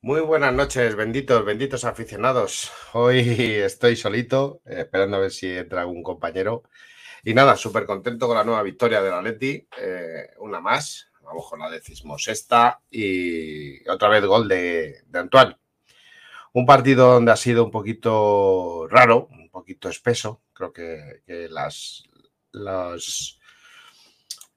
Muy 0.00 0.20
buenas 0.20 0.54
noches, 0.54 0.94
benditos, 0.94 1.44
benditos 1.44 1.84
aficionados. 1.84 2.70
Hoy 2.92 3.18
estoy 3.64 3.96
solito, 3.96 4.62
eh, 4.64 4.82
esperando 4.82 5.16
a 5.16 5.20
ver 5.20 5.32
si 5.32 5.48
entra 5.48 5.80
algún 5.80 6.04
compañero. 6.04 6.62
Y 7.24 7.34
nada, 7.34 7.56
súper 7.56 7.84
contento 7.84 8.28
con 8.28 8.36
la 8.36 8.44
nueva 8.44 8.62
victoria 8.62 9.02
del 9.02 9.12
Atleti, 9.12 9.66
eh, 9.76 10.30
una 10.38 10.60
más, 10.60 11.10
vamos 11.22 11.48
con 11.50 11.58
la 11.58 11.68
decimosexta 11.68 12.80
y 12.90 13.88
otra 13.88 14.08
vez 14.08 14.24
gol 14.24 14.46
de, 14.46 15.02
de 15.04 15.18
Antoine. 15.18 15.58
Un 16.52 16.64
partido 16.64 17.14
donde 17.14 17.32
ha 17.32 17.36
sido 17.36 17.64
un 17.64 17.72
poquito 17.72 18.86
raro, 18.88 19.26
un 19.32 19.50
poquito 19.50 19.88
espeso. 19.88 20.42
Creo 20.52 20.72
que, 20.72 21.22
que 21.26 21.48
las, 21.48 22.04
los, 22.52 23.40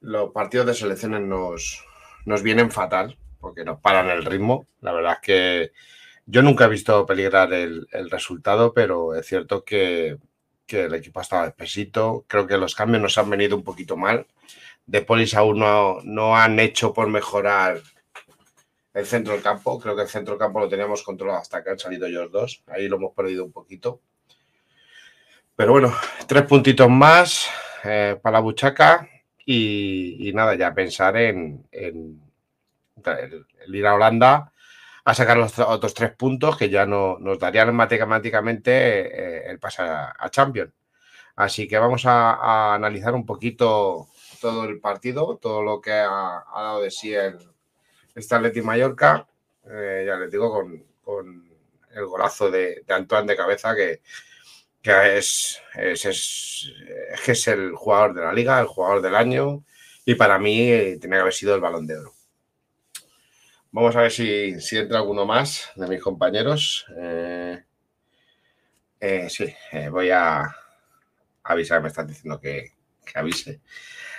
los 0.01 0.31
partidos 0.31 0.67
de 0.67 0.73
selecciones 0.75 1.21
nos, 1.21 1.83
nos 2.25 2.43
vienen 2.43 2.69
fatal 2.71 3.17
porque 3.41 3.65
nos 3.65 3.81
paran 3.81 4.09
el 4.09 4.23
ritmo. 4.23 4.67
La 4.79 4.93
verdad 4.93 5.13
es 5.13 5.19
que 5.19 5.71
yo 6.25 6.41
nunca 6.41 6.65
he 6.65 6.69
visto 6.69 7.05
peligrar 7.05 7.51
el, 7.51 7.87
resultado, 8.09 8.73
pero 8.73 9.15
es 9.15 9.25
cierto 9.25 9.65
que, 9.65 10.17
el 10.67 10.93
equipo 10.93 11.19
estaba 11.19 11.47
espesito. 11.47 12.23
Creo 12.29 12.47
que 12.47 12.57
los 12.57 12.75
cambios 12.75 13.01
nos 13.01 13.17
han 13.17 13.29
venido 13.29 13.57
un 13.57 13.63
poquito 13.63 13.97
mal. 13.97 14.25
De 14.85 15.01
Polis 15.01 15.33
aún 15.35 15.59
no, 15.59 15.99
no 16.03 16.37
han 16.37 16.57
hecho 16.59 16.93
por 16.93 17.07
mejorar 17.09 17.81
el 18.93 19.05
centro 19.05 19.33
del 19.33 19.41
campo. 19.41 19.77
Creo 19.79 19.97
que 19.97 20.03
el 20.03 20.07
centro 20.07 20.35
del 20.35 20.39
campo 20.39 20.61
lo 20.61 20.69
teníamos 20.69 21.03
controlado 21.03 21.39
hasta 21.39 21.61
que 21.61 21.71
han 21.71 21.79
salido 21.79 22.07
ellos 22.07 22.31
dos. 22.31 22.63
Ahí 22.67 22.87
lo 22.87 22.95
hemos 22.95 23.13
perdido 23.13 23.43
un 23.43 23.51
poquito. 23.51 23.99
Pero 25.57 25.73
bueno, 25.73 25.93
tres 26.25 26.43
puntitos 26.43 26.89
más 26.89 27.49
eh, 27.83 28.17
para 28.21 28.37
la 28.37 28.39
buchaca 28.39 29.09
y, 29.45 30.31
nada, 30.33 30.55
ya 30.55 30.73
pensar 30.73 31.17
en, 31.17 31.67
en 31.71 32.30
el, 33.07 33.45
el, 33.65 33.75
ir 33.75 33.87
a 33.87 33.95
Holanda 33.95 34.51
a 35.03 35.13
sacar 35.15 35.37
los 35.37 35.57
otros 35.59 35.93
tres 35.93 36.11
puntos 36.11 36.57
que 36.57 36.69
ya 36.69 36.85
no, 36.85 37.17
nos 37.19 37.39
darían 37.39 37.75
matemáticamente 37.75 38.71
eh, 38.71 39.49
el 39.49 39.59
pase 39.59 39.81
a, 39.83 40.29
Champions. 40.29 40.71
Así 41.35 41.67
que 41.67 41.79
vamos 41.79 42.05
a, 42.05 42.33
a, 42.33 42.75
analizar 42.75 43.13
un 43.15 43.25
poquito 43.25 44.07
todo 44.39 44.65
el 44.65 44.79
partido, 44.79 45.37
todo 45.37 45.63
lo 45.63 45.81
que 45.81 45.91
ha, 45.93 46.43
ha 46.53 46.61
dado 46.61 46.81
de 46.81 46.91
sí 46.91 47.13
el 47.13 47.37
este 48.15 48.35
Atleti 48.35 48.61
Mallorca. 48.61 49.27
Eh, 49.69 50.03
ya 50.07 50.15
les 50.17 50.31
digo, 50.31 50.51
con, 50.51 50.83
con 51.03 51.49
el 51.93 52.05
golazo 52.05 52.51
de, 52.51 52.83
de, 52.85 52.93
Antoine 52.93 53.27
de 53.27 53.37
cabeza 53.37 53.75
que, 53.75 54.01
que 54.81 55.17
es, 55.17 55.61
es, 55.75 56.05
es, 56.05 56.73
es, 57.13 57.29
es 57.29 57.47
el 57.47 57.73
jugador 57.73 58.13
de 58.13 58.21
la 58.21 58.33
liga, 58.33 58.59
el 58.59 58.67
jugador 58.67 59.01
del 59.01 59.15
año 59.15 59.63
y 60.05 60.15
para 60.15 60.39
mí 60.39 60.71
eh, 60.71 60.97
tiene 60.99 61.17
que 61.17 61.21
haber 61.21 61.33
sido 61.33 61.55
el 61.55 61.61
balón 61.61 61.85
de 61.85 61.97
oro. 61.97 62.13
Vamos 63.73 63.95
a 63.95 64.01
ver 64.01 64.11
si, 64.11 64.59
si 64.59 64.77
entra 64.77 64.97
alguno 64.97 65.25
más 65.25 65.71
de 65.77 65.87
mis 65.87 66.01
compañeros. 66.01 66.85
Eh, 66.97 67.63
eh, 68.99 69.29
sí, 69.29 69.45
eh, 69.71 69.87
voy 69.87 70.09
a 70.09 70.43
avisar, 71.43 71.81
me 71.81 71.87
están 71.87 72.05
diciendo 72.05 72.37
que, 72.41 72.73
avise. 73.15 73.61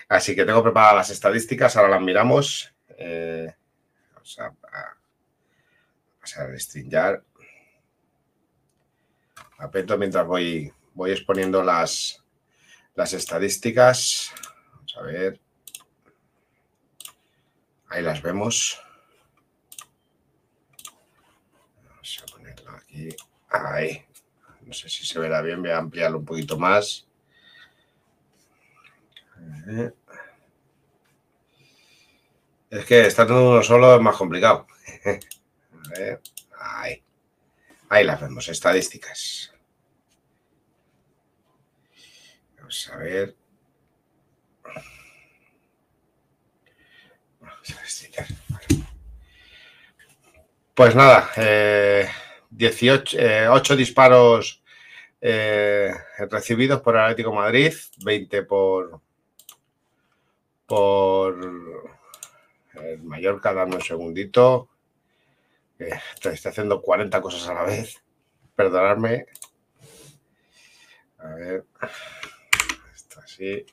Así 0.08 0.34
que 0.34 0.46
tengo 0.46 0.62
preparadas 0.62 0.96
las 0.96 1.10
estadísticas, 1.10 1.76
ahora 1.76 1.90
las 1.90 2.00
miramos. 2.00 2.74
Vamos 4.14 4.38
a, 4.38 4.46
a 4.46 4.96
pasar 6.18 6.46
a 6.46 6.50
restringir. 6.50 7.22
Apeto 9.58 9.98
mientras 9.98 10.26
voy, 10.26 10.72
voy 10.94 11.10
exponiendo 11.10 11.62
las, 11.62 12.24
las 12.94 13.12
estadísticas. 13.12 14.32
Vamos 14.72 14.96
a 14.96 15.02
ver. 15.02 15.40
Ahí 17.90 18.02
las 18.02 18.22
vemos. 18.22 18.82
Aquí, 22.92 23.08
ahí. 23.48 24.04
No 24.62 24.72
sé 24.72 24.88
si 24.88 25.04
se 25.04 25.18
verá 25.18 25.42
bien, 25.42 25.62
voy 25.62 25.70
a 25.70 25.78
ampliarlo 25.78 26.18
un 26.18 26.24
poquito 26.24 26.58
más. 26.58 27.06
Es 32.70 32.84
que 32.86 33.06
estando 33.06 33.50
uno 33.50 33.62
solo 33.62 33.96
es 33.96 34.00
más 34.00 34.16
complicado. 34.16 34.66
Ahí. 36.58 37.02
Ahí 37.88 38.04
las 38.04 38.20
vemos, 38.20 38.48
estadísticas. 38.48 39.52
Vamos 42.56 42.90
a 42.90 42.96
ver. 42.96 43.36
Pues 50.74 50.94
nada, 50.94 51.30
eh, 51.36 52.08
18, 52.52 53.18
eh, 53.18 53.48
8 53.48 53.76
disparos 53.76 54.62
eh, 55.20 55.92
recibidos 56.30 56.80
por 56.82 56.96
Atlético 56.96 57.32
Madrid, 57.32 57.72
20 58.04 58.42
por, 58.42 59.00
por 60.66 61.38
el 62.74 63.02
Mallorca, 63.02 63.54
dando 63.54 63.76
un 63.76 63.82
segundito. 63.82 64.68
Eh, 65.78 65.98
estoy 66.14 66.34
haciendo 66.34 66.82
40 66.82 67.20
cosas 67.20 67.48
a 67.48 67.54
la 67.54 67.62
vez. 67.64 68.02
Perdonadme. 68.54 69.26
A 71.18 71.34
ver. 71.34 71.64
Esto 72.94 73.20
así. 73.20 73.64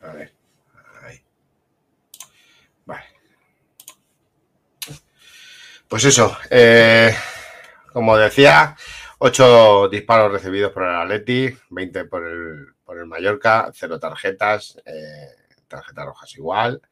A 0.00 0.12
ver. 0.12 0.32
Ahí. 1.02 1.22
Vale. 2.86 3.04
Pues 5.94 6.06
eso, 6.06 6.36
eh, 6.50 7.14
como 7.92 8.16
decía, 8.16 8.74
8 9.18 9.88
disparos 9.88 10.32
recibidos 10.32 10.72
por 10.72 10.82
el 10.82 10.96
Atleti, 10.96 11.56
20 11.70 12.06
por 12.06 12.26
el, 12.26 12.66
por 12.84 12.98
el 12.98 13.06
Mallorca, 13.06 13.70
0 13.72 14.00
tarjetas, 14.00 14.76
eh, 14.86 15.28
tarjetas 15.68 16.04
rojas 16.04 16.34
igual. 16.34 16.82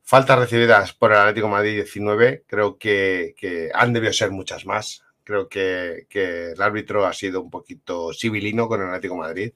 Faltas 0.00 0.38
recibidas 0.38 0.94
por 0.94 1.12
el 1.12 1.18
Atlético 1.18 1.48
Madrid 1.48 1.74
19, 1.74 2.44
creo 2.46 2.78
que, 2.78 3.34
que 3.36 3.70
han 3.74 3.92
debido 3.92 4.14
ser 4.14 4.30
muchas 4.30 4.64
más. 4.64 5.02
Creo 5.24 5.50
que, 5.50 6.06
que, 6.08 6.52
el 6.52 6.62
árbitro 6.62 7.04
ha 7.04 7.12
sido 7.12 7.42
un 7.42 7.50
poquito 7.50 8.14
civilino 8.14 8.66
con 8.66 8.80
el 8.80 8.88
Atlético 8.88 9.16
Madrid. 9.16 9.52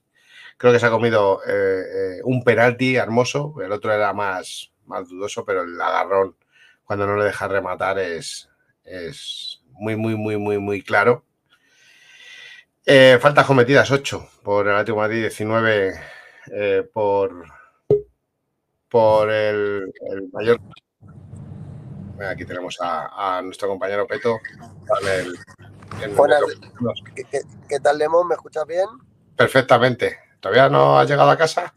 Creo 0.55 0.71
que 0.71 0.77
se 0.77 0.85
ha 0.85 0.91
comido 0.91 1.41
eh, 1.47 1.49
eh, 1.49 2.21
un 2.25 2.43
penalti 2.43 2.95
hermoso, 2.95 3.55
el 3.59 3.71
otro 3.71 3.91
era 3.91 4.13
más, 4.13 4.71
más 4.85 5.09
dudoso, 5.09 5.43
pero 5.43 5.63
el 5.63 5.81
agarrón 5.81 6.35
cuando 6.83 7.07
no 7.07 7.17
le 7.17 7.25
deja 7.25 7.47
rematar 7.47 7.97
es, 7.97 8.51
es 8.87 9.61
muy, 9.71 9.95
muy, 9.95 10.15
muy, 10.15 10.37
muy, 10.37 10.57
muy 10.57 10.81
claro. 10.81 11.23
Eh, 12.85 13.19
faltas 13.21 13.45
cometidas 13.45 13.91
8 13.91 14.29
por 14.43 14.67
el 14.67 14.73
Atlético 14.73 14.97
Madrid, 14.97 15.21
19 15.21 15.99
eh, 16.53 16.89
por, 16.93 17.45
por 18.89 19.29
el, 19.29 19.93
el, 20.09 20.29
mayor. 20.31 20.59
Aquí 22.29 22.45
tenemos 22.45 22.77
a, 22.79 23.37
a 23.37 23.41
nuestro 23.41 23.67
compañero 23.67 24.07
Peto. 24.07 24.39
El, 25.01 25.37
el 26.01 26.15
Buenas, 26.15 26.41
¿Qué, 27.13 27.23
qué, 27.25 27.41
qué 27.67 27.79
tal, 27.79 27.97
Lemón? 27.97 28.27
¿Me 28.27 28.35
escuchas 28.35 28.65
bien? 28.65 28.87
Perfectamente. 29.35 30.17
¿Todavía 30.39 30.69
no 30.69 30.97
has 30.97 31.09
llegado 31.09 31.29
a 31.29 31.37
casa? 31.37 31.73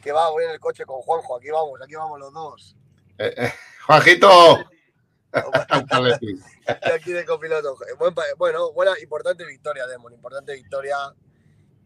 Que 0.00 0.12
va, 0.12 0.30
voy 0.30 0.44
en 0.44 0.50
el 0.50 0.60
coche 0.60 0.84
con 0.84 1.00
Juanjo. 1.00 1.36
Aquí 1.36 1.50
vamos, 1.50 1.80
aquí 1.82 1.94
vamos 1.96 2.20
los 2.20 2.32
dos. 2.32 2.76
Eh, 3.18 3.34
eh, 3.36 3.52
Juanjito. 3.86 4.64
aquí 6.94 7.12
de 7.12 7.24
copiloto. 7.24 7.76
Bueno, 8.38 8.72
buena, 8.72 8.98
importante 9.00 9.44
victoria, 9.44 9.86
Demon. 9.86 10.12
Importante 10.12 10.54
victoria 10.54 10.96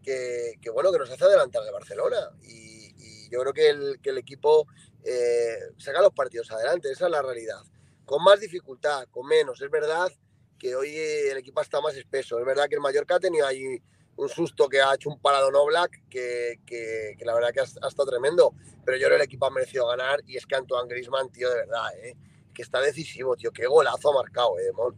que, 0.02 0.54
que, 0.60 0.70
bueno, 0.70 0.92
que 0.92 0.98
nos 0.98 1.10
hace 1.10 1.24
adelantar 1.24 1.64
de 1.64 1.72
Barcelona. 1.72 2.30
Y, 2.42 2.94
y 2.98 3.30
yo 3.30 3.40
creo 3.40 3.52
que 3.52 3.68
el, 3.70 4.00
que 4.02 4.10
el 4.10 4.18
equipo 4.18 4.66
eh, 5.04 5.58
saca 5.78 6.02
los 6.02 6.12
partidos 6.12 6.50
adelante. 6.50 6.90
Esa 6.90 7.06
es 7.06 7.10
la 7.10 7.22
realidad. 7.22 7.60
Con 8.04 8.22
más 8.22 8.40
dificultad, 8.40 9.06
con 9.10 9.26
menos. 9.26 9.60
Es 9.60 9.70
verdad 9.70 10.10
que 10.58 10.74
hoy 10.74 10.94
el 10.96 11.36
equipo 11.36 11.60
está 11.60 11.80
más 11.80 11.96
espeso. 11.96 12.38
Es 12.38 12.44
verdad 12.44 12.68
que 12.68 12.74
el 12.74 12.80
Mallorca 12.80 13.16
ha 13.16 13.20
tenido 13.20 13.46
ahí 13.46 13.80
un 14.16 14.28
susto 14.28 14.68
que 14.68 14.80
ha 14.80 14.94
hecho 14.94 15.08
un 15.08 15.20
parado 15.20 15.50
no 15.50 15.64
black 15.64 16.02
que, 16.10 16.60
que, 16.66 17.14
que 17.16 17.24
la 17.24 17.34
verdad 17.34 17.52
que 17.52 17.60
ha, 17.60 17.62
ha, 17.82 17.88
estado 17.88 18.10
tremendo. 18.10 18.52
Pero 18.84 18.98
yo 18.98 19.06
creo 19.06 19.16
que 19.16 19.22
el 19.22 19.28
equipo 19.28 19.46
ha 19.46 19.50
merecido 19.50 19.86
ganar 19.86 20.20
y 20.26 20.36
es 20.36 20.44
que 20.44 20.56
Antoine 20.56 20.88
Griezmann, 20.88 21.30
tío, 21.30 21.48
de 21.48 21.56
verdad, 21.56 21.96
¿eh? 22.02 22.16
Que 22.58 22.62
está 22.62 22.80
decisivo, 22.80 23.36
tío. 23.36 23.52
Qué 23.52 23.66
golazo 23.68 24.10
ha 24.10 24.14
marcado, 24.20 24.58
eh, 24.58 24.72
Mon. 24.74 24.92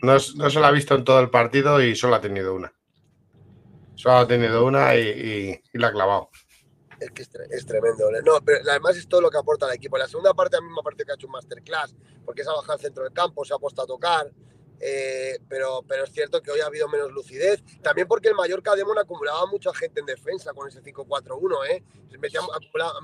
No, 0.00 0.12
no, 0.36 0.48
se 0.48 0.60
la 0.60 0.68
ha 0.68 0.70
visto 0.70 0.94
en 0.94 1.02
todo 1.02 1.18
el 1.18 1.28
partido 1.28 1.82
y 1.82 1.96
solo 1.96 2.14
ha 2.14 2.20
tenido 2.20 2.54
una. 2.54 2.72
Solo 3.96 4.18
ha 4.18 4.28
tenido 4.28 4.64
una 4.64 4.94
y, 4.94 5.00
y, 5.08 5.62
y 5.72 5.78
la 5.78 5.88
ha 5.88 5.92
clavado. 5.92 6.30
Es 7.00 7.10
que 7.10 7.22
es, 7.22 7.30
es, 7.50 7.66
tremendo. 7.66 8.08
¿eh? 8.10 8.22
No, 8.24 8.40
pero 8.44 8.60
además 8.70 8.96
es 8.96 9.08
todo 9.08 9.20
lo 9.22 9.28
que 9.28 9.38
aporta 9.38 9.66
al 9.66 9.74
equipo. 9.74 9.96
En 9.96 10.02
la 10.02 10.08
segunda 10.08 10.32
parte 10.34 10.56
a 10.56 10.60
mí 10.60 10.68
me 10.68 10.82
parece 10.84 11.04
que 11.04 11.10
ha 11.10 11.16
hecho 11.16 11.26
un 11.26 11.32
masterclass, 11.32 11.96
porque 12.24 12.44
se 12.44 12.50
ha 12.50 12.52
bajado 12.52 12.74
al 12.74 12.80
centro 12.80 13.02
del 13.02 13.12
campo, 13.12 13.44
se 13.44 13.54
ha 13.54 13.58
puesto 13.58 13.82
a 13.82 13.86
tocar. 13.86 14.30
eh, 14.78 15.38
pero, 15.48 15.82
pero 15.86 16.04
es 16.04 16.12
cierto 16.12 16.40
que 16.40 16.52
hoy 16.52 16.60
ha 16.60 16.66
habido 16.66 16.88
menos 16.88 17.10
lucidez. 17.10 17.60
También 17.82 18.06
porque 18.06 18.28
el 18.28 18.36
Mallorca 18.36 18.76
Demon 18.76 18.98
acumulaba 18.98 19.46
mucha 19.46 19.74
gente 19.74 19.98
en 19.98 20.06
defensa 20.06 20.52
con 20.54 20.68
ese 20.68 20.80
5-4-1, 20.80 21.70
¿eh? 21.70 21.82
Metía, 22.20 22.40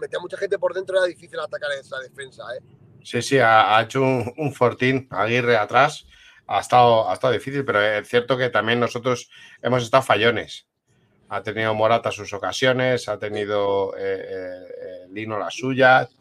metía, 0.01 0.21
mucha 0.21 0.37
gente 0.37 0.59
por 0.59 0.73
dentro, 0.73 0.97
era 0.97 1.07
difícil 1.07 1.41
atacar 1.41 1.73
esa 1.73 1.99
defensa, 1.99 2.45
¿eh? 2.57 2.61
Sí, 3.07 3.23
sí, 3.23 3.39
ha, 3.39 3.81
hecho 3.81 4.03
un, 4.03 4.53
fortín 4.53 5.07
Aguirre 5.13 5.57
atrás. 5.57 6.07
Ha 6.49 6.59
estado, 6.59 7.09
ha 7.09 7.15
estado 7.15 7.35
difícil, 7.35 7.65
pero 7.65 7.81
es 7.81 8.09
cierto 8.09 8.37
que 8.37 8.51
también 8.51 8.81
nosotros 8.81 9.31
hemos 9.63 9.85
estado 9.85 10.03
fallones. 10.03 10.67
Ha 11.29 11.41
tenido 11.41 11.73
Morata 11.73 12.11
sus 12.11 12.33
ocasiones, 12.33 13.09
ha 13.09 13.17
tenido 13.17 13.97
eh, 13.97 14.27
eh, 14.29 15.07
Lino 15.11 15.39
las 15.39 15.55
suyas, 15.55 16.17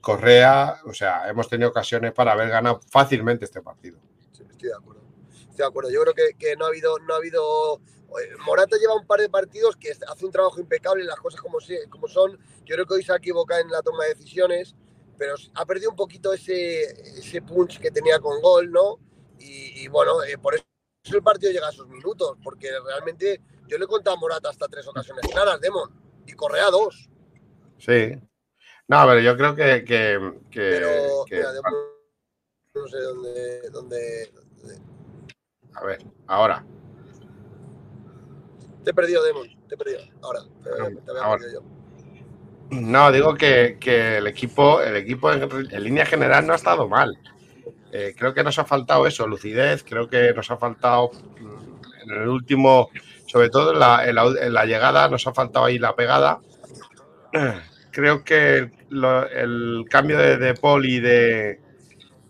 Correa, 0.00 0.76
o 0.84 0.94
sea, 0.94 1.28
hemos 1.28 1.48
tenido 1.48 1.70
ocasiones 1.70 2.12
para 2.12 2.34
haber 2.34 2.50
ganado 2.50 2.82
fácilmente 2.88 3.44
este 3.44 3.60
partido. 3.60 3.98
Sí, 4.30 4.44
estoy 4.48 4.68
de 4.68 4.76
acuerdo. 4.76 5.02
Estoy 5.32 5.56
de 5.56 5.64
acuerdo. 5.64 5.90
Yo 5.90 6.02
creo 6.02 6.14
que, 6.38 6.54
no 6.56 6.66
ha 6.66 6.68
habido, 6.68 7.00
no 7.00 7.14
ha 7.14 7.16
habido. 7.16 7.80
Eh, 7.80 8.36
Morata 8.46 8.76
lleva 8.78 8.94
un 8.94 9.08
par 9.08 9.18
de 9.18 9.28
partidos 9.28 9.74
que 9.74 9.90
hace 9.90 10.24
un 10.24 10.30
trabajo 10.30 10.60
impecable, 10.60 11.02
las 11.02 11.18
cosas 11.18 11.40
como, 11.40 11.58
como 11.90 12.06
son. 12.06 12.38
Yo 12.64 12.76
creo 12.76 12.86
que 12.86 12.94
hoy 12.94 13.02
se 13.02 13.12
ha 13.12 13.16
equivocado 13.16 13.60
en 13.60 13.72
la 13.72 13.82
toma 13.82 14.04
de 14.04 14.14
decisiones 14.14 14.76
pero 15.18 15.34
ha 15.54 15.66
perdido 15.66 15.90
un 15.90 15.96
poquito 15.96 16.32
ese, 16.32 16.82
ese 17.18 17.42
punch 17.42 17.80
que 17.80 17.90
tenía 17.90 18.20
con 18.20 18.40
gol, 18.40 18.70
¿no? 18.70 19.00
Y, 19.40 19.86
bueno, 19.88 20.22
eh, 20.24 20.36
por 20.38 20.54
eso 20.54 20.64
el 21.04 21.22
partido 21.22 21.52
llega 21.52 21.68
a 21.68 21.72
sus 21.72 21.88
minutos, 21.88 22.36
porque 22.42 22.70
realmente 22.84 23.40
yo 23.66 23.78
le 23.78 23.84
he 23.84 23.88
contado 23.88 24.16
a 24.16 24.20
Morata 24.20 24.50
hasta 24.50 24.66
tres 24.68 24.86
ocasiones 24.86 25.26
claras, 25.30 25.60
Demon, 25.60 25.90
y 26.26 26.32
Correa 26.32 26.70
dos. 26.70 27.08
Sí. 27.78 28.18
No, 28.88 29.06
pero 29.06 29.20
yo 29.20 29.36
creo 29.36 29.54
que. 29.54 29.84
pero, 30.52 31.24
mira, 31.30 31.52
Demon, 31.52 31.74
no 32.74 32.88
sé 32.88 32.98
dónde, 32.98 33.70
dónde, 33.70 34.32
A 35.74 35.84
ver, 35.84 36.04
ahora. 36.26 36.64
Te 38.82 38.90
he 38.90 38.94
perdido, 38.94 39.22
Demon, 39.22 39.48
te 39.68 39.74
he 39.74 39.78
perdido. 39.78 40.00
Ahora, 40.22 40.40
te, 40.62 40.70
había 40.70 41.30
perdido 41.30 41.60
yo. 41.60 41.77
No, 42.70 43.10
digo 43.12 43.34
que, 43.34 43.78
el 44.18 44.26
equipo, 44.26 44.82
el 44.82 44.96
equipo 44.96 45.32
en, 45.32 45.82
línea 45.82 46.04
general 46.04 46.46
no 46.46 46.52
ha 46.52 46.56
estado 46.56 46.88
mal. 46.88 47.16
Eh, 47.92 48.14
creo 48.16 48.34
que 48.34 48.44
nos 48.44 48.58
ha 48.58 48.64
faltado 48.64 49.06
eso, 49.06 49.26
lucidez, 49.26 49.82
creo 49.82 50.08
que 50.08 50.34
nos 50.34 50.50
ha 50.50 50.58
faltado 50.58 51.10
mm, 51.40 52.10
en 52.10 52.22
el 52.22 52.28
último, 52.28 52.90
sobre 53.26 53.48
todo 53.48 53.72
en 53.72 54.14
la, 54.14 54.64
llegada, 54.66 55.08
nos 55.08 55.26
ha 55.26 55.32
faltado 55.32 55.64
ahí 55.64 55.78
la 55.78 55.96
pegada. 55.96 56.40
Creo 57.90 58.22
que 58.22 58.70
el 59.32 59.84
cambio 59.90 60.18
de, 60.18 60.36
de 60.36 60.54
Paul 60.54 60.86
y 60.86 61.00
de, 61.00 61.58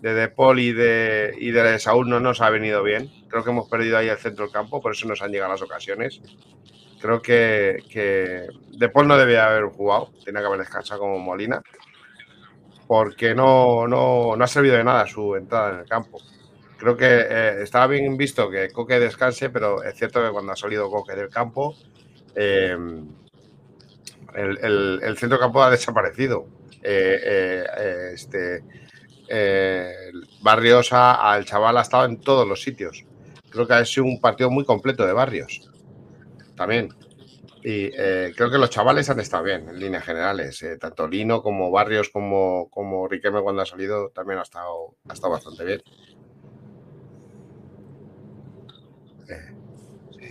de, 0.01 0.15
de 0.15 0.29
de, 0.29 1.35
y 1.39 1.51
de 1.51 1.79
Saúl 1.79 2.09
no 2.09 2.21
nos 2.21 2.41
ha 2.41 2.51
venido 2.51 2.83
bien. 2.83 3.11
Creo 3.29 3.45
que 3.45 3.51
hemos 3.51 3.69
perdido 3.69 3.99
ahí 3.99 4.09
el 4.09 4.17
centro 4.17 4.45
del 4.45 4.53
campo, 4.53 4.81
por 4.81 4.93
eso 4.93 5.07
nos 5.07 5.21
han 5.21 5.33
llegado 5.33 5.53
las 5.53 5.63
ocasiones. 5.63 6.21
Creo 7.01 7.23
que, 7.23 7.85
que 7.91 8.49
De 8.77 8.89
Paul 8.89 9.07
no 9.09 9.17
debía 9.17 9.49
haber 9.49 9.65
jugado, 9.67 10.11
tenía 10.25 10.41
que 10.41 10.47
haber 10.47 10.61
descansado 10.61 11.01
como 11.01 11.19
Molina, 11.19 11.63
porque 12.87 13.35
no, 13.35 13.87
no, 13.87 14.35
no, 14.37 14.45
ha 14.45 14.49
servido 14.49 14.77
de 14.77 14.85
nada 14.85 15.07
su 15.07 15.37
entrada 15.37 15.75
en 15.75 15.81
el 15.81 15.87
campo. 15.87 16.19
Creo 16.77 16.97
que 16.97 17.07
eh, 17.07 17.63
estaba 17.63 17.87
bien 17.89 18.17
visto 18.17 18.51
que 18.51 18.71
Coque 18.71 18.99
descanse, 18.99 19.51
pero 19.51 19.83
es 19.83 19.97
cierto 19.97 20.23
que 20.25 20.31
cuando 20.31 20.53
ha 20.53 20.57
salido 20.57 20.91
Coque 20.91 21.15
del 21.15 21.29
campo, 21.29 21.77
eh, 22.35 22.77
el, 24.35 24.59
el, 24.59 25.01
el, 25.03 25.19
centro 25.19 25.39
campo 25.39 25.63
ha 25.63 25.71
desaparecido. 25.71 26.47
Eh, 26.83 27.65
este, 28.15 28.63
Barrios, 30.41 30.93
al 30.93 31.45
chaval 31.45 31.77
ha 31.77 31.83
estado 31.83 32.07
en 32.07 32.21
todos 32.21 32.47
los 32.47 32.63
sitios. 32.63 33.05
Creo 33.51 33.67
que 33.67 33.75
ha 33.75 33.85
sido 33.85 34.05
un 34.05 34.21
partido 34.21 34.51
muy 34.51 34.65
completo 34.65 35.07
de 35.07 35.13
Barrios 35.13 35.68
también. 36.59 36.95
Y 37.63 37.91
eh, 37.97 38.33
creo 38.37 38.51
que 38.51 38.59
los 38.59 38.71
chavales 38.71 39.09
han 39.11 39.21
estado 39.21 39.45
bien 39.45 39.69
en 39.69 39.81
líneas 39.81 40.05
generales. 40.05 40.63
Eh, 40.63 40.77
tanto 40.77 41.09
Lino 41.09 41.43
como 41.43 41.71
Barrios 41.71 42.11
como, 42.11 42.69
como 42.71 43.09
Riquelme 43.09 43.43
cuando 43.43 43.63
ha 43.63 43.67
salido 43.67 44.11
también 44.11 44.39
ha 44.39 44.43
estado, 44.43 44.97
ha 45.09 45.13
estado 45.13 45.33
bastante 45.33 45.65
bien. 45.65 45.83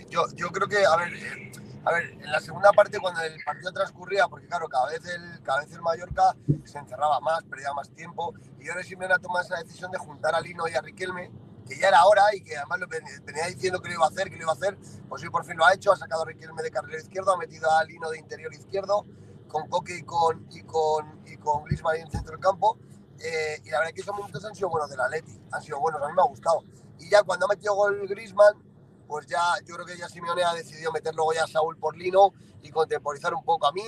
yo, 0.09 0.23
yo, 0.35 0.49
creo 0.49 0.67
que, 0.67 0.85
a 0.85 0.95
ver, 0.95 1.13
eh, 1.13 1.51
a 1.83 1.91
ver, 1.91 2.11
en 2.11 2.31
la 2.31 2.39
segunda 2.39 2.71
parte 2.71 2.97
cuando 2.99 3.21
el 3.21 3.43
partido 3.43 3.71
transcurría, 3.73 4.27
porque 4.27 4.47
claro, 4.47 4.67
cada 4.67 4.87
vez 4.87 5.05
el, 5.05 5.41
cada 5.43 5.59
vez 5.61 5.71
el 5.73 5.81
Mallorca 5.81 6.35
se 6.63 6.79
encerraba 6.79 7.19
más, 7.19 7.43
perdía 7.43 7.73
más 7.73 7.89
tiempo, 7.89 8.33
y 8.59 8.69
ahora 8.69 8.83
Simeone 8.83 9.13
ha 9.13 9.19
tomado 9.19 9.43
esa 9.43 9.57
decisión 9.57 9.91
de 9.91 9.97
juntar 9.97 10.33
a 10.33 10.39
Lino 10.41 10.67
y 10.67 10.75
a 10.75 10.81
Riquelme 10.81 11.29
que 11.67 11.77
ya 11.77 11.89
era 11.89 12.05
hora 12.05 12.23
y 12.33 12.41
que 12.41 12.57
además 12.57 12.79
lo 12.79 12.87
venía 12.87 13.45
diciendo 13.47 13.81
que 13.81 13.89
lo 13.89 13.95
iba 13.95 14.05
a 14.05 14.09
hacer, 14.09 14.29
que 14.29 14.37
lo 14.37 14.43
iba 14.43 14.51
a 14.51 14.55
hacer, 14.55 14.77
pues 15.07 15.23
hoy 15.23 15.29
por 15.29 15.45
fin 15.45 15.57
lo 15.57 15.65
ha 15.65 15.73
hecho, 15.73 15.91
ha 15.91 15.97
sacado 15.97 16.23
a 16.23 16.25
Riquelme 16.25 16.63
de 16.63 16.71
carril 16.71 16.95
izquierdo, 16.95 17.33
ha 17.33 17.37
metido 17.37 17.69
a 17.71 17.83
Lino 17.83 18.09
de 18.09 18.19
interior 18.19 18.53
izquierdo, 18.53 19.05
con 19.47 19.67
Coque 19.69 19.97
y 19.97 20.03
con, 20.03 20.47
y 20.51 20.61
con, 20.63 21.21
y 21.25 21.37
con 21.37 21.63
Griezmann 21.63 21.97
en 21.97 22.11
centro 22.11 22.31
del 22.31 22.39
campo, 22.39 22.77
eh, 23.19 23.61
y 23.63 23.69
la 23.69 23.79
verdad 23.79 23.89
es 23.89 23.95
que 23.95 24.01
esos 24.01 24.15
minutos 24.15 24.45
han 24.45 24.55
sido 24.55 24.69
buenos 24.69 24.89
del 24.89 24.99
Atleti, 24.99 25.41
han 25.51 25.61
sido 25.61 25.79
buenos, 25.79 26.01
a 26.01 26.07
mí 26.07 26.13
me 26.13 26.21
ha 26.21 26.25
gustado. 26.25 26.63
Y 26.99 27.09
ya 27.09 27.23
cuando 27.23 27.45
ha 27.45 27.49
metido 27.49 27.75
gol 27.75 28.07
Griezmann, 28.07 28.63
pues 29.07 29.25
ya 29.27 29.41
yo 29.65 29.75
creo 29.75 29.85
que 29.85 29.97
ya 29.97 30.09
Simeone 30.09 30.43
ha 30.43 30.53
decidido 30.53 30.91
meter 30.91 31.15
luego 31.15 31.33
ya 31.33 31.45
a 31.45 31.47
Saúl 31.47 31.77
por 31.77 31.95
Lino 31.95 32.33
y 32.61 32.69
contemporizar 32.69 33.33
un 33.33 33.43
poco 33.43 33.67
a 33.67 33.71
mí. 33.71 33.83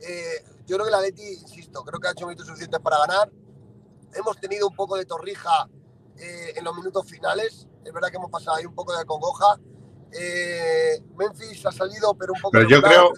Eh, 0.00 0.44
yo 0.66 0.76
creo 0.76 0.84
que 0.84 0.88
el 0.88 0.94
Atleti, 0.94 1.22
insisto, 1.40 1.84
creo 1.84 2.00
que 2.00 2.08
ha 2.08 2.10
hecho 2.10 2.26
minutos 2.26 2.46
suficientes 2.46 2.80
para 2.80 2.98
ganar. 2.98 3.30
Hemos 4.12 4.38
tenido 4.40 4.68
un 4.68 4.74
poco 4.74 4.96
de 4.96 5.04
torrija 5.04 5.68
eh, 6.18 6.54
en 6.56 6.64
los 6.64 6.76
minutos 6.76 7.08
finales. 7.08 7.66
Es 7.84 7.92
verdad 7.92 8.10
que 8.10 8.16
hemos 8.16 8.30
pasado 8.30 8.56
ahí 8.56 8.66
un 8.66 8.74
poco 8.74 8.96
de 8.96 9.04
congoja. 9.04 9.58
Eh, 10.12 11.02
Memphis 11.16 11.66
ha 11.66 11.72
salido, 11.72 12.14
pero 12.14 12.32
un 12.32 12.40
poco. 12.40 12.52
Pero 12.52 12.68
yo 12.68 12.82
creo. 12.82 13.12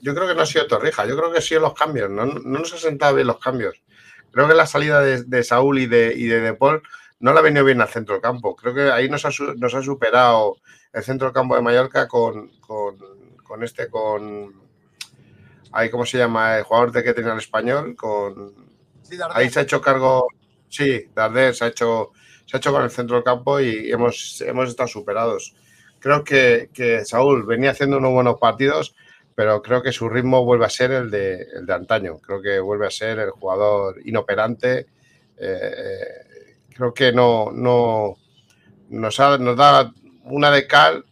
yo 0.00 0.14
creo 0.14 0.28
que 0.28 0.34
no 0.34 0.42
ha 0.42 0.46
sido 0.46 0.66
Torrija, 0.66 1.06
yo 1.06 1.16
creo 1.16 1.32
que 1.32 1.38
ha 1.38 1.42
sido 1.42 1.60
los 1.60 1.74
cambios. 1.74 2.10
No, 2.10 2.26
no 2.26 2.58
nos 2.58 2.72
ha 2.74 2.78
sentado 2.78 3.14
bien 3.14 3.26
los 3.26 3.38
cambios. 3.38 3.82
Creo 4.30 4.48
que 4.48 4.54
la 4.54 4.66
salida 4.66 5.00
de, 5.00 5.44
Saúl 5.44 5.78
y 5.78 5.86
de, 5.86 6.14
y 6.16 6.26
de, 6.26 6.40
de 6.40 6.54
Paul 6.54 6.82
no 7.20 7.32
le 7.32 7.38
ha 7.38 7.42
venido 7.42 7.64
bien 7.64 7.80
al 7.80 7.88
centro 7.88 8.14
del 8.14 8.22
campo. 8.22 8.56
Creo 8.56 8.74
que 8.74 8.90
ahí 8.90 9.08
nos 9.08 9.24
ha, 9.24 9.30
nos 9.56 9.74
ha 9.74 9.82
superado 9.82 10.56
el 10.92 11.02
centro 11.02 11.28
del 11.28 11.34
campo 11.34 11.54
de 11.54 11.62
Mallorca 11.62 12.08
con, 12.08 12.48
con, 12.60 12.98
con 13.42 13.62
este, 13.62 13.88
con. 13.88 14.60
Ahí, 15.70 15.90
¿cómo 15.90 16.04
se 16.04 16.18
llama? 16.18 16.58
El 16.58 16.64
jugador 16.64 16.92
de 16.92 17.02
que 17.04 17.14
tenía 17.14 17.32
el 17.32 17.38
español. 17.38 17.94
Con, 17.94 18.54
ahí 19.30 19.50
se 19.50 19.60
ha 19.60 19.62
hecho 19.62 19.80
cargo 19.80 20.26
Sí, 20.72 21.04
Darder 21.14 21.54
se 21.54 21.66
ha 21.66 21.68
hecho, 21.68 22.12
se 22.46 22.56
ha 22.56 22.58
hecho 22.58 22.72
con 22.72 22.82
el 22.82 22.90
centro 22.90 23.16
del 23.16 23.24
campo 23.24 23.60
y 23.60 23.92
hemos, 23.92 24.40
hemos 24.40 24.70
estado 24.70 24.88
superados. 24.88 25.54
Creo 25.98 26.24
que, 26.24 27.02
Saúl 27.04 27.44
venía 27.44 27.72
haciendo 27.72 27.98
unos 27.98 28.12
buenos 28.12 28.38
partidos, 28.40 28.94
pero 29.34 29.60
creo 29.60 29.82
que 29.82 29.92
su 29.92 30.08
ritmo 30.08 30.46
vuelve 30.46 30.64
a 30.64 30.70
ser 30.70 30.92
el 30.92 31.10
de, 31.10 31.46
el 31.56 31.66
de 31.66 31.74
antaño. 31.74 32.18
Creo 32.20 32.40
que 32.40 32.58
vuelve 32.58 32.86
a 32.86 32.90
ser 32.90 33.18
el 33.18 33.30
jugador 33.32 34.00
inoperante. 34.06 34.86
Eh, 35.36 36.56
creo 36.74 36.94
que 36.94 37.12
no, 37.12 37.50
no 37.52 38.16
nos, 38.88 39.18
nos 39.18 39.56
da 39.58 39.92
una 40.24 40.50
de 40.50 40.66
cal 40.66 41.04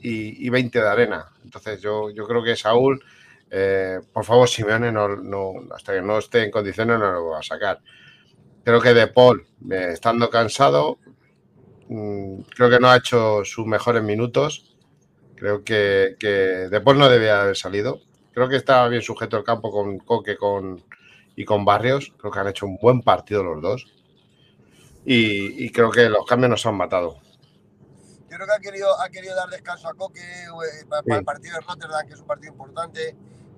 y, 0.00 0.46
y 0.46 0.48
20 0.48 0.80
de 0.80 0.88
arena. 0.88 1.26
Entonces 1.44 1.78
yo, 1.82 2.08
yo 2.08 2.26
creo 2.26 2.42
que 2.42 2.56
Saúl, 2.56 3.04
eh, 3.50 4.00
por 4.14 4.24
favor, 4.24 4.48
Simeone, 4.48 4.90
no, 4.90 5.08
no, 5.08 5.52
hasta 5.76 5.92
que 5.92 6.00
no 6.00 6.16
esté 6.16 6.44
en 6.44 6.50
condiciones 6.50 6.98
no 6.98 7.12
lo 7.12 7.26
va 7.26 7.40
a 7.40 7.42
sacar. 7.42 7.80
Creo 8.64 8.80
que 8.80 8.94
De 8.94 9.06
Paul, 9.08 9.46
eh, 9.70 9.90
estando 9.92 10.30
cansado, 10.30 10.98
mm, 11.88 12.40
creo 12.56 12.70
que 12.70 12.80
no 12.80 12.88
ha 12.88 12.96
hecho 12.96 13.44
sus 13.44 13.66
mejores 13.66 14.02
minutos. 14.02 14.74
Creo 15.36 15.62
que, 15.62 16.16
De 16.18 16.80
Paul 16.80 16.98
no 16.98 17.10
debía 17.10 17.42
haber 17.42 17.56
salido. 17.56 18.00
Creo 18.32 18.48
que 18.48 18.56
estaba 18.56 18.88
bien 18.88 19.02
sujeto 19.02 19.36
el 19.36 19.44
campo 19.44 19.70
con 19.70 19.98
Coque 19.98 20.36
con, 20.36 20.82
y 21.36 21.44
con 21.44 21.64
Barrios. 21.64 22.12
Creo 22.16 22.32
que 22.32 22.38
han 22.38 22.48
hecho 22.48 22.66
un 22.66 22.78
buen 22.78 23.02
partido 23.02 23.44
los 23.44 23.60
dos. 23.60 23.86
Y, 25.04 25.70
creo 25.70 25.90
que 25.90 26.08
los 26.08 26.24
cambios 26.24 26.50
nos 26.50 26.64
han 26.64 26.76
matado. 26.76 27.20
Yo 28.30 28.36
creo 28.38 28.46
que 28.46 28.52
ha 28.54 28.60
querido, 28.60 29.00
ha 29.00 29.08
querido 29.10 29.36
dar 29.36 29.50
descanso 29.50 29.88
a 29.88 29.94
Coque 29.94 30.20
eh, 30.20 30.86
para, 30.88 31.18
el 31.18 31.24
partido 31.24 31.54
de 31.56 31.60
Rotterdam, 31.60 32.06
que 32.06 32.14
es 32.14 32.20
un 32.20 32.26
partido 32.26 32.52
importante. 32.52 33.14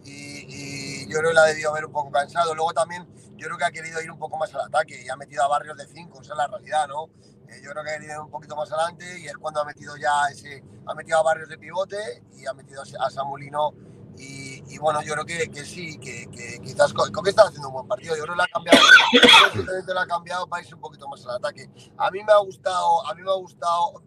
Y, 0.06 1.06
yo 1.08 1.18
creo 1.18 1.30
que 1.30 1.34
la 1.34 1.42
ha 1.42 1.46
debido 1.46 1.70
haber 1.70 1.84
un 1.84 1.92
poco 1.92 2.10
cansado. 2.10 2.54
Luego 2.54 2.72
también 2.72 3.06
yo 3.36 3.46
creo 3.46 3.58
que 3.58 3.64
ha 3.64 3.70
querido 3.70 4.02
ir 4.02 4.10
un 4.10 4.18
poco 4.18 4.36
más 4.36 4.52
al 4.54 4.62
ataque 4.62 5.02
y 5.04 5.08
ha 5.08 5.16
metido 5.16 5.44
a 5.44 5.48
Barrios 5.48 5.76
de 5.76 5.86
5, 5.86 6.20
esa 6.20 6.32
es 6.32 6.36
la 6.36 6.46
realidad, 6.48 6.88
¿no? 6.88 7.04
Eh, 7.48 7.60
yo 7.62 7.70
creo 7.70 7.84
que 7.84 7.90
ha 7.90 7.94
querido 7.94 8.14
ir 8.14 8.20
un 8.20 8.30
poquito 8.30 8.56
más 8.56 8.70
adelante 8.72 9.20
y 9.20 9.26
es 9.26 9.36
cuando 9.36 9.60
ha 9.60 9.64
metido 9.64 9.96
ya 9.96 10.26
ese, 10.30 10.64
ha 10.84 10.94
metido 10.94 11.18
a 11.18 11.22
Barrios 11.22 11.48
de 11.48 11.58
pivote 11.58 12.24
y 12.36 12.44
ha 12.46 12.52
metido 12.54 12.82
a 12.82 13.10
Samulino 13.10 13.72
y, 14.18 14.78
bueno, 14.78 15.02
yo 15.02 15.12
creo 15.12 15.24
que, 15.24 15.50
que 15.50 15.64
sí, 15.64 15.98
que, 15.98 16.26
que 16.30 16.58
quizás 16.62 16.92
que 16.92 17.30
está 17.30 17.42
haciendo 17.42 17.68
un 17.68 17.74
buen 17.74 17.88
partido. 17.88 18.16
Yo 18.16 18.22
creo 18.22 18.34
que 18.34 18.38
lo 18.38 18.42
ha 18.42 18.48
cambiado, 18.48 18.78
lo 19.94 20.00
ha 20.00 20.06
cambiado 20.06 20.46
para 20.46 20.62
irse 20.62 20.74
un 20.74 20.80
poquito 20.80 21.08
más 21.08 21.24
al 21.26 21.36
ataque. 21.36 21.68
A 21.98 22.10
mí 22.10 22.22
me 22.24 22.32
ha 22.32 22.38
gustado, 22.38 23.06
a 23.06 23.14
mí 23.14 23.22
me 23.22 23.30
ha 23.30 23.34
gustado, 23.34 24.02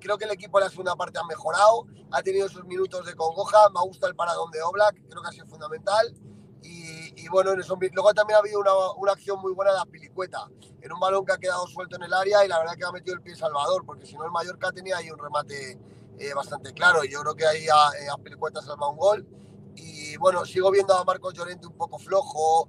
creo 0.00 0.18
que 0.18 0.24
el 0.24 0.32
equipo 0.32 0.58
en 0.58 0.64
la 0.64 0.70
segunda 0.70 0.96
parte 0.96 1.18
ha 1.18 1.24
mejorado, 1.24 1.86
ha 2.10 2.22
tenido 2.22 2.48
sus 2.48 2.64
minutos 2.64 3.06
de 3.06 3.14
congoja, 3.14 3.68
me 3.70 3.78
ha 3.78 3.82
gustado 3.82 4.10
el 4.10 4.16
paradón 4.16 4.50
de 4.50 4.62
Oblak, 4.62 4.96
creo 5.08 5.22
que 5.22 5.28
ha 5.28 5.32
sido 5.32 5.46
fundamental. 5.46 6.14
Y, 6.62 7.28
bueno, 7.28 7.52
en 7.52 7.60
eso, 7.60 7.78
luego 7.80 8.12
también 8.12 8.36
ha 8.36 8.40
habido 8.40 8.60
una, 8.60 8.72
una, 8.96 9.12
acción 9.12 9.40
muy 9.40 9.52
buena 9.52 9.72
de 9.72 9.90
Pilicueta, 9.90 10.48
en 10.80 10.92
un 10.92 10.98
balón 10.98 11.24
que 11.24 11.32
ha 11.32 11.38
quedado 11.38 11.66
suelto 11.66 11.96
en 11.96 12.02
el 12.02 12.12
área 12.12 12.44
y 12.44 12.48
la 12.48 12.58
verdad 12.58 12.74
que 12.76 12.84
ha 12.84 12.92
metido 12.92 13.14
el 13.14 13.22
pie 13.22 13.36
Salvador, 13.36 13.84
porque 13.86 14.04
si 14.04 14.16
no 14.16 14.24
el 14.24 14.30
Mallorca 14.30 14.72
tenía 14.72 14.96
ahí 14.96 15.10
un 15.10 15.18
remate 15.18 15.78
eh, 16.18 16.34
bastante 16.34 16.74
claro 16.74 17.02
y 17.02 17.10
yo 17.10 17.22
creo 17.22 17.34
que 17.34 17.46
ahí 17.46 17.66
a, 17.68 17.98
eh, 17.98 18.08
a 18.12 18.18
Pilicueta 18.18 18.60
salva 18.60 18.88
un 18.88 18.98
gol. 18.98 19.26
Y 19.76 20.16
bueno, 20.18 20.44
sigo 20.44 20.70
viendo 20.70 20.94
a 20.94 21.04
Marcos 21.04 21.32
Llorente 21.32 21.66
un 21.66 21.76
poco 21.76 21.98
flojo. 21.98 22.68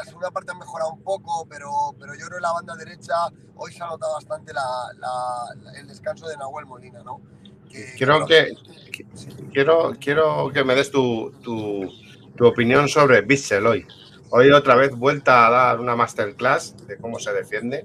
La 0.00 0.06
segunda 0.06 0.30
parte 0.30 0.50
ha 0.50 0.54
mejorado 0.54 0.94
un 0.94 1.02
poco, 1.02 1.46
pero, 1.46 1.70
pero 2.00 2.14
yo 2.14 2.24
creo 2.26 2.38
que 2.38 2.42
la 2.42 2.52
banda 2.52 2.74
derecha 2.74 3.14
hoy 3.56 3.70
se 3.70 3.82
ha 3.82 3.86
notado 3.86 4.14
bastante 4.14 4.50
el 5.78 5.86
descanso 5.86 6.26
de 6.26 6.38
Nahuel 6.38 6.64
Molina, 6.64 7.02
¿no? 7.02 7.20
quiero, 7.98 8.24
que, 8.24 8.56
quiero, 9.52 9.92
quiero 10.00 10.50
que 10.54 10.64
me 10.64 10.74
des 10.74 10.90
tu, 10.90 11.32
tu, 11.42 11.86
tu 12.34 12.46
opinión 12.46 12.88
sobre 12.88 13.20
Bitzel 13.20 13.66
hoy. 13.66 13.86
Hoy 14.30 14.50
otra 14.50 14.74
vez 14.74 14.90
vuelta 14.96 15.46
a 15.46 15.50
dar 15.50 15.80
una 15.80 15.94
masterclass 15.94 16.86
de 16.86 16.96
cómo 16.96 17.18
se 17.18 17.34
defiende, 17.34 17.84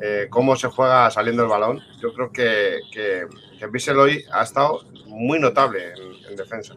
eh, 0.00 0.26
cómo 0.28 0.56
se 0.56 0.66
juega 0.66 1.08
saliendo 1.12 1.44
el 1.44 1.48
balón. 1.48 1.80
Yo 2.00 2.12
creo 2.14 2.32
que, 2.32 2.80
que, 2.90 3.28
que 3.60 3.90
hoy 3.92 4.24
ha 4.32 4.42
estado 4.42 4.80
muy 5.06 5.38
notable 5.38 5.92
en, 6.28 6.34
defensa. 6.34 6.74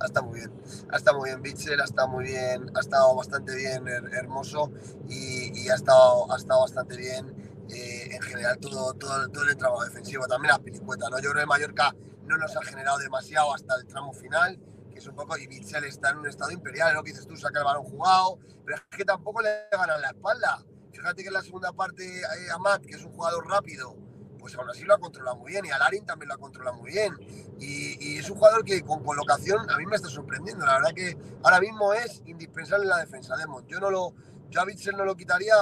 Ha 0.00 0.06
estado 0.06 0.26
muy 0.26 0.40
bien, 0.40 0.52
ha 0.90 0.96
estado 0.96 1.18
muy 1.18 1.30
bien 1.30 1.42
Bitzel, 1.42 1.80
ha 1.80 1.84
estado 1.84 2.08
muy 2.08 2.24
bien, 2.24 2.70
ha 2.74 2.80
estado 2.80 3.14
bastante 3.14 3.54
bien 3.56 3.86
hermoso 4.12 4.70
y, 5.08 5.68
ha, 5.68 5.74
estado, 5.74 6.32
ha 6.32 6.36
estado 6.36 6.60
bastante 6.60 6.96
bien 6.96 7.34
eh, 7.70 8.14
en 8.14 8.22
general 8.22 8.58
todo, 8.58 8.94
todo, 8.94 9.28
todo, 9.28 9.44
el 9.44 9.56
trabajo 9.56 9.84
defensivo, 9.84 10.26
también 10.26 10.52
la 10.52 10.58
pilicueta. 10.58 11.10
¿no? 11.10 11.18
Yo 11.18 11.30
creo 11.30 11.42
que 11.42 11.46
Mallorca 11.46 11.94
no 12.26 12.36
nos 12.36 12.56
ha 12.56 12.62
generado 12.62 12.98
demasiado 12.98 13.54
hasta 13.54 13.76
el 13.76 13.86
tramo 13.86 14.12
final 14.12 14.58
es 14.98 15.06
un 15.06 15.14
poco, 15.14 15.36
y 15.38 15.46
Bitzel 15.46 15.84
está 15.84 16.10
en 16.10 16.18
un 16.18 16.26
estado 16.26 16.50
imperial, 16.50 16.94
lo 16.94 17.02
que 17.02 17.12
dices 17.12 17.26
tú, 17.26 17.36
saca 17.36 17.60
el 17.60 17.64
balón 17.64 17.84
jugado, 17.84 18.38
pero 18.64 18.76
es 18.76 18.82
que 18.96 19.04
tampoco 19.04 19.40
le 19.40 19.68
ganan 19.70 20.00
la 20.00 20.08
espalda. 20.08 20.64
Fíjate 20.92 21.22
que 21.22 21.28
en 21.28 21.34
la 21.34 21.42
segunda 21.42 21.72
parte 21.72 22.04
eh, 22.04 22.50
a 22.52 22.58
Matt, 22.58 22.84
que 22.84 22.96
es 22.96 23.04
un 23.04 23.12
jugador 23.12 23.46
rápido, 23.48 23.96
pues 24.38 24.54
aún 24.54 24.68
así 24.70 24.84
lo 24.84 24.94
ha 24.94 24.98
controlado 24.98 25.36
muy 25.36 25.52
bien, 25.52 25.64
y 25.66 25.70
a 25.70 25.78
Larin 25.78 26.04
también 26.04 26.28
lo 26.28 26.34
ha 26.34 26.38
controlado 26.38 26.76
muy 26.76 26.92
bien. 26.92 27.14
Y, 27.58 28.18
es 28.18 28.30
un 28.30 28.36
jugador 28.36 28.64
que 28.64 28.82
con 28.82 29.02
colocación 29.04 29.68
a 29.70 29.76
mí 29.76 29.86
me 29.86 29.96
está 29.96 30.08
sorprendiendo. 30.08 30.64
La 30.64 30.74
verdad 30.74 30.94
que 30.94 31.16
ahora 31.42 31.60
mismo 31.60 31.92
es 31.92 32.22
indispensable 32.26 32.84
en 32.84 32.90
la 32.90 32.98
defensa 32.98 33.36
de. 33.36 33.44
Yo 33.66 33.80
no 33.80 33.90
lo, 33.90 34.14
yo 34.50 34.60
a 34.60 34.64
Bitzel 34.64 34.96
no 34.96 35.04
lo 35.04 35.16
quitaría 35.16 35.54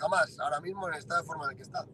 jamás, 0.00 0.38
ahora 0.40 0.60
mismo 0.60 0.88
en 0.88 0.94
de 0.98 1.24
forma 1.24 1.50
en 1.50 1.56
que 1.56 1.62
está. 1.62 1.84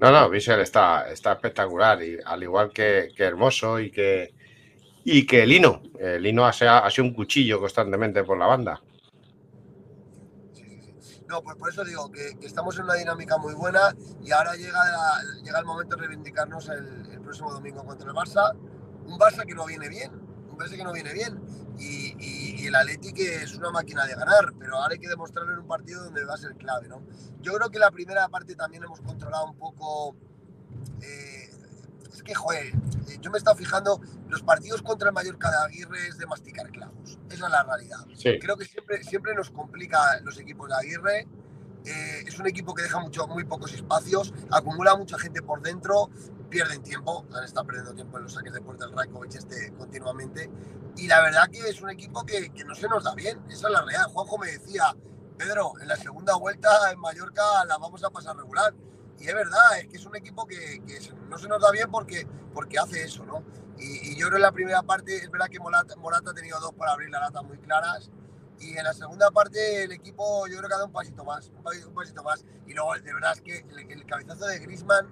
No, 0.00 0.10
no, 0.10 0.30
Bitzel 0.30 0.60
está, 0.60 1.10
está 1.10 1.32
espectacular, 1.32 2.02
y 2.02 2.18
al 2.24 2.42
igual 2.42 2.70
que, 2.72 3.10
que 3.14 3.24
Hermoso 3.24 3.78
y 3.78 3.90
que, 3.90 4.34
y 5.04 5.26
que 5.26 5.46
Lino, 5.46 5.82
Lino 6.18 6.46
ha, 6.46 6.50
ha 6.50 6.90
sido 6.90 7.04
un 7.04 7.14
cuchillo 7.14 7.60
constantemente 7.60 8.24
por 8.24 8.38
la 8.38 8.46
banda. 8.46 8.80
No, 11.30 11.44
pues 11.44 11.56
por 11.56 11.68
eso 11.68 11.84
digo 11.84 12.10
que, 12.10 12.36
estamos 12.42 12.76
en 12.76 12.86
una 12.86 12.94
dinámica 12.94 13.38
muy 13.38 13.54
buena 13.54 13.94
y 14.20 14.32
ahora 14.32 14.56
llega, 14.56 14.80
llega 15.44 15.60
el 15.60 15.64
momento 15.64 15.94
de 15.94 16.02
reivindicarnos 16.02 16.68
el, 16.70 17.20
próximo 17.22 17.52
domingo 17.52 17.84
contra 17.84 18.08
el 18.08 18.16
Barça. 18.16 18.52
Un 19.06 19.16
Barça 19.16 19.46
que 19.46 19.54
no 19.54 19.64
viene 19.64 19.88
bien, 19.88 20.12
un 20.12 20.58
Barça 20.58 20.74
que 20.74 20.82
no 20.82 20.92
viene 20.92 21.12
bien. 21.12 21.40
Y, 21.78 22.66
el 22.66 22.74
Atleti 22.74 23.12
que 23.12 23.42
es 23.42 23.54
una 23.54 23.70
máquina 23.70 24.06
de 24.06 24.14
ganar, 24.14 24.52
pero 24.58 24.76
ahora 24.76 24.92
hay 24.92 24.98
que 24.98 25.08
demostrarlo 25.08 25.52
en 25.52 25.60
un 25.60 25.68
partido 25.68 26.02
donde 26.02 26.24
va 26.24 26.34
a 26.34 26.36
ser 26.36 26.56
clave. 26.56 26.88
¿no? 26.88 27.00
Yo 27.40 27.54
creo 27.54 27.70
que 27.70 27.78
la 27.78 27.92
primera 27.92 28.28
parte 28.28 28.56
también 28.56 28.82
hemos 28.82 29.00
controlado 29.00 29.46
un 29.46 29.56
poco. 29.56 30.16
Eh, 31.00 31.49
es 32.12 32.22
que, 32.22 32.34
joder, 32.34 32.66
eh, 32.66 33.18
yo 33.20 33.30
me 33.30 33.36
he 33.36 33.38
estado 33.38 33.56
fijando, 33.56 34.00
los 34.28 34.42
partidos 34.42 34.82
contra 34.82 35.08
el 35.08 35.14
Mallorca 35.14 35.50
de 35.50 35.56
Aguirre 35.66 36.08
es 36.08 36.18
de 36.18 36.26
masticar 36.26 36.70
clavos. 36.70 37.18
Esa 37.28 37.46
es 37.46 37.52
la 37.52 37.62
realidad. 37.62 37.98
Creo 38.40 38.56
que 38.56 38.64
siempre, 38.64 39.02
siempre 39.04 39.34
nos 39.34 39.50
complica 39.50 40.20
los 40.22 40.38
equipos 40.38 40.68
de 40.68 40.74
Aguirre. 40.74 41.28
Eh, 41.84 42.24
es 42.26 42.38
un 42.38 42.46
equipo 42.46 42.74
que 42.74 42.82
deja 42.82 42.98
mucho, 42.98 43.26
muy 43.26 43.44
pocos 43.44 43.72
espacios, 43.72 44.34
acumula 44.50 44.96
mucha 44.96 45.18
gente 45.18 45.40
por 45.40 45.62
dentro, 45.62 46.10
pierden 46.50 46.82
tiempo, 46.82 47.24
han 47.32 47.44
estado 47.44 47.66
perdiendo 47.66 47.94
tiempo 47.94 48.18
en 48.18 48.24
los 48.24 48.34
saques 48.34 48.52
de 48.52 48.60
puerta 48.60 48.84
del 48.84 48.94
Rajkovic 48.94 49.34
este 49.34 49.72
continuamente. 49.78 50.50
Y 50.98 51.06
la 51.06 51.22
verdad 51.22 51.48
que 51.50 51.60
es 51.60 51.80
un 51.80 51.88
equipo 51.88 52.26
que, 52.26 52.50
que 52.50 52.64
no 52.64 52.74
se 52.74 52.86
nos 52.86 53.04
da 53.04 53.14
bien, 53.14 53.40
esa 53.48 53.68
es 53.68 53.72
la 53.72 53.80
realidad. 53.80 54.04
Juanjo 54.12 54.36
me 54.36 54.48
decía, 54.48 54.94
Pedro, 55.38 55.72
en 55.80 55.88
la 55.88 55.96
segunda 55.96 56.36
vuelta 56.36 56.68
en 56.92 57.00
Mallorca 57.00 57.64
la 57.66 57.78
vamos 57.78 58.04
a 58.04 58.10
pasar 58.10 58.36
regular 58.36 58.74
y 59.20 59.28
es 59.28 59.34
verdad, 59.34 59.78
es 59.78 59.86
que 59.88 59.96
es 59.98 60.06
un 60.06 60.16
equipo 60.16 60.46
que, 60.46 60.82
no 61.28 61.36
se 61.36 61.46
nos 61.46 61.60
da 61.60 61.70
bien 61.70 61.90
porque, 61.90 62.26
porque 62.54 62.78
hace 62.78 63.04
eso, 63.04 63.24
¿no? 63.26 63.44
Y, 63.78 64.16
yo 64.16 64.26
creo 64.26 64.36
en 64.36 64.42
la 64.42 64.52
primera 64.52 64.82
parte 64.82 65.16
es 65.16 65.30
verdad 65.30 65.48
que 65.48 65.58
Morata, 65.60 65.94
ha 65.94 66.34
tenido 66.34 66.58
dos 66.58 66.72
para 66.74 66.92
abrir 66.92 67.10
la 67.10 67.20
lata 67.20 67.42
muy 67.42 67.58
claras. 67.58 68.10
Y 68.58 68.76
en 68.76 68.84
la 68.84 68.92
segunda 68.92 69.30
parte 69.30 69.84
el 69.84 69.92
equipo 69.92 70.46
yo 70.46 70.58
creo 70.58 70.68
que 70.68 70.74
ha 70.74 70.78
dado 70.78 70.86
un 70.86 70.92
pasito 70.92 71.24
más, 71.24 71.50
un 71.50 71.62
pasito, 71.94 72.22
más. 72.22 72.44
Y 72.66 72.74
luego 72.74 72.94
de 72.94 73.14
verdad 73.14 73.32
es 73.34 73.40
que 73.40 73.58
el, 73.58 74.04
cabezazo 74.06 74.46
de 74.46 74.58
Grisman, 74.58 75.06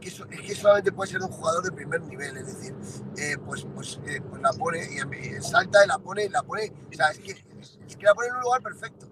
es, 0.00 0.22
que 0.24 0.54
solamente 0.54 0.92
puede 0.92 1.10
ser 1.10 1.22
un 1.22 1.30
jugador 1.30 1.64
de 1.64 1.72
primer 1.72 2.00
nivel, 2.02 2.36
es 2.36 2.46
decir, 2.46 2.74
eh, 3.16 3.36
pues, 3.44 3.66
pues, 3.74 4.00
eh, 4.06 4.20
pues, 4.20 4.40
la 4.40 4.52
pone 4.52 4.78
y 4.78 5.42
salta 5.42 5.84
y 5.84 5.88
la 5.88 5.98
pone 5.98 6.28
la 6.28 6.42
pone, 6.42 6.72
o 6.88 6.96
sea, 6.96 7.10
es 7.10 7.18
que, 7.18 7.32
es 7.32 7.96
que 7.96 8.06
la 8.06 8.14
pone 8.14 8.28
en 8.28 8.36
un 8.36 8.40
lugar 8.42 8.62
perfecto. 8.62 9.08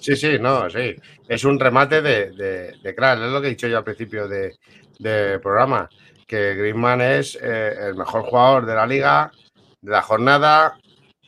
Sí, 0.00 0.14
sí, 0.14 0.38
no, 0.38 0.70
sí. 0.70 0.94
Es 1.28 1.44
un 1.44 1.58
remate 1.58 2.00
de, 2.00 2.30
de, 2.30 2.68
es 2.84 3.32
lo 3.32 3.40
que 3.40 3.48
he 3.48 3.50
dicho 3.50 3.66
yo 3.66 3.78
al 3.78 3.84
principio 3.84 4.28
del 4.28 4.56
de 4.98 5.38
programa, 5.40 5.88
que 6.26 6.54
Griezmann 6.54 7.00
es 7.00 7.36
eh, 7.42 7.74
el 7.88 7.96
mejor 7.96 8.22
jugador 8.22 8.66
de 8.66 8.74
la 8.74 8.86
liga, 8.86 9.32
de 9.80 9.90
la 9.90 10.02
jornada, 10.02 10.78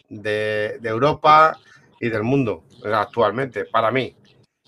de, 0.09 0.79
Europa 0.83 1.59
y 2.01 2.09
del 2.09 2.23
mundo 2.23 2.65
actualmente, 2.85 3.65
para 3.65 3.91
mí. 3.91 4.17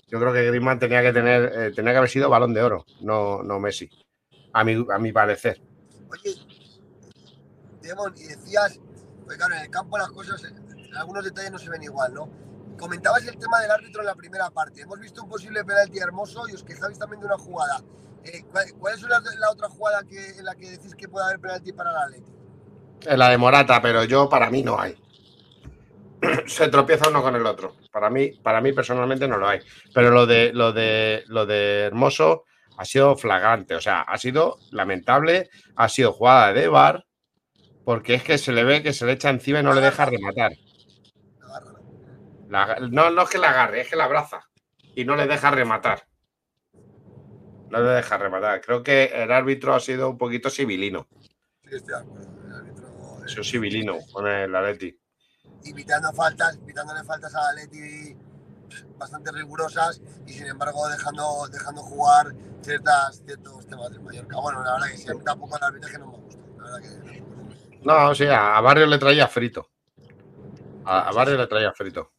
Yo 0.07 0.19
creo 0.19 0.33
que 0.33 0.45
Griezmann 0.47 0.79
tenía 0.79 1.01
que 1.01 1.13
tener, 1.13 1.51
eh, 1.55 1.71
tenía 1.73 1.93
que 1.93 1.97
haber 1.99 2.09
sido 2.09 2.29
balón 2.29 2.53
de 2.53 2.61
oro, 2.61 2.85
no, 2.99 3.41
no 3.43 3.59
Messi, 3.59 3.89
a 4.53 4.63
mi, 4.63 4.85
a 4.93 4.99
mi 4.99 5.13
parecer. 5.13 5.61
Oye, 6.09 6.35
Demon, 7.81 8.13
y 8.17 8.23
decías, 8.23 8.79
pues 9.25 9.37
claro, 9.37 9.55
en 9.55 9.61
el 9.61 9.69
campo 9.69 9.97
las 9.97 10.11
cosas, 10.11 10.43
algunos 10.97 11.23
detalles 11.23 11.51
no 11.51 11.57
se 11.57 11.69
ven 11.69 11.83
igual, 11.83 12.13
¿no? 12.13 12.50
Comentabas 12.81 13.27
el 13.27 13.37
tema 13.37 13.59
del 13.61 13.69
árbitro 13.69 14.01
en 14.01 14.07
la 14.07 14.15
primera 14.15 14.49
parte. 14.49 14.81
Hemos 14.81 14.99
visto 14.99 15.21
un 15.21 15.29
posible 15.29 15.63
penalti 15.63 15.99
hermoso 15.99 16.49
y 16.49 16.55
os 16.55 16.63
quejáis 16.63 16.97
también 16.97 17.19
de 17.19 17.27
una 17.27 17.37
jugada. 17.37 17.79
Eh, 18.23 18.43
¿Cuál 18.79 18.95
es 18.95 19.01
la, 19.03 19.51
otra 19.51 19.69
jugada 19.69 20.01
en 20.09 20.43
la 20.43 20.55
que 20.55 20.71
decís 20.71 20.95
que 20.95 21.07
puede 21.07 21.27
haber 21.27 21.39
penalti 21.39 21.73
para 21.73 21.91
la 21.91 22.01
Atleti? 22.05 22.31
La 23.15 23.29
de 23.29 23.37
Morata, 23.37 23.79
pero 23.83 24.03
yo 24.05 24.27
para 24.27 24.49
mí 24.49 24.63
no 24.63 24.79
hay. 24.81 24.97
Se 26.47 26.69
tropieza 26.69 27.07
uno 27.07 27.21
con 27.21 27.35
el 27.35 27.45
otro. 27.45 27.75
Para 27.91 28.09
mí, 28.09 28.31
para 28.41 28.61
mí 28.61 28.73
personalmente 28.73 29.27
no 29.27 29.37
lo 29.37 29.47
hay. 29.47 29.59
Pero 29.93 30.09
lo 30.09 30.25
de 30.25 30.51
lo 30.51 30.73
de 30.73 31.23
lo 31.27 31.45
de 31.45 31.81
Hermoso 31.81 32.45
ha 32.77 32.85
sido 32.85 33.15
flagrante, 33.15 33.75
o 33.75 33.81
sea, 33.81 34.01
ha 34.01 34.17
sido 34.17 34.57
lamentable, 34.71 35.51
ha 35.75 35.87
sido 35.87 36.13
jugada 36.13 36.51
de 36.51 36.67
bar, 36.67 37.05
porque 37.85 38.15
es 38.15 38.23
que 38.23 38.39
se 38.39 38.51
le 38.51 38.63
ve 38.63 38.81
que 38.81 38.91
se 38.91 39.05
le 39.05 39.11
echa 39.11 39.29
encima 39.29 39.59
y 39.59 39.63
no 39.63 39.73
le 39.75 39.81
deja 39.81 40.05
rematar 40.05 40.53
no, 42.51 43.09
no 43.09 43.21
es 43.21 43.29
que 43.29 43.37
la 43.37 43.49
agarre, 43.49 43.81
es 43.81 43.89
que 43.89 43.95
la 43.95 44.05
abraza 44.05 44.41
y 44.95 45.05
no 45.05 45.15
le 45.15 45.25
deja 45.25 45.51
rematar. 45.51 46.05
No 47.69 47.81
le 47.81 47.89
deja 47.91 48.17
rematar. 48.17 48.59
Creo 48.59 48.83
que 48.83 49.05
el 49.05 49.31
árbitro 49.31 49.73
ha 49.73 49.79
sido 49.79 50.09
un 50.09 50.17
poquito 50.17 50.49
civilino. 50.49 51.07
Sí, 51.63 51.75
estoy 51.75 51.93
de 51.93 51.99
acuerdo. 51.99 52.45
El 52.45 52.53
árbitro. 52.53 53.25
Es 53.25 53.49
civilino 53.49 53.97
con 54.11 54.27
el 54.27 54.53
Atleti. 54.53 54.99
Invitando 55.63 56.11
faltas, 56.11 56.57
invitándole 56.57 57.03
faltas 57.05 57.33
a 57.35 57.49
Atleti 57.51 58.17
bastante 58.97 59.31
rigurosas 59.31 60.01
y 60.25 60.33
sin 60.33 60.47
embargo 60.47 60.87
dejando, 60.89 61.47
dejando 61.51 61.81
jugar 61.81 62.33
ciertas, 62.61 63.21
ciertos 63.25 63.65
temas 63.67 63.91
del 63.91 64.01
Mallorca. 64.01 64.37
Bueno, 64.41 64.63
la 64.63 64.73
verdad 64.73 64.87
que 64.87 64.97
sí, 64.97 65.07
tampoco 65.23 65.57
el 65.57 65.63
arbitraje 65.63 65.97
no 65.99 66.07
me 66.07 66.17
gusta. 66.17 66.41
La 66.57 66.63
verdad 66.63 66.79
que 66.81 67.21
no, 67.83 68.09
o 68.09 68.15
sea, 68.15 68.57
a 68.57 68.61
Barrio 68.61 68.85
le 68.85 68.97
traía 68.97 69.27
frito. 69.27 69.69
A, 70.85 71.09
a 71.09 71.11
Barrio 71.13 71.37
le 71.37 71.47
traía 71.47 71.71
frito 71.71 72.11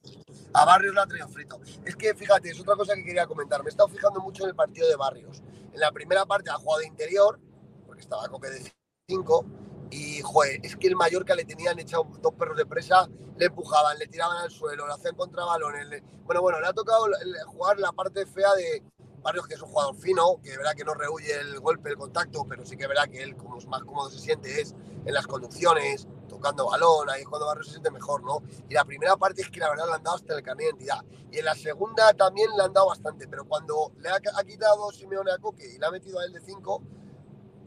a 0.55 0.65
Barrios 0.65 0.95
la 0.95 1.03
ha 1.03 1.07
traído 1.07 1.29
frito. 1.29 1.61
Es 1.85 1.97
que 1.97 2.15
fíjate, 2.15 2.51
es 2.51 2.61
otra 2.61 2.77
cosa 2.77 2.95
que 2.95 3.05
quería 3.05 3.27
comentar. 3.27 3.63
Me 3.63 3.69
he 3.69 3.71
estado 3.71 3.89
fijando 3.89 4.21
mucho 4.21 4.45
en 4.45 4.51
el 4.51 4.55
partido 4.55 4.89
de 4.89 4.97
Barrios. 4.97 5.43
En 5.73 5.81
la 5.81 5.91
primera 5.93 6.27
parte 6.27 6.51
ha 6.51 6.55
jugado 6.55 6.81
de 6.81 6.87
interior, 6.87 7.41
porque 7.87 8.03
estaba 8.03 8.29
Coque 8.29 8.51
de 8.51 8.73
5. 9.09 9.47
Y, 9.91 10.23
joder, 10.23 10.61
es 10.63 10.77
que 10.77 10.89
el 10.89 10.97
Mallorca 10.97 11.35
le 11.35 11.45
tenían 11.45 11.79
echado 11.79 12.07
dos 12.21 12.33
perros 12.35 12.57
de 12.57 12.65
presa, 12.65 13.09
le 13.37 13.47
empujaban, 13.47 13.99
le 13.99 14.07
tiraban 14.07 14.39
al 14.39 14.51
suelo, 14.51 14.87
le 14.87 14.95
hacían 14.95 15.15
contrabalones. 15.15 16.03
Bueno, 16.25 16.41
bueno, 16.41 16.61
le 16.61 16.67
ha 16.67 16.73
tocado 16.73 17.07
jugar 17.47 17.79
la 17.79 17.93
parte 17.93 18.25
fea 18.25 18.55
de 18.55 18.83
Barrios, 19.23 19.47
que 19.47 19.55
es 19.55 19.63
un 19.63 19.69
jugador 19.69 19.95
fino, 19.97 20.41
que 20.43 20.57
verá 20.57 20.75
que 20.75 20.85
no 20.85 20.95
rehuye 20.95 21.39
el 21.41 21.61
golpe, 21.61 21.91
el 21.91 21.97
contacto, 21.97 22.47
pero 22.49 22.65
sí 22.65 22.77
que 22.77 22.87
verá 22.87 23.07
que 23.07 23.23
él, 23.23 23.37
como 23.37 23.59
más 23.69 23.83
cómodo 23.85 24.11
se 24.11 24.19
siente, 24.19 24.61
es 24.61 24.75
en 25.05 25.15
las 25.15 25.27
conducciones, 25.27 26.07
tocando 26.29 26.67
balón, 26.67 27.11
ahí 27.11 27.25
cuando 27.25 27.47
Barrio 27.47 27.65
se 27.65 27.73
siente 27.73 27.91
mejor, 27.91 28.23
¿no? 28.23 28.43
Y 28.69 28.75
la 28.75 28.85
primera 28.85 29.17
parte 29.17 29.43
es 29.43 29.51
que 29.51 29.61
la 29.61 29.71
verdad 29.71 29.87
le 29.87 29.95
han 29.95 30.03
dado 30.03 30.17
hasta 30.17 30.35
el 30.35 30.43
carnet 30.43 30.59
de 30.59 30.71
identidad. 30.71 31.05
Y 31.31 31.39
en 31.39 31.45
la 31.45 31.55
segunda 31.55 32.13
también 32.15 32.49
le 32.57 32.63
han 32.63 32.73
dado 32.73 32.89
bastante, 32.89 33.27
pero 33.29 33.45
cuando 33.45 33.93
le 33.99 34.09
ha, 34.09 34.45
quitado 34.45 34.91
Simeone 34.93 35.33
a 35.33 35.39
Coque 35.39 35.67
y 35.75 35.79
le 35.79 35.87
ha 35.87 35.91
metido 35.91 36.19
a 36.19 36.25
él 36.25 36.33
de 36.33 36.41
5, 36.41 36.83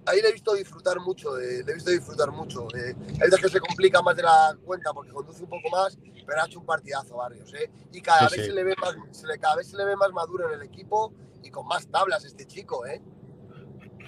ahí 0.06 0.22
le 0.22 0.30
he 0.30 0.34
visto 0.34 0.54
disfrutar 0.54 1.00
mucho, 1.00 1.36
le 1.38 1.60
he 1.60 1.74
visto 1.74 1.92
disfrutar 1.92 2.32
mucho. 2.32 2.68
Eh, 2.76 2.96
hay 2.98 3.30
veces 3.30 3.42
que 3.42 3.50
se 3.50 3.60
complica 3.60 4.02
más 4.02 4.16
de 4.16 4.24
la 4.24 4.58
cuenta 4.64 4.94
porque 4.94 5.12
conduce 5.12 5.44
un 5.44 5.50
poco 5.50 5.70
más, 5.70 5.98
pero 6.26 6.42
ha 6.42 6.46
hecho 6.46 6.60
un 6.60 6.66
partidazo 6.66 7.18
Barrios, 7.18 7.54
¿eh? 7.54 7.72
Y 7.92 8.02
cada 8.02 8.30
vez 8.30 8.46
se 8.46 8.52
le 8.52 8.64
ve 8.64 8.76
más, 8.82 8.96
cada 9.40 9.56
vez 9.56 9.68
se 9.68 9.78
le 9.78 9.86
ve 9.86 9.96
más 9.96 10.12
maduro 10.12 10.48
en 10.48 10.60
el 10.60 10.64
equipo 10.64 11.14
y 11.42 11.50
con 11.50 11.68
más 11.68 11.88
tablas 11.88 12.26
este 12.26 12.46
chico, 12.46 12.86
¿eh? 12.86 13.02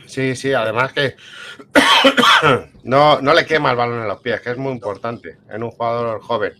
Sí, 0.08 0.36
sí, 0.36 0.54
además 0.54 0.94
que 0.94 1.16
no, 2.84 3.22
no 3.22 3.34
le 3.34 3.46
quema 3.46 3.72
el 3.72 3.78
balón 3.78 4.02
en 4.02 4.08
los 4.08 4.22
pies, 4.22 4.42
que 4.42 4.52
es 4.52 4.58
muy 4.58 4.72
importante 4.72 5.38
en 5.50 5.64
un 5.64 5.72
jugador 5.72 6.22
joven. 6.22 6.54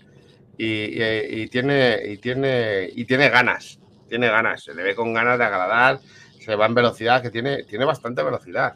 Y, 0.58 1.48
tiene, 1.48 2.00
y, 2.04 2.18
tiene, 2.18 2.90
y 2.94 3.06
tiene 3.06 3.30
ganas, 3.30 3.80
tiene 4.10 4.28
ganas, 4.28 4.64
se 4.64 4.74
le 4.74 4.84
ve 4.84 4.96
con 4.96 5.14
ganas 5.14 5.38
de 5.38 5.46
agradar, 5.46 6.00
se 6.40 6.56
va 6.56 6.66
en 6.66 6.74
velocidad, 6.74 7.22
que 7.22 7.30
tiene, 7.30 7.64
tiene 7.64 7.86
bastante 7.86 8.24
velocidad. 8.24 8.76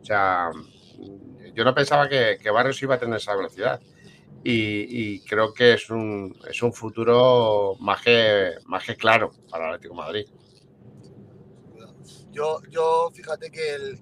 O 0.00 0.04
sea, 0.04 0.50
yo 1.54 1.64
no 1.64 1.74
pensaba 1.74 2.08
que, 2.08 2.38
Barrios 2.50 2.82
iba 2.82 2.94
a 2.94 2.98
tener 2.98 3.16
esa 3.16 3.34
velocidad. 3.34 3.80
Y, 4.44 5.20
creo 5.24 5.52
que 5.52 5.74
es 5.74 5.90
un, 5.90 6.34
es 6.48 6.62
un 6.62 6.72
futuro 6.72 7.74
más 7.80 8.00
que, 8.00 8.52
más 8.66 8.84
que 8.84 8.96
claro 8.96 9.32
para 9.50 9.64
el 9.64 9.74
Atlético 9.74 9.94
Madrid. 9.94 10.26
Yo, 12.38 12.62
yo 12.70 13.10
fíjate 13.12 13.50
que, 13.50 13.74
el, 13.74 13.98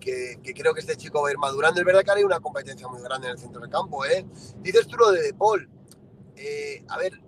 que, 0.00 0.38
que, 0.42 0.54
creo 0.54 0.72
que 0.72 0.80
este 0.80 0.96
chico 0.96 1.20
va 1.20 1.28
a 1.28 1.32
ir 1.32 1.36
madurando. 1.36 1.78
Es 1.78 1.84
verdad 1.84 2.02
que 2.02 2.10
hay 2.12 2.24
una 2.24 2.40
competencia 2.40 2.88
muy 2.88 3.02
grande 3.02 3.26
en 3.26 3.32
el 3.32 3.38
centro 3.38 3.60
del 3.60 3.68
campo. 3.68 4.02
¿eh? 4.06 4.24
Dices 4.60 4.86
tú 4.86 4.96
lo 4.96 5.12
de 5.12 5.20
De 5.20 5.34
Paul. 5.34 5.68
Eh, 6.36 6.82
a 6.88 6.96
ver, 6.96 7.20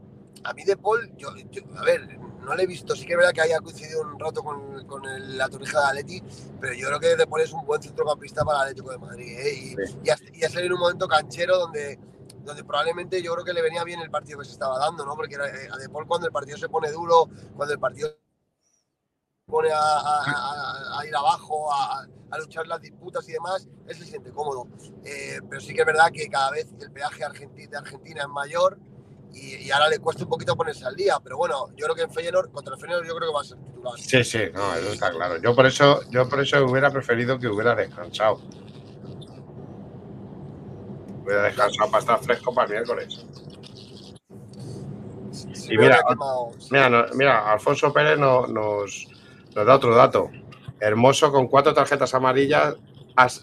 a 0.42 0.54
mí 0.54 0.64
De 0.64 0.78
Paul, 0.78 1.12
yo, 1.18 1.28
a 1.76 1.82
ver, 1.82 2.18
no 2.18 2.54
le 2.54 2.62
he 2.62 2.66
visto, 2.66 2.96
sí 2.96 3.04
que 3.04 3.12
es 3.12 3.18
verdad 3.18 3.34
que 3.34 3.42
haya 3.42 3.60
coincidido 3.60 4.00
un 4.00 4.18
rato 4.18 4.42
con, 4.42 4.86
con 4.86 5.02
la 5.36 5.50
Torija 5.50 5.80
de 5.80 5.86
Atleti, 5.86 6.22
pero 6.62 6.72
yo 6.72 6.86
creo 6.86 7.00
que 7.00 7.16
De 7.16 7.26
Paul 7.26 7.42
es 7.42 7.52
un 7.52 7.66
buen 7.66 7.82
centrocampista 7.82 8.42
para 8.42 8.60
el 8.60 8.62
Atlético 8.62 8.92
de 8.92 8.98
Madrid. 8.98 9.38
¿eh? 9.38 9.54
Y, 9.54 9.76
y, 10.02 10.44
ha, 10.44 10.48
salido 10.48 10.68
en 10.68 10.72
un 10.72 10.80
momento 10.80 11.06
canchero 11.06 11.58
donde, 11.58 11.98
donde 12.42 12.64
probablemente 12.64 13.20
yo 13.20 13.34
creo 13.34 13.44
que 13.44 13.52
le 13.52 13.60
venía 13.60 13.84
bien 13.84 14.00
el 14.00 14.10
partido 14.10 14.38
que 14.38 14.46
se 14.46 14.52
estaba 14.52 14.78
dando, 14.78 15.04
¿no? 15.04 15.14
Porque 15.14 15.34
eh, 15.34 15.68
a 15.70 15.76
De 15.76 15.90
Paul 15.90 16.06
cuando 16.06 16.26
el 16.26 16.32
partido 16.32 16.56
se 16.56 16.70
pone 16.70 16.90
duro, 16.90 17.28
cuando 17.54 17.74
el 17.74 17.78
partido 17.80 18.16
pone 19.46 19.70
a, 19.72 21.06
ir 21.06 21.14
abajo, 21.14 21.72
a, 21.72 22.06
luchar 22.38 22.66
las 22.66 22.82
disputas 22.82 23.26
y 23.28 23.32
demás, 23.32 23.66
él 23.86 23.96
se 23.96 24.04
siente 24.04 24.30
cómodo. 24.30 24.68
Eh, 25.04 25.38
pero 25.48 25.60
sí 25.60 25.72
que 25.72 25.80
es 25.80 25.86
verdad 25.86 26.10
que 26.12 26.28
cada 26.28 26.50
vez 26.50 26.66
el 26.80 26.90
peaje 26.92 27.20
de 27.20 27.76
Argentina 27.76 28.22
es 28.22 28.28
mayor 28.28 28.78
y, 29.32 29.70
ahora 29.70 29.88
le 29.88 29.98
cuesta 29.98 30.24
un 30.24 30.30
poquito 30.30 30.56
ponerse 30.56 30.84
al 30.84 30.96
día, 30.96 31.18
pero 31.22 31.36
bueno, 31.36 31.68
yo 31.76 31.84
creo 31.84 31.94
que 31.94 32.02
en 32.02 32.10
Feyenoord, 32.10 32.50
contra 32.50 32.74
el 32.74 32.80
Feyenoord 32.80 33.06
yo 33.06 33.16
creo 33.16 33.30
que 33.30 33.34
va 33.34 33.40
a 33.40 33.44
ser 33.44 33.58
titular. 33.58 33.98
Sí, 33.98 34.24
sí, 34.24 34.38
no, 34.52 34.74
eso 34.74 34.92
está 34.92 35.10
claro. 35.10 35.40
Yo 35.40 35.54
por 35.54 35.66
eso, 35.66 36.02
yo 36.10 36.28
por 36.28 36.40
eso 36.40 36.64
hubiera 36.64 36.90
preferido 36.90 37.38
que 37.38 37.48
hubiera 37.48 37.74
descansado. 37.74 38.40
Hubiera 41.22 41.42
descansado 41.44 41.90
para 41.90 42.00
estar 42.00 42.22
fresco 42.22 42.54
para 42.54 42.66
el 42.66 42.72
miércoles. 42.72 43.26
y 45.68 45.78
mira, 45.78 46.00
mira, 46.70 47.06
mira, 47.14 47.52
Alfonso 47.52 47.92
Pérez 47.92 48.18
nos, 48.18 49.08
nos, 49.56 49.66
da 49.66 49.74
otro 49.74 49.94
dato. 49.94 50.30
Hermoso 50.78 51.32
con 51.32 51.48
cuatro 51.48 51.74
tarjetas 51.74 52.14
amarillas. 52.14 52.74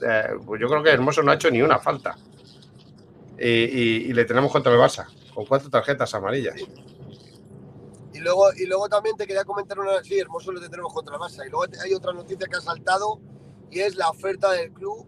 Eh, 0.05 0.23
pues 0.45 0.61
yo 0.61 0.67
creo 0.67 0.83
que 0.83 0.91
Hermoso 0.91 1.23
no 1.23 1.31
ha 1.31 1.35
hecho 1.35 1.49
ni 1.51 1.61
una 1.61 1.79
falta. 1.79 2.15
y, 3.39 4.13
le 4.13 4.25
tenemos 4.25 4.51
contra 4.51 4.71
el 4.71 4.79
Barça 4.79 5.07
con 5.33 5.45
cuatro 5.45 5.69
tarjetas 5.69 6.13
amarillas. 6.13 6.55
Y 8.13 8.19
luego, 8.19 8.53
y 8.53 8.67
luego 8.67 8.87
también 8.87 9.17
te 9.17 9.25
quería 9.25 9.43
comentar 9.43 9.79
una, 9.79 10.03
sí, 10.03 10.19
hermoso 10.19 10.51
lo 10.51 10.61
tendremos 10.61 10.93
contra 10.93 11.17
masa. 11.17 11.45
Y 11.45 11.49
luego 11.49 11.65
hay 11.83 11.93
otra 11.93 12.13
noticia 12.13 12.47
que 12.47 12.57
ha 12.57 12.61
saltado 12.61 13.19
y 13.71 13.79
es 13.79 13.95
la 13.95 14.09
oferta 14.09 14.51
del 14.51 14.71
club 14.71 15.07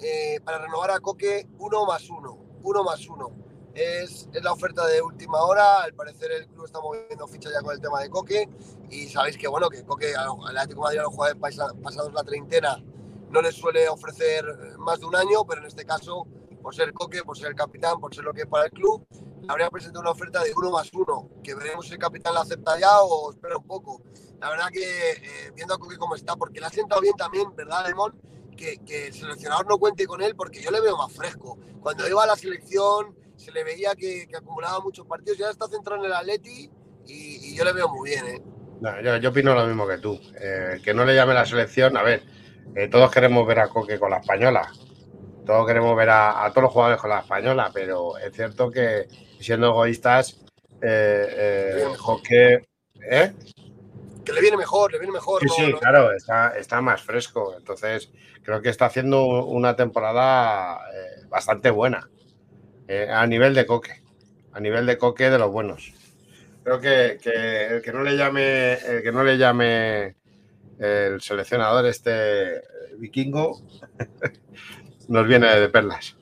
eh, 0.00 0.40
para 0.44 0.58
renovar 0.58 0.90
a 0.90 1.00
Coque 1.00 1.48
uno 1.58 1.86
más 1.86 2.08
uno, 2.10 2.38
uno 2.62 2.84
más 2.84 3.08
uno. 3.08 3.47
Es, 3.78 4.28
es, 4.32 4.42
la 4.42 4.52
oferta 4.52 4.84
de 4.88 5.00
última 5.00 5.40
hora, 5.40 5.82
al 5.82 5.94
parecer 5.94 6.32
el 6.32 6.48
club 6.48 6.64
está 6.64 6.80
moviendo 6.80 7.28
ficha 7.28 7.48
ya 7.48 7.62
con 7.62 7.72
el 7.72 7.80
tema 7.80 8.00
de 8.00 8.10
Coque 8.10 8.48
y 8.90 9.06
sabéis 9.06 9.38
que 9.38 9.46
bueno, 9.46 9.68
que 9.68 9.84
Coque 9.84 10.16
al 10.16 10.56
Atlético 10.56 10.80
de 10.80 10.84
Madrid 10.84 10.98
a 10.98 11.02
los 11.04 11.14
jugadores 11.14 11.40
pasados 11.40 12.12
la 12.12 12.24
treintena 12.24 12.82
no 13.30 13.40
les 13.40 13.54
suele 13.54 13.88
ofrecer 13.88 14.44
más 14.78 14.98
de 14.98 15.06
un 15.06 15.14
año, 15.14 15.44
pero 15.46 15.60
en 15.60 15.68
este 15.68 15.84
caso 15.84 16.26
por 16.60 16.74
ser 16.74 16.92
Coque, 16.92 17.22
por 17.22 17.38
ser 17.38 17.50
el 17.50 17.54
capitán, 17.54 18.00
por 18.00 18.12
ser 18.12 18.24
lo 18.24 18.32
que 18.34 18.42
es 18.42 18.46
para 18.48 18.64
el 18.64 18.72
club, 18.72 19.06
habría 19.46 19.70
presentado 19.70 20.00
una 20.00 20.10
oferta 20.10 20.42
de 20.42 20.52
uno 20.56 20.72
más 20.72 20.92
uno, 20.92 21.30
que 21.44 21.54
veremos 21.54 21.86
si 21.86 21.92
el 21.92 22.00
capitán 22.00 22.34
la 22.34 22.40
acepta 22.40 22.78
ya 22.80 23.00
o 23.02 23.30
espera 23.30 23.58
un 23.58 23.66
poco. 23.66 24.02
La 24.40 24.50
verdad 24.50 24.70
que 24.72 24.82
eh, 24.82 25.52
viendo 25.54 25.74
a 25.74 25.78
Coque 25.78 25.96
cómo 25.96 26.16
está, 26.16 26.34
porque 26.34 26.58
le 26.58 26.66
ha 26.66 26.70
sentado 26.70 27.00
bien 27.00 27.14
también, 27.14 27.54
¿verdad, 27.54 27.86
Lemón? 27.86 28.20
Que, 28.56 28.78
que, 28.78 29.06
el 29.06 29.14
seleccionador 29.14 29.68
no 29.68 29.78
cuente 29.78 30.04
con 30.04 30.20
él 30.20 30.34
porque 30.34 30.60
yo 30.60 30.72
le 30.72 30.80
veo 30.80 30.96
más 30.96 31.12
fresco. 31.12 31.58
Cuando 31.80 32.08
iba 32.08 32.24
a 32.24 32.26
la 32.26 32.34
selección 32.34 33.16
se 33.38 33.52
le 33.52 33.64
veía 33.64 33.94
que, 33.94 34.28
acumulaba 34.36 34.80
muchos 34.80 35.06
partidos, 35.06 35.38
ya 35.38 35.50
está 35.50 35.68
centrado 35.68 36.04
en 36.04 36.10
el 36.10 36.16
Atleti 36.16 36.70
y, 37.06 37.54
yo 37.56 37.64
le 37.64 37.72
veo 37.72 37.88
muy 37.88 38.10
bien. 38.10 38.26
¿eh? 38.26 38.42
yo, 39.02 39.16
yo, 39.16 39.30
opino 39.30 39.54
lo 39.54 39.66
mismo 39.66 39.86
que 39.86 39.98
tú. 39.98 40.20
Eh, 40.40 40.80
que 40.82 40.92
no 40.92 41.04
le 41.04 41.14
llame 41.14 41.34
la 41.34 41.46
selección, 41.46 41.96
a 41.96 42.02
ver, 42.02 42.22
eh, 42.74 42.88
todos 42.88 43.10
queremos 43.10 43.46
ver 43.46 43.60
a 43.60 43.68
Coque 43.68 43.98
con 43.98 44.10
la 44.10 44.18
española, 44.18 44.70
todos 45.46 45.66
queremos 45.66 45.96
ver 45.96 46.10
a, 46.10 46.50
todos 46.50 46.64
los 46.64 46.72
jugadores 46.72 47.00
con 47.00 47.10
la 47.10 47.20
española, 47.20 47.70
pero 47.72 48.18
es 48.18 48.34
cierto 48.34 48.70
que 48.70 49.08
siendo 49.40 49.68
egoístas, 49.68 50.44
eh, 50.82 51.26
eh, 51.80 52.52
¿eh? 53.10 53.32
que 54.28 54.32
le 54.34 54.40
viene 54.42 54.58
mejor, 54.58 54.92
le 54.92 54.98
viene 54.98 55.12
mejor. 55.14 55.40
Sí, 55.40 55.48
sí, 55.56 55.72
claro, 55.72 56.10
está, 56.12 56.80
más 56.82 57.02
fresco. 57.02 57.54
Entonces, 57.56 58.10
creo 58.42 58.60
que 58.60 58.68
está 58.68 58.84
haciendo 58.86 59.46
una 59.46 59.74
temporada 59.74 60.80
eh, 60.92 61.24
bastante 61.28 61.70
buena 61.70 62.10
a 62.88 63.26
nivel 63.26 63.54
de 63.54 63.66
coque, 63.66 64.02
a 64.52 64.60
nivel 64.60 64.86
de 64.86 64.98
coque 64.98 65.30
de 65.30 65.38
los 65.38 65.50
buenos. 65.50 65.92
Creo 66.64 66.80
que, 66.80 67.18
el 67.74 67.82
que 67.82 67.92
no 67.92 68.02
le 68.02 68.16
llame, 68.16 68.74
el 68.74 69.02
que 69.02 69.12
no 69.12 69.24
le 69.24 69.38
llame 69.38 70.16
el 70.78 71.20
seleccionador 71.20 71.86
este 71.86 72.62
vikingo 72.98 73.60
nos 75.08 75.26
viene 75.26 75.48
de 75.58 75.68
perlas. 75.68 76.16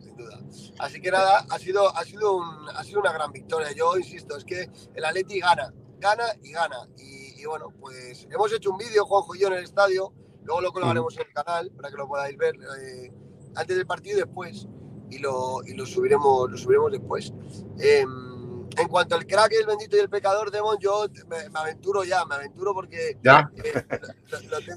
Sin 0.00 0.16
duda. 0.16 0.40
Así 0.78 1.00
que 1.00 1.10
nada, 1.10 1.44
ha 1.50 1.58
sido, 1.58 1.94
ha, 1.96 2.04
sido 2.04 2.42
ha 2.74 2.82
sido 2.84 3.00
una 3.00 3.12
gran 3.12 3.32
victoria. 3.32 3.68
Yo 3.72 3.96
insisto, 3.96 4.36
es 4.36 4.44
que 4.44 4.70
el 4.94 5.04
Atleti 5.04 5.40
gana, 5.40 5.72
gana 5.98 6.24
y 6.42 6.52
gana. 6.52 6.88
Y, 6.96 7.44
bueno, 7.44 7.72
pues 7.78 8.26
hemos 8.30 8.52
hecho 8.52 8.70
un 8.70 8.78
vídeo, 8.78 9.04
Juanjo 9.04 9.34
y 9.34 9.40
yo, 9.40 9.48
en 9.48 9.54
el 9.54 9.64
estadio. 9.64 10.12
Luego 10.44 10.60
lo 10.60 10.72
colocaremos 10.72 11.14
en 11.16 11.26
el 11.26 11.32
canal 11.32 11.70
para 11.72 11.90
que 11.90 11.96
lo 11.96 12.06
podáis 12.08 12.36
ver 12.36 12.54
eh, 12.54 13.12
antes 13.54 13.76
del 13.76 13.86
partido 13.86 14.18
y 14.18 14.20
después. 14.22 14.66
Y 15.10 15.18
lo, 15.18 15.64
y 15.64 15.74
lo, 15.74 15.86
subiremos, 15.86 16.50
lo 16.50 16.56
subiremos 16.56 16.92
después. 16.92 17.32
Em, 17.78 18.66
en 18.76 18.88
cuanto 18.88 19.14
al 19.14 19.26
crack, 19.26 19.52
el 19.52 19.66
bendito 19.66 19.96
y 19.96 20.00
el 20.00 20.08
pecador, 20.08 20.50
Demon, 20.50 20.76
yo 20.80 21.06
me, 21.28 21.36
aventuro 21.54 22.04
ya, 22.04 22.24
me 22.26 22.34
aventuro 22.34 22.74
porque. 22.74 23.16
Ya. 23.22 23.50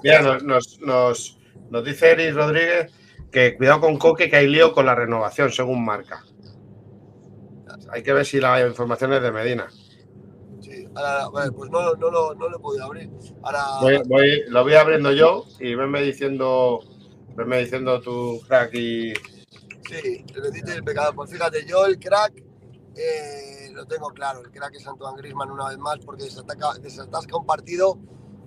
Eh, 0.03 0.21
nos, 0.43 0.79
nos, 0.79 1.39
nos 1.69 1.83
dice 1.83 2.11
Eris 2.11 2.35
Rodríguez 2.35 2.91
que 3.31 3.55
cuidado 3.55 3.81
con 3.81 3.97
Coque, 3.97 4.29
que 4.29 4.37
hay 4.37 4.47
lío 4.47 4.73
con 4.73 4.85
la 4.85 4.95
renovación, 4.95 5.51
según 5.51 5.83
marca. 5.83 6.23
Hay 7.91 8.03
que 8.03 8.13
ver 8.13 8.25
si 8.25 8.39
la 8.39 8.65
información 8.65 9.13
es 9.13 9.21
de 9.21 9.31
Medina. 9.31 9.67
Sí, 10.61 10.87
ahora, 10.95 11.27
pues 11.51 11.69
no, 11.69 11.95
no, 11.95 12.11
no, 12.11 12.33
no, 12.33 12.49
lo 12.49 12.57
he 12.57 12.59
podido 12.59 12.85
abrir. 12.85 13.09
Ahora... 13.41 13.63
Voy, 14.05 14.43
lo 14.47 14.63
voy 14.63 14.73
abriendo 14.73 15.11
yo 15.11 15.45
y 15.59 15.75
venme 15.75 16.01
diciendo, 16.01 16.81
venme 17.35 17.59
diciendo 17.59 18.01
tu 18.01 18.41
crack 18.47 18.73
y. 18.73 19.13
Sí, 19.89 20.23
y 20.27 20.71
el 20.71 20.83
pecado. 20.83 21.13
Pues 21.13 21.31
fíjate, 21.31 21.65
yo 21.65 21.85
el 21.85 21.97
crack 21.97 22.43
eh, 22.95 23.71
lo 23.73 23.85
tengo 23.85 24.09
claro. 24.09 24.41
El 24.41 24.51
crack 24.51 24.75
es 24.75 24.85
Antoine 24.85 25.17
Grisman 25.17 25.49
una 25.49 25.69
vez 25.69 25.77
más 25.79 25.97
porque 26.05 26.23
desatasca 26.23 27.37
un 27.37 27.45
partido 27.45 27.97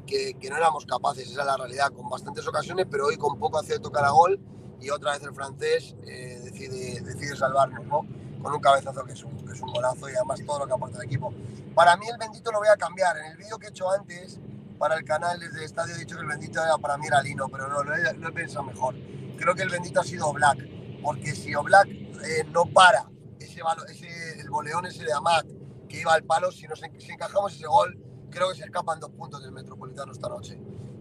que, 0.06 0.36
no 0.48 0.56
éramos 0.56 0.86
capaces, 0.86 1.30
esa 1.30 1.40
es 1.40 1.46
la 1.46 1.56
realidad, 1.56 1.88
con 1.90 2.08
bastantes 2.08 2.46
ocasiones, 2.46 2.86
pero 2.90 3.06
hoy 3.06 3.16
con 3.16 3.38
poco 3.38 3.58
acierto 3.58 3.90
cara 3.90 4.10
gol 4.10 4.38
y 4.80 4.90
otra 4.90 5.12
vez 5.12 5.22
el 5.22 5.32
francés 5.32 5.96
eh, 6.06 6.40
decide, 6.44 7.00
decide 7.00 7.36
salvarnos, 7.36 7.84
¿no? 7.86 8.06
Con 8.42 8.52
un 8.52 8.60
cabezazo 8.60 9.04
que 9.04 9.12
es 9.12 9.24
un, 9.24 9.36
que 9.46 9.52
es 9.52 9.60
un 9.60 9.72
golazo 9.72 10.10
y 10.10 10.14
además 10.14 10.40
todo 10.44 10.60
lo 10.60 10.66
que 10.66 10.72
aporta 10.74 10.98
el 10.98 11.04
equipo. 11.04 11.32
Para 11.74 11.96
mí 11.96 12.06
el 12.08 12.18
bendito 12.18 12.52
lo 12.52 12.58
voy 12.58 12.68
a 12.68 12.76
cambiar. 12.76 13.16
En 13.16 13.26
el 13.26 13.36
vídeo 13.36 13.58
que 13.58 13.66
he 13.66 13.70
hecho 13.70 13.90
antes 13.90 14.38
para 14.78 14.96
el 14.96 15.04
canal 15.04 15.38
desde 15.38 15.58
el 15.58 15.64
estadio 15.64 15.94
he 15.94 15.98
dicho 15.98 16.16
que 16.16 16.22
el 16.22 16.28
bendito 16.28 16.62
era 16.62 16.76
para 16.76 16.98
mí 16.98 17.06
era 17.06 17.22
Lino, 17.22 17.48
pero 17.48 17.68
no, 17.68 17.82
lo 17.84 17.94
he, 17.94 18.32
pensado 18.32 18.64
mejor. 18.64 18.96
Creo 19.38 19.54
que 19.54 19.62
el 19.62 19.70
bendito 19.70 20.00
ha 20.00 20.04
sido 20.04 20.32
Black, 20.32 20.58
porque 21.02 21.34
si 21.34 21.54
Oblak 21.54 21.88
eh, 21.88 22.44
no 22.50 22.66
para 22.66 23.08
ese, 23.38 23.60
ese, 23.88 24.40
el 24.40 24.50
boleón 24.50 24.86
ese 24.86 25.04
de 25.04 25.12
Amat 25.12 25.46
que 25.88 26.00
iba 26.00 26.14
al 26.14 26.24
palo, 26.24 26.50
si, 26.50 26.66
nos, 26.66 26.80
si 26.80 27.12
encajamos 27.12 27.54
ese 27.54 27.66
gol, 27.66 27.98
creo 28.30 28.48
que 28.50 28.56
se 28.56 28.64
escapan 28.64 28.98
dos 28.98 29.10
puntos 29.10 29.42
del 29.42 29.52
Metropolitano 29.52 30.12
esta 30.12 30.28
noche. 30.28 30.58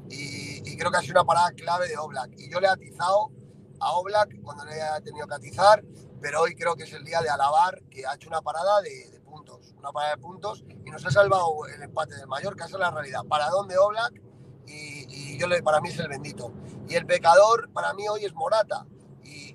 Y, 0.09 0.77
creo 0.77 0.91
que 0.91 0.97
ha 0.97 1.01
sido 1.01 1.13
una 1.13 1.23
parada 1.23 1.51
clave 1.51 1.87
de 1.87 1.97
Oblak. 1.97 2.31
Y 2.37 2.51
yo 2.51 2.59
le 2.59 2.67
he 2.67 2.69
atizado 2.69 3.31
a 3.79 3.93
Oblak 3.93 4.41
cuando 4.41 4.65
le 4.65 4.73
he 4.73 5.01
tenido 5.01 5.27
que 5.27 5.35
atizar, 5.35 5.83
pero 6.19 6.41
hoy 6.41 6.55
creo 6.55 6.75
que 6.75 6.83
es 6.83 6.93
el 6.93 7.03
día 7.03 7.21
de 7.21 7.29
alabar 7.29 7.81
que 7.89 8.05
ha 8.05 8.15
hecho 8.15 8.27
una 8.29 8.41
parada 8.41 8.81
de, 8.81 9.21
puntos, 9.23 9.73
una 9.77 9.91
parada 9.91 10.15
de 10.15 10.21
puntos 10.21 10.63
y 10.85 10.89
nos 10.89 11.05
ha 11.05 11.11
salvado 11.11 11.65
el 11.73 11.81
empate 11.83 12.15
del 12.15 12.27
Mallorca, 12.27 12.65
esa 12.65 12.75
es 12.75 12.79
la 12.81 12.91
realidad. 12.91 13.21
Para 13.29 13.49
dónde 13.49 13.77
Oblak 13.77 14.21
y, 14.67 15.37
yo 15.37 15.47
le, 15.47 15.63
para 15.63 15.79
mí 15.81 15.89
es 15.89 15.99
el 15.99 16.07
bendito. 16.07 16.53
Y 16.87 16.95
el 16.95 17.05
pecador 17.05 17.71
para 17.71 17.93
mí 17.93 18.07
hoy 18.09 18.25
es 18.25 18.33
Morata. 18.33 18.85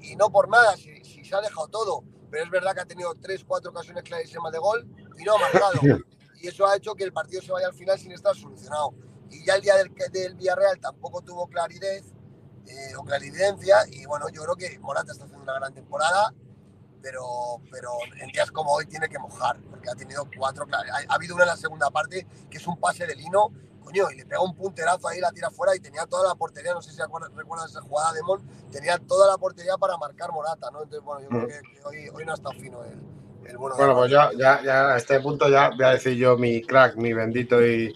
Y, 0.02 0.16
no 0.16 0.30
por 0.30 0.48
nada, 0.48 0.76
si, 0.76 1.02
se 1.02 1.34
ha 1.34 1.40
dejado 1.40 1.68
todo. 1.68 2.04
Pero 2.30 2.44
es 2.44 2.50
verdad 2.50 2.74
que 2.74 2.80
ha 2.80 2.86
tenido 2.86 3.14
tres, 3.14 3.44
cuatro 3.44 3.70
ocasiones 3.70 4.02
clarísimas 4.02 4.52
de 4.52 4.58
gol 4.58 4.86
y 5.18 5.24
no 5.24 5.36
ha 5.36 5.38
marcado. 5.38 5.80
Y 6.40 6.48
eso 6.48 6.66
ha 6.66 6.76
hecho 6.76 6.94
que 6.94 7.04
el 7.04 7.12
partido 7.12 7.40
se 7.42 7.52
vaya 7.52 7.66
al 7.66 7.74
final 7.74 7.98
sin 7.98 8.12
estar 8.12 8.34
solucionado. 8.34 8.94
Y 9.30 9.44
ya 9.44 9.54
el 9.54 9.62
día 9.62 9.76
del, 9.76 9.92
del 10.12 10.34
Villarreal 10.34 10.78
tampoco 10.80 11.22
tuvo 11.22 11.46
claridad 11.46 11.88
eh, 11.88 12.96
o 12.96 13.04
clarividencia. 13.04 13.78
Y 13.90 14.06
bueno, 14.06 14.28
yo 14.28 14.42
creo 14.42 14.56
que 14.56 14.78
Morata 14.78 15.12
está 15.12 15.24
haciendo 15.24 15.44
una 15.44 15.54
gran 15.54 15.72
temporada 15.72 16.32
pero, 17.06 17.60
pero 17.70 17.90
en 18.20 18.32
días 18.32 18.50
como 18.50 18.72
hoy 18.72 18.84
tiene 18.86 19.08
que 19.08 19.16
mojar, 19.18 19.60
porque 19.70 19.88
ha 19.88 19.94
tenido 19.94 20.28
cuatro. 20.36 20.66
Ha, 20.72 21.12
ha 21.12 21.14
habido 21.14 21.36
una 21.36 21.44
en 21.44 21.50
la 21.50 21.56
segunda 21.56 21.88
parte 21.88 22.26
que 22.50 22.58
es 22.58 22.66
un 22.66 22.80
pase 22.80 23.06
de 23.06 23.14
Lino, 23.14 23.52
coño, 23.87 24.11
y 24.12 24.16
le 24.16 24.27
pega 24.27 24.42
un 24.42 24.55
punterazo 24.55 25.09
ahí, 25.09 25.20
la 25.20 25.31
tira 25.33 25.51
fuera 25.51 25.75
y 25.75 25.81
tenía 25.81 26.05
toda 26.07 26.29
la 26.29 26.35
portería. 26.35 26.75
No 26.75 26.83
sé 26.83 26.92
si 26.92 27.01
recuerdas 27.01 27.70
esa 27.70 27.81
jugada 27.81 28.12
de 28.12 28.22
Mon, 28.22 28.42
tenía 28.70 28.99
toda 28.99 29.29
la 29.29 29.38
portería 29.38 29.77
para 29.79 29.96
marcar 29.96 30.33
Morata, 30.33 30.70
¿no? 30.72 30.83
Entonces, 30.83 31.05
bueno, 31.05 31.22
yo 31.22 31.29
creo 31.29 31.46
que, 31.49 31.61
hoy, 31.85 32.09
hoy, 32.12 32.25
no 32.25 32.33
ha 32.33 32.35
estado 32.35 32.55
fino 32.59 32.85
el, 32.85 33.49
el 33.49 33.57
bueno. 33.57 33.77
Bueno, 33.77 33.94
pues 33.94 34.11
ya, 34.11 34.31
ya, 34.37 34.62
ya 34.62 34.94
a 34.94 34.96
este 34.96 35.20
punto 35.20 35.49
ya 35.49 35.70
voy 35.70 35.85
a 35.85 35.90
decir 35.90 36.14
yo 36.16 36.37
mi 36.37 36.62
crack, 36.62 36.96
mi 36.96 37.12
bendito 37.12 37.64
y, 37.64 37.94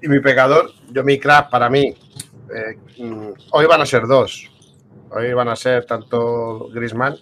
y 0.00 0.08
mi 0.08 0.20
pecador. 0.20 0.70
Yo, 0.90 1.02
mi 1.02 1.18
crack 1.18 1.50
para 1.50 1.68
mí, 1.68 1.94
eh, 2.54 2.78
mm, 3.02 3.32
hoy 3.50 3.66
van 3.66 3.80
a 3.80 3.86
ser 3.86 4.06
dos. 4.06 4.48
Hoy 5.10 5.32
van 5.34 5.48
a 5.48 5.56
ser 5.56 5.84
tanto 5.84 6.68
Grisman 6.72 7.18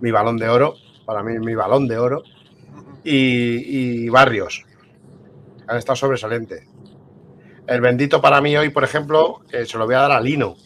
mi 0.00 0.10
balón 0.10 0.36
de 0.36 0.48
oro, 0.48 0.74
para 1.04 1.22
mí 1.22 1.38
mi 1.38 1.54
balón 1.54 1.88
de 1.88 1.98
oro, 1.98 2.22
y, 3.04 4.08
Barrios. 4.08 4.64
Han 5.66 5.76
estado 5.76 5.96
sobresalientes. 5.96 6.67
El 7.68 7.80
bendito 7.80 8.20
para 8.20 8.40
mí 8.40 8.56
hoy, 8.56 8.70
por 8.70 8.82
ejemplo, 8.82 9.42
eh, 9.52 9.64
se 9.66 9.78
lo 9.78 9.86
voy 9.86 9.94
a 9.94 10.00
dar 10.00 10.12
a 10.12 10.20
Lino, 10.20 10.56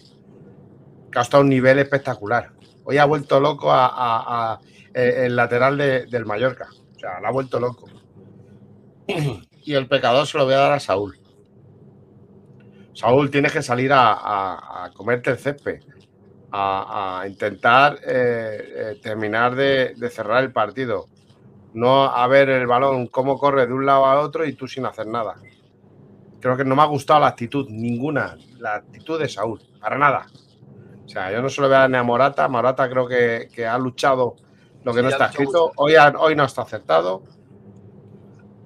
que 1.11 1.19
ha 1.19 1.23
estado 1.23 1.43
a 1.43 1.45
un 1.45 1.51
nivel 1.51 1.79
espectacular. 1.79 2.53
Hoy 2.85 2.97
ha 2.97 3.05
vuelto 3.05 3.41
loco 3.41 3.69
a, 3.71 4.59
eh, 4.95 5.25
el 5.27 5.37
lateral 5.37 5.77
del 5.77 6.25
Mallorca. 6.25 6.69
O 6.97 6.99
sea, 6.99 7.21
lo 7.21 7.27
ha 7.29 7.31
vuelto 7.33 7.61
loco. 7.61 7.89
Y 9.65 9.75
el 9.75 9.87
pecador 9.87 10.27
se 10.27 10.39
lo 10.39 10.45
voy 10.45 10.55
a 10.55 10.59
dar 10.59 10.73
a 10.73 10.81
Saúl. 10.81 11.21
Saúl, 12.95 13.31
tienes 13.31 13.53
que 13.53 13.63
salir 13.63 13.93
a, 13.93 14.87
a 14.87 14.91
comerte 14.91 15.31
el 15.31 15.39
césped 15.39 15.83
a, 16.53 17.25
intentar 17.27 17.99
eh, 18.07 18.99
terminar 19.03 19.55
de, 19.55 19.95
cerrar 20.11 20.43
el 20.43 20.53
partido. 20.53 21.09
No 21.75 22.05
a 22.05 22.27
ver 22.27 22.51
el 22.51 22.67
balón 22.67 23.07
cómo 23.07 23.39
corre 23.39 23.67
de 23.67 23.73
un 23.73 23.87
lado 23.87 24.05
a 24.05 24.21
otro 24.21 24.45
y 24.45 24.53
tú 24.53 24.69
sin 24.69 24.85
hacer 24.85 25.07
nada. 25.07 25.37
Creo 26.43 26.57
que 26.57 26.65
no 26.65 26.75
me 26.75 26.83
ha 26.83 26.87
gustado 26.87 27.21
la 27.21 27.29
actitud, 27.29 27.69
ninguna, 27.71 28.37
la 28.59 28.75
actitud 28.75 29.17
de 29.17 29.29
Saúl, 29.29 29.61
para 29.81 29.97
nada. 29.97 30.27
O 31.05 31.09
sea, 31.09 31.31
yo 31.31 31.41
no 31.41 31.49
solo 31.49 31.69
veo 31.69 31.79
a 31.79 32.03
Morata, 32.03 32.49
Morata 32.49 32.91
creo 32.91 33.07
que, 33.07 33.65
ha 33.65 33.79
luchado 33.79 34.35
lo 34.83 34.93
que 34.93 35.03
no 35.03 35.09
está 35.09 35.27
escrito. 35.27 35.71
Hoy, 35.77 35.95
hoy 36.19 36.35
no 36.35 36.45
está 36.45 36.63
acertado, 36.63 37.23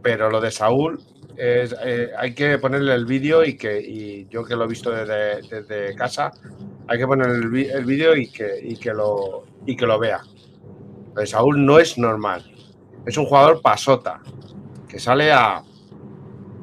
pero 0.00 0.30
lo 0.30 0.40
de 0.40 0.50
Saúl 0.50 0.98
eh, 1.36 2.10
hay 2.16 2.34
que 2.34 2.56
ponerle 2.56 2.94
el 2.94 3.04
vídeo 3.04 3.44
y 3.44 3.58
que 3.58 4.26
yo 4.30 4.42
que 4.42 4.56
lo 4.56 4.64
he 4.64 4.68
visto 4.68 4.90
desde, 4.90 5.94
casa, 5.94 6.32
hay 6.88 6.98
que 6.98 7.06
poner 7.06 7.28
el, 7.28 7.50
vídeo 7.50 8.16
y 8.16 8.30
que, 8.30 8.74
que 8.80 8.94
lo, 8.94 9.44
y 9.66 9.76
que 9.76 9.86
lo 9.86 9.98
vea. 9.98 10.22
Saúl 11.26 11.62
no 11.64 11.78
es 11.78 11.98
normal. 11.98 12.42
Es 13.04 13.18
un 13.18 13.26
jugador 13.26 13.60
pasota, 13.60 14.22
que 14.88 14.98
sale 14.98 15.30
a... 15.30 15.62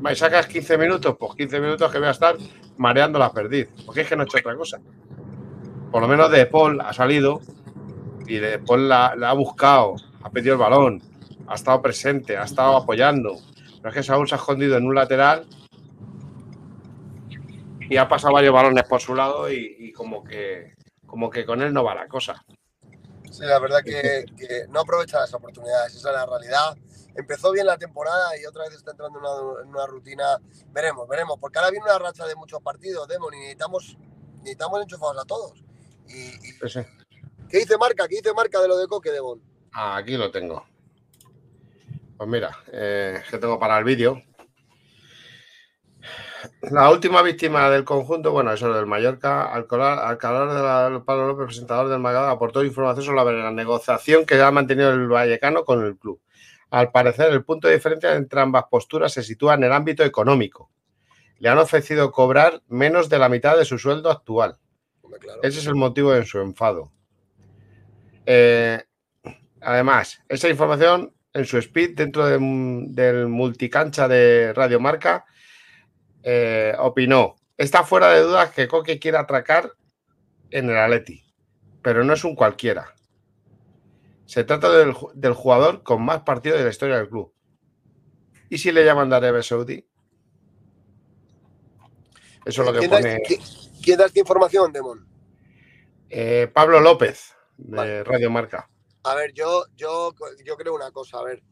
¿Me 0.04 0.16
sacas 0.16 0.48
15 0.48 0.78
minutos? 0.78 1.16
Pues 1.18 1.34
15 1.36 1.60
minutos 1.60 1.92
que 1.92 1.98
voy 1.98 2.08
a 2.08 2.12
estar 2.12 2.36
mareando 2.78 3.18
la 3.18 3.32
perdiz, 3.32 3.70
porque 3.86 4.02
es 4.02 4.10
que 4.10 4.16
no 4.16 4.24
he 4.24 4.26
hecho 4.26 4.38
otra 4.38 4.56
cosa. 4.56 4.80
Por 5.92 6.02
lo 6.02 6.08
menos 6.08 6.30
De 6.30 6.46
Paul 6.46 6.82
ha 6.82 6.94
salido 6.94 7.42
y 8.28 8.36
De 8.36 8.60
Paul 8.60 8.89
la 8.89 9.08
ha 9.08 9.34
buscado, 9.34 9.96
ha 10.22 10.30
pedido 10.30 10.54
el 10.54 10.60
balón, 10.60 11.02
ha 11.48 11.56
estado 11.56 11.82
presente, 11.82 12.38
ha 12.38 12.44
estado 12.44 12.78
apoyando 12.78 13.38
pero 13.84 13.89
es 13.89 13.96
que 13.98 14.04
Saúl 14.04 14.30
se 14.30 14.36
ha 14.36 14.38
escondido 14.38 14.78
en 14.78 14.86
un 14.86 14.96
lateral 14.96 15.46
y 17.82 17.98
ha 17.98 18.08
pasado 18.08 18.34
varios 18.34 18.54
balones 18.54 18.86
por 18.86 19.02
su 19.02 19.13
lado 19.13 19.52
y, 19.52 19.92
como 19.92 20.24
que 20.24 20.74
como 21.06 21.30
que 21.30 21.46
con 21.46 21.62
él 21.62 21.74
no 21.74 21.84
va 21.84 21.94
la 21.94 22.08
cosa. 22.08 22.46
Sí, 23.30 23.44
la 23.44 23.60
verdad 23.60 23.82
que, 23.84 24.24
no 24.70 24.80
aprovecha 24.80 25.20
las 25.20 25.34
oportunidades, 25.34 25.96
esa 25.96 26.10
es 26.12 26.16
la 26.16 26.26
realidad. 26.26 26.78
Empezó 27.15 27.52
bien 27.52 27.67
la 27.67 27.78
temporada 27.78 28.38
y 28.41 28.45
otra 28.45 28.63
vez 28.63 28.76
está 28.76 28.91
entrando 28.91 29.19
en 29.62 29.69
una, 29.69 29.86
rutina. 29.86 30.39
Veremos, 30.71 31.08
veremos, 31.08 31.38
porque 31.39 31.60
ahora 31.60 31.71
viene 31.71 31.86
una 31.86 31.99
racha 31.99 32.26
de 32.26 32.36
muchos 32.36 32.62
partidos, 32.62 33.08
Demon, 33.08 33.34
y 33.34 33.38
necesitamos, 33.38 33.97
necesitamos 34.38 34.82
enchufados 34.82 35.21
a 35.21 35.26
todos. 35.26 35.63
Y, 36.08 36.58
¿Qué 37.49 37.60
dice 37.60 37.78
Marca? 37.78 38.08
¿Qué 38.08 38.15
dice 38.15 38.34
Marca 38.34 38.60
de 38.60 38.67
lo 38.67 38.78
de 38.78 38.88
Coque, 38.88 39.12
Demon? 39.12 39.41
Ah, 39.73 39.97
aquí 39.97 40.17
lo 40.17 40.32
tengo. 40.32 40.65
Pues 42.17 42.30
mira, 42.30 42.58
eh, 42.71 43.21
que 43.30 43.38
tengo 43.38 43.60
para 43.60 43.78
el 43.78 43.84
vídeo. 43.84 44.21
La 46.62 46.89
última 46.89 47.21
víctima 47.21 47.69
del 47.69 47.86
conjunto, 47.86 48.32
bueno, 48.32 48.52
eso 48.52 48.73
del 48.73 48.86
Mallorca, 48.86 49.54
al 49.54 49.67
calor 49.67 50.91
del 50.91 51.04
Pablo 51.04 51.28
López, 51.28 51.45
presentador 51.45 51.89
del 51.89 51.99
Magada, 51.99 52.32
aportó 52.32 52.63
información 52.63 53.06
sobre 53.06 53.41
la 53.41 53.52
negociación 53.52 54.26
que 54.26 54.41
ha 54.41 54.52
mantenido 54.52 54.91
el 54.91 55.08
Vallecano 55.08 55.63
con 55.63 55.86
el 55.86 55.97
club. 55.97 56.19
Al 56.74 56.92
parecer, 56.92 57.32
el 57.32 57.46
punto 57.46 57.68
de 57.68 57.76
diferencia 57.76 58.16
entre 58.16 58.42
ambas 58.42 58.64
posturas 58.64 59.14
se 59.14 59.22
sitúa 59.22 59.54
en 59.54 59.64
el 59.64 59.72
ámbito 59.72 60.04
económico. 60.04 60.72
Le 61.38 61.48
han 61.48 61.60
ofrecido 61.60 62.12
cobrar 62.12 62.64
menos 62.68 63.10
de 63.10 63.20
la 63.20 63.30
mitad 63.30 63.56
de 63.56 63.64
su 63.64 63.78
sueldo 63.78 64.10
actual. 64.10 64.58
Ese 65.44 65.60
es 65.60 65.68
el 65.68 65.76
motivo 65.76 66.12
de 66.14 66.26
su 66.26 66.40
enfado. 66.40 66.92
Eh, 68.26 68.82
además, 69.62 70.24
esa 70.28 70.50
información 70.50 71.14
en 71.32 71.46
su 71.46 71.60
speed 71.60 71.96
dentro 71.96 72.26
del 72.26 73.28
multicancha 73.28 74.08
de 74.08 74.52
Radio 74.54 74.80
Marca, 74.80 75.26
eh, 76.24 76.74
opinó, 76.80 77.36
está 77.56 77.84
fuera 77.84 78.12
de 78.12 78.22
dudas 78.22 78.50
que 78.50 78.68
Coque 78.68 78.98
quiere 78.98 79.20
atracar 79.20 79.74
en 80.50 80.72
el 80.72 80.78
Atleti, 80.78 81.24
pero 81.84 82.04
no 82.04 82.14
es 82.14 82.24
un 82.24 82.34
cualquiera. 82.34 82.96
Se 84.26 84.44
trata 84.44 84.70
del, 84.72 84.94
jugador 85.34 85.84
con 85.84 86.04
más 86.04 86.22
partidos 86.22 86.58
de 86.58 86.66
la 86.66 86.72
historia 86.72 86.98
del 86.98 87.10
club. 87.10 87.34
¿Y 88.50 88.58
si 88.58 88.72
le 88.72 88.86
llaman 88.86 89.10
de 89.10 89.16
Arabia 89.16 89.44
Saudí? 89.44 89.88
Eso 92.46 92.64
es 92.64 92.72
lo 92.72 92.80
que 92.80 92.88
pone... 92.88 93.22
¿quién, 93.82 93.98
da 93.98 94.06
esta 94.06 94.20
información, 94.20 94.72
Demon? 94.72 95.08
Eh, 96.10 96.50
Pablo 96.54 96.80
López, 96.80 97.34
de 97.58 98.04
Radio 98.04 98.30
Marca. 98.30 98.70
A 99.04 99.16
ver, 99.16 99.34
yo, 99.34 99.66
yo, 99.76 100.14
yo 100.46 100.56
creo 100.56 100.76
una 100.76 100.92
cosa, 100.92 101.20
a 101.20 101.24
ver. 101.24 101.44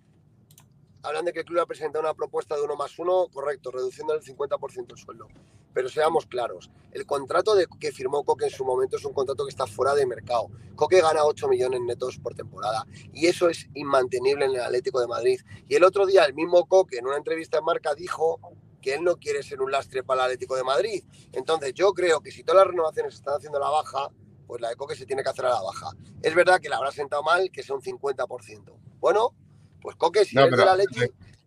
Hablan 1.04 1.26
de 1.26 1.34
que 1.34 1.40
el 1.40 1.46
club 1.46 1.62
ha 1.62 1.66
presentado 1.66 2.04
una 2.04 2.14
propuesta 2.14 2.56
de 2.56 2.62
uno 2.62 2.76
más 2.76 2.98
uno, 3.00 3.28
correcto, 3.34 3.72
reduciendo 3.72 4.14
el 4.14 4.22
50% 4.22 4.92
el 4.92 4.98
sueldo. 4.98 5.28
Pero 5.74 5.90
seamos 5.90 6.26
claros, 6.26 6.70
el 6.92 7.06
contrato 7.06 7.56
de, 7.56 7.68
que 7.80 7.92
firmó 7.92 8.24
Coque 8.24 8.46
en 8.46 8.52
su 8.52 8.66
momento 8.66 8.98
es 8.98 9.06
un 9.06 9.14
contrato 9.14 9.46
que 9.46 9.50
está 9.50 9.66
fuera 9.66 9.96
de 9.96 10.06
mercado. 10.06 10.50
Coque 10.76 11.02
gana 11.02 11.24
8 11.24 11.48
millones 11.48 11.82
netos 11.82 12.18
por 12.18 12.36
temporada 12.36 12.86
y 13.14 13.28
eso 13.28 13.50
es 13.50 13.70
inmantenible 13.74 14.46
en 14.46 14.52
el 14.52 14.62
Atlético 14.62 15.00
de 15.00 15.08
Madrid. 15.08 15.40
Y 15.68 15.76
el 15.76 15.84
otro 15.84 16.06
día 16.06 16.26
el 16.26 16.34
mismo 16.34 16.66
Coque 16.68 16.98
en 16.98 17.08
una 17.08 17.18
entrevista 17.18 17.60
en 17.60 17.66
Marca 17.66 17.96
dijo 17.96 18.40
que 18.82 18.96
él 18.96 19.04
no 19.04 19.16
quiere 19.18 19.44
ser 19.44 19.62
un 19.62 19.72
lastre 19.72 20.04
para 20.04 20.22
el 20.22 20.26
Atlético 20.26 20.56
de 20.56 20.64
Madrid. 20.64 21.04
Entonces 21.32 21.74
yo 21.74 21.94
creo 21.94 22.20
que 22.22 22.32
si 22.32 22.44
todas 22.44 22.66
las 22.66 22.72
renovaciones 22.72 23.14
están 23.14 23.36
haciendo 23.36 23.60
la 23.60 23.70
baja, 23.70 24.10
pues 24.48 24.60
la 24.60 24.70
de 24.70 24.76
Coque 24.76 24.96
se 24.96 25.06
tiene 25.06 25.24
que 25.24 25.30
hacer 25.30 25.46
a 25.46 25.50
la 25.50 25.62
baja. 25.62 25.92
Es 26.22 26.36
verdad 26.36 26.60
que 26.60 26.68
le 26.68 26.76
habrá 26.76 26.92
sentado 26.92 27.24
mal 27.24 27.50
que 27.52 27.64
sea 27.64 27.76
un 27.76 27.82
50%. 27.82 28.74
Bueno, 29.00 29.34
pues 29.82 29.96
Coque, 29.96 30.26
si 30.26 30.38
eres 30.38 30.58
de 30.58 30.66
la 30.66 30.76
Leti... 30.76 31.00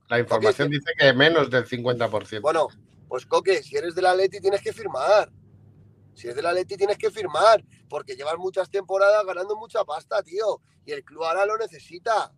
La 0.08 0.18
información 0.18 0.70
dice 0.70 0.92
que 0.98 1.12
menos 1.12 1.50
del 1.50 1.66
50%. 1.66 2.40
Bueno, 2.40 2.68
pues 3.08 3.26
Coque, 3.26 3.62
si 3.62 3.76
eres 3.76 3.94
de 3.94 4.02
la 4.02 4.14
Leti 4.14 4.40
tienes 4.40 4.60
que 4.60 4.72
firmar. 4.72 5.30
Si 6.14 6.26
eres 6.26 6.36
de 6.36 6.42
la 6.42 6.52
Leti 6.52 6.76
tienes 6.76 6.96
que 6.96 7.10
firmar, 7.10 7.64
porque 7.88 8.14
llevas 8.14 8.38
muchas 8.38 8.70
temporadas 8.70 9.24
ganando 9.24 9.56
mucha 9.56 9.84
pasta, 9.84 10.22
tío, 10.22 10.60
y 10.84 10.92
el 10.92 11.04
club 11.04 11.24
ahora 11.24 11.44
lo 11.46 11.56
necesita. 11.56 12.32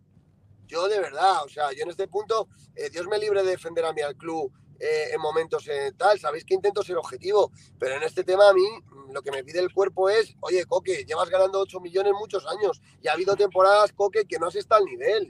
Yo 0.65 0.87
de 0.87 0.99
verdad, 0.99 1.43
o 1.45 1.49
sea, 1.49 1.71
yo 1.71 1.83
en 1.83 1.89
este 1.89 2.07
punto, 2.07 2.49
eh, 2.75 2.89
Dios 2.89 3.07
me 3.07 3.17
libre 3.17 3.43
de 3.43 3.51
defender 3.51 3.85
a 3.85 3.93
mí 3.93 4.01
al 4.01 4.15
club 4.15 4.51
eh, 4.79 5.09
en 5.13 5.21
momentos 5.21 5.67
eh, 5.67 5.91
tal, 5.97 6.19
sabéis 6.19 6.45
que 6.45 6.53
intento 6.53 6.83
ser 6.83 6.97
objetivo, 6.97 7.51
pero 7.79 7.95
en 7.95 8.03
este 8.03 8.23
tema 8.23 8.49
a 8.49 8.53
mí 8.53 8.67
lo 9.11 9.21
que 9.23 9.31
me 9.31 9.43
pide 9.43 9.59
el 9.59 9.73
cuerpo 9.73 10.09
es, 10.09 10.35
oye, 10.41 10.65
Coque, 10.65 11.03
llevas 11.05 11.29
ganando 11.29 11.59
8 11.61 11.79
millones 11.79 12.13
muchos 12.19 12.45
años 12.45 12.81
y 13.01 13.07
ha 13.07 13.13
habido 13.13 13.35
temporadas, 13.35 13.91
Coque, 13.93 14.25
que 14.25 14.37
no 14.37 14.47
has 14.47 14.55
estado 14.55 14.83
al 14.83 14.85
nivel. 14.85 15.29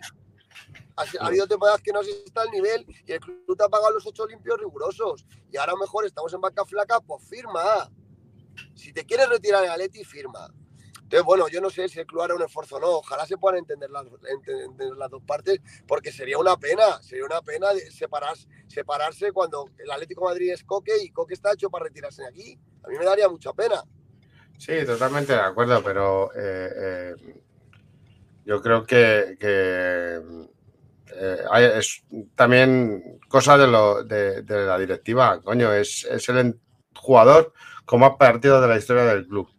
Ha, 0.98 1.26
habido 1.26 1.48
temporadas 1.48 1.82
que 1.82 1.92
no 1.92 2.00
has 2.00 2.08
estado 2.08 2.48
al 2.48 2.52
nivel 2.52 2.86
y 3.06 3.12
el 3.12 3.20
club 3.20 3.56
te 3.58 3.64
ha 3.64 3.70
pagado 3.70 3.94
los 3.94 4.06
8 4.06 4.28
limpios 4.28 4.60
rigurosos. 4.60 5.26
Y 5.52 5.58
ahora 5.58 5.74
mejor 5.80 6.06
estamos 6.06 6.34
en 6.34 6.42
vaca 6.42 6.66
flaca, 6.66 7.00
pues 7.00 7.24
firma. 7.30 7.90
Si 8.76 8.92
te 8.92 9.06
quieres 9.06 9.30
retirar 9.30 9.64
en 9.64 9.70
Aleti, 9.70 10.04
firma. 10.04 10.52
Entonces, 11.08 11.26
bueno, 11.26 11.48
yo 11.48 11.62
no 11.62 11.70
sé 11.70 11.88
si 11.88 12.00
el 12.00 12.06
club 12.06 12.24
hará 12.24 12.36
un 12.36 12.42
esfuerzo 12.42 12.76
o 12.76 12.80
no. 12.82 12.90
Ojalá 12.98 13.26
se 13.26 13.38
puedan 13.38 13.60
entender 13.60 13.90
las, 13.90 14.06
las 14.98 15.10
dos 15.10 15.22
partes, 15.24 15.62
porque 15.88 16.12
sería 16.12 16.38
una 16.38 16.58
pena, 16.58 17.02
sería 17.02 17.24
una 17.24 17.42
pena 17.42 17.68
separarse, 17.90 18.46
separarse 18.68 19.32
cuando 19.32 19.70
el 19.78 19.90
Atlético 19.90 20.26
Madrid 20.26 20.52
es 20.52 20.66
Coque 20.66 20.92
y 21.02 21.12
Coque 21.12 21.36
está 21.36 21.54
hecho 21.54 21.70
para 21.70 21.86
retirarse 21.86 22.24
de 22.24 22.28
aquí. 22.28 22.60
A 22.84 22.90
mí 22.90 22.98
me 22.98 23.06
daría 23.06 23.30
mucha 23.30 23.54
pena. 23.54 23.82
Sí, 24.58 24.86
totalmente 24.86 25.34
de 25.34 25.40
acuerdo, 25.40 25.82
pero 25.84 26.32
eh, 26.36 26.72
eh, 26.76 27.42
yo 28.44 28.62
creo 28.62 28.86
que, 28.86 29.38
es 31.80 32.04
también 32.36 33.20
cosa 33.28 33.58
de, 33.58 33.68
lo, 33.68 34.04
de, 34.04 34.44
la 34.48 34.78
directiva. 34.78 35.42
Coño, 35.42 35.74
es, 35.74 36.06
es 36.10 36.30
el 36.30 36.60
jugador 36.96 37.54
con 37.86 38.02
más 38.02 38.14
partidos 38.18 38.62
de 38.62 38.68
la 38.68 38.78
historia 38.78 39.04
del 39.04 39.28
club. 39.28 39.50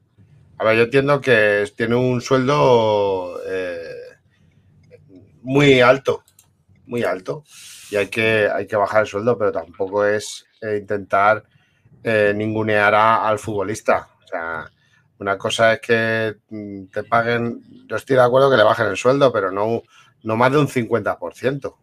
A 0.59 0.65
ver, 0.65 0.77
yo 0.77 0.83
entiendo 0.85 1.21
que 1.21 1.71
tiene 1.77 1.95
un 1.95 2.21
sueldo 2.21 3.41
muy 5.43 5.81
alto, 5.81 6.25
muy 6.87 7.05
alto, 7.05 7.45
y 7.91 7.97
hay 7.97 8.09
que, 8.09 8.49
hay 8.53 8.67
que 8.67 8.77
bajar 8.77 9.03
el 9.03 9.07
sueldo, 9.07 9.39
pero 9.39 9.53
tampoco 9.53 10.05
es 10.05 10.47
intentar 10.63 11.45
ningunear 12.35 12.95
al 12.95 13.39
futbolista. 13.39 14.09
O 14.25 14.27
sea, 14.27 14.71
una 15.19 15.37
cosa 15.37 15.75
es 15.75 15.81
que 15.81 16.37
mm, 16.51 16.87
te 16.87 17.03
paguen, 17.05 17.63
yo 17.89 17.97
estoy 17.97 18.17
de 18.17 18.23
acuerdo 18.23 18.51
que 18.51 18.57
le 18.57 18.63
bajen 18.63 18.87
el 18.87 18.97
sueldo, 18.97 19.33
pero 19.33 19.51
no, 19.51 19.83
no 20.23 20.37
más 20.37 20.53
de 20.53 20.59
un 20.59 20.69
50%. 20.69 21.77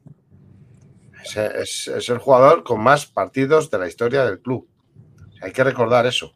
Es, 1.36 1.88
es, 1.88 2.10
el 2.10 2.20
jugador 2.20 2.64
con 2.64 2.82
más 2.82 3.06
partidos 3.06 3.72
de 3.72 3.80
la 3.80 3.88
historia 3.88 4.26
del 4.26 4.42
club. 4.42 4.68
Hay 5.42 5.52
que 5.52 5.64
recordar 5.64 6.06
eso. 6.06 6.34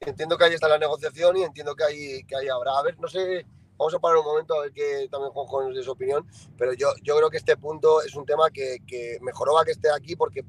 Entiendo 0.00 0.36
que 0.36 0.44
ahí 0.44 0.54
está 0.54 0.68
la 0.68 0.78
negociación 0.78 1.36
y 1.36 1.42
entiendo 1.42 1.74
que 1.74 1.84
ahí, 1.84 2.24
que 2.24 2.36
ahí 2.36 2.48
habrá. 2.48 2.78
A 2.78 2.82
ver, 2.82 2.98
no 2.98 3.08
sé, 3.08 3.46
vamos 3.76 3.94
a 3.94 3.98
parar 3.98 4.18
un 4.18 4.24
momento 4.24 4.54
a 4.54 4.62
ver 4.62 4.72
que 4.72 5.08
también 5.10 5.32
Juanjo 5.32 5.62
nos 5.64 5.74
dé 5.74 5.82
su 5.82 5.90
opinión, 5.90 6.26
pero 6.56 6.72
yo, 6.74 6.92
yo 7.02 7.16
creo 7.16 7.30
que 7.30 7.38
este 7.38 7.56
punto 7.56 8.02
es 8.02 8.14
un 8.14 8.26
tema 8.26 8.50
que, 8.50 8.78
que 8.86 9.18
mejoró 9.22 9.58
a 9.58 9.64
que 9.64 9.72
esté 9.72 9.90
aquí 9.90 10.16
porque 10.16 10.44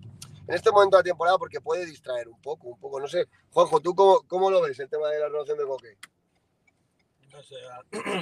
en 0.47 0.55
este 0.55 0.71
momento 0.71 0.97
de 0.97 1.03
la 1.03 1.11
temporada 1.11 1.37
porque 1.37 1.61
puede 1.61 1.85
distraer 1.85 2.27
un 2.27 2.41
poco, 2.41 2.67
un 2.67 2.77
poco. 2.77 2.99
No 2.99 3.07
sé, 3.07 3.27
Juanjo, 3.51 3.79
¿tú 3.79 3.95
cómo, 3.95 4.51
lo 4.51 4.61
ves 4.61 4.79
el 4.79 4.89
tema 4.89 5.07
de 5.09 5.19
la 5.19 5.27
renovación 5.27 5.57
de 5.57 5.65
Coque? 5.65 5.97
No 7.31 7.43
sé, 7.43 7.55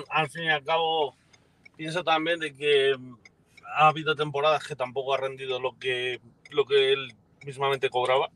al 0.09 0.29
fin 0.29 0.43
y 0.43 0.49
al 0.49 0.63
cabo 0.63 1.15
pienso 1.79 2.03
también 2.03 2.41
de 2.41 2.53
que 2.53 2.93
ha 3.73 3.87
habido 3.87 4.13
temporadas 4.13 4.67
que 4.67 4.75
tampoco 4.75 5.13
ha 5.13 5.17
rendido 5.17 5.61
lo 5.61 5.79
que, 5.79 6.19
lo 6.49 6.65
que 6.65 6.91
él 6.91 7.15
mismamente 7.45 7.89
cobraba. 7.89 8.29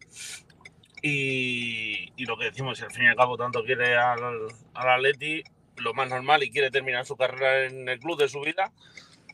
Y, 1.01 2.13
lo 2.23 2.37
que 2.37 2.45
decimos, 2.45 2.77
si 2.77 2.85
al 2.85 2.91
fin 2.91 3.03
y 3.03 3.07
al 3.07 3.17
cabo 3.17 3.35
tanto 3.35 3.65
quiere 3.65 3.97
al, 3.97 4.47
al 4.73 4.89
Atleti, 4.89 5.43
lo 5.75 5.93
más 5.93 6.09
normal 6.09 6.41
y 6.43 6.51
quiere 6.51 6.71
terminar 6.71 7.05
su 7.05 7.17
carrera 7.17 7.65
en 7.65 7.89
el 7.89 7.99
club 7.99 8.17
de 8.17 8.29
su 8.29 8.39
vida, 8.39 8.71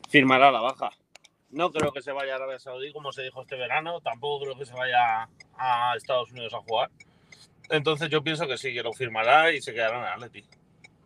firmará 0.08 0.50
la 0.50 0.60
baja. 0.60 0.90
No 1.50 1.70
creo 1.70 1.92
que 1.92 2.02
se 2.02 2.10
vaya 2.10 2.32
a 2.32 2.36
Arabia 2.36 2.58
Saudí, 2.58 2.92
como 2.92 3.12
se 3.12 3.22
dijo 3.22 3.42
este 3.42 3.54
verano. 3.54 4.00
Tampoco 4.00 4.42
creo 4.42 4.58
que 4.58 4.66
se 4.66 4.74
vaya 4.74 5.28
a 5.56 5.94
Estados 5.96 6.32
Unidos 6.32 6.52
a 6.54 6.62
jugar. 6.62 6.90
Entonces 7.68 8.08
yo 8.08 8.24
pienso 8.24 8.48
que 8.48 8.58
sí, 8.58 8.74
que 8.74 8.82
lo 8.82 8.92
firmará 8.92 9.52
y 9.52 9.62
se 9.62 9.72
quedará 9.72 9.98
en 9.98 10.04
Atleti. 10.04 10.44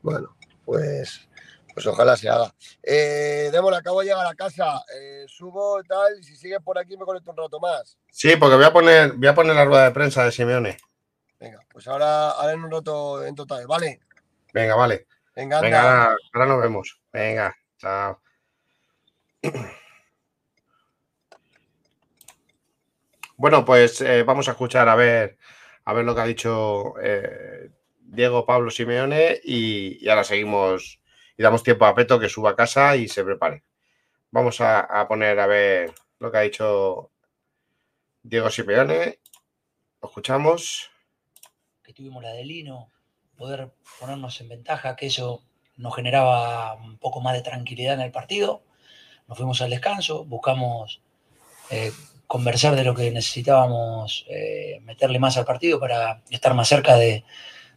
Bueno, 0.01 0.35
pues, 0.65 1.29
pues 1.75 1.87
ojalá 1.87 2.17
se 2.17 2.29
haga. 2.29 2.55
Eh, 2.83 3.51
Demo, 3.53 3.69
acabo 3.71 4.01
de 4.01 4.07
llegar 4.07 4.27
a 4.27 4.35
casa. 4.35 4.83
Eh, 4.97 5.25
subo 5.29 5.81
y 5.81 5.87
tal, 5.87 6.19
y 6.19 6.23
si 6.23 6.37
sigues 6.37 6.61
por 6.63 6.79
aquí 6.79 6.97
me 6.97 7.05
conecto 7.05 7.33
un 7.33 7.37
rato 7.37 7.61
más. 7.61 7.99
Sí, 8.11 8.37
porque 8.37 8.57
voy 8.57 8.65
a 8.65 8.73
poner, 8.73 9.13
voy 9.13 9.29
a 9.29 9.35
poner 9.35 9.55
la 9.57 9.65
rueda 9.65 9.85
de 9.85 9.91
prensa 9.91 10.25
de 10.25 10.33
Simeone. 10.33 10.77
Venga, 11.41 11.61
pues 11.71 11.87
ahora, 11.89 12.31
ahora 12.31 12.53
en 12.53 12.65
un 12.65 12.71
rato 12.71 13.25
en 13.25 13.35
total, 13.35 13.67
¿vale? 13.67 14.01
Venga, 14.53 14.77
vale. 14.77 15.07
Venga, 15.35 15.61
Venga 15.61 16.17
ahora 16.33 16.47
nos 16.47 16.63
vemos. 16.63 17.01
Venga, 17.13 17.55
chao. 17.79 18.21
Bueno, 23.37 23.65
pues 23.65 24.01
eh, 24.01 24.23
vamos 24.23 24.47
a 24.49 24.53
escuchar 24.53 24.89
a 24.89 24.95
ver, 24.95 25.39
a 25.85 25.93
ver 25.93 26.05
lo 26.05 26.15
que 26.15 26.21
ha 26.21 26.27
dicho 26.27 26.95
eh, 27.03 27.71
Diego 28.01 28.47
Pablo 28.47 28.71
Simeone 28.71 29.41
y, 29.43 30.09
ahora 30.09 30.23
seguimos 30.23 31.01
y 31.37 31.43
damos 31.43 31.63
tiempo 31.63 31.87
a 31.87 31.95
Peto 31.95 32.19
que 32.19 32.29
suba 32.29 32.51
a 32.51 32.57
casa 32.57 32.97
y 32.97 33.09
se 33.09 33.25
prepare. 33.25 33.65
Vamos 34.31 34.61
a, 34.61 35.07
poner 35.09 35.39
a 35.39 35.47
ver 35.47 35.93
lo 36.19 36.31
que 36.31 36.39
ha 36.39 36.43
dicho 36.43 37.11
Diego 38.23 38.51
Simeone. 38.51 39.21
Lo 40.03 40.09
escuchamos. 40.09 40.91
Que 41.83 41.93
tuvimos 41.93 42.23
la 42.23 42.33
de 42.33 42.45
Lino, 42.45 42.91
poder 43.37 43.73
ponernos 44.01 44.41
en 44.41 44.49
ventaja, 44.49 44.97
que 44.97 45.07
eso 45.07 45.43
nos 45.77 45.95
generaba 45.95 46.75
un 46.75 46.99
poco 46.99 47.21
más 47.21 47.35
de 47.35 47.43
tranquilidad 47.43 47.95
en 47.95 48.01
el 48.01 48.13
partido. 48.13 48.63
Nos 49.29 49.39
fuimos 49.39 49.61
al 49.63 49.71
descanso, 49.71 50.25
buscamos 50.25 51.01
eh, 51.71 51.93
conversar 52.27 52.75
de 52.75 52.85
lo 52.85 52.95
que 52.95 53.11
necesitábamos 53.11 54.27
eh, 54.29 54.81
meterle 54.83 55.19
más 55.19 55.37
al 55.37 55.45
partido 55.45 55.79
para 55.79 56.23
estar 56.31 56.55
más 56.55 56.69
cerca 56.69 56.97
de, 56.97 57.25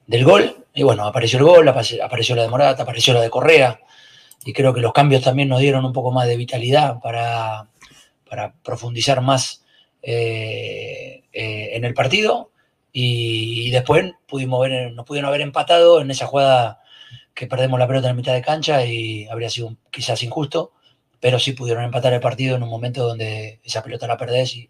del 0.07 0.25
gol. 0.25 0.65
Y 0.73 0.83
bueno, 0.83 1.05
apareció 1.05 1.39
el 1.39 1.45
gol, 1.45 1.67
apareció 1.67 2.35
la 2.35 2.43
de 2.43 2.49
Morata, 2.49 2.83
apareció 2.83 3.13
la 3.13 3.21
de 3.21 3.29
Correa. 3.29 3.79
Y 4.45 4.53
creo 4.53 4.73
que 4.73 4.81
los 4.81 4.93
cambios 4.93 5.23
también 5.23 5.49
nos 5.49 5.59
dieron 5.59 5.85
un 5.85 5.93
poco 5.93 6.11
más 6.11 6.27
de 6.27 6.37
vitalidad 6.37 6.99
para, 7.01 7.67
para 8.29 8.53
profundizar 8.63 9.21
más 9.21 9.65
eh, 10.01 11.23
eh, 11.33 11.69
en 11.73 11.85
el 11.85 11.93
partido. 11.93 12.51
Y, 12.91 13.69
después 13.69 14.13
pudimos 14.27 14.61
ver, 14.61 14.91
nos 14.93 15.05
pudieron 15.05 15.27
haber 15.27 15.41
empatado 15.41 16.01
en 16.01 16.09
esa 16.09 16.25
jugada 16.25 16.81
que 17.35 17.45
perdemos 17.45 17.77
la 17.77 17.87
pelota 17.87 18.09
en 18.09 18.15
mitad 18.15 18.33
de 18.33 18.41
cancha 18.41 18.83
y 18.85 19.27
habría 19.27 19.49
sido 19.51 19.75
quizás 19.91 20.23
injusto 20.23 20.71
pero 21.19 21.39
sí 21.39 21.53
pudieron 21.53 21.83
empatar 21.83 22.13
el 22.13 22.19
partido 22.19 22.55
en 22.55 22.63
un 22.63 22.69
momento 22.69 23.05
donde 23.05 23.59
esa 23.63 23.83
pelota 23.83 24.07
la 24.07 24.17
perdés 24.17 24.55
y 24.55 24.69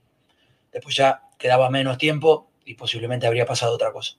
después 0.72 0.96
ya 0.96 1.24
quedaba 1.38 1.70
menos 1.70 1.98
tiempo 1.98 2.50
y 2.66 2.76
posiblemente 2.76 3.28
habría 3.28 3.46
pasado 3.46 3.76
otra 3.76 3.92
cosa. 3.92 4.16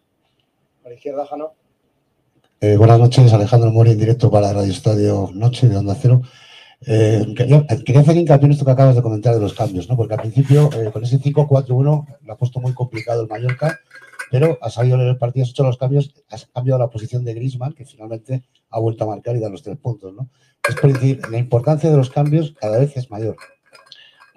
A 0.84 0.88
la 0.88 0.94
izquierda, 0.94 1.26
Jano. 1.26 1.52
Eh, 2.60 2.76
buenas 2.76 2.98
noches, 2.98 3.32
Alejandro 3.32 3.70
Mori, 3.70 3.92
en 3.92 3.98
directo 3.98 4.30
para 4.30 4.52
Radio 4.52 4.72
Estadio 4.72 5.30
Noche 5.34 5.68
de 5.68 5.76
Onda 5.76 5.94
Cero. 5.94 6.22
Eh, 6.86 7.34
quería, 7.36 8.00
hacer 8.00 8.16
hincapié 8.16 8.46
en 8.46 8.52
esto 8.52 8.64
que 8.64 8.70
acabas 8.70 8.94
de 8.94 9.02
comentar 9.02 9.34
de 9.34 9.40
los 9.40 9.54
cambios, 9.54 9.88
¿no? 9.88 9.96
porque 9.96 10.14
al 10.14 10.20
principio 10.20 10.70
eh, 10.72 10.90
con 10.92 11.02
ese 11.02 11.18
5-4-1 11.18 12.18
lo 12.22 12.32
ha 12.32 12.36
puesto 12.36 12.60
muy 12.60 12.72
complicado 12.72 13.22
el 13.22 13.28
Mallorca, 13.28 13.80
pero 14.30 14.58
ha 14.62 14.70
salido 14.70 14.96
en 14.96 15.08
el 15.08 15.18
partido, 15.18 15.44
has 15.44 15.50
hecho 15.50 15.64
los 15.64 15.76
cambios, 15.76 16.14
has 16.30 16.46
cambiado 16.46 16.78
la 16.78 16.88
posición 16.88 17.24
de 17.24 17.34
Grisman, 17.34 17.72
que 17.72 17.84
finalmente 17.84 18.44
ha 18.70 18.78
vuelto 18.78 19.04
a 19.04 19.08
marcar 19.08 19.36
y 19.36 19.40
da 19.40 19.48
los 19.48 19.62
tres 19.62 19.76
puntos. 19.76 20.14
¿no? 20.14 20.28
Es 20.68 20.76
decir, 20.76 21.20
la 21.30 21.38
importancia 21.38 21.90
de 21.90 21.96
los 21.96 22.10
cambios 22.10 22.54
cada 22.60 22.78
vez 22.78 22.96
es 22.96 23.10
mayor. 23.10 23.36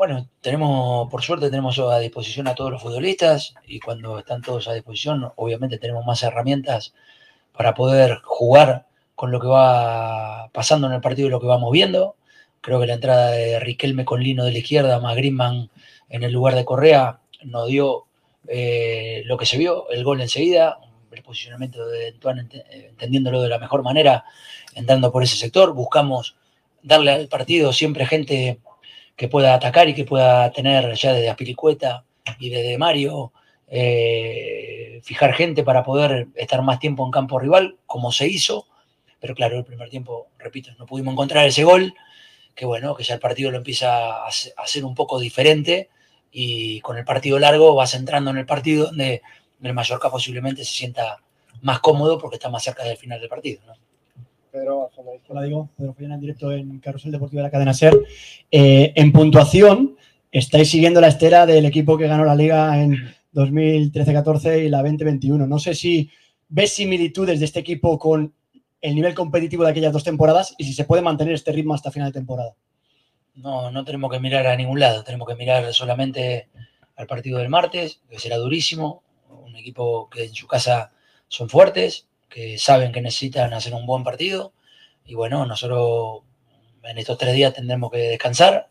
Bueno, 0.01 0.27
tenemos, 0.41 1.11
por 1.11 1.21
suerte, 1.21 1.51
tenemos 1.51 1.77
a 1.77 1.99
disposición 1.99 2.47
a 2.47 2.55
todos 2.55 2.71
los 2.71 2.81
futbolistas 2.81 3.53
y 3.67 3.79
cuando 3.79 4.17
están 4.17 4.41
todos 4.41 4.67
a 4.67 4.73
disposición, 4.73 5.31
obviamente 5.35 5.77
tenemos 5.77 6.03
más 6.07 6.23
herramientas 6.23 6.95
para 7.55 7.75
poder 7.75 8.17
jugar 8.23 8.87
con 9.13 9.29
lo 9.29 9.39
que 9.39 9.45
va 9.45 10.49
pasando 10.53 10.87
en 10.87 10.93
el 10.93 11.01
partido 11.01 11.27
y 11.27 11.29
lo 11.29 11.39
que 11.39 11.45
vamos 11.45 11.71
viendo. 11.71 12.15
Creo 12.61 12.79
que 12.79 12.87
la 12.87 12.95
entrada 12.95 13.29
de 13.29 13.59
Riquelme 13.59 14.03
con 14.03 14.23
Lino 14.23 14.43
de 14.43 14.51
la 14.51 14.57
izquierda, 14.57 14.99
más 14.99 15.15
Griezmann 15.15 15.69
en 16.09 16.23
el 16.23 16.31
lugar 16.31 16.55
de 16.55 16.65
Correa, 16.65 17.19
nos 17.43 17.67
dio 17.67 18.05
eh, 18.47 19.21
lo 19.25 19.37
que 19.37 19.45
se 19.45 19.59
vio, 19.59 19.87
el 19.91 20.03
gol 20.03 20.19
enseguida, 20.19 20.79
el 21.11 21.21
posicionamiento 21.21 21.85
de 21.85 22.07
Antoine 22.07 22.49
entendiéndolo 22.71 23.39
de 23.39 23.49
la 23.49 23.59
mejor 23.59 23.83
manera, 23.83 24.25
entrando 24.73 25.11
por 25.11 25.21
ese 25.21 25.37
sector. 25.37 25.75
Buscamos 25.75 26.37
darle 26.81 27.11
al 27.11 27.27
partido 27.27 27.71
siempre 27.71 28.07
gente 28.07 28.61
que 29.15 29.27
pueda 29.27 29.53
atacar 29.53 29.89
y 29.89 29.93
que 29.93 30.05
pueda 30.05 30.51
tener 30.51 30.93
ya 30.95 31.13
desde 31.13 31.29
Aspiricueta 31.29 32.05
y 32.39 32.49
desde 32.49 32.77
Mario, 32.77 33.33
eh, 33.67 34.99
fijar 35.03 35.33
gente 35.33 35.63
para 35.63 35.83
poder 35.83 36.27
estar 36.35 36.61
más 36.61 36.79
tiempo 36.79 37.05
en 37.05 37.11
campo 37.11 37.39
rival, 37.39 37.77
como 37.85 38.11
se 38.11 38.27
hizo. 38.27 38.67
Pero 39.19 39.35
claro, 39.35 39.57
el 39.57 39.65
primer 39.65 39.89
tiempo, 39.89 40.27
repito, 40.39 40.71
no 40.79 40.85
pudimos 40.85 41.13
encontrar 41.13 41.45
ese 41.45 41.63
gol, 41.63 41.93
que 42.55 42.65
bueno, 42.65 42.95
que 42.95 43.03
ya 43.03 43.13
el 43.13 43.19
partido 43.19 43.51
lo 43.51 43.57
empieza 43.57 44.25
a 44.25 44.31
ser 44.65 44.85
un 44.85 44.95
poco 44.95 45.19
diferente 45.19 45.89
y 46.31 46.79
con 46.81 46.97
el 46.97 47.05
partido 47.05 47.37
largo 47.39 47.75
vas 47.75 47.93
entrando 47.93 48.31
en 48.31 48.37
el 48.37 48.45
partido 48.45 48.87
donde 48.87 49.21
el 49.61 49.73
Mallorca 49.73 50.09
posiblemente 50.09 50.63
se 50.65 50.73
sienta 50.73 51.17
más 51.61 51.79
cómodo 51.79 52.17
porque 52.17 52.37
está 52.37 52.49
más 52.49 52.63
cerca 52.63 52.83
del 52.83 52.97
final 52.97 53.19
del 53.19 53.29
partido. 53.29 53.61
Pedro, 54.51 54.91
hola 55.29 55.43
digo, 55.43 55.69
Pedro 55.77 55.93
Follana 55.93 56.15
en 56.15 56.21
directo 56.21 56.51
en 56.51 56.79
Carrusel 56.79 57.11
Deportivo 57.11 57.39
de 57.39 57.43
la 57.43 57.51
cadena 57.51 57.73
SER. 57.73 57.97
Eh, 58.51 58.91
en 58.95 59.13
puntuación, 59.13 59.95
estáis 60.29 60.69
siguiendo 60.69 60.99
la 60.99 61.07
estera 61.07 61.45
del 61.45 61.65
equipo 61.65 61.97
que 61.97 62.07
ganó 62.07 62.25
la 62.25 62.35
liga 62.35 62.81
en 62.81 62.97
2013-14 63.33 64.65
y 64.65 64.69
la 64.69 64.79
2021. 64.79 65.47
No 65.47 65.57
sé 65.57 65.73
si 65.73 66.09
ves 66.49 66.73
similitudes 66.73 67.39
de 67.39 67.45
este 67.45 67.61
equipo 67.61 67.97
con 67.97 68.33
el 68.81 68.95
nivel 68.95 69.13
competitivo 69.13 69.63
de 69.63 69.71
aquellas 69.71 69.93
dos 69.93 70.03
temporadas 70.03 70.53
y 70.57 70.65
si 70.65 70.73
se 70.73 70.83
puede 70.83 71.01
mantener 71.01 71.33
este 71.33 71.53
ritmo 71.53 71.73
hasta 71.73 71.91
final 71.91 72.09
de 72.09 72.19
temporada. 72.19 72.53
No, 73.35 73.71
no 73.71 73.85
tenemos 73.85 74.11
que 74.11 74.19
mirar 74.19 74.47
a 74.47 74.57
ningún 74.57 74.81
lado, 74.81 75.05
tenemos 75.05 75.29
que 75.29 75.35
mirar 75.35 75.73
solamente 75.73 76.49
al 76.97 77.07
partido 77.07 77.39
del 77.39 77.47
martes, 77.47 78.01
que 78.09 78.19
será 78.19 78.35
durísimo, 78.35 79.01
un 79.29 79.55
equipo 79.55 80.09
que 80.09 80.25
en 80.25 80.33
su 80.33 80.45
casa 80.45 80.91
son 81.29 81.47
fuertes, 81.47 82.07
que 82.31 82.57
saben 82.57 82.91
que 82.91 83.01
necesitan 83.01 83.53
hacer 83.53 83.73
un 83.75 83.85
buen 83.85 84.03
partido. 84.03 84.53
Y 85.05 85.13
bueno, 85.15 85.45
nosotros 85.45 86.21
en 86.83 86.97
estos 86.97 87.17
tres 87.17 87.35
días 87.35 87.53
tendremos 87.53 87.91
que 87.91 87.97
descansar 87.97 88.69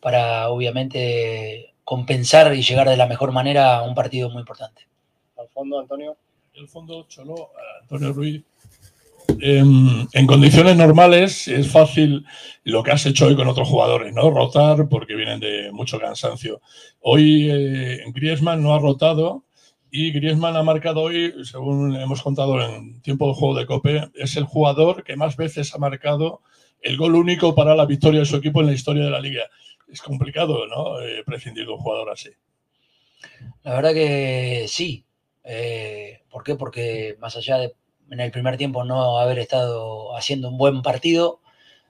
para 0.00 0.48
obviamente 0.48 1.74
compensar 1.84 2.54
y 2.54 2.62
llegar 2.62 2.88
de 2.88 2.96
la 2.96 3.06
mejor 3.06 3.32
manera 3.32 3.76
a 3.76 3.82
un 3.82 3.94
partido 3.94 4.30
muy 4.30 4.40
importante. 4.40 4.86
Al 5.36 5.48
fondo, 5.48 5.78
Antonio. 5.78 6.16
el 6.54 6.68
fondo 6.68 7.06
Cholo, 7.08 7.50
Antonio 7.82 8.12
Ruiz. 8.12 8.42
Em, 9.40 10.06
en, 10.12 10.26
condiciones 10.26 10.76
normales 10.76 11.48
es 11.48 11.70
fácil 11.70 12.24
lo 12.62 12.82
que 12.82 12.92
has 12.92 13.06
hecho 13.06 13.26
hoy 13.26 13.34
con 13.34 13.48
otros 13.48 13.68
jugadores, 13.68 14.12
¿no? 14.12 14.30
Rotar 14.30 14.88
porque 14.88 15.14
vienen 15.14 15.40
de 15.40 15.72
mucho 15.72 15.98
cansancio. 15.98 16.60
Hoy 17.00 17.48
eh, 17.50 18.04
Griezmann 18.12 18.62
no 18.62 18.74
ha 18.74 18.78
rotado 18.78 19.44
y 19.96 20.10
Griezmann 20.10 20.56
ha 20.56 20.64
marcado 20.64 21.02
hoy, 21.02 21.32
según 21.44 21.94
hemos 21.94 22.20
contado 22.20 22.60
en 22.60 23.00
tiempo 23.00 23.28
de 23.28 23.34
juego 23.34 23.54
de 23.54 23.64
Cope, 23.64 24.10
es 24.14 24.36
el 24.36 24.42
jugador 24.42 25.04
que 25.04 25.14
más 25.14 25.36
veces 25.36 25.72
ha 25.72 25.78
marcado 25.78 26.42
el 26.82 26.96
gol 26.96 27.14
único 27.14 27.54
para 27.54 27.76
la 27.76 27.86
victoria 27.86 28.18
de 28.18 28.26
su 28.26 28.34
equipo 28.34 28.60
en 28.60 28.66
la 28.66 28.72
historia 28.72 29.04
de 29.04 29.10
la 29.12 29.20
liga. 29.20 29.44
Es 29.86 30.02
complicado, 30.02 30.66
¿no? 30.66 31.00
Eh, 31.00 31.22
prescindir 31.24 31.66
de 31.66 31.70
un 31.70 31.78
jugador 31.78 32.10
así. 32.10 32.30
La 33.62 33.76
verdad 33.76 33.92
que 33.94 34.64
sí. 34.66 35.04
Eh, 35.44 36.22
¿Por 36.28 36.42
qué? 36.42 36.56
Porque 36.56 37.16
más 37.20 37.36
allá 37.36 37.58
de 37.58 37.74
en 38.10 38.18
el 38.18 38.32
primer 38.32 38.56
tiempo 38.56 38.82
no 38.82 39.20
haber 39.20 39.38
estado 39.38 40.16
haciendo 40.16 40.48
un 40.48 40.58
buen 40.58 40.82
partido, 40.82 41.40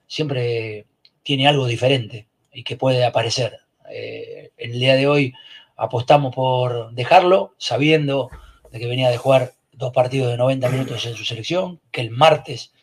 siempre 0.05 0.85
tiene 1.23 1.47
algo 1.47 1.65
diferente 1.65 2.27
y 2.53 2.63
que 2.63 2.77
puede 2.77 3.03
aparecer. 3.03 3.61
Eh, 3.89 4.51
en 4.57 4.73
el 4.73 4.79
día 4.79 4.95
de 4.95 5.07
hoy 5.07 5.33
apostamos 5.75 6.33
por 6.33 6.91
dejarlo, 6.93 7.55
sabiendo 7.57 8.29
de 8.71 8.79
que 8.79 8.87
venía 8.87 9.09
de 9.09 9.17
jugar 9.17 9.53
dos 9.71 9.91
partidos 9.91 10.31
de 10.31 10.37
90 10.37 10.69
minutos 10.69 11.05
en 11.05 11.15
su 11.15 11.25
selección, 11.25 11.81
que 11.91 12.01
el 12.01 12.11
martes 12.11 12.73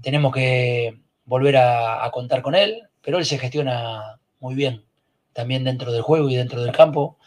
tenemos 0.00 0.32
que 0.32 0.98
volver 1.24 1.56
a, 1.58 2.08
contar 2.12 2.42
con 2.42 2.54
él, 2.54 2.88
pero 3.02 3.18
él 3.18 3.24
se 3.24 3.38
gestiona 3.38 4.18
muy 4.40 4.54
bien, 4.54 4.84
también 5.32 5.64
dentro 5.64 5.92
del 5.92 6.02
juego 6.02 6.28
y 6.28 6.36
dentro 6.36 6.62
del 6.62 6.72
campo, 6.72 7.18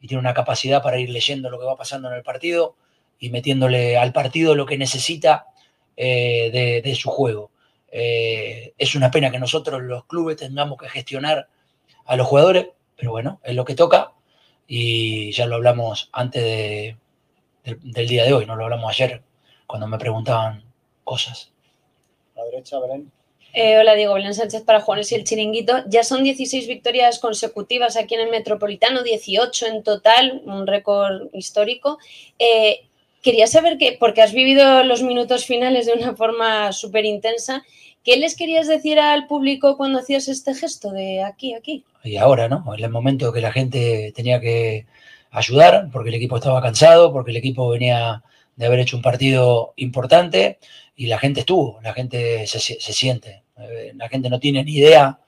y 0.00 0.08
tiene 0.08 0.20
una 0.20 0.34
capacidad 0.34 0.82
para 0.82 0.98
ir 0.98 1.10
leyendo 1.10 1.50
lo 1.50 1.60
que 1.60 1.66
va 1.66 1.76
pasando 1.76 2.08
en 2.08 2.14
el 2.14 2.22
partido 2.22 2.76
y 3.18 3.30
metiéndole 3.30 3.96
al 3.96 4.12
partido 4.12 4.56
lo 4.56 4.66
que 4.66 4.78
necesita 4.78 5.46
eh, 5.96 6.82
de, 6.82 6.94
su 6.94 7.10
juego. 7.10 7.52
Eh, 7.90 8.72
es 8.78 8.94
una 8.94 9.10
pena 9.10 9.30
que 9.30 9.38
nosotros 9.38 9.80
los 9.82 10.06
clubes 10.06 10.38
tengamos 10.38 10.78
que 10.78 10.88
gestionar 10.88 11.48
a 12.06 12.16
los 12.16 12.26
jugadores, 12.26 12.68
pero 12.96 13.12
bueno, 13.12 13.40
es 13.44 13.54
lo 13.54 13.64
que 13.64 13.74
toca 13.74 14.12
y 14.66 15.32
ya 15.32 15.46
lo 15.46 15.56
hablamos 15.56 16.08
antes 16.12 16.96
del 17.64 18.08
día 18.08 18.24
de 18.24 18.32
hoy, 18.32 18.46
no 18.46 18.56
lo 18.56 18.64
hablamos 18.64 18.90
ayer 18.90 19.22
cuando 19.66 19.86
me 19.86 19.98
preguntaban 19.98 20.64
cosas. 21.04 21.50
A 22.34 22.40
la 22.40 22.44
derecha, 22.46 22.78
Belén. 22.80 23.10
Eh, 23.54 23.76
hola, 23.76 23.94
digo 23.94 24.14
Belén 24.14 24.34
Sánchez 24.34 24.62
para 24.62 24.80
Juanes 24.80 25.12
y 25.12 25.14
el 25.14 25.24
Chiringuito. 25.24 25.84
Ya 25.86 26.04
son 26.04 26.22
16 26.22 26.66
victorias 26.66 27.18
consecutivas 27.18 27.96
aquí 27.96 28.14
en 28.14 28.22
el 28.22 28.30
Metropolitano, 28.30 29.02
18 29.02 29.66
en 29.66 29.82
total, 29.82 30.42
un 30.46 30.66
récord 30.66 31.28
histórico. 31.34 31.98
Quería 33.22 33.46
saber 33.46 33.78
que, 33.78 33.96
porque 33.98 34.20
has 34.20 34.32
vivido 34.32 34.82
los 34.82 35.02
minutos 35.02 35.46
finales 35.46 35.86
de 35.86 35.92
una 35.92 36.16
forma 36.16 36.72
súper 36.72 37.04
intensa, 37.04 37.62
¿qué 38.02 38.16
les 38.16 38.36
querías 38.36 38.66
decir 38.66 38.98
al 38.98 39.28
público 39.28 39.76
cuando 39.76 40.00
hacías 40.00 40.26
este 40.26 40.54
gesto 40.54 40.90
de 40.90 41.22
aquí, 41.22 41.54
aquí? 41.54 41.84
Y 42.04 42.16
ahora, 42.16 42.48
¿no? 42.48 42.64
En 42.74 42.84
el 42.84 42.90
momento 42.90 43.32
que 43.32 43.40
la 43.40 43.52
gente 43.52 44.12
tenía 44.14 44.40
que 44.40 44.86
ayudar, 45.30 45.88
porque 45.92 46.10
el 46.10 46.16
equipo 46.16 46.36
estaba 46.36 46.62
cansado, 46.62 47.12
porque 47.12 47.30
el 47.30 47.36
equipo 47.36 47.68
venía 47.68 48.22
de 48.56 48.66
haber 48.66 48.80
hecho 48.80 48.96
un 48.96 49.02
partido 49.02 49.72
importante 49.76 50.58
y 50.96 51.06
la 51.06 51.18
gente 51.18 51.40
estuvo, 51.40 51.80
la 51.82 51.94
gente 51.94 52.46
se, 52.46 52.60
siente, 52.60 53.44
eh, 53.58 53.92
la 53.96 54.08
gente 54.08 54.28
no 54.30 54.38
tiene 54.40 54.62
ni 54.64 54.74
idea 54.76 55.20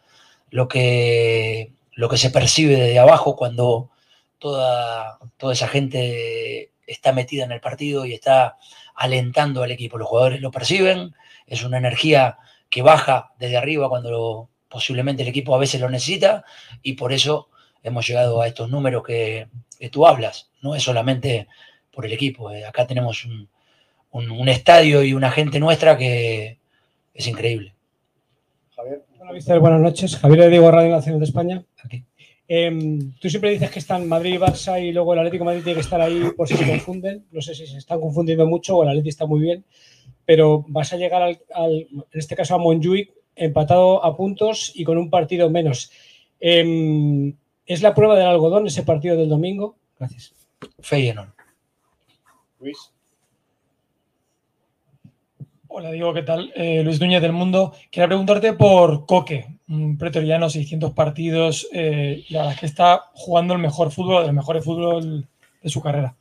lo 0.50 0.68
que, 0.68 1.72
lo 1.94 2.08
que 2.08 2.18
se 2.18 2.30
percibe 2.30 2.76
desde 2.76 2.98
abajo 2.98 3.34
cuando 3.36 3.90
toda, 4.38 5.18
toda 5.38 5.54
esa 5.54 5.68
gente 5.68 6.72
está 6.86 7.12
metida 7.12 7.44
en 7.44 7.52
el 7.52 7.60
partido 7.60 8.04
y 8.04 8.12
está 8.12 8.58
alentando 8.94 9.62
al 9.62 9.70
equipo. 9.70 9.98
Los 9.98 10.08
jugadores 10.08 10.40
lo 10.40 10.50
perciben, 10.50 11.14
es 11.46 11.64
una 11.64 11.78
energía 11.78 12.38
que 12.70 12.82
baja 12.82 13.32
desde 13.38 13.56
arriba 13.56 13.88
cuando 13.88 14.50
posiblemente 14.74 15.22
el 15.22 15.28
equipo 15.28 15.54
a 15.54 15.58
veces 15.58 15.80
lo 15.80 15.88
necesita 15.88 16.44
y 16.82 16.94
por 16.94 17.12
eso 17.12 17.48
hemos 17.84 18.04
llegado 18.08 18.42
a 18.42 18.48
estos 18.48 18.68
números 18.68 19.04
que, 19.04 19.46
tú 19.92 20.04
hablas. 20.04 20.50
No 20.62 20.74
es 20.74 20.82
solamente 20.82 21.46
por 21.92 22.04
el 22.06 22.12
equipo, 22.12 22.50
eh, 22.50 22.64
acá 22.64 22.84
tenemos 22.84 23.24
un, 23.24 23.48
estadio 24.48 25.04
y 25.04 25.14
una 25.14 25.30
gente 25.30 25.60
nuestra 25.60 25.96
que 25.96 26.58
es 27.14 27.26
increíble. 27.28 27.72
Javier. 28.74 29.60
buenas 29.60 29.80
noches. 29.80 30.16
Javier 30.16 30.40
de 30.40 30.50
Diego 30.50 30.72
Radio 30.72 30.90
Nacional 30.90 31.20
de 31.20 31.26
España. 31.26 31.64
Aquí. 31.84 32.04
Em, 32.48 33.12
tú 33.20 33.30
siempre 33.30 33.50
dices 33.50 33.70
que 33.70 33.78
están 33.78 34.08
Madrid 34.08 34.34
y 34.34 34.38
Barça 34.38 34.82
y 34.82 34.90
luego 34.90 35.12
el 35.12 35.20
Atlético 35.20 35.44
de 35.44 35.50
Madrid 35.50 35.62
tiene 35.62 35.76
que 35.76 35.82
estar 35.82 36.00
ahí 36.00 36.20
por 36.36 36.48
si 36.48 36.56
se 36.56 36.66
confunden. 36.66 37.26
No 37.30 37.40
sé 37.40 37.54
si 37.54 37.68
se 37.68 37.78
están 37.78 38.00
confundiendo 38.00 38.44
mucho 38.46 38.76
o 38.76 38.82
el 38.82 38.88
Atlético 38.88 39.10
está 39.10 39.26
muy 39.26 39.40
bien, 39.40 39.64
pero 40.24 40.64
vas 40.66 40.92
a 40.92 40.96
llegar 40.96 41.22
al, 41.22 41.38
en 41.54 42.04
este 42.12 42.34
caso 42.34 42.56
a 42.56 42.58
Montjuic 42.58 43.12
empatado 43.36 44.04
a 44.04 44.16
puntos 44.16 44.72
y 44.74 44.84
con 44.84 44.98
un 44.98 45.10
partido 45.10 45.50
menos. 45.50 45.90
Em, 46.40 47.34
¿Es 47.66 47.80
la 47.80 47.94
prueba 47.94 48.16
del 48.16 48.26
algodón 48.26 48.66
ese 48.66 48.82
partido 48.82 49.16
del 49.16 49.28
domingo? 49.28 49.76
Gracias. 49.98 50.34
Feyenoord. 50.80 51.30
Luis. 52.60 52.92
Hola, 55.68 55.90
digo, 55.90 56.14
¿qué 56.14 56.22
tal? 56.22 56.52
Eh, 56.54 56.82
Luis 56.84 57.00
Núñez 57.00 57.20
del 57.20 57.32
Mundo. 57.32 57.72
Quería 57.90 58.06
preguntarte 58.06 58.52
por 58.52 59.06
Coque, 59.06 59.46
un 59.68 59.98
pretoriano, 59.98 60.48
600 60.48 60.92
partidos, 60.92 61.66
eh, 61.72 62.24
y 62.28 62.32
la 62.32 62.40
verdad 62.40 62.54
es 62.54 62.60
que 62.60 62.66
está 62.66 63.10
jugando 63.14 63.54
el 63.54 63.60
mejor 63.60 63.90
fútbol, 63.90 64.24
el 64.24 64.34
mejor 64.34 64.62
fútbol 64.62 65.26
de 65.62 65.68
su 65.68 65.80
carrera. 65.80 66.14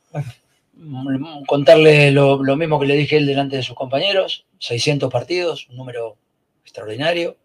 Mm, 0.72 1.44
contarle 1.46 2.10
lo, 2.10 2.38
mismo 2.56 2.80
que 2.80 2.86
le 2.86 2.96
dije 2.96 3.16
él 3.16 3.26
delante 3.26 3.56
de 3.56 3.62
sus 3.62 3.76
compañeros, 3.76 4.44
600 4.58 5.08
partidos, 5.12 5.68
un 5.68 5.76
número 5.76 6.16
extraordinario, 6.64 7.36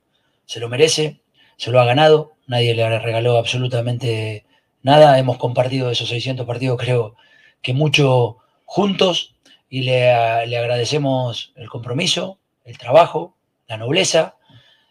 se 0.46 0.60
lo 0.60 0.70
merece, 0.70 1.22
se 1.58 1.72
lo 1.72 1.80
ha 1.80 1.86
ganado, 1.86 2.34
nadie 2.48 2.74
le 2.74 3.00
regaló 3.00 3.38
absolutamente 3.38 4.46
nada, 4.82 5.20
hemos 5.20 5.38
compartido 5.38 5.92
esos 5.92 6.10
600 6.10 6.48
partidos 6.48 6.80
creo 6.80 7.16
que 7.62 7.74
mucho 7.74 8.38
juntos 8.66 9.36
y 9.70 9.82
le, 9.82 10.12
agradecemos 10.12 11.54
el 11.56 11.70
compromiso, 11.70 12.40
el 12.66 12.78
trabajo, 12.78 13.36
la 13.68 13.78
nobleza 13.78 14.36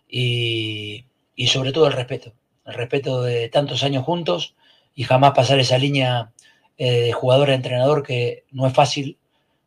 y, 0.09 1.05
sobre 1.47 1.73
todo 1.73 1.87
el 1.87 1.93
respeto. 1.93 2.33
El 2.65 2.75
respeto 2.75 3.23
de 3.23 3.49
tantos 3.49 3.83
años 3.83 4.05
juntos 4.05 4.55
y 4.95 5.05
jamás 5.05 5.33
pasar 5.33 5.59
esa 5.59 5.79
línea 5.79 6.33
eh, 6.77 7.01
de 7.01 7.13
jugador 7.13 7.51
a 7.51 7.55
entrenador 7.55 8.03
que 8.03 8.45
no 8.51 8.67
es 8.67 8.73
fácil 8.73 9.19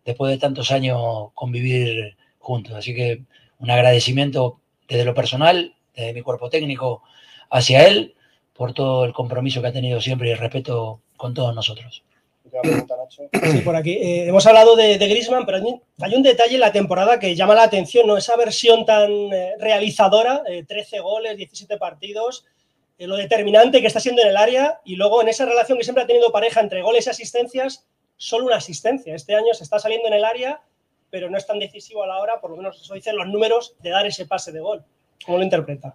después 0.06 0.32
de 0.32 0.38
tantos 0.38 0.72
años 0.72 1.32
convivir 1.34 2.16
juntos. 2.38 2.74
Así 2.74 2.94
que 2.94 3.24
un 3.62 3.72
agradecimiento 3.72 4.60
desde 4.88 5.06
lo 5.06 5.14
personal, 5.14 5.76
desde 5.96 6.14
mi 6.14 6.22
cuerpo 6.22 6.50
técnico 6.50 7.04
hacia 7.50 7.88
él, 7.88 8.16
por 8.54 8.74
todo 8.74 9.06
el 9.06 9.14
compromiso 9.14 9.62
que 9.62 9.68
ha 9.68 9.74
tenido 9.74 10.02
siempre 10.02 10.30
y 10.30 10.32
el 10.32 10.38
respeto 10.38 11.02
con 11.16 11.34
todos 11.34 11.56
nosotros. 11.56 12.04
Sí, 13.10 13.62
por 13.64 13.76
aquí. 13.76 13.92
Eh, 13.94 14.28
hemos 14.28 14.46
hablado 14.46 14.76
de, 14.76 14.98
de 14.98 15.08
Grisman, 15.08 15.46
pero 15.46 15.58
hay 16.02 16.16
un, 16.16 16.24
detalle 16.24 16.56
en 16.56 16.60
la 16.60 16.72
temporada 16.72 17.20
que 17.20 17.36
llama 17.36 17.56
la 17.56 17.64
atención, 17.64 18.08
¿no? 18.08 18.18
Esa 18.18 18.36
versión 18.36 18.86
tan 18.86 19.10
eh, 19.10 19.54
realizadora, 19.58 20.44
13 20.68 21.00
goles, 21.00 21.38
17 21.38 21.78
partidos, 21.78 22.46
eh, 22.98 23.08
lo 23.08 23.16
determinante 23.16 23.80
que 23.80 23.88
está 23.88 24.00
siendo 24.00 24.22
en 24.22 24.30
el 24.30 24.38
área 24.38 24.82
y 24.84 24.96
luego 24.96 25.22
en 25.22 25.30
esa 25.30 25.46
relación 25.46 25.78
que 25.78 25.84
siempre 25.84 26.04
ha 26.04 26.08
tenido 26.08 26.32
pareja 26.32 26.60
entre 26.60 26.82
goles 26.82 27.08
y 27.08 27.10
asistencias, 27.10 27.86
solo 28.18 28.46
una 28.46 28.58
asistencia. 28.58 29.16
Este 29.16 29.36
año 29.36 29.54
se 29.54 29.64
está 29.64 29.80
saliendo 29.80 30.08
en 30.08 30.14
el 30.14 30.26
área, 30.26 30.62
pero 31.12 31.30
no 31.30 31.38
es 31.38 31.46
tan 31.46 31.60
decisivo 31.60 32.04
a 32.04 32.08
la 32.08 32.18
hora, 32.20 32.40
por 32.40 32.50
lo 32.50 32.58
menos 32.58 32.82
eso 32.82 32.94
dicen 32.94 33.18
los 33.18 33.28
números, 33.28 33.76
de 33.80 33.90
dar 33.92 34.06
ese 34.08 34.26
pase 34.26 34.52
de 34.52 34.62
gol. 34.62 34.84
¿Cómo 35.26 35.38
lo 35.38 35.44
interpreta? 35.44 35.94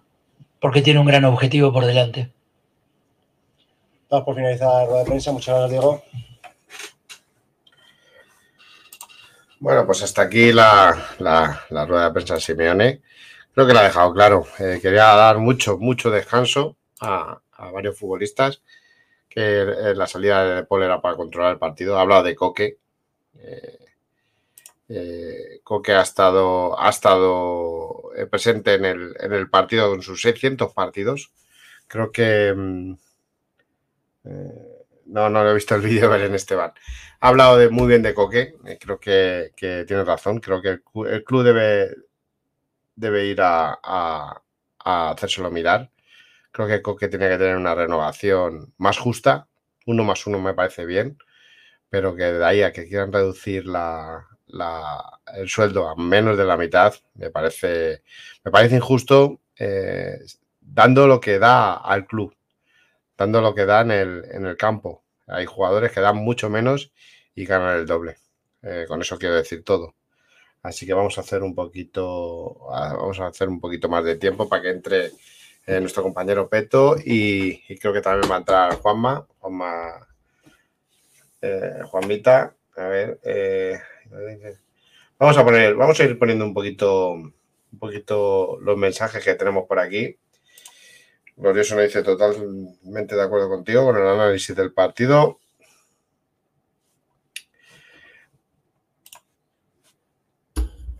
Porque 0.61 0.81
tiene 0.81 0.99
un 0.99 1.07
gran 1.07 1.25
objetivo 1.25 1.73
por 1.73 1.85
delante. 1.85 2.31
Vamos 4.09 4.25
por 4.25 4.35
finalizar 4.35 4.67
la 4.67 4.85
rueda 4.85 4.99
de 4.99 5.05
prensa. 5.05 5.31
Muchas 5.31 5.55
gracias, 5.55 5.71
Diego. 5.71 6.03
Bueno, 9.59 9.85
pues 9.85 10.03
hasta 10.03 10.21
aquí 10.21 10.53
la, 10.53 11.15
rueda 11.19 12.05
de 12.05 12.13
prensa 12.13 12.35
de 12.35 12.41
Simeone. 12.41 13.01
Creo 13.53 13.65
que 13.65 13.73
la 13.73 13.81
ha 13.81 13.85
dejado 13.85 14.13
claro. 14.13 14.45
Eh, 14.59 14.79
quería 14.81 15.05
dar 15.15 15.39
mucho, 15.39 15.79
mucho 15.79 16.11
descanso 16.11 16.77
a, 17.01 17.41
varios 17.73 17.97
futbolistas, 17.97 18.61
que 19.27 19.65
la 19.95 20.05
salida 20.05 20.45
de 20.45 20.63
Paul 20.63 20.83
era 20.83 21.01
para 21.01 21.17
controlar 21.17 21.53
el 21.53 21.59
partido. 21.59 21.97
Ha 21.97 22.01
hablado 22.01 22.23
de 22.23 22.35
Coque. 22.35 22.77
Eh, 23.39 23.86
eh, 24.89 25.59
Coque 25.63 25.93
ha 25.93 26.01
estado, 26.01 26.79
ha 26.79 26.89
estado 26.89 28.11
presente 28.31 28.75
en 28.75 28.85
el, 28.85 29.15
en 29.19 29.33
el, 29.33 29.49
partido 29.49 29.89
con 29.89 30.01
sus 30.01 30.21
600 30.21 30.73
partidos. 30.73 31.31
Creo 31.87 32.11
que... 32.11 32.53
Mm, 32.55 32.95
no, 35.07 35.29
no 35.29 35.43
lo 35.43 35.51
he 35.51 35.55
visto 35.55 35.75
el 35.75 35.81
vídeo 35.81 36.01
de 36.01 36.07
Belén 36.17 36.35
Esteban. 36.35 36.73
Ha 37.19 37.27
hablado 37.29 37.57
de, 37.57 37.69
muy 37.69 37.87
bien 37.87 38.03
de 38.03 38.13
Coque, 38.13 38.55
eh, 38.65 38.77
creo 38.79 38.99
que, 38.99 39.51
tiene 39.87 40.03
razón, 40.03 40.39
creo 40.39 40.61
que 40.61 40.69
el, 41.09 41.23
club 41.23 41.43
debe, 41.43 41.95
debe 42.95 43.25
ir 43.25 43.41
a, 43.41 43.79
a, 43.83 44.41
hacérselo 45.11 45.51
mirar. 45.51 45.91
Creo 46.51 46.67
que 46.67 46.81
Coque 46.81 47.07
tiene 47.07 47.29
que 47.29 47.37
tener 47.37 47.57
una 47.57 47.75
renovación 47.75 48.73
más 48.77 48.97
justa, 48.97 49.47
uno 49.85 50.03
más 50.03 50.27
uno 50.27 50.39
me 50.39 50.53
parece 50.53 50.85
bien, 50.85 51.17
pero 51.89 52.15
que 52.15 52.23
de 52.23 52.45
ahí 52.45 52.61
a 52.63 52.73
que 52.73 52.87
quieran 52.87 53.13
reducir 53.13 53.65
la, 53.65 54.27
el 54.47 55.49
sueldo 55.49 55.87
a 55.87 55.95
menos 55.95 56.37
de 56.37 56.45
la 56.45 56.57
mitad, 56.57 56.93
me 57.15 57.29
parece, 57.29 58.03
me 58.43 58.51
parece 58.51 58.75
injusto, 58.75 59.39
eh, 59.57 60.19
dando 60.61 61.07
lo 61.07 61.19
que 61.19 61.39
da 61.39 61.75
al 61.75 62.05
club, 62.05 62.35
dando 63.17 63.41
lo 63.41 63.53
que 63.53 63.65
da 63.65 63.81
en 63.81 63.91
el, 63.91 64.25
en 64.31 64.45
el 64.45 64.57
campo. 64.57 65.03
Hay 65.27 65.45
jugadores 65.45 65.91
que 65.91 65.99
dan 65.99 66.17
mucho 66.17 66.49
menos 66.49 66.91
y 67.35 67.45
ganan 67.45 67.77
el 67.77 67.85
doble. 67.85 68.17
Eh, 68.63 68.85
con 68.87 69.01
eso 69.01 69.17
quiero 69.17 69.35
decir 69.35 69.63
todo. 69.63 69.95
Así 70.63 70.85
que 70.85 70.93
vamos 70.93 71.17
a 71.17 71.21
hacer 71.21 71.43
un 71.43 71.53
poquito, 71.53 72.57
vamos 72.69 73.19
a 73.19 73.27
hacer 73.27 73.47
un 73.47 73.59
poquito 73.59 73.89
más 73.89 74.03
de 74.03 74.15
tiempo 74.15 74.49
para 74.49 74.61
que 74.61 74.69
entre 74.69 75.11
eh, 75.65 75.79
nuestro 75.79 76.03
compañero 76.03 76.49
Peto 76.49 76.95
y, 77.03 77.59
creo 77.77 77.93
que 77.93 78.01
también 78.01 78.29
va 78.29 78.35
a 78.35 78.39
entrar 78.39 78.75
Juanma, 78.75 79.25
Juanma, 79.39 80.07
Juanmita. 81.89 82.53
A 82.75 82.87
ver, 82.87 83.19
vamos 85.19 85.37
a 85.37 85.43
poner, 85.43 85.75
vamos 85.75 85.99
a 85.99 86.03
ir 86.03 86.17
poniendo 86.17 86.45
un 86.45 86.53
poquito, 86.53 87.11
un 87.11 87.33
poquito 87.79 88.57
los 88.61 88.77
mensajes 88.77 89.23
que 89.23 89.35
tenemos 89.35 89.65
por 89.67 89.79
aquí. 89.79 90.17
Glorioso 91.35 91.75
me 91.75 91.83
dice 91.83 92.01
totalmente 92.01 93.15
de 93.15 93.21
acuerdo 93.21 93.47
contigo 93.47 93.85
con 93.85 93.97
el 93.97 94.07
análisis 94.07 94.55
del 94.55 94.73
partido. 94.73 95.39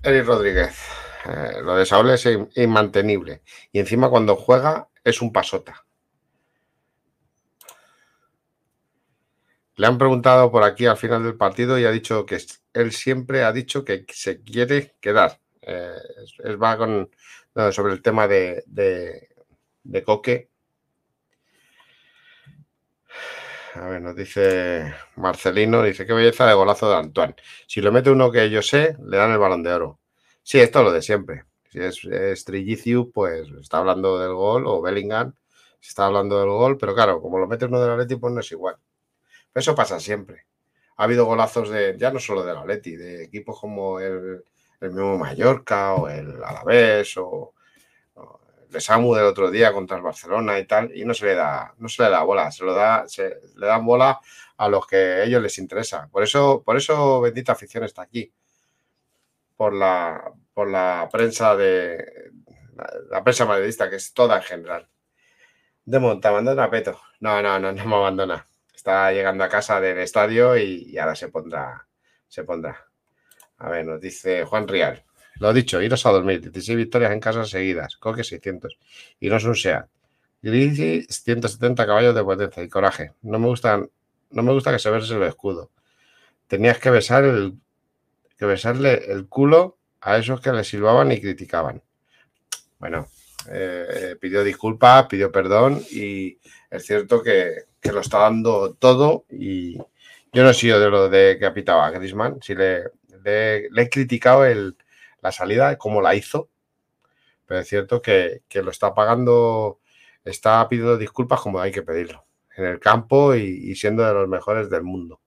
Eric 0.04 0.26
Rodríguez. 0.26 0.78
Eh, 1.26 1.62
lo 1.64 1.76
de 1.76 1.86
Saúl 1.86 2.12
es 2.12 2.26
inmantenible. 2.56 3.42
Y 3.72 3.80
encima 3.80 4.10
cuando 4.10 4.36
juega 4.36 4.90
es 5.04 5.22
un 5.22 5.34
pasota. 5.34 5.87
Le 9.78 9.88
han 9.88 9.98
preguntado 9.98 10.52
por 10.52 10.64
aquí 10.64 10.86
al 10.86 10.98
final 10.98 11.24
del 11.24 11.38
partido 11.38 11.80
y 11.80 11.86
ha 11.86 11.92
dicho 11.92 12.26
que 12.26 12.40
él 12.74 12.92
siempre 12.92 13.44
ha 13.44 13.52
dicho 13.54 13.86
que 13.86 14.06
se 14.10 14.42
quiere 14.42 14.96
quedar. 15.00 15.40
Eh, 15.62 15.92
es, 16.44 16.62
va 16.62 16.78
con 16.78 17.10
sobre 17.72 17.94
el 17.94 18.02
tema 18.02 18.28
de, 18.28 18.64
de 18.68 20.04
Coque. 20.04 20.50
A 23.76 23.88
ver, 23.90 24.02
nos 24.02 24.16
dice 24.16 24.94
Marcelino, 25.18 25.84
dice, 25.84 26.06
qué 26.06 26.14
belleza 26.14 26.48
de 26.48 26.54
golazo 26.56 26.90
de 26.90 26.96
Antoine. 26.96 27.36
Si 27.68 27.80
lo 27.82 27.92
mete 27.92 28.10
uno 28.10 28.32
que 28.32 28.50
yo 28.50 28.62
sé, 28.62 28.98
le 29.06 29.18
dan 29.18 29.32
el 29.32 29.38
balón 29.38 29.62
de 29.62 29.74
oro. 29.74 30.00
Sí, 30.42 30.60
esto 30.60 30.80
es 30.80 30.86
lo 30.86 30.92
de 30.92 31.02
siempre. 31.02 31.44
Si 31.70 31.80
es, 31.80 32.04
es 32.06 32.46
pues 33.14 33.48
está 33.62 33.78
hablando 33.78 34.18
del 34.18 34.34
gol, 34.34 34.66
o 34.66 34.82
Bellingham, 34.82 35.36
está 35.80 36.08
hablando 36.08 36.40
del 36.40 36.50
gol, 36.50 36.78
pero 36.78 36.96
claro, 36.96 37.22
como 37.22 37.38
lo 37.38 37.48
mete 37.48 37.66
uno 37.66 37.80
del 37.82 37.92
Atleti, 37.92 38.16
pues 38.16 38.34
no 38.34 38.40
es 38.40 38.52
igual. 38.52 38.78
Eso 39.54 39.76
pasa 39.76 40.00
siempre. 40.00 40.46
Ha 40.98 41.04
habido 41.04 41.26
golazos 41.26 41.70
de, 41.70 41.96
ya 41.98 42.12
no 42.12 42.20
solo 42.20 42.44
del 42.44 42.58
Atleti, 42.58 42.96
de 42.96 43.24
equipos 43.24 43.60
como 43.60 44.00
el, 44.00 44.44
el 44.82 44.92
mismo 44.92 45.18
Mallorca 45.18 45.94
o 45.96 46.10
el 46.10 46.44
Alavés 46.44 47.18
o, 47.18 47.54
de 48.70 48.82
Samu 48.82 49.16
del 49.16 49.26
otro 49.26 49.50
día 49.50 49.72
contra 49.72 49.98
el 49.98 50.04
Barcelona 50.04 50.60
y 50.60 50.66
tal, 50.66 50.96
y 50.96 51.06
no 51.06 51.14
se 51.14 51.26
le 51.26 51.36
da, 51.36 51.74
no 51.78 51.88
se 51.88 52.04
le 52.04 52.10
da 52.10 52.24
bola, 52.24 52.52
se 52.52 52.66
lo 52.66 52.74
da, 52.74 53.08
se 53.08 53.40
le 53.56 53.66
dan 53.66 53.86
bola 53.86 54.20
a 54.58 54.68
los 54.70 54.86
que 54.88 54.98
a 54.98 55.24
ellos 55.24 55.42
les 55.42 55.58
interesa. 55.58 56.10
Por 56.12 56.24
eso, 56.24 56.64
por 56.66 56.78
eso 56.78 57.22
bendita 57.22 57.54
afición 57.54 57.84
está 57.84 58.02
aquí. 58.02 58.32
Por 59.56 59.74
la, 59.74 60.32
por 60.54 60.70
la 60.70 61.08
prensa 61.12 61.56
de 61.56 62.32
la, 63.10 63.24
prensa 63.24 63.46
madridista, 63.46 63.90
que 63.90 63.96
es 63.96 64.14
toda 64.14 64.38
en 64.38 64.44
general. 64.44 64.88
Demon, 65.86 66.20
te 66.22 66.28
abandona 66.28 66.70
Peto. 66.70 67.00
No, 67.20 67.42
no, 67.42 67.60
no, 67.60 67.72
no 67.72 67.86
me 67.86 67.96
abandona. 67.96 68.46
Está 68.78 69.12
llegando 69.12 69.44
a 69.44 69.50
casa 69.50 69.82
del 69.82 69.98
estadio 69.98 70.56
y, 70.56 70.96
ahora 71.00 71.16
se 71.16 71.30
pondrá, 71.30 71.88
se 72.28 72.44
pondrá. 72.44 72.86
A 73.58 73.70
ver, 73.70 73.84
nos 73.84 74.00
dice 74.00 74.46
Juan 74.46 74.68
Rial. 74.68 75.04
Lo 75.40 75.52
dicho, 75.52 75.82
iros 75.82 76.06
a 76.06 76.12
dormir. 76.12 76.42
16 76.42 76.78
victorias 76.78 77.12
en 77.12 77.20
casa 77.20 77.44
seguidas. 77.44 77.98
Coque 77.98 78.24
600. 78.24 78.78
Y 79.20 79.30
no 79.30 79.38
es 79.38 79.46
un 79.46 79.56
SEAT. 79.56 79.88
Grisi 80.44 81.08
170 81.10 81.88
caballos 81.88 82.14
de 82.14 82.24
potencia 82.24 82.62
y 82.62 82.70
coraje. 82.70 83.14
No 83.24 83.40
me 83.40 83.48
gustan, 83.48 83.90
no 84.30 84.44
me 84.44 84.54
gusta 84.54 84.72
que 84.72 84.78
se 84.78 84.92
verse 84.92 85.16
el 85.16 85.24
escudo. 85.24 85.72
Tenías 86.46 86.78
que 86.78 86.92
besar 86.92 87.24
el 87.24 87.56
que 88.38 88.46
besarle 88.46 89.12
el 89.12 89.28
culo 89.28 89.80
a 90.02 90.18
esos 90.18 90.40
que 90.40 90.52
le 90.52 90.64
silbaban 90.64 91.12
y 91.12 91.20
criticaban. 91.20 91.82
Bueno, 92.78 93.08
eh, 93.50 94.16
pidió 94.22 94.44
disculpas, 94.44 95.08
pidió 95.08 95.32
perdón 95.32 95.82
y 95.90 96.38
es 96.70 96.86
cierto 96.86 97.24
que, 97.24 97.67
lo 97.84 98.02
está 98.02 98.20
dando 98.20 98.74
todo 98.74 99.26
y 99.30 99.78
yo 100.34 100.44
no 100.44 100.50
he 100.50 100.54
sido 100.54 100.80
de 100.80 100.90
lo 100.90 101.10
de 101.10 101.38
que 101.40 101.46
ha 101.46 101.54
pitado 101.54 101.82
a 101.82 101.90
Grisman, 101.92 102.42
si 102.42 102.54
le, 102.56 102.92
he 103.26 103.90
criticado 103.90 104.46
el, 104.46 104.78
la 105.22 105.32
salida, 105.32 105.78
cómo 105.78 106.02
la 106.02 106.16
hizo, 106.16 106.50
pero 107.46 107.62
es 107.62 107.68
cierto 107.68 108.02
que, 108.02 108.44
lo 108.54 108.72
está 108.72 108.94
pagando, 108.94 109.80
está 110.24 110.68
pidiendo 110.68 110.98
disculpas 110.98 111.42
como 111.42 111.60
hay 111.60 111.72
que 111.72 111.82
pedirlo, 111.82 112.26
en 112.56 112.66
el 112.66 112.80
campo 112.80 113.36
y, 113.36 113.74
siendo 113.76 114.06
de 114.06 114.14
los 114.14 114.28
mejores 114.28 114.70
del 114.70 114.84
mundo. 114.84 115.22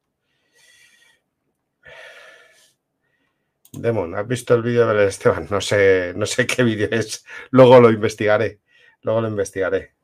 Demon, 3.72 4.16
¿has 4.16 4.26
visto 4.26 4.54
el 4.54 4.62
vídeo 4.62 4.86
del 4.86 5.08
Esteban? 5.08 5.46
No 5.50 5.60
sé, 5.60 6.12
no 6.16 6.26
sé 6.26 6.46
qué 6.46 6.62
vídeo 6.64 6.88
es. 6.90 7.24
Luego 7.50 7.80
lo 7.80 7.90
investigaré. 7.90 8.60
Luego 9.02 9.20
lo 9.20 9.28
investigaré. 9.28 9.94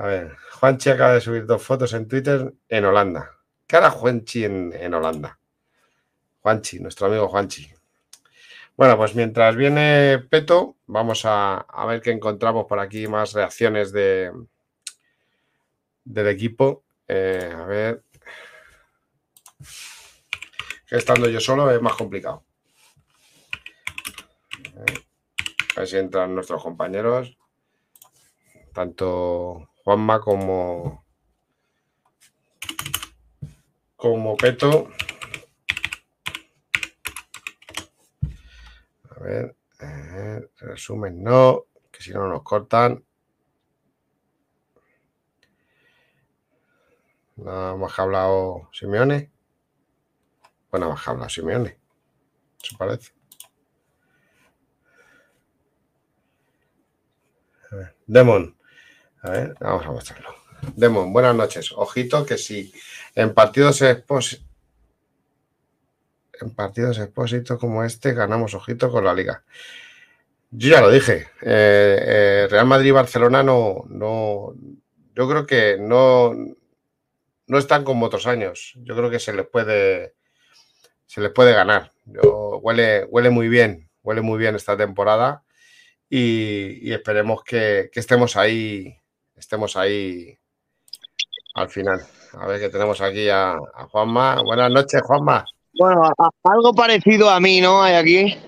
A 0.00 0.06
ver, 0.06 0.34
Juanchi 0.52 0.88
acaba 0.88 1.12
de 1.12 1.20
subir 1.20 1.44
dos 1.44 1.62
fotos 1.62 1.92
en 1.92 2.08
Twitter 2.08 2.54
en 2.70 2.84
Holanda. 2.86 3.36
¿Qué 3.66 3.76
hará 3.76 3.90
Juanchi 3.90 4.46
en, 4.46 4.94
Holanda? 4.94 5.38
Juanchi, 6.40 6.80
nuestro 6.80 7.08
amigo 7.08 7.28
Juanchi. 7.28 7.70
Bueno, 8.78 8.96
pues 8.96 9.14
mientras 9.14 9.54
viene 9.56 10.18
Peto, 10.30 10.78
vamos 10.86 11.24
a, 11.26 11.66
ver 11.86 12.00
qué 12.00 12.12
encontramos 12.12 12.64
por 12.64 12.80
aquí, 12.80 13.08
más 13.08 13.34
reacciones 13.34 13.92
de, 13.92 14.32
del 16.02 16.28
equipo. 16.28 16.82
Eh, 17.06 17.54
a 17.54 17.64
ver. 17.64 18.02
Estando 20.88 21.28
yo 21.28 21.40
solo 21.40 21.70
es 21.70 21.82
más 21.82 21.92
complicado. 21.92 22.46
A 25.76 25.80
ver 25.80 25.86
si 25.86 25.98
entran 25.98 26.34
nuestros 26.34 26.62
compañeros. 26.62 27.36
Tanto 28.72 29.69
Juanma 29.84 30.20
como, 30.20 31.04
como 33.96 34.36
Peto. 34.36 34.90
A 39.10 39.20
ver, 39.22 39.56
resumen 40.58 41.22
no, 41.22 41.64
que 41.90 42.02
si 42.02 42.12
no 42.12 42.28
nos 42.28 42.42
cortan. 42.42 43.04
Nada 47.36 47.74
más 47.76 47.94
que 47.94 48.00
ha 48.00 48.04
hablado 48.04 48.68
Simeone. 48.72 49.32
Bueno, 50.70 50.90
más 50.90 51.02
que 51.02 51.10
ha 51.10 51.12
hablado 51.12 51.30
Simeone. 51.30 51.78
¿Se 52.58 52.76
parece? 52.76 53.12
A 57.72 57.76
ver, 57.76 57.96
Demon. 58.06 58.59
A 59.22 59.30
ver, 59.30 59.54
vamos 59.60 59.86
a 59.86 59.92
mostrarlo. 59.92 60.34
Demon, 60.76 61.12
buenas 61.12 61.34
noches. 61.34 61.72
Ojito 61.76 62.24
que 62.24 62.38
si 62.38 62.72
en 63.14 63.34
partidos 63.34 63.82
en 63.82 64.00
partidos 66.54 66.98
expósitos 66.98 67.58
como 67.58 67.84
este 67.84 68.14
ganamos 68.14 68.54
ojito 68.54 68.90
con 68.90 69.04
la 69.04 69.12
liga. 69.12 69.44
Yo 70.50 70.70
ya 70.70 70.80
lo 70.80 70.90
dije, 70.90 71.28
eh, 71.42 71.98
eh, 72.02 72.48
Real 72.50 72.66
Madrid 72.66 72.88
y 72.88 72.92
Barcelona 72.92 73.42
no, 73.42 73.84
no, 73.88 74.54
yo 75.14 75.28
creo 75.28 75.46
que 75.46 75.76
no, 75.78 76.34
no 77.46 77.58
están 77.58 77.84
como 77.84 78.06
otros 78.06 78.26
años. 78.26 78.72
Yo 78.76 78.96
creo 78.96 79.10
que 79.10 79.20
se 79.20 79.32
les 79.32 79.46
puede, 79.46 80.14
se 81.06 81.20
les 81.20 81.30
puede 81.30 81.52
ganar. 81.52 81.92
Yo, 82.06 82.58
huele, 82.62 83.04
huele 83.04 83.30
muy 83.30 83.48
bien, 83.48 83.88
huele 84.02 84.22
muy 84.22 84.38
bien 84.38 84.56
esta 84.56 84.76
temporada 84.76 85.44
y, 86.08 86.92
esperemos 86.92 87.44
que, 87.44 87.90
estemos 87.94 88.36
ahí, 88.36 88.99
estemos 89.40 89.76
ahí 89.76 90.38
al 91.54 91.68
final. 91.68 92.00
A 92.34 92.46
ver 92.46 92.60
que 92.60 92.68
tenemos 92.68 93.00
aquí 93.00 93.28
a, 93.28 93.52
a 93.52 93.86
Juanma. 93.90 94.40
Buenas 94.44 94.70
noches, 94.70 95.02
Juanma. 95.02 95.44
Bueno, 95.74 96.02
algo 96.44 96.72
parecido 96.74 97.28
a 97.28 97.40
mí, 97.40 97.60
¿no? 97.60 97.82
Hay 97.82 97.94
aquí. 97.94 98.38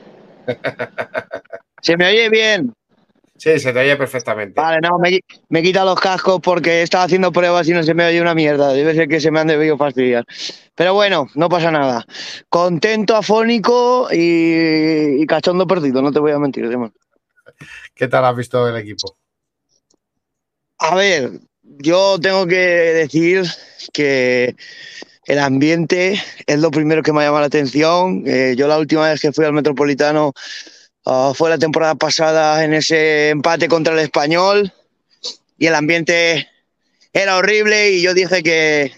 ¿Se 1.83 1.97
me 1.97 2.09
oye 2.09 2.29
bien? 2.29 2.75
Sí, 3.37 3.59
se 3.59 3.73
te 3.73 3.81
oye 3.81 3.97
perfectamente. 3.97 4.61
Vale, 4.61 4.79
no, 4.81 4.99
me, 4.99 5.19
me 5.49 5.63
quita 5.63 5.85
los 5.85 5.99
cascos 5.99 6.41
porque 6.41 6.83
estaba 6.83 7.05
haciendo 7.05 7.33
pruebas 7.33 7.69
y 7.69 7.73
no 7.73 7.83
se 7.83 7.95
me 7.95 8.07
oye 8.07 8.21
una 8.21 8.35
mierda. 8.35 8.73
Debe 8.73 8.95
ser 8.95 9.09
que 9.09 9.19
se 9.19 9.33
me 9.33 9.41
han 9.41 9.49
debido 9.49 9.77
fastidiar. 9.77 10.25
Pero 10.77 10.95
bueno, 10.95 11.27
no 11.35 11.49
pasa 11.49 11.73
nada. 11.73 12.05
Contento, 12.49 13.17
afónico 13.17 14.09
y, 14.13 15.27
cachondo 15.27 15.67
perdido, 15.67 16.03
no 16.03 16.13
te 16.13 16.21
voy 16.21 16.31
a 16.31 16.39
mentir, 16.39 16.69
Demon. 16.69 16.93
¿Qué 17.95 18.07
tal 18.07 18.25
has 18.27 18.37
visto 18.37 18.69
el 18.69 18.77
equipo? 18.77 19.17
A 20.83 20.97
ver, 20.97 21.31
yo 21.63 22.19
tengo 22.21 22.45
que 22.45 22.57
decir 22.57 23.45
que 23.93 24.57
el 25.27 25.39
ambiente 25.39 26.21
es 26.45 26.59
lo 26.59 26.73
primero 26.73 27.05
que 27.05 27.13
me 27.13 27.21
ha 27.21 27.27
llamado 27.27 27.43
la 27.43 27.47
atención. 27.47 28.25
Eh, 28.27 28.55
yo 28.57 28.67
la 28.67 28.79
última 28.79 29.09
vez 29.09 29.21
que 29.21 29.31
fui 29.33 29.45
al 29.45 29.53
Metropolitano 29.53 30.33
ah, 31.07 31.33
fue 31.37 31.51
la 31.51 31.59
temporada 31.59 31.95
pasada 31.95 32.65
en 32.65 32.75
ese 32.75 33.29
empate 33.29 33.69
contra 33.69 33.93
el 33.93 34.01
español 34.01 34.73
y 35.57 35.67
el 35.69 35.77
ambiente 35.77 36.49
era 37.13 37.37
horrible 37.37 37.93
y 37.93 38.03
yo 38.03 38.13
dije 38.13 38.43
que, 38.43 38.93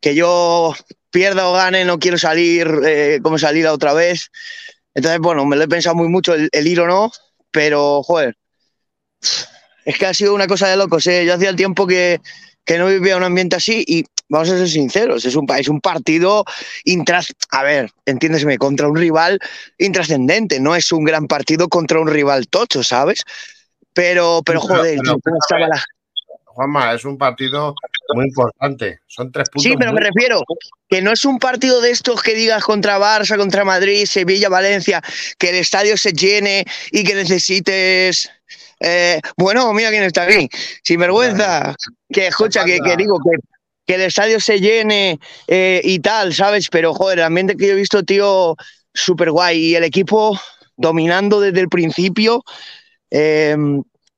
que 0.00 0.14
yo 0.14 0.72
pierda 1.10 1.48
o 1.48 1.54
gane, 1.54 1.84
no 1.84 1.98
quiero 1.98 2.16
salir 2.16 2.68
eh, 2.86 3.18
como 3.24 3.38
salir 3.38 3.66
otra 3.66 3.92
vez. 3.92 4.30
Entonces, 4.94 5.18
bueno, 5.18 5.44
me 5.46 5.56
lo 5.56 5.64
he 5.64 5.68
pensado 5.68 5.96
muy 5.96 6.08
mucho 6.08 6.32
el 6.34 6.66
ir 6.68 6.80
o 6.80 6.86
no, 6.86 7.10
pero, 7.50 8.04
joder, 8.04 8.36
es 9.84 9.98
que 9.98 10.06
ha 10.06 10.14
sido 10.14 10.34
una 10.34 10.46
cosa 10.46 10.68
de 10.68 10.76
locos. 10.76 11.06
¿eh? 11.06 11.24
Yo 11.26 11.34
hacía 11.34 11.54
tiempo 11.54 11.86
que, 11.86 12.20
que 12.64 12.78
no 12.78 12.86
vivía 12.86 13.16
un 13.16 13.24
ambiente 13.24 13.56
así 13.56 13.84
y 13.86 14.04
vamos 14.28 14.48
a 14.50 14.56
ser 14.58 14.68
sinceros, 14.68 15.24
es 15.24 15.34
un, 15.36 15.46
es 15.56 15.68
un 15.68 15.80
partido 15.80 16.44
intras 16.84 17.32
a 17.50 17.62
ver, 17.62 17.90
entiéndeseme, 18.06 18.56
contra 18.58 18.88
un 18.88 18.96
rival 18.96 19.38
intrascendente, 19.78 20.60
no 20.60 20.74
es 20.74 20.90
un 20.92 21.04
gran 21.04 21.26
partido 21.26 21.68
contra 21.68 22.00
un 22.00 22.08
rival 22.08 22.48
tocho, 22.48 22.82
¿sabes? 22.82 23.22
Pero, 23.92 24.42
pero 24.44 24.60
joder, 24.60 24.98
pero- 25.02 25.18
¿cómo 25.22 25.36
estaba 25.40 25.68
la- 25.68 25.84
Juanma, 26.46 26.92
es 26.94 27.04
un 27.04 27.18
partido 27.18 27.74
muy 28.14 28.26
importante. 28.26 29.00
Son 29.08 29.32
tres 29.32 29.50
puntos. 29.50 29.64
Sí, 29.64 29.76
pero 29.76 29.92
me 29.92 30.00
refiero 30.00 30.40
que 30.88 31.02
no 31.02 31.10
es 31.10 31.24
un 31.24 31.40
partido 31.40 31.80
de 31.80 31.90
estos 31.90 32.22
que 32.22 32.32
digas 32.34 32.62
contra 32.62 32.96
Barça, 32.96 33.36
contra 33.36 33.64
Madrid, 33.64 34.06
Sevilla, 34.06 34.48
Valencia, 34.48 35.02
que 35.36 35.48
el 35.50 35.56
estadio 35.56 35.96
se 35.96 36.12
llene 36.12 36.64
y 36.92 37.02
que 37.02 37.16
necesites. 37.16 38.30
Eh, 38.84 39.20
bueno, 39.36 39.72
mira 39.72 39.90
quién 39.90 40.02
está 40.04 40.22
aquí. 40.24 40.48
Sinvergüenza. 40.82 41.74
Que 42.12 42.28
escucha, 42.28 42.64
que, 42.64 42.78
que 42.80 42.96
digo 42.96 43.18
que, 43.18 43.38
que 43.86 43.94
el 43.96 44.02
estadio 44.02 44.38
se 44.40 44.60
llene 44.60 45.18
eh, 45.48 45.80
y 45.84 45.98
tal, 46.00 46.32
¿sabes? 46.34 46.68
Pero 46.70 46.94
joder, 46.94 47.18
el 47.18 47.24
ambiente 47.24 47.56
que 47.56 47.66
yo 47.66 47.72
he 47.72 47.76
visto, 47.76 48.02
tío, 48.02 48.56
súper 48.92 49.30
guay. 49.30 49.58
Y 49.58 49.74
el 49.74 49.84
equipo 49.84 50.38
dominando 50.76 51.40
desde 51.40 51.60
el 51.60 51.68
principio, 51.68 52.42
eh, 53.10 53.56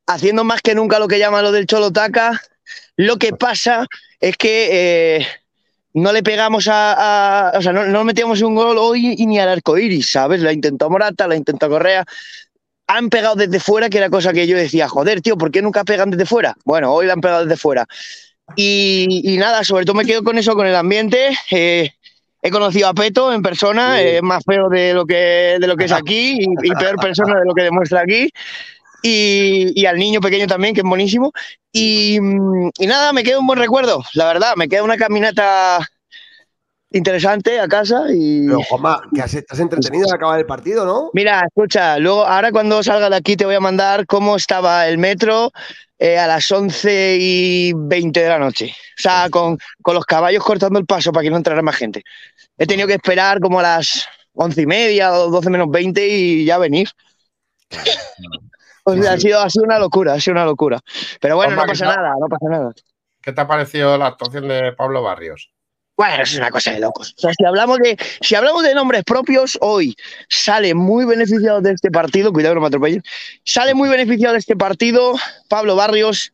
haciendo 0.06 0.44
más 0.44 0.60
que 0.62 0.74
nunca 0.74 0.98
lo 0.98 1.08
que 1.08 1.18
llama 1.18 1.42
lo 1.42 1.52
del 1.52 1.66
Cholotaca. 1.66 2.40
Lo 2.96 3.16
que 3.16 3.32
pasa 3.32 3.86
es 4.20 4.36
que 4.36 4.68
eh, 5.18 5.26
no 5.94 6.12
le 6.12 6.22
pegamos 6.22 6.68
a, 6.68 7.50
a- 7.50 7.58
O 7.58 7.62
sea, 7.62 7.72
no, 7.72 7.86
no 7.86 8.04
metíamos 8.04 8.40
un 8.42 8.54
gol 8.54 8.76
hoy 8.78 9.14
y 9.18 9.26
ni 9.26 9.38
al 9.38 9.48
arco 9.48 9.76
iris, 9.78 10.10
¿sabes? 10.12 10.40
La 10.40 10.52
intentó 10.52 10.88
Morata, 10.90 11.26
la 11.26 11.36
intentó 11.36 11.68
Correa. 11.68 12.04
Han 12.89 13.11
pegado 13.11 13.34
desde 13.34 13.61
fuera, 13.61 13.89
que 13.89 13.99
era 13.99 14.11
cosa 14.11 14.32
que 14.32 14.47
yo 14.47 14.57
decía, 14.57 14.89
joder, 14.89 15.20
tío, 15.20 15.37
¿por 15.37 15.51
qué 15.51 15.61
nunca 15.62 15.84
pegan 15.84 16.11
desde 16.11 16.26
fuera? 16.26 16.57
Bueno, 16.64 16.93
hoy 16.93 17.07
la 17.07 17.14
han 17.14 17.20
pegado 17.20 17.45
desde 17.45 17.57
fuera. 17.57 17.87
Y, 18.55 19.22
y 19.24 19.37
nada, 19.39 19.64
sobre 19.64 19.84
todo 19.84 19.97
me 19.97 20.05
quedo 20.05 20.22
con 20.22 20.39
eso, 20.39 20.55
con 20.55 20.66
el 20.66 20.76
ambiente. 20.76 21.37
Eh, 21.51 21.91
he 22.43 22.51
conocido 22.51 22.89
a 22.89 22.95
Peto 22.95 23.32
en 23.32 23.43
persona, 23.43 24.01
es 24.01 24.22
más 24.22 24.45
feo 24.47 24.68
de 24.68 24.95
lo 24.95 25.05
que, 25.05 25.57
de 25.61 25.66
lo 25.66 25.76
que 25.76 25.87
es 25.87 25.93
aquí 25.93 26.39
y, 26.41 26.47
y 26.62 26.70
peor 26.78 26.97
persona 26.97 27.41
de 27.41 27.45
lo 27.45 27.55
que 27.55 27.62
demuestra 27.62 28.03
aquí. 28.03 28.30
Y, 29.03 29.72
y 29.80 29.87
al 29.87 29.99
niño 29.99 30.20
pequeño 30.20 30.47
también, 30.47 30.74
que 30.74 30.80
es 30.80 30.87
buenísimo. 30.87 31.32
Y, 31.72 32.18
mm, 32.20 32.70
y 32.78 32.87
nada, 32.87 33.12
me 33.12 33.22
queda 33.22 33.39
un 33.39 33.47
buen 33.47 33.59
recuerdo, 33.59 34.05
la 34.14 34.26
verdad. 34.26 34.55
Me 34.57 34.68
queda 34.68 34.82
una 34.82 34.97
caminata 34.97 35.87
interesante 36.91 37.61
a 37.61 37.68
casa 37.68 38.05
y... 38.12 38.47
Pero, 38.47 38.62
Juanma, 38.62 39.03
que 39.14 39.22
has- 39.22 39.34
estás 39.34 39.59
entretenido 39.61 40.07
al 40.09 40.14
acabar 40.14 40.39
el 40.39 40.47
partido, 40.47 40.84
¿no? 40.84 41.11
Mira, 41.12 41.43
escucha, 41.47 41.99
luego, 41.99 42.24
ahora 42.24 42.53
cuando 42.53 42.82
salga 42.82 43.11
de 43.11 43.16
aquí 43.16 43.37
te 43.37 43.45
voy 43.45 43.55
a 43.55 43.61
mandar 43.61 44.07
cómo 44.07 44.37
estaba 44.37 44.87
el 44.89 44.99
metro 44.99 45.51
eh, 45.99 46.18
a 46.18 46.26
las 46.26 46.51
11 46.51 47.16
y 47.18 47.72
20 47.74 48.20
de 48.22 48.28
la 48.28 48.39
noche. 48.39 48.74
O 48.99 49.03
sea, 49.03 49.28
con, 49.30 49.59
con 49.82 49.95
los 49.95 50.05
caballos 50.05 50.43
cortando 50.45 50.78
el 50.78 50.87
paso 50.87 51.12
para 51.12 51.24
que 51.24 51.30
no 51.30 51.37
entrara 51.37 51.62
más 51.62 51.76
gente. 51.76 52.03
He 52.59 52.66
tenido 52.66 52.87
que 52.87 52.95
esperar 52.95 53.41
como 53.41 53.61
a 53.61 53.62
las 53.62 54.07
11 54.34 54.62
y 54.62 54.66
media 54.66 55.12
o 55.12 55.30
12 55.30 55.51
menos 55.51 55.68
20 55.70 56.07
y 56.07 56.45
ya 56.45 56.59
venir. 56.59 56.89
O 58.84 58.95
sea, 58.95 59.14
ha, 59.14 59.18
sido, 59.18 59.41
ha 59.41 59.51
sido 59.51 59.64
una 59.64 59.78
locura, 59.78 60.12
ha 60.14 60.20
sido 60.20 60.34
una 60.34 60.45
locura. 60.45 60.78
Pero 61.20 61.37
bueno, 61.37 61.57
no 61.57 61.66
pasa 61.66 61.87
nada, 61.87 62.12
no 62.20 62.26
pasa 62.28 62.47
nada. 62.49 62.72
¿Qué 63.20 63.32
te 63.32 63.41
ha 63.41 63.47
parecido 63.49 63.99
la 63.99 64.07
actuación 64.07 64.47
de 64.47 64.72
Pablo 64.72 65.03
Barrios? 65.03 65.51
Bueno, 65.97 66.22
es 66.22 66.34
una 66.36 66.51
cosa 66.51 66.72
de 66.72 66.80
locos. 66.80 67.14
O 67.16 67.20
sea, 67.20 67.32
si 67.32 67.44
hablamos 67.44 67.78
de, 67.78 67.97
si 68.20 68.34
hablamos 68.34 68.62
de 68.62 68.74
nombres 68.74 69.03
propios, 69.05 69.57
hoy 69.62 69.97
sale 70.28 70.74
muy 70.74 71.07
beneficiado 71.07 71.62
de 71.62 71.72
este 71.72 71.90
partido, 71.90 72.32
cuidado 72.32 72.55
que 72.55 72.57
no 72.57 72.61
me 72.61 72.66
atropellen, 72.66 73.03
sale 73.44 73.74
muy 73.74 73.88
beneficiado 73.88 74.34
de 74.34 74.40
este 74.40 74.57
partido 74.57 75.14
Pablo 75.49 75.74
Barrios, 75.74 76.32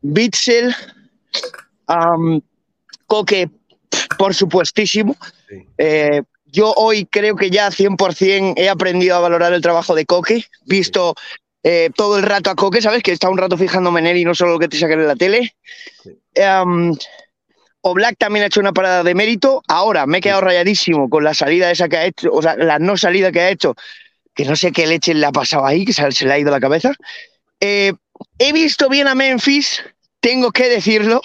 Bitzel, 0.00 0.74
am, 1.86 2.40
Coque, 3.06 3.50
por 4.18 4.34
supuestísimo. 4.34 5.16
Eh, 5.78 6.22
yo 6.46 6.72
hoy 6.76 7.06
creo 7.06 7.36
que 7.36 7.50
ya 7.50 7.70
100% 7.70 8.54
he 8.56 8.68
aprendido 8.68 9.16
a 9.16 9.20
valorar 9.20 9.52
el 9.52 9.60
trabajo 9.60 9.94
de 9.94 10.06
Coque, 10.06 10.44
visto 10.64 11.14
eh, 11.62 11.90
todo 11.94 12.18
el 12.18 12.24
rato 12.24 12.50
a 12.50 12.56
Coque, 12.56 12.82
¿sabes? 12.82 13.02
Que 13.02 13.12
está 13.12 13.28
un 13.28 13.38
rato 13.38 13.56
fijándome 13.56 14.00
en 14.00 14.08
él 14.08 14.16
y 14.16 14.24
no 14.24 14.34
solo 14.34 14.52
lo 14.52 14.58
que 14.58 14.68
te 14.68 14.78
sacan 14.78 15.00
en 15.00 15.06
la 15.06 15.16
tele. 15.16 15.54
Am, 16.42 16.96
Oblak 17.86 18.16
también 18.16 18.44
ha 18.44 18.46
hecho 18.46 18.60
una 18.60 18.72
parada 18.72 19.02
de 19.02 19.14
mérito. 19.14 19.62
Ahora 19.68 20.06
me 20.06 20.18
he 20.18 20.20
quedado 20.22 20.40
rayadísimo 20.40 21.10
con 21.10 21.22
la 21.22 21.34
salida 21.34 21.70
esa 21.70 21.86
que 21.86 21.98
ha 21.98 22.06
hecho, 22.06 22.30
o 22.32 22.40
sea, 22.40 22.56
la 22.56 22.78
no 22.78 22.96
salida 22.96 23.30
que 23.30 23.40
ha 23.40 23.50
hecho, 23.50 23.74
que 24.34 24.46
no 24.46 24.56
sé 24.56 24.72
qué 24.72 24.86
leche 24.86 25.12
le 25.12 25.26
ha 25.26 25.32
pasado 25.32 25.66
ahí, 25.66 25.84
que 25.84 25.92
se, 25.92 26.10
se 26.12 26.24
le 26.24 26.32
ha 26.32 26.38
ido 26.38 26.50
la 26.50 26.60
cabeza. 26.60 26.92
Eh, 27.60 27.92
he 28.38 28.52
visto 28.54 28.88
bien 28.88 29.06
a 29.06 29.14
Memphis, 29.14 29.82
tengo 30.20 30.50
que 30.50 30.70
decirlo, 30.70 31.20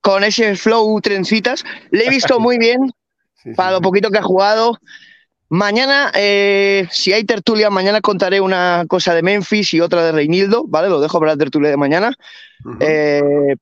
con 0.00 0.24
ese 0.24 0.56
flow 0.56 1.00
trencitas. 1.00 1.64
Le 1.92 2.06
he 2.06 2.10
visto 2.10 2.40
muy 2.40 2.58
bien 2.58 2.90
para 3.54 3.70
lo 3.70 3.80
poquito 3.80 4.10
que 4.10 4.18
ha 4.18 4.22
jugado. 4.22 4.78
Mañana, 5.48 6.10
eh, 6.14 6.88
si 6.90 7.12
hay 7.12 7.22
tertulia, 7.22 7.70
mañana 7.70 8.00
contaré 8.00 8.40
una 8.40 8.86
cosa 8.88 9.14
de 9.14 9.22
Memphis 9.22 9.72
y 9.74 9.80
otra 9.80 10.04
de 10.04 10.10
Reinildo, 10.10 10.64
¿vale? 10.66 10.88
Lo 10.88 11.00
dejo 11.00 11.20
para 11.20 11.32
la 11.32 11.38
tertulia 11.38 11.70
de 11.70 11.76
mañana. 11.76 12.12
Eh, 12.80 13.54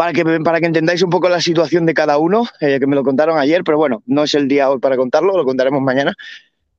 para 0.00 0.14
que, 0.14 0.24
para 0.24 0.60
que 0.60 0.64
entendáis 0.64 1.02
un 1.02 1.10
poco 1.10 1.28
la 1.28 1.42
situación 1.42 1.84
de 1.84 1.92
cada 1.92 2.16
uno, 2.16 2.48
eh, 2.58 2.78
que 2.80 2.86
me 2.86 2.96
lo 2.96 3.04
contaron 3.04 3.38
ayer, 3.38 3.62
pero 3.62 3.76
bueno, 3.76 4.02
no 4.06 4.24
es 4.24 4.32
el 4.32 4.48
día 4.48 4.70
hoy 4.70 4.78
para 4.78 4.96
contarlo, 4.96 5.36
lo 5.36 5.44
contaremos 5.44 5.82
mañana. 5.82 6.14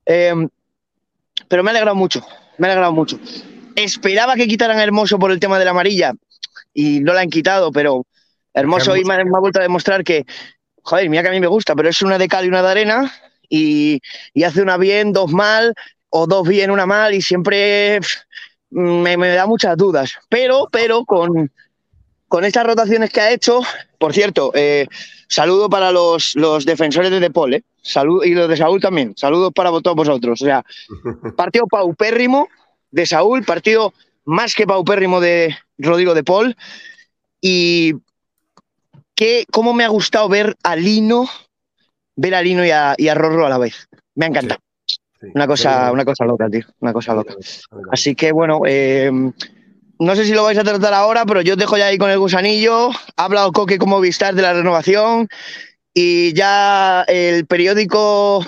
Eh, 0.04 0.34
pero 1.46 1.62
me 1.62 1.70
ha 1.70 1.72
alegrado 1.72 1.94
mucho, 1.94 2.26
me 2.58 2.66
ha 2.66 2.70
alegrado 2.72 2.92
mucho. 2.92 3.20
Esperaba 3.76 4.34
que 4.34 4.48
quitaran 4.48 4.76
a 4.76 4.82
Hermoso 4.82 5.20
por 5.20 5.30
el 5.30 5.38
tema 5.38 5.56
de 5.60 5.64
la 5.64 5.70
amarilla 5.70 6.14
y 6.74 6.98
no 6.98 7.12
la 7.14 7.20
han 7.20 7.30
quitado, 7.30 7.70
pero 7.70 8.06
Hermoso 8.54 8.90
hoy 8.90 9.04
me, 9.04 9.14
ha- 9.14 9.24
me 9.24 9.36
ha 9.36 9.40
vuelto 9.40 9.60
a 9.60 9.62
demostrar 9.62 10.02
que, 10.02 10.24
joder, 10.82 11.08
mira 11.08 11.22
que 11.22 11.28
a 11.28 11.32
mí 11.32 11.38
me 11.38 11.46
gusta, 11.46 11.76
pero 11.76 11.90
es 11.90 12.02
una 12.02 12.18
de 12.18 12.26
cal 12.26 12.44
y 12.44 12.48
una 12.48 12.60
de 12.62 12.70
arena 12.72 13.12
y, 13.48 14.00
y 14.34 14.42
hace 14.42 14.62
una 14.62 14.78
bien, 14.78 15.12
dos 15.12 15.30
mal, 15.30 15.74
o 16.08 16.26
dos 16.26 16.48
bien, 16.48 16.72
una 16.72 16.86
mal, 16.86 17.14
y 17.14 17.22
siempre 17.22 18.00
pff, 18.00 18.16
me, 18.70 19.16
me 19.16 19.28
da 19.28 19.46
muchas 19.46 19.76
dudas. 19.76 20.14
Pero, 20.28 20.66
pero 20.72 21.04
con, 21.04 21.52
con 22.32 22.46
estas 22.46 22.66
rotaciones 22.66 23.10
que 23.10 23.20
ha 23.20 23.30
hecho, 23.30 23.60
por 23.98 24.14
cierto, 24.14 24.52
eh, 24.54 24.86
saludo 25.28 25.68
para 25.68 25.92
los, 25.92 26.34
los 26.34 26.64
defensores 26.64 27.10
de 27.10 27.20
Depol, 27.20 27.52
¿eh? 27.52 27.62
Salud, 27.82 28.24
y 28.24 28.32
los 28.32 28.48
de 28.48 28.56
Saúl 28.56 28.80
también. 28.80 29.12
Saludos 29.18 29.52
para 29.54 29.68
todos 29.82 29.94
vosotros. 29.94 30.40
O 30.40 30.44
sea, 30.46 30.64
partido 31.36 31.66
paupérrimo 31.66 32.48
de 32.90 33.04
Saúl, 33.04 33.44
partido 33.44 33.92
más 34.24 34.54
que 34.54 34.66
paupérrimo 34.66 35.20
de 35.20 35.54
Rodrigo 35.76 36.14
de 36.14 36.24
Paul. 36.24 36.56
Y 37.38 37.96
que, 39.14 39.44
cómo 39.52 39.74
me 39.74 39.84
ha 39.84 39.88
gustado 39.88 40.26
ver 40.30 40.56
a 40.62 40.74
Lino, 40.74 41.28
ver 42.16 42.34
a 42.34 42.40
Lino 42.40 42.64
y 42.64 42.70
a, 42.70 42.94
y 42.96 43.08
a 43.08 43.14
Rorro 43.14 43.44
a 43.44 43.50
la 43.50 43.58
vez. 43.58 43.90
Me 44.14 44.24
ha 44.24 44.28
encantado. 44.28 44.60
Una 45.34 45.46
cosa, 45.46 45.92
una 45.92 46.06
cosa 46.06 46.24
loca, 46.24 46.48
tío. 46.48 46.64
Una 46.80 46.94
cosa 46.94 47.12
loca. 47.12 47.34
Así 47.90 48.14
que 48.14 48.32
bueno, 48.32 48.62
eh, 48.64 49.10
no 50.02 50.16
sé 50.16 50.24
si 50.24 50.32
lo 50.32 50.42
vais 50.42 50.58
a 50.58 50.64
tratar 50.64 50.92
ahora, 50.94 51.24
pero 51.24 51.42
yo 51.42 51.54
os 51.54 51.58
dejo 51.58 51.76
ya 51.76 51.86
ahí 51.86 51.96
con 51.96 52.10
el 52.10 52.18
gusanillo. 52.18 52.90
Ha 53.16 53.24
hablado 53.24 53.52
Coque 53.52 53.78
como 53.78 54.00
Vistar 54.00 54.34
de 54.34 54.42
la 54.42 54.52
renovación 54.52 55.28
y 55.94 56.32
ya 56.32 57.04
el 57.06 57.46
periódico, 57.46 58.38
o 58.38 58.46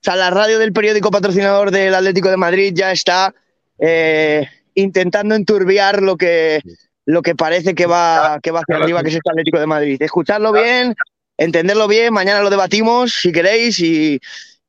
sea, 0.00 0.16
la 0.16 0.30
radio 0.30 0.58
del 0.58 0.72
periódico 0.72 1.10
patrocinador 1.10 1.70
del 1.70 1.94
Atlético 1.94 2.30
de 2.30 2.38
Madrid 2.38 2.72
ya 2.74 2.90
está 2.90 3.34
eh, 3.78 4.48
intentando 4.74 5.34
enturbiar 5.34 6.00
lo 6.00 6.16
que, 6.16 6.62
lo 7.04 7.20
que 7.20 7.34
parece 7.34 7.74
que 7.74 7.84
va, 7.84 8.38
que 8.42 8.50
va 8.50 8.60
hacia 8.60 8.82
arriba, 8.82 9.02
que 9.02 9.10
es 9.10 9.16
este 9.16 9.30
Atlético 9.30 9.60
de 9.60 9.66
Madrid. 9.66 10.00
Escuchadlo 10.00 10.52
bien, 10.52 10.94
entenderlo 11.36 11.86
bien, 11.86 12.14
mañana 12.14 12.40
lo 12.40 12.48
debatimos 12.48 13.12
si 13.12 13.30
queréis, 13.30 13.78
y... 13.78 14.20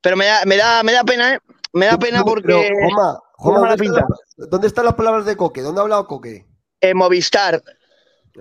pero 0.02 0.18
me 0.18 0.26
da, 0.26 0.44
me 0.46 0.58
da, 0.58 0.84
me 0.84 0.92
da 0.92 1.04
pena, 1.06 1.36
¿eh? 1.36 1.40
Me 1.72 1.86
da 1.86 1.98
pena 1.98 2.24
porque... 2.24 2.72
Pero, 2.74 3.25
Juanma, 3.38 3.76
tiene 3.76 3.76
mala 3.76 3.76
¿dónde, 3.76 3.86
están 3.86 4.06
pinta. 4.08 4.16
las, 4.38 4.50
dónde 4.50 4.68
están 4.68 4.86
las 4.86 4.94
palabras 4.96 5.26
de 5.26 5.36
Coque? 5.38 5.62
¿Dónde 5.62 5.80
ha 5.80 5.84
hablado 5.84 6.08
Coque? 6.08 6.46
En 6.82 6.98
Movistar, 6.98 7.62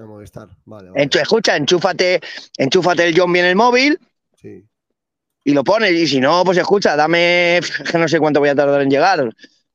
A 0.01 0.05
Movistar. 0.07 0.49
Vale, 0.65 0.91
escucha, 0.95 1.57
enchúfate, 1.57 2.21
enchúfate 2.59 3.07
el 3.09 3.19
John 3.19 3.33
bien 3.33 3.47
el 3.47 3.57
móvil 3.57 3.99
Sí. 4.41 4.65
y 5.45 5.53
lo 5.55 5.65
pones. 5.65 5.93
Y 5.93 6.07
si 6.07 6.21
no, 6.21 6.45
pues 6.45 6.59
escucha, 6.59 6.97
dame, 6.97 7.61
que 7.91 7.99
no 7.99 8.09
sé 8.09 8.19
cuánto 8.19 8.41
voy 8.41 8.49
a 8.51 8.55
tardar 8.55 8.83
en 8.83 8.91
llegar. 8.91 9.31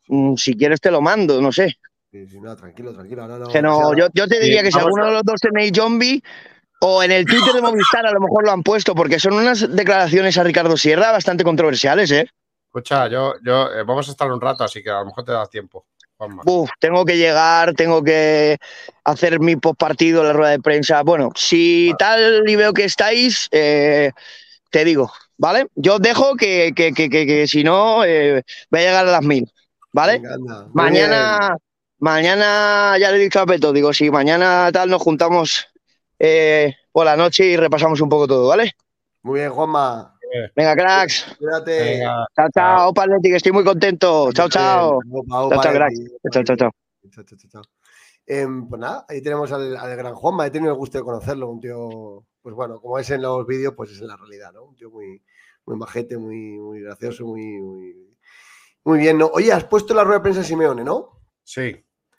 Mm, 0.07 0.36
Si 0.36 0.55
quieres 0.55 0.82
te 0.82 0.91
lo 0.91 1.01
mando, 1.01 1.41
no 1.41 1.51
sé. 1.51 1.78
Sí, 2.11 2.26
sí, 2.28 2.39
no, 2.41 2.55
tranquilo, 2.55 2.93
tranquilo. 2.93 3.28
no- 3.28 3.47
Que 3.49 3.61
no, 3.61 3.78
o 3.78 3.93
sea, 3.95 4.05
yo, 4.05 4.11
yo 4.13 4.28
te 4.28 4.39
diría 4.39 4.59
sí, 4.59 4.65
que 4.65 4.72
si 4.72 4.80
alguno 4.80 5.05
de 5.05 5.11
los 5.13 5.24
dos 5.24 5.39
tenéis 5.39 5.72
zombie, 5.76 6.22
O 6.82 7.03
en 7.03 7.11
el 7.11 7.26
Twitter 7.26 7.53
de 7.53 7.61
Movistar 7.61 8.05
a 8.05 8.11
lo 8.13 8.22
mejor 8.22 8.45
lo 8.45 8.51
han 8.51 8.63
puesto, 8.63 8.95
porque 8.95 9.20
son 9.20 9.34
unas 9.34 9.76
declaraciones 9.76 10.38
a 10.38 10.43
Ricardo 10.43 10.78
Sierra 10.78 11.11
bastante 11.11 11.43
controversiales, 11.43 12.09
¿eh? 12.11 12.30
Escucha, 12.70 13.07
yo, 13.07 13.34
yo 13.43 13.72
eh, 13.74 13.84
vamos 13.84 14.07
a 14.07 14.11
estar 14.11 14.32
un 14.32 14.39
rato, 14.39 14.63
así 14.63 14.84
que 14.84 14.91
a 14.91 14.99
lo 14.99 15.05
mejor 15.07 15.24
te 15.26 15.32
da 15.32 15.45
tiempo. 15.47 15.88
Juanma. 16.17 16.43
Uf, 16.45 16.70
tengo 16.80 17.03
que 17.03 17.17
llegar, 17.17 17.74
tengo 17.74 18.03
que 18.03 18.57
hacer 19.05 19.39
mi 19.39 19.55
postpartido, 19.55 20.24
la 20.24 20.34
rueda 20.34 20.51
de 20.51 20.59
prensa. 20.59 21.01
Bueno, 21.01 21.32
si 21.36 21.91
tal 21.97 22.43
y 22.47 22.55
veo 22.55 22.72
que 22.74 22.84
estáis, 22.84 23.47
eh, 23.51 24.11
te 24.70 24.86
digo, 24.86 25.11
¿vale? 25.38 25.67
Yo 25.76 25.95
os 25.95 26.01
dejo 26.01 26.36
que, 26.36 26.74
que, 26.76 26.93
que, 26.93 27.09
que- 27.09 27.26
que 27.26 27.47
si 27.47 27.63
no, 27.63 28.03
eh, 28.05 28.43
voy 28.70 28.80
a 28.82 28.84
llegar 28.84 29.07
a 29.07 29.11
las 29.11 29.24
mil, 29.24 29.51
¿vale? 29.93 30.22
Mañana, 30.74 31.57
mañana 31.99 32.97
ya 32.99 33.09
le 33.11 33.17
he 33.17 33.22
dicho 33.22 33.39
a 33.39 33.47
Peto, 33.47 33.74
digo, 33.74 33.93
si 33.93 34.11
mañana 34.11 34.70
tal 34.72 34.89
nos 34.89 35.01
juntamos 35.01 35.67
eh, 36.20 36.76
por 36.91 37.05
la 37.05 37.15
noche 37.17 37.45
y 37.47 37.57
repasamos 37.57 37.99
un 38.01 38.09
poco 38.09 38.28
todo, 38.28 38.47
¿vale? 38.49 38.74
Muy 39.24 39.39
bien, 39.39 39.51
Juanma. 39.51 40.18
Venga, 40.55 40.75
cracks. 40.75 41.36
Cuídate. 41.38 41.80
Venga, 41.84 42.25
Chao, 42.36 42.47
chao, 42.53 42.89
Opa 42.89 43.03
Athletic, 43.03 43.34
estoy 43.34 43.51
muy 43.51 43.63
contento. 43.63 44.32
Chao, 44.34 44.49
chao. 44.49 44.99
Opa, 45.11 45.41
opa, 45.43 45.55
Chao, 45.55 45.63
chao, 45.63 45.71
Leti. 45.73 45.77
cracks. 45.77 45.99
Chao, 46.32 46.43
chao, 46.43 46.55
chao. 46.55 46.71
Chao, 47.11 47.23
chao, 47.23 47.38
chao, 47.38 47.49
chao. 47.51 47.61
Em, 48.25 48.67
pues 48.69 48.80
nada, 48.80 49.05
ahí 49.09 49.21
tenemos 49.21 49.51
al, 49.51 49.75
al 49.75 49.95
gran 49.97 50.13
Juanma. 50.13 50.45
He 50.45 50.51
tenido 50.51 50.71
el 50.71 50.77
gusto 50.77 50.97
de 50.99 51.03
conocerlo. 51.03 51.49
Un 51.49 51.59
tío, 51.59 52.25
pues 52.41 52.53
bueno, 52.53 52.80
como 52.80 52.99
es 52.99 53.09
en 53.09 53.21
los 53.23 53.45
vídeos, 53.47 53.73
pues 53.75 53.91
es 53.91 54.01
en 54.01 54.07
la 54.07 54.17
realidad, 54.17 54.51
¿no? 54.53 54.65
Un 54.65 54.75
tío 54.75 54.91
muy, 54.91 55.23
muy 55.65 55.75
majete, 55.77 56.17
muy, 56.17 56.59
muy 56.59 56.82
gracioso, 56.82 57.25
muy, 57.25 57.59
muy, 57.59 58.15
muy 58.84 58.99
bien, 58.99 59.17
¿no? 59.17 59.27
Oye, 59.34 59.51
has 59.51 59.63
puesto 59.63 59.93
la 59.95 60.03
rueda 60.03 60.19
de 60.19 60.23
prensa 60.23 60.41
de 60.41 60.45
Simeone, 60.47 60.84
¿no? 60.84 61.21
Sí. 61.43 61.75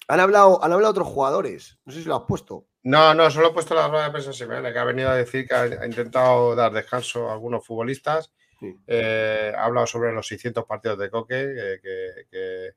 Han 0.08 0.18
hablado, 0.18 0.62
han 0.64 0.72
hablado 0.72 0.90
otros 0.90 1.06
jugadores. 1.06 1.78
No 1.84 1.92
sé 1.92 2.00
si 2.02 2.08
lo 2.08 2.16
has 2.16 2.24
puesto. 2.26 2.66
No, 2.82 3.14
no, 3.14 3.30
solo 3.30 3.48
he 3.48 3.52
puesto 3.52 3.74
la 3.74 3.88
rueda 3.88 4.04
de 4.06 4.10
prensa 4.12 4.32
Simeone, 4.32 4.72
que 4.72 4.78
ha 4.78 4.84
venido 4.84 5.10
a 5.10 5.14
decir 5.16 5.46
que 5.46 5.54
ha, 5.54 5.84
intentado 5.86 6.54
dar 6.54 6.72
descanso 6.72 7.28
a 7.28 7.32
algunos 7.34 7.64
futbolistas. 7.66 8.32
Sí. 8.58 8.74
Eh, 8.86 9.52
ha 9.56 9.64
hablado 9.64 9.86
sobre 9.86 10.12
los 10.12 10.26
600 10.26 10.64
partidos 10.64 10.98
de 10.98 11.10
Coque, 11.10 11.78
que, 11.82 12.26
que- 12.30 12.70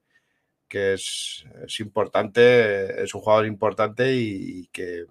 que 0.67 0.93
es, 0.93 1.45
es 1.65 1.79
importante, 1.81 3.03
es 3.03 3.13
un 3.13 3.21
jugador 3.21 3.45
importante 3.45 4.11
y, 4.13 4.61
y 4.61 4.67
que, 4.67 5.05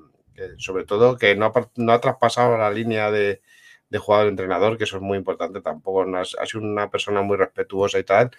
sobre 0.59 0.85
todo 0.85 1.17
que 1.17 1.37
no 1.37 1.47
ha, 1.47 1.53
par- 1.53 1.71
no 1.77 1.93
ha 1.93 2.01
traspasado 2.01 2.57
la 2.59 2.71
línea 2.71 3.11
de, 3.13 3.43
de 3.89 3.99
jugador-entrenador, 3.99 4.77
que 4.77 4.85
eso 4.85 4.97
es 4.97 5.03
muy 5.03 5.19
importante 5.19 5.61
tampoco. 5.61 6.05
no 6.05 6.19
has- 6.19 6.37
ha 6.41 6.47
sido 6.47 6.65
una 6.65 6.91
persona 6.91 7.23
muy 7.23 7.37
respetuosa 7.37 7.99
y 7.99 8.05
tal, 8.05 8.31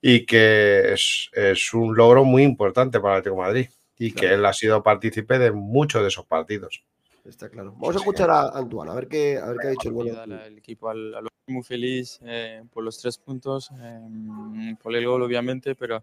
y 0.00 0.26
que 0.26 0.92
es, 0.92 1.30
es 1.34 1.74
un 1.74 1.96
logro 1.96 2.24
muy 2.24 2.42
importante 2.42 3.00
para 3.00 3.14
el 3.14 3.20
Atlético 3.20 3.36
de 3.42 3.48
Madrid 3.48 3.70
y 4.00 4.12
que 4.12 4.20
Claro. 4.20 4.34
él 4.36 4.46
ha 4.46 4.52
sido 4.54 4.82
partícipe 4.82 5.38
de 5.38 5.52
muchos 5.52 6.00
de 6.02 6.08
esos 6.08 6.24
partidos. 6.26 6.82
Está 7.24 7.50
claro. 7.50 7.72
Vamos 7.72 7.94
a 7.96 7.98
escuchar 7.98 8.30
a 8.30 8.48
Antoine, 8.48 8.90
a 8.90 8.94
ver 8.94 9.06
qué, 9.08 9.36
a 9.36 9.46
ver 9.50 9.58
qué 9.60 9.66
ha 9.68 9.70
dicho 9.70 9.88
el 9.88 9.94
bueno. 9.94 10.18
Al 10.20 10.56
equipo 10.58 10.88
al, 10.88 11.14
al- 11.14 11.28
muy 11.46 11.62
feliz 11.62 12.18
eh, 12.24 12.62
por 12.72 12.82
los 12.82 12.98
tres 12.98 13.18
puntos, 13.18 13.70
eh, 13.78 14.74
por 14.82 14.94
el 14.96 15.04
gol 15.06 15.22
obviamente, 15.22 15.74
pero 15.74 16.02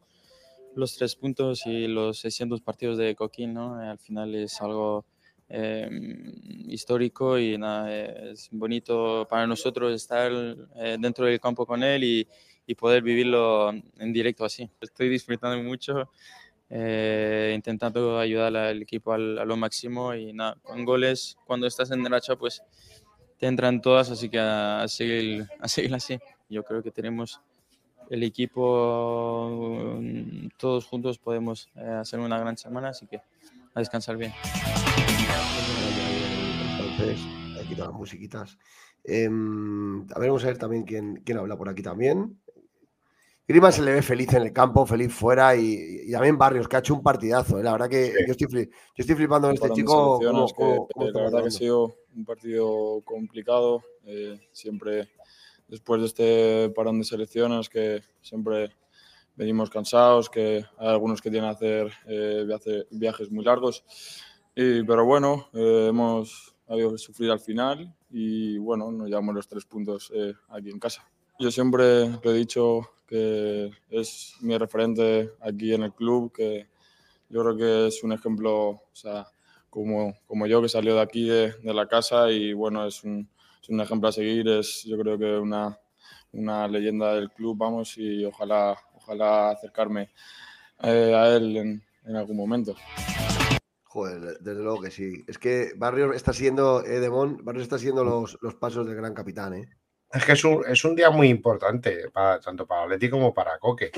los 0.75 0.95
tres 0.95 1.15
puntos 1.15 1.65
y 1.65 1.87
los 1.87 2.19
600 2.19 2.61
partidos 2.61 2.97
de 2.99 3.15
Coquín, 3.15 3.53
¿no? 3.53 3.81
Eh, 3.81 3.87
al 3.87 3.97
final 3.97 4.35
es 4.35 4.61
algo 4.61 5.05
eh, 5.49 5.89
histórico 6.67 7.39
y 7.39 7.57
nada, 7.57 7.91
es 8.31 8.49
bonito 8.51 9.25
para 9.29 9.47
nosotros 9.47 9.93
estar 9.95 10.31
eh, 10.75 10.97
dentro 10.99 11.25
del 11.25 11.39
campo 11.39 11.65
con 11.65 11.81
él 11.81 12.03
y, 12.03 12.27
y 12.67 12.75
poder 12.75 13.01
vivirlo 13.01 13.69
en 13.71 14.13
directo 14.13 14.45
así. 14.45 14.69
Estoy 14.81 15.09
disfrutando 15.09 15.63
mucho, 15.63 16.11
eh, 16.69 17.53
intentando 17.55 18.19
ayudar 18.19 18.55
al 18.55 18.81
equipo 18.81 19.13
al- 19.13 19.39
a 19.39 19.45
lo 19.45 19.55
máximo 19.57 20.13
y 20.13 20.33
nada, 20.33 20.57
con 20.63 20.83
goles, 20.85 21.37
cuando 21.45 21.67
estás 21.67 21.91
en 21.91 22.03
racha, 22.05 22.35
pues 22.35 22.61
te 23.39 23.47
entran 23.47 23.81
todas, 23.81 24.09
así 24.09 24.29
que 24.29 24.39
a, 24.39 24.81
a 24.81 24.87
seguir, 24.87 25.47
a 25.59 25.67
seguir 25.67 25.93
así. 25.95 26.17
Yo 26.49 26.63
creo 26.63 26.81
que 26.81 26.91
tenemos 26.91 27.39
el 28.09 28.23
equipo, 28.23 29.97
mm, 30.01 30.47
todos 30.57 30.85
juntos 30.85 31.17
podemos 31.19 31.69
eh, 31.75 31.81
hacer 32.01 32.19
una 32.19 32.39
gran 32.39 32.57
semana, 32.57 32.89
así 32.89 33.05
que 33.05 33.17
a 33.17 33.79
descansar 33.79 34.17
bien. 34.17 34.33
Entonces, 36.79 37.19
he 37.59 37.65
quitado 37.67 37.89
las 37.91 37.97
musiquitas. 37.99 38.57
Em, 39.03 40.01
a 40.13 40.19
ver, 40.19 40.29
vamos 40.29 40.43
a 40.43 40.47
ver 40.47 40.57
también 40.57 40.83
quién, 40.83 41.21
quién 41.25 41.37
habla 41.37 41.57
por 41.57 41.69
aquí 41.69 41.81
también. 41.81 42.39
Grima 43.47 43.71
se 43.71 43.81
le 43.81 43.93
ve 43.93 44.01
feliz 44.01 44.33
en 44.33 44.41
el 44.41 44.51
campo, 44.51 44.85
feliz 44.85 45.13
fuera 45.13 45.55
y, 45.55 46.01
y 46.05 46.11
también 46.11 46.37
Barrios, 46.37 46.67
que 46.67 46.75
ha 46.75 46.79
hecho 46.79 46.93
un 46.93 47.01
partidazo. 47.01 47.57
¿eh? 47.59 47.63
La 47.63 47.71
verdad 47.71 47.87
que 47.89 48.11
yo, 48.25 48.31
estoy, 48.33 48.47
fli- 48.47 48.69
yo 48.69 48.73
estoy 48.97 49.15
flipando 49.15 49.47
con 49.47 49.55
este 49.55 49.67
chico. 49.75 50.17
que, 50.53 50.63
eh, 50.65 51.11
la 51.13 51.23
verdad 51.23 51.39
que 51.43 51.47
ha 51.47 51.51
sido 51.59 51.95
un 52.15 52.25
partido 52.25 53.01
complicado. 53.05 53.83
eh, 54.05 54.39
siempre 54.53 55.09
después 55.67 55.99
de 56.01 56.07
este 56.07 56.69
parón 56.73 56.97
de 56.99 57.03
selecciones, 57.05 57.67
que 57.69 58.01
siempre 58.21 58.73
venimos 59.35 59.69
cansados, 59.69 60.29
que 60.29 60.65
hay 60.77 60.87
algunos 60.87 61.21
que 61.21 61.29
tienen 61.29 61.49
que 61.49 61.55
hacer 61.55 61.91
eh, 62.07 62.43
viaje- 62.45 62.85
viajes 62.91 63.29
muy 63.31 63.43
largos. 63.45 63.83
Y- 64.55 64.83
pero 64.83 65.05
bueno, 65.05 65.47
eh, 65.53 65.87
hemos 65.89 66.53
habido 66.67 66.97
sufrir 66.97 67.31
al 67.31 67.39
final 67.39 67.93
y 68.09 68.57
bueno, 68.57 68.91
nos 68.91 69.07
llevamos 69.07 69.35
los 69.35 69.47
tres 69.47 69.63
puntos 69.65 70.11
aquí 70.49 70.69
en 70.69 70.79
casa. 70.79 71.05
Yo 71.39 71.49
siempre 71.51 72.09
lo 72.09 72.31
he 72.31 72.33
dicho 72.33 72.81
que 73.07 73.71
es 73.89 74.35
mi 74.41 74.57
referente 74.57 75.31
aquí 75.41 75.73
en 75.73 75.83
el 75.83 75.93
club, 75.93 76.31
que 76.31 76.67
yo 77.29 77.41
creo 77.41 77.57
que 77.57 77.87
es 77.87 78.03
un 78.03 78.11
ejemplo, 78.11 78.69
o 78.69 78.89
sea, 78.93 79.27
como, 79.69 80.13
como 80.25 80.45
yo 80.47 80.61
que 80.61 80.69
salió 80.69 80.95
de 80.95 81.01
aquí 81.01 81.27
de, 81.27 81.53
de 81.53 81.73
la 81.73 81.87
casa 81.87 82.29
y 82.31 82.53
bueno, 82.53 82.85
es 82.85 83.03
un, 83.03 83.29
es 83.61 83.69
un 83.69 83.79
ejemplo 83.81 84.09
a 84.09 84.11
seguir, 84.11 84.47
es 84.47 84.83
yo 84.83 84.97
creo 84.97 85.17
que 85.17 85.37
una, 85.37 85.77
una 86.33 86.67
leyenda 86.67 87.13
del 87.15 87.31
club, 87.31 87.57
vamos, 87.57 87.97
y 87.97 88.25
ojalá, 88.25 88.77
ojalá 88.95 89.51
acercarme 89.51 90.09
eh, 90.83 91.13
a 91.15 91.35
él 91.35 91.57
en, 91.57 91.83
en 92.05 92.15
algún 92.15 92.37
momento. 92.37 92.75
Joder, 93.83 94.37
desde 94.39 94.61
luego 94.61 94.81
que 94.81 94.91
sí. 94.91 95.23
Es 95.27 95.37
que 95.37 95.71
Barrios 95.75 96.15
está 96.15 96.33
siguiendo, 96.33 96.83
eh, 96.85 96.99
Demón, 96.99 97.39
Barrios 97.43 97.63
está 97.63 97.77
siguiendo 97.77 98.03
los, 98.03 98.37
los 98.41 98.55
pasos 98.55 98.85
del 98.85 98.95
gran 98.95 99.13
capitán, 99.13 99.53
¿eh? 99.53 99.69
Es 100.11 100.23
que 100.25 100.31
es 100.33 100.43
un, 100.43 100.63
es 100.67 100.83
un 100.85 100.95
día 100.95 101.09
muy 101.09 101.27
importante, 101.29 102.09
para, 102.11 102.39
tanto 102.39 102.65
para 102.65 102.83
Atleti 102.83 103.09
como 103.09 103.33
para 103.33 103.57
Coque. 103.59 103.91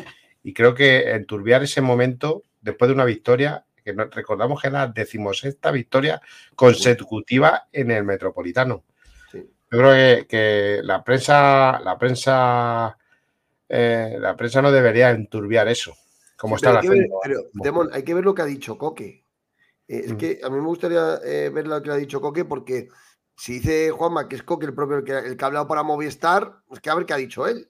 Y 0.43 0.53
creo 0.53 0.73
que 0.73 1.11
enturbiar 1.11 1.63
ese 1.63 1.81
momento, 1.81 2.43
después 2.61 2.89
de 2.89 2.95
una 2.95 3.05
victoria, 3.05 3.63
que 3.83 3.93
recordamos 3.93 4.61
que 4.61 4.67
era 4.67 4.85
la 4.85 4.91
decimosexta 4.91 5.71
victoria 5.71 6.21
consecutiva 6.55 7.67
en 7.71 7.91
el 7.91 8.03
Metropolitano. 8.03 8.83
Sí. 9.31 9.39
Yo 9.71 9.77
creo 9.77 9.91
que, 9.91 10.27
que 10.27 10.79
la 10.83 11.03
prensa, 11.03 11.79
la 11.79 11.97
prensa, 11.97 12.97
eh, 13.67 14.17
la 14.19 14.35
prensa 14.35 14.61
no 14.61 14.71
debería 14.71 15.11
enturbiar 15.11 15.67
eso, 15.67 15.95
como 16.37 16.57
Sí, 16.57 16.65
pero 16.65 16.79
están 16.79 16.91
hay 16.93 16.99
ver- 16.99 17.09
pero, 17.23 17.41
Demón, 17.53 17.89
hay 17.93 18.03
que 18.03 18.13
ver 18.13 18.23
lo 18.25 18.33
que 18.33 18.41
ha 18.41 18.45
dicho 18.45 18.77
Coque. 18.77 19.25
Eh, 19.87 20.01
es 20.05 20.13
Mm. 20.13 20.17
que 20.17 20.39
a 20.43 20.49
mí 20.49 20.57
me 20.57 20.65
gustaría 20.67 21.19
eh, 21.23 21.49
ver 21.49 21.67
lo 21.67 21.81
que 21.81 21.89
ha 21.91 21.95
dicho 21.95 22.21
Coque 22.21 22.45
porque 22.45 22.89
si 23.39 23.53
dice 23.53 23.91
Juanma 23.91 24.27
que 24.27 24.35
es 24.35 24.43
Coque 24.43 24.65
el 24.65 24.73
propio 24.73 24.97
el 24.97 25.03
que, 25.03 25.17
el 25.17 25.37
que 25.37 25.43
ha 25.43 25.47
hablado 25.47 25.67
para 25.67 25.81
Movistar, 25.83 26.61
es 26.71 26.79
que 26.79 26.89
a 26.89 26.95
ver 26.95 27.05
qué 27.05 27.13
ha 27.13 27.17
dicho 27.17 27.47
él. 27.47 27.69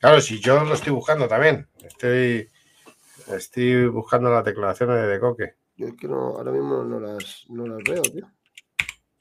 Claro, 0.00 0.20
si 0.20 0.40
yo 0.40 0.64
lo 0.64 0.74
estoy 0.74 0.92
buscando 0.92 1.28
también. 1.28 1.68
Estoy, 1.82 2.48
estoy 3.28 3.86
buscando 3.88 4.30
las 4.30 4.44
declaraciones 4.44 5.06
de 5.06 5.20
Coque. 5.20 5.54
Yo 5.76 5.88
es 5.88 5.94
que 5.94 6.08
no, 6.08 6.36
ahora 6.36 6.52
mismo 6.52 6.82
no 6.84 6.98
las, 7.00 7.44
no 7.48 7.66
las 7.66 7.82
veo, 7.84 8.02
tío. 8.02 8.30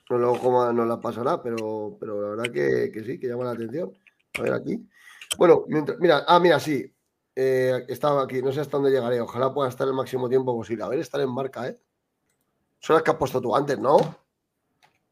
No 0.09 0.17
luego 0.17 0.39
cómo 0.39 0.71
no 0.71 0.85
las 0.85 0.99
pasará, 0.99 1.41
pero, 1.41 1.97
pero 1.99 2.21
la 2.21 2.29
verdad 2.29 2.53
que, 2.53 2.91
que 2.91 3.03
sí, 3.03 3.19
que 3.19 3.27
llama 3.27 3.45
la 3.45 3.51
atención. 3.51 3.91
A 4.37 4.41
ver 4.41 4.53
aquí. 4.53 4.87
Bueno, 5.37 5.65
mientras- 5.67 5.99
mira, 5.99 6.23
ah, 6.27 6.39
mira, 6.39 6.59
sí. 6.59 6.89
Eh, 7.35 7.85
estaba 7.87 8.23
aquí, 8.23 8.41
no 8.41 8.51
sé 8.51 8.61
hasta 8.61 8.77
dónde 8.77 8.91
llegaré. 8.91 9.19
Ojalá 9.19 9.53
pueda 9.53 9.69
estar 9.69 9.87
el 9.87 9.93
máximo 9.93 10.29
tiempo 10.29 10.55
posible. 10.55 10.83
A 10.83 10.87
ver, 10.89 10.99
estar 10.99 11.19
en 11.19 11.29
marca, 11.33 11.67
¿eh? 11.67 11.79
Son 12.79 12.93
las 12.95 13.03
que 13.03 13.11
has 13.11 13.17
puesto 13.17 13.41
tú 13.41 13.55
antes, 13.55 13.79
¿no? 13.79 13.97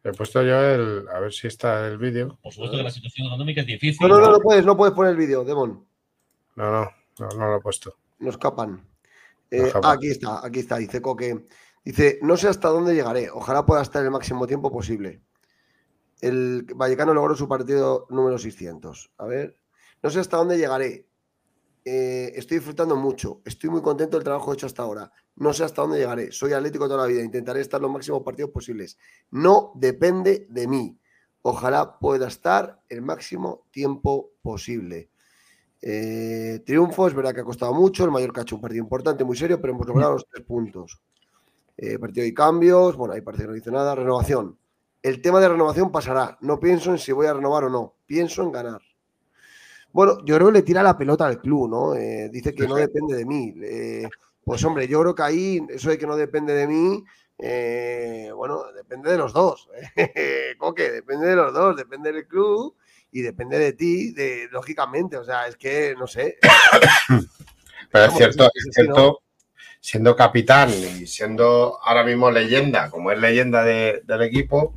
He 0.03 0.11
puesto 0.11 0.41
yo 0.41 0.59
el. 0.59 1.07
A 1.09 1.19
ver 1.19 1.31
si 1.31 1.47
está 1.47 1.87
el 1.87 1.97
vídeo. 1.97 2.39
Por 2.41 2.51
supuesto 2.51 2.77
que 2.77 2.83
la 2.83 2.91
situación 2.91 3.27
económica 3.27 3.61
es 3.61 3.67
difícil. 3.67 4.07
No, 4.07 4.15
no, 4.15 4.19
no, 4.19 4.31
no 4.31 4.39
puedes, 4.39 4.65
no 4.65 4.75
puedes 4.75 4.95
poner 4.95 5.11
el 5.11 5.17
vídeo, 5.17 5.43
Demon. 5.43 5.85
No, 6.55 6.71
no, 6.71 6.91
no, 7.19 7.27
no 7.37 7.47
lo 7.47 7.57
he 7.57 7.61
puesto. 7.61 7.95
Nos 8.19 8.35
escapan. 8.35 8.83
Eh, 9.51 9.67
escapan. 9.67 9.91
ah, 9.91 9.93
aquí 9.93 10.07
está, 10.09 10.45
aquí 10.45 10.59
está. 10.59 10.77
Dice 10.77 11.01
Coque. 11.01 11.45
Dice, 11.83 12.19
no 12.21 12.35
sé 12.37 12.47
hasta 12.47 12.69
dónde 12.69 12.95
llegaré. 12.95 13.29
Ojalá 13.29 13.65
pueda 13.65 13.81
estar 13.81 14.03
el 14.03 14.11
máximo 14.11 14.47
tiempo 14.47 14.71
posible. 14.71 15.21
El 16.19 16.65
Vallecano 16.75 17.13
logró 17.13 17.35
su 17.35 17.47
partido 17.47 18.07
número 18.09 18.37
600. 18.37 19.11
A 19.17 19.25
ver. 19.25 19.57
No 20.01 20.09
sé 20.09 20.19
hasta 20.19 20.37
dónde 20.37 20.57
llegaré. 20.57 21.05
Eh, 21.83 22.33
estoy 22.35 22.57
disfrutando 22.57 22.95
mucho. 22.95 23.41
Estoy 23.45 23.69
muy 23.69 23.81
contento 23.81 24.17
del 24.17 24.23
trabajo 24.23 24.53
hecho 24.53 24.67
hasta 24.67 24.83
ahora. 24.83 25.11
No 25.35 25.53
sé 25.53 25.63
hasta 25.63 25.81
dónde 25.81 25.97
llegaré. 25.97 26.31
Soy 26.31 26.53
atlético 26.53 26.87
toda 26.87 27.03
la 27.03 27.07
vida. 27.07 27.23
Intentaré 27.23 27.61
estar 27.61 27.81
los 27.81 27.91
máximos 27.91 28.21
partidos 28.23 28.51
posibles. 28.51 28.97
No 29.31 29.71
depende 29.75 30.47
de 30.49 30.67
mí. 30.67 30.99
Ojalá 31.41 31.97
pueda 31.97 32.27
estar 32.27 32.81
el 32.87 33.01
máximo 33.01 33.65
tiempo 33.71 34.33
posible. 34.41 35.09
Eh, 35.81 36.61
triunfo, 36.63 37.07
es 37.07 37.15
verdad 37.15 37.33
que 37.33 37.41
ha 37.41 37.45
costado 37.45 37.73
mucho. 37.73 38.03
El 38.03 38.11
Mallorca 38.11 38.41
ha 38.41 38.43
hecho 38.43 38.55
un 38.55 38.61
partido 38.61 38.83
importante, 38.83 39.23
muy 39.23 39.35
serio, 39.35 39.59
pero 39.59 39.73
hemos 39.73 39.87
logrado 39.87 40.13
los 40.13 40.27
tres 40.27 40.45
puntos. 40.45 41.01
Eh, 41.77 41.97
partido 41.97 42.27
y 42.27 42.33
cambios. 42.33 42.95
Bueno, 42.95 43.15
ahí 43.15 43.21
parece 43.21 43.43
que 43.43 43.47
no 43.47 43.53
dice 43.55 43.71
nada. 43.71 43.95
Renovación. 43.95 44.57
El 45.01 45.19
tema 45.19 45.39
de 45.39 45.49
renovación 45.49 45.91
pasará. 45.91 46.37
No 46.41 46.59
pienso 46.59 46.91
en 46.91 46.99
si 46.99 47.11
voy 47.11 47.25
a 47.25 47.33
renovar 47.33 47.63
o 47.63 47.69
no. 47.69 47.95
Pienso 48.05 48.43
en 48.43 48.51
ganar. 48.51 48.81
Bueno, 49.93 50.23
yo 50.25 50.35
creo 50.35 50.47
que 50.47 50.53
le 50.53 50.61
tira 50.61 50.83
la 50.83 50.97
pelota 50.97 51.25
al 51.27 51.39
club, 51.41 51.69
¿no? 51.69 51.95
Eh, 51.95 52.29
dice 52.31 52.53
que 52.55 52.67
no 52.67 52.75
depende 52.75 53.15
de 53.15 53.25
mí. 53.25 53.53
Eh, 53.61 54.07
pues 54.43 54.63
hombre, 54.63 54.87
yo 54.87 55.01
creo 55.01 55.15
que 55.15 55.23
ahí, 55.23 55.61
eso 55.69 55.89
de 55.89 55.97
que 55.97 56.07
no 56.07 56.15
depende 56.15 56.53
de 56.53 56.67
mí, 56.67 57.03
eh, 57.37 58.31
bueno, 58.35 58.63
depende 58.73 59.11
de 59.11 59.17
los 59.17 59.33
dos. 59.33 59.67
Coque, 60.57 60.91
depende 60.91 61.27
de 61.27 61.35
los 61.35 61.53
dos, 61.53 61.75
depende 61.75 62.11
del 62.11 62.27
club 62.27 62.75
y 63.11 63.21
depende 63.21 63.59
de 63.59 63.73
ti, 63.73 64.11
de, 64.13 64.47
lógicamente. 64.51 65.17
O 65.17 65.23
sea, 65.25 65.47
es 65.47 65.57
que, 65.57 65.95
no 65.97 66.07
sé. 66.07 66.37
Pero 67.91 68.05
es 68.05 68.13
cierto, 68.13 68.45
es 68.53 68.67
cierto, 68.73 69.21
siendo 69.81 70.15
capitán 70.15 70.69
y 70.69 71.05
siendo 71.07 71.77
ahora 71.83 72.03
mismo 72.03 72.31
leyenda, 72.31 72.89
como 72.89 73.11
es 73.11 73.19
leyenda 73.19 73.63
de- 73.63 74.01
del 74.05 74.21
equipo, 74.21 74.75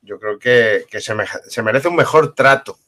yo 0.00 0.18
creo 0.18 0.38
que, 0.38 0.86
que 0.90 1.00
se, 1.00 1.14
me- 1.14 1.26
se 1.48 1.62
merece 1.62 1.88
un 1.88 1.96
mejor 1.96 2.34
trato. 2.34 2.78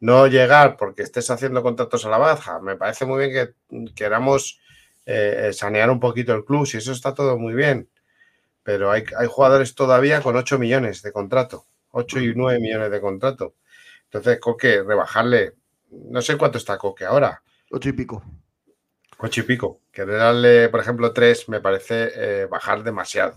No 0.00 0.26
llegar 0.26 0.76
porque 0.76 1.02
estés 1.02 1.30
haciendo 1.30 1.62
contratos 1.62 2.04
a 2.04 2.10
la 2.10 2.18
baja. 2.18 2.60
Me 2.60 2.76
parece 2.76 3.06
muy 3.06 3.26
bien 3.28 3.54
que 3.76 3.92
queramos 3.94 4.60
eh, 5.06 5.50
sanear 5.52 5.90
un 5.90 6.00
poquito 6.00 6.34
el 6.34 6.44
club, 6.44 6.66
si 6.66 6.78
eso 6.78 6.92
está 6.92 7.14
todo 7.14 7.38
muy 7.38 7.54
bien. 7.54 7.88
Pero 8.62 8.90
hay, 8.90 9.04
hay 9.18 9.26
jugadores 9.26 9.74
todavía 9.74 10.22
con 10.22 10.36
8 10.36 10.58
millones 10.58 11.02
de 11.02 11.12
contrato, 11.12 11.66
8 11.90 12.20
y 12.20 12.34
9 12.34 12.60
millones 12.60 12.90
de 12.90 13.00
contrato. 13.00 13.54
Entonces, 14.04 14.40
Coque, 14.40 14.82
rebajarle, 14.82 15.54
no 15.90 16.22
sé 16.22 16.36
cuánto 16.36 16.58
está 16.58 16.78
Coque 16.78 17.04
ahora. 17.04 17.42
Ocho 17.70 17.88
y 17.88 17.92
pico. 17.92 18.22
Ocho 19.18 19.40
y 19.40 19.44
pico. 19.44 19.80
Querer 19.90 20.18
darle, 20.18 20.68
por 20.68 20.80
ejemplo, 20.80 21.12
tres 21.12 21.48
me 21.48 21.60
parece 21.60 22.10
eh, 22.14 22.46
bajar 22.46 22.84
demasiado. 22.84 23.36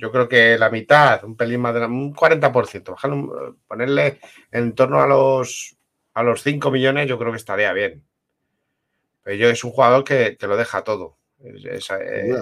Yo 0.00 0.10
creo 0.10 0.28
que 0.28 0.56
la 0.58 0.70
mitad, 0.70 1.22
un 1.24 1.36
pelín 1.36 1.60
más 1.60 1.74
de 1.74 1.80
la- 1.80 1.86
un 1.86 2.14
40%, 2.14 2.92
bajarle 2.92 3.16
un- 3.16 3.58
ponerle 3.68 4.18
en 4.50 4.74
torno 4.74 5.00
a 5.00 5.06
los 5.06 5.76
a 6.14 6.22
los 6.24 6.42
5 6.42 6.70
millones, 6.70 7.08
yo 7.08 7.18
creo 7.18 7.30
que 7.30 7.36
estaría 7.38 7.72
bien. 7.72 8.02
Pero 9.22 9.36
yo 9.36 9.48
es 9.48 9.62
un 9.62 9.70
jugador 9.70 10.02
que, 10.02 10.36
que 10.36 10.46
lo 10.46 10.56
deja 10.56 10.82
todo. 10.82 11.18
Es, 11.38 11.64
es, 11.64 11.90
eh, 11.90 12.34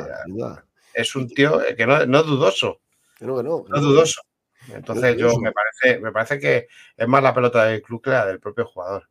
es 0.94 1.14
un 1.16 1.28
tío 1.28 1.60
que 1.76 1.86
no, 1.86 2.06
no 2.06 2.20
es 2.20 2.26
dudoso. 2.26 2.80
Que 3.18 3.26
no, 3.26 3.36
que 3.36 3.42
no. 3.42 3.64
No 3.68 3.76
es 3.76 3.82
no. 3.82 3.88
dudoso. 3.88 4.22
Entonces, 4.72 5.12
es 5.12 5.16
yo 5.18 5.38
me 5.38 5.52
parece, 5.52 6.00
me 6.00 6.12
parece 6.12 6.38
que 6.38 6.68
es 6.96 7.08
más 7.08 7.22
la 7.22 7.34
pelota 7.34 7.64
del 7.64 7.82
club 7.82 8.02
que 8.02 8.10
la 8.10 8.26
del 8.26 8.40
propio 8.40 8.66
jugador. 8.66 9.08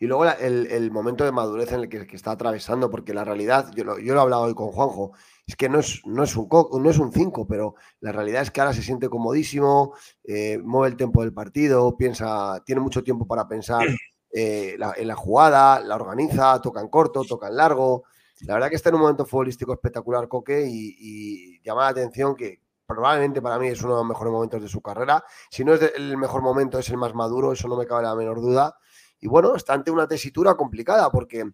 Y 0.00 0.06
luego 0.06 0.24
la- 0.24 0.32
el, 0.32 0.66
el 0.68 0.90
momento 0.90 1.24
de 1.24 1.32
madurez 1.32 1.72
en 1.72 1.80
el 1.80 1.88
que, 1.88 2.06
que 2.06 2.16
está 2.16 2.30
atravesando, 2.32 2.88
porque 2.90 3.12
la 3.14 3.24
realidad, 3.24 3.70
yo 3.74 3.84
lo, 3.84 3.98
yo 3.98 4.14
lo 4.14 4.20
he 4.20 4.22
hablado 4.22 4.42
hoy 4.42 4.54
con 4.54 4.68
Juanjo, 4.68 5.12
es 5.46 5.56
que 5.56 5.68
no 5.68 5.80
es, 5.80 6.00
no 6.04 6.22
es 6.22 6.36
un 6.36 6.48
no 6.50 6.90
es 6.90 6.98
un 6.98 7.12
5, 7.12 7.46
pero 7.46 7.74
la 8.00 8.12
realidad 8.12 8.42
es 8.42 8.50
que 8.50 8.60
ahora 8.60 8.72
se 8.72 8.82
siente 8.82 9.08
comodísimo, 9.08 9.94
eh, 10.24 10.58
mueve 10.62 10.88
el 10.90 10.96
tiempo 10.96 11.22
del 11.22 11.32
partido, 11.32 11.96
piensa, 11.96 12.62
tiene 12.64 12.80
mucho 12.80 13.02
tiempo 13.02 13.26
para 13.26 13.48
pensar 13.48 13.86
eh, 14.30 14.76
la- 14.78 14.92
en 14.96 15.08
la 15.08 15.16
jugada, 15.16 15.80
la 15.80 15.94
organiza, 15.96 16.60
toca 16.60 16.80
en 16.80 16.88
corto, 16.88 17.24
toca 17.24 17.48
en 17.48 17.56
largo. 17.56 18.04
La 18.42 18.54
verdad 18.54 18.68
que 18.68 18.76
está 18.76 18.90
en 18.90 18.96
un 18.96 19.00
momento 19.00 19.24
futbolístico 19.26 19.72
espectacular, 19.72 20.28
Coque, 20.28 20.66
y, 20.68 20.94
y 20.98 21.60
llama 21.62 21.82
la 21.84 21.88
atención 21.88 22.36
que 22.36 22.60
probablemente 22.86 23.42
para 23.42 23.58
mí 23.58 23.68
es 23.68 23.82
uno 23.82 23.94
de 23.94 24.00
los 24.00 24.08
mejores 24.08 24.32
momentos 24.32 24.62
de 24.62 24.68
su 24.68 24.80
carrera. 24.80 25.24
Si 25.50 25.64
no 25.64 25.74
es 25.74 25.80
el 25.96 26.16
mejor 26.18 26.42
momento, 26.42 26.78
es 26.78 26.88
el 26.90 26.98
más 26.98 27.14
maduro, 27.14 27.52
eso 27.52 27.68
no 27.68 27.76
me 27.76 27.86
cabe 27.86 28.02
la 28.04 28.14
menor 28.14 28.40
duda. 28.40 28.76
Y 29.20 29.26
bueno, 29.28 29.56
está 29.56 29.74
ante 29.74 29.90
una 29.90 30.06
tesitura 30.06 30.54
complicada 30.56 31.10
porque 31.10 31.44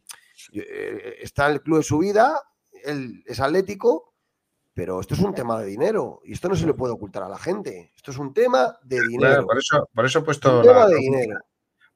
eh, 0.52 1.16
está 1.20 1.46
en 1.46 1.52
el 1.54 1.62
club 1.62 1.78
de 1.78 1.82
su 1.84 1.98
vida, 1.98 2.40
él 2.84 3.22
es 3.26 3.40
atlético, 3.40 4.12
pero 4.74 5.00
esto 5.00 5.14
es 5.14 5.20
un 5.20 5.34
tema 5.34 5.60
de 5.60 5.66
dinero 5.66 6.20
y 6.24 6.32
esto 6.32 6.48
no 6.48 6.56
se 6.56 6.66
le 6.66 6.74
puede 6.74 6.92
ocultar 6.92 7.22
a 7.22 7.28
la 7.28 7.38
gente. 7.38 7.92
Esto 7.96 8.10
es 8.10 8.18
un 8.18 8.34
tema 8.34 8.76
de 8.82 8.96
Claro, 8.96 9.08
dinero. 9.08 9.46
por 9.46 9.58
eso, 9.58 9.88
por 9.94 10.04
eso 10.04 10.18
he 10.18 10.22
puesto 10.22 10.56
Un 10.58 10.62
tema 10.62 10.80
la 10.80 10.86
de 10.88 10.94
pregunta. 10.96 11.18
dinero. 11.20 11.40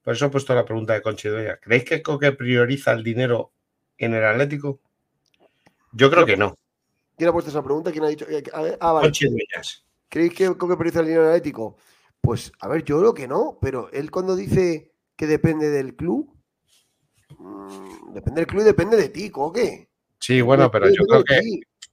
Por 0.03 0.14
eso 0.14 0.27
he 0.27 0.31
puesto 0.31 0.55
la 0.55 0.64
pregunta 0.64 0.95
de. 0.95 1.59
¿Creéis 1.61 1.85
que 1.85 2.03
Coque 2.03 2.33
prioriza 2.33 2.93
el 2.93 3.03
dinero 3.05 3.53
en 3.99 4.14
el 4.14 4.25
Atlético? 4.25 4.81
Yo 5.93 6.11
creo 6.11 6.25
que 6.25 6.37
no. 6.37 6.55
¿Quién 7.16 7.29
ha 7.29 7.33
puesto 7.33 7.51
esa 7.51 7.62
pregunta? 7.62 7.91
¿Quién 7.93 8.05
ha 8.05 8.09
dicho? 8.09 8.27
Eh, 8.29 8.43
Ah, 8.81 8.93
vale. 8.93 9.12
¿Creéis 10.09 10.33
que 10.33 10.57
Coque 10.57 10.77
prioriza 10.77 11.01
el 11.01 11.07
dinero 11.07 11.25
en 11.25 11.29
el 11.29 11.35
Atlético? 11.35 11.77
Pues, 12.21 12.53
a 12.61 12.69
ver, 12.69 12.85
yo 12.85 12.99
creo 13.01 13.12
que 13.12 13.29
no, 13.29 13.59
pero 13.61 13.91
él 13.93 14.11
cuando 14.11 14.35
dice 14.37 14.93
que 15.19 15.27
depende 15.27 15.69
del 15.69 15.95
club, 15.97 16.33
mm, 17.39 18.14
depende 18.14 18.41
del 18.41 18.47
club 18.47 18.62
y 18.62 18.64
depende 18.64 18.97
de 18.97 19.09
ti, 19.11 19.31
Coque. 19.31 19.89
Sí, 20.21 20.41
bueno, 20.41 20.71
pero 20.71 20.89
yo 20.89 21.05
creo 21.07 21.25
que 21.25 21.41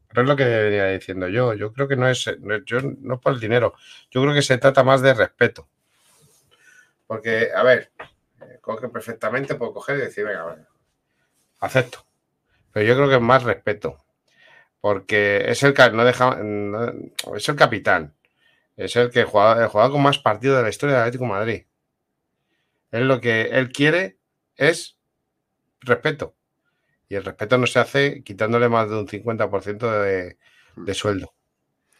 pero 0.07 0.21
es 0.21 0.27
lo 0.29 0.35
que 0.37 0.45
venía 0.45 0.85
diciendo 0.87 1.27
yo. 1.27 1.53
Yo 1.55 1.73
creo 1.73 1.89
que 1.89 1.97
no 1.97 2.07
es, 2.07 2.25
no, 2.39 2.57
yo, 2.63 2.79
no 2.81 3.15
es 3.15 3.19
por 3.19 3.33
el 3.33 3.39
dinero. 3.41 3.73
Yo 4.09 4.21
creo 4.21 4.33
que 4.33 4.41
se 4.41 4.57
trata 4.57 4.81
más 4.81 5.01
de 5.01 5.13
respeto. 5.13 5.67
Porque, 7.07 7.49
a 7.53 7.63
ver, 7.63 7.91
eh, 8.41 8.59
Coque 8.61 8.87
perfectamente 8.89 9.55
puedo 9.55 9.73
coger 9.73 9.97
y 9.97 10.01
decir, 10.01 10.25
venga, 10.25 10.45
venga, 10.45 10.69
acepto. 11.59 12.05
Pero 12.71 12.85
yo 12.87 12.95
creo 12.95 13.09
que 13.09 13.15
es 13.15 13.21
más 13.21 13.43
respeto. 13.43 13.97
Porque 14.81 15.49
es 15.49 15.63
el, 15.63 15.73
ca- 15.73 15.89
no 15.89 16.05
deja, 16.05 16.37
no- 16.43 16.93
es 17.35 17.49
el 17.49 17.55
capitán. 17.55 18.15
Es 18.77 18.95
el 18.95 19.11
que 19.11 19.25
juega, 19.25 19.63
el 19.63 19.69
jugador 19.69 19.93
con 19.93 20.03
más 20.03 20.19
partidos 20.19 20.57
de 20.57 20.63
la 20.63 20.69
historia 20.69 20.95
del 20.95 21.01
Atlético 21.03 21.25
de 21.25 21.29
Madrid. 21.31 21.63
Él 22.91 23.07
lo 23.07 23.19
que 23.21 23.43
él 23.49 23.71
quiere 23.71 24.17
es 24.55 24.97
respeto. 25.81 26.35
Y 27.07 27.15
el 27.15 27.23
respeto 27.23 27.57
no 27.57 27.67
se 27.67 27.79
hace 27.79 28.23
quitándole 28.23 28.69
más 28.69 28.89
de 28.89 28.97
un 28.97 29.07
50% 29.07 30.01
de, 30.01 30.37
de 30.75 30.93
sueldo. 30.93 31.33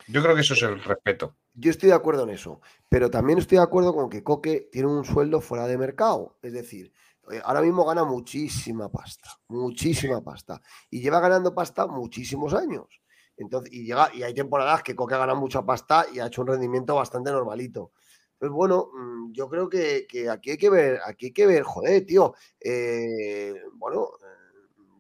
Yo 0.08 0.22
creo 0.22 0.36
que 0.36 0.42
eso 0.42 0.54
es 0.54 0.62
el 0.62 0.84
respeto. 0.84 1.36
Yo 1.54 1.72
estoy 1.72 1.90
de 1.90 1.96
acuerdo 1.96 2.24
en 2.24 2.32
eso, 2.32 2.62
pero 2.90 3.10
también 3.10 3.40
estoy 3.40 3.58
de 3.58 3.64
acuerdo 3.64 3.94
con 3.94 4.10
que 4.10 4.24
Coque 4.24 4.70
tiene 4.72 4.88
un 4.88 5.06
sueldo 5.06 5.42
fuera 5.42 5.68
de 5.68 5.78
mercado. 5.78 6.38
Es 6.42 6.54
decir, 6.54 6.92
eh, 7.32 7.42
ahora 7.44 7.62
mismo 7.62 7.86
gana 7.86 8.04
muchísima 8.04 8.92
pasta, 8.92 9.30
muchísima 9.48 10.24
pasta. 10.24 10.62
Y 10.90 11.02
lleva 11.02 11.20
ganando 11.20 11.56
pasta 11.56 11.88
muchísimos 11.88 12.54
años. 12.54 13.02
Entonces, 13.38 13.74
y, 13.74 13.86
llega, 13.86 14.14
y 14.14 14.24
hay 14.24 14.34
temporadas 14.34 14.84
que 14.84 14.96
Coque 14.96 15.16
ha 15.16 15.20
ganado 15.20 15.40
mucha 15.40 15.66
pasta 15.66 16.06
y 16.14 16.20
ha 16.20 16.28
hecho 16.28 16.42
un 16.42 16.48
rendimiento 16.48 16.96
bastante 16.96 17.32
normalito. 17.32 17.92
Pues 18.38 18.52
bueno, 18.52 18.90
mm, 18.94 19.32
yo 19.32 19.48
creo 19.50 19.70
que, 19.70 20.08
aquí 20.30 20.52
hay 20.52 20.58
que 20.58 20.70
ver, 20.70 21.00
aquí 21.06 21.28
hay 21.28 21.32
que 21.34 21.48
ver, 21.48 21.64
joder, 21.64 22.06
tío. 22.06 22.34
eh, 22.60 23.54
bueno, 23.74 24.10
eh, 24.22 24.46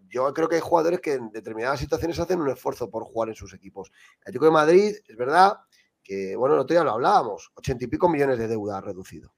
yo 0.09 0.33
creo 0.33 0.47
que 0.47 0.55
hay 0.55 0.61
jugadores 0.61 1.01
que 1.01 1.13
en 1.13 1.29
determinadas 1.31 1.79
situaciones 1.79 2.17
hacen 2.19 2.39
un 2.39 2.49
esfuerzo 2.49 2.89
por 2.89 3.03
jugar 3.03 3.29
en 3.29 3.35
sus 3.35 3.53
equipos. 3.53 3.91
El 4.19 4.21
Atlético 4.21 4.45
de 4.45 4.51
Madrid, 4.51 4.95
es 5.05 5.17
verdad 5.17 5.57
que, 6.01 6.35
bueno, 6.37 6.55
el 6.55 6.61
otro 6.61 6.73
día 6.73 6.83
lo 6.85 6.91
hablábamos, 6.91 7.51
ochenta 7.55 7.83
y 7.83 7.87
pico 7.87 8.07
millones 8.07 8.37
de 8.39 8.47
deuda 8.47 8.77
ha 8.77 8.81
reducido, 8.81 9.33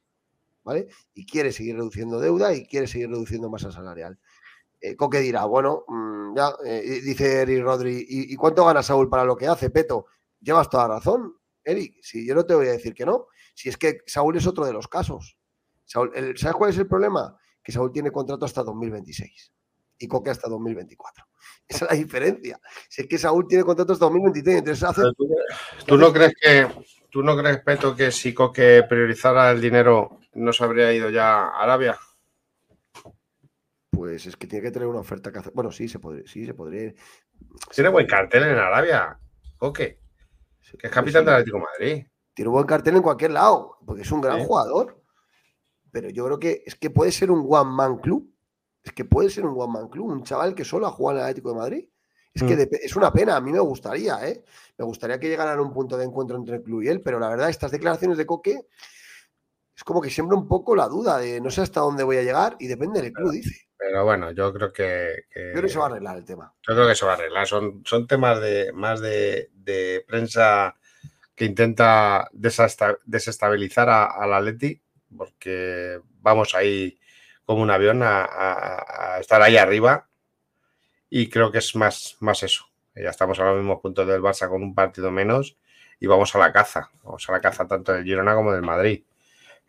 ¿vale? 0.63 0.87
Y 1.15 1.25
quiere 1.25 1.51
seguir 1.51 1.77
reduciendo 1.77 2.19
deuda 2.19 2.53
y 2.53 2.67
quiere 2.67 2.85
seguir 2.85 3.09
reduciendo 3.09 3.49
masa 3.49 3.71
salarial. 3.71 4.19
Eh, 4.79 4.95
Coque 4.95 5.19
dirá, 5.19 5.45
bueno, 5.45 5.83
mm, 5.87 6.35
ya, 6.35 6.53
eh, 6.63 7.01
dice 7.03 7.41
Eric 7.41 7.63
Rodri, 7.63 8.05
¿y, 8.07 8.33
y 8.33 8.35
cuánto 8.35 8.63
gana 8.63 8.83
Saúl 8.83 9.09
para 9.09 9.23
lo 9.23 9.35
que 9.35 9.47
hace, 9.47 9.71
Peto? 9.71 10.05
Llevas 10.39 10.69
toda 10.69 10.87
razón, 10.87 11.35
Eric, 11.63 11.97
si 12.01 12.25
yo 12.25 12.35
no 12.35 12.45
te 12.45 12.53
voy 12.53 12.67
a 12.67 12.73
decir 12.73 12.93
que 12.93 13.05
no, 13.05 13.27
si 13.57 13.69
es 13.69 13.77
que 13.77 14.01
Saúl 14.05 14.37
es 14.37 14.45
otro 14.45 14.65
de 14.67 14.71
los 14.73 14.87
casos. 14.87 15.35
Saúl- 15.83 16.11
el- 16.13 16.37
¿Sabes 16.37 16.55
cuál 16.55 16.69
es 16.69 16.77
el 16.77 16.87
problema? 16.87 17.35
Que 17.63 17.71
Saúl 17.71 17.91
tiene 17.91 18.11
contrato 18.11 18.45
hasta 18.45 18.61
2026 18.61 19.51
y 19.97 20.07
Coque 20.07 20.29
hasta 20.29 20.47
2024. 20.47 21.25
Esa 21.67 21.85
es 21.85 21.91
la 21.91 21.97
diferencia. 21.97 22.59
Si 22.87 23.01
es 23.01 23.07
que 23.07 23.17
Saúl 23.17 23.47
tiene 23.47 23.63
contrato 23.63 23.93
hasta 23.93 24.05
2023, 24.05 24.57
entonces 24.59 24.83
hace... 24.83 25.01
¿Tú 25.87 25.97
no 25.97 26.13
crees 26.13 26.33
que, 26.39 26.67
tú 27.09 27.23
no 27.23 27.35
crees, 27.35 27.57
Peto, 27.61 27.95
que 27.95 28.11
si 28.11 28.31
Coque 28.31 28.85
priorizara 28.87 29.49
el 29.49 29.59
dinero 29.59 30.19
no 30.35 30.53
se 30.53 30.63
habría 30.63 30.93
ido 30.93 31.09
ya 31.09 31.47
a 31.47 31.63
Arabia? 31.63 31.97
Pues 33.89 34.27
es 34.27 34.35
que 34.37 34.45
tiene 34.45 34.63
que 34.65 34.71
tener 34.71 34.87
una 34.87 34.99
oferta 34.99 35.31
que 35.31 35.39
hacer. 35.39 35.51
Bueno, 35.55 35.71
sí, 35.71 35.87
se 35.87 35.97
podría, 35.97 36.27
sí, 36.27 36.45
se 36.45 36.53
podría. 36.53 36.93
Tiene 37.73 37.89
buen 37.89 38.05
cartel 38.05 38.43
en 38.43 38.57
Arabia, 38.57 39.17
Coque, 39.57 39.99
que 40.77 40.85
es 40.87 40.93
capitán 40.93 41.25
del 41.25 41.33
Atlético 41.33 41.57
de 41.57 41.63
Madrid. 41.63 42.05
Tiene 42.37 42.49
un 42.49 42.53
buen 42.53 42.67
cartel 42.67 42.95
en 42.95 43.01
cualquier 43.01 43.31
lado, 43.31 43.79
porque 43.83 44.03
es 44.03 44.11
un 44.11 44.21
gran 44.21 44.39
Sí. 44.39 44.45
jugador. 44.45 45.01
Pero 45.91 46.09
yo 46.11 46.23
creo 46.25 46.37
que 46.37 46.61
es 46.67 46.75
que 46.75 46.91
puede 46.91 47.11
ser 47.11 47.31
un 47.31 47.45
one 47.49 47.71
man 47.71 47.97
club. 47.97 48.31
Es 48.83 48.93
que 48.93 49.03
puede 49.05 49.31
ser 49.31 49.43
un 49.45 49.59
one 49.59 49.73
man 49.73 49.89
club, 49.89 50.05
un 50.05 50.23
chaval 50.23 50.53
que 50.53 50.63
solo 50.63 50.85
ha 50.85 50.91
jugado 50.91 51.17
en 51.17 51.23
el 51.23 51.29
Atlético 51.29 51.49
de 51.49 51.55
Madrid. 51.55 51.89
Es 52.35 52.43
que 52.43 52.55
Mm. 52.55 52.69
es 52.83 52.95
una 52.95 53.11
pena, 53.11 53.35
a 53.35 53.41
mí 53.41 53.51
me 53.51 53.59
gustaría, 53.59 54.25
¿eh? 54.29 54.45
Me 54.77 54.85
gustaría 54.85 55.19
que 55.19 55.27
llegaran 55.27 55.57
a 55.57 55.61
un 55.63 55.73
punto 55.73 55.97
de 55.97 56.05
encuentro 56.05 56.37
entre 56.37 56.57
el 56.57 56.61
club 56.61 56.83
y 56.83 56.89
él, 56.89 57.01
pero 57.01 57.19
la 57.19 57.29
verdad, 57.29 57.49
estas 57.49 57.71
declaraciones 57.71 58.19
de 58.19 58.27
Coque 58.27 58.67
es 59.75 59.83
como 59.83 59.99
que 59.99 60.11
siembra 60.11 60.37
un 60.37 60.47
poco 60.47 60.75
la 60.75 60.87
duda 60.87 61.17
de 61.17 61.41
no 61.41 61.49
sé 61.49 61.61
hasta 61.61 61.79
dónde 61.79 62.03
voy 62.03 62.17
a 62.17 62.23
llegar 62.23 62.55
y 62.59 62.67
depende 62.67 63.01
del 63.01 63.11
club, 63.13 63.31
dice. 63.31 63.65
Pero 63.75 64.05
bueno, 64.05 64.31
yo 64.31 64.53
creo 64.53 64.71
que, 64.71 65.23
que- 65.31 65.47
Yo 65.47 65.51
creo 65.53 65.61
que 65.63 65.69
se 65.69 65.79
va 65.79 65.85
a 65.85 65.87
arreglar 65.87 66.17
el 66.17 66.25
tema. 66.25 66.53
yo 66.67 66.75
creo 66.75 66.87
que 66.87 66.95
se 66.95 67.05
va 67.05 67.13
a 67.13 67.15
arreglar. 67.15 67.47
Son, 67.47 67.81
son 67.85 68.05
temas 68.07 68.39
de 68.41 68.71
más 68.73 68.99
de, 69.01 69.49
de 69.53 70.03
prensa 70.07 70.75
que 71.37 71.45
intenta 71.45 72.29
desestabilizar 72.33 73.89
a- 73.89 74.07
al 74.07 74.33
Atleti, 74.33 74.81
porque 75.17 76.01
vamos 76.21 76.55
ahí 76.55 76.99
como 77.45 77.63
un 77.63 77.71
avión 77.71 78.01
a, 78.03 79.17
estar 79.21 79.41
ahí 79.43 79.57
arriba. 79.57 80.09
Y 81.09 81.29
creo 81.29 81.51
que 81.51 81.59
es 81.59 81.75
más, 81.75 82.17
más 82.19 82.43
eso. 82.43 82.65
Ya 82.95 83.09
estamos 83.09 83.39
a 83.39 83.45
los 83.45 83.57
mismos 83.57 83.79
puntos 83.81 84.07
del 84.07 84.21
Barça 84.21 84.49
con 84.49 84.63
un 84.63 84.73
partido 84.75 85.11
menos. 85.11 85.57
y 85.99 86.05
vamos 86.07 86.35
a 86.35 86.39
la 86.39 86.51
caza. 86.53 86.91
Vamos 87.03 87.27
a 87.27 87.31
la 87.31 87.41
caza 87.41 87.65
tanto 87.67 87.91
del 87.91 88.03
Girona 88.03 88.35
como 88.35 88.51
del 88.53 88.61
Madrid. 88.61 89.03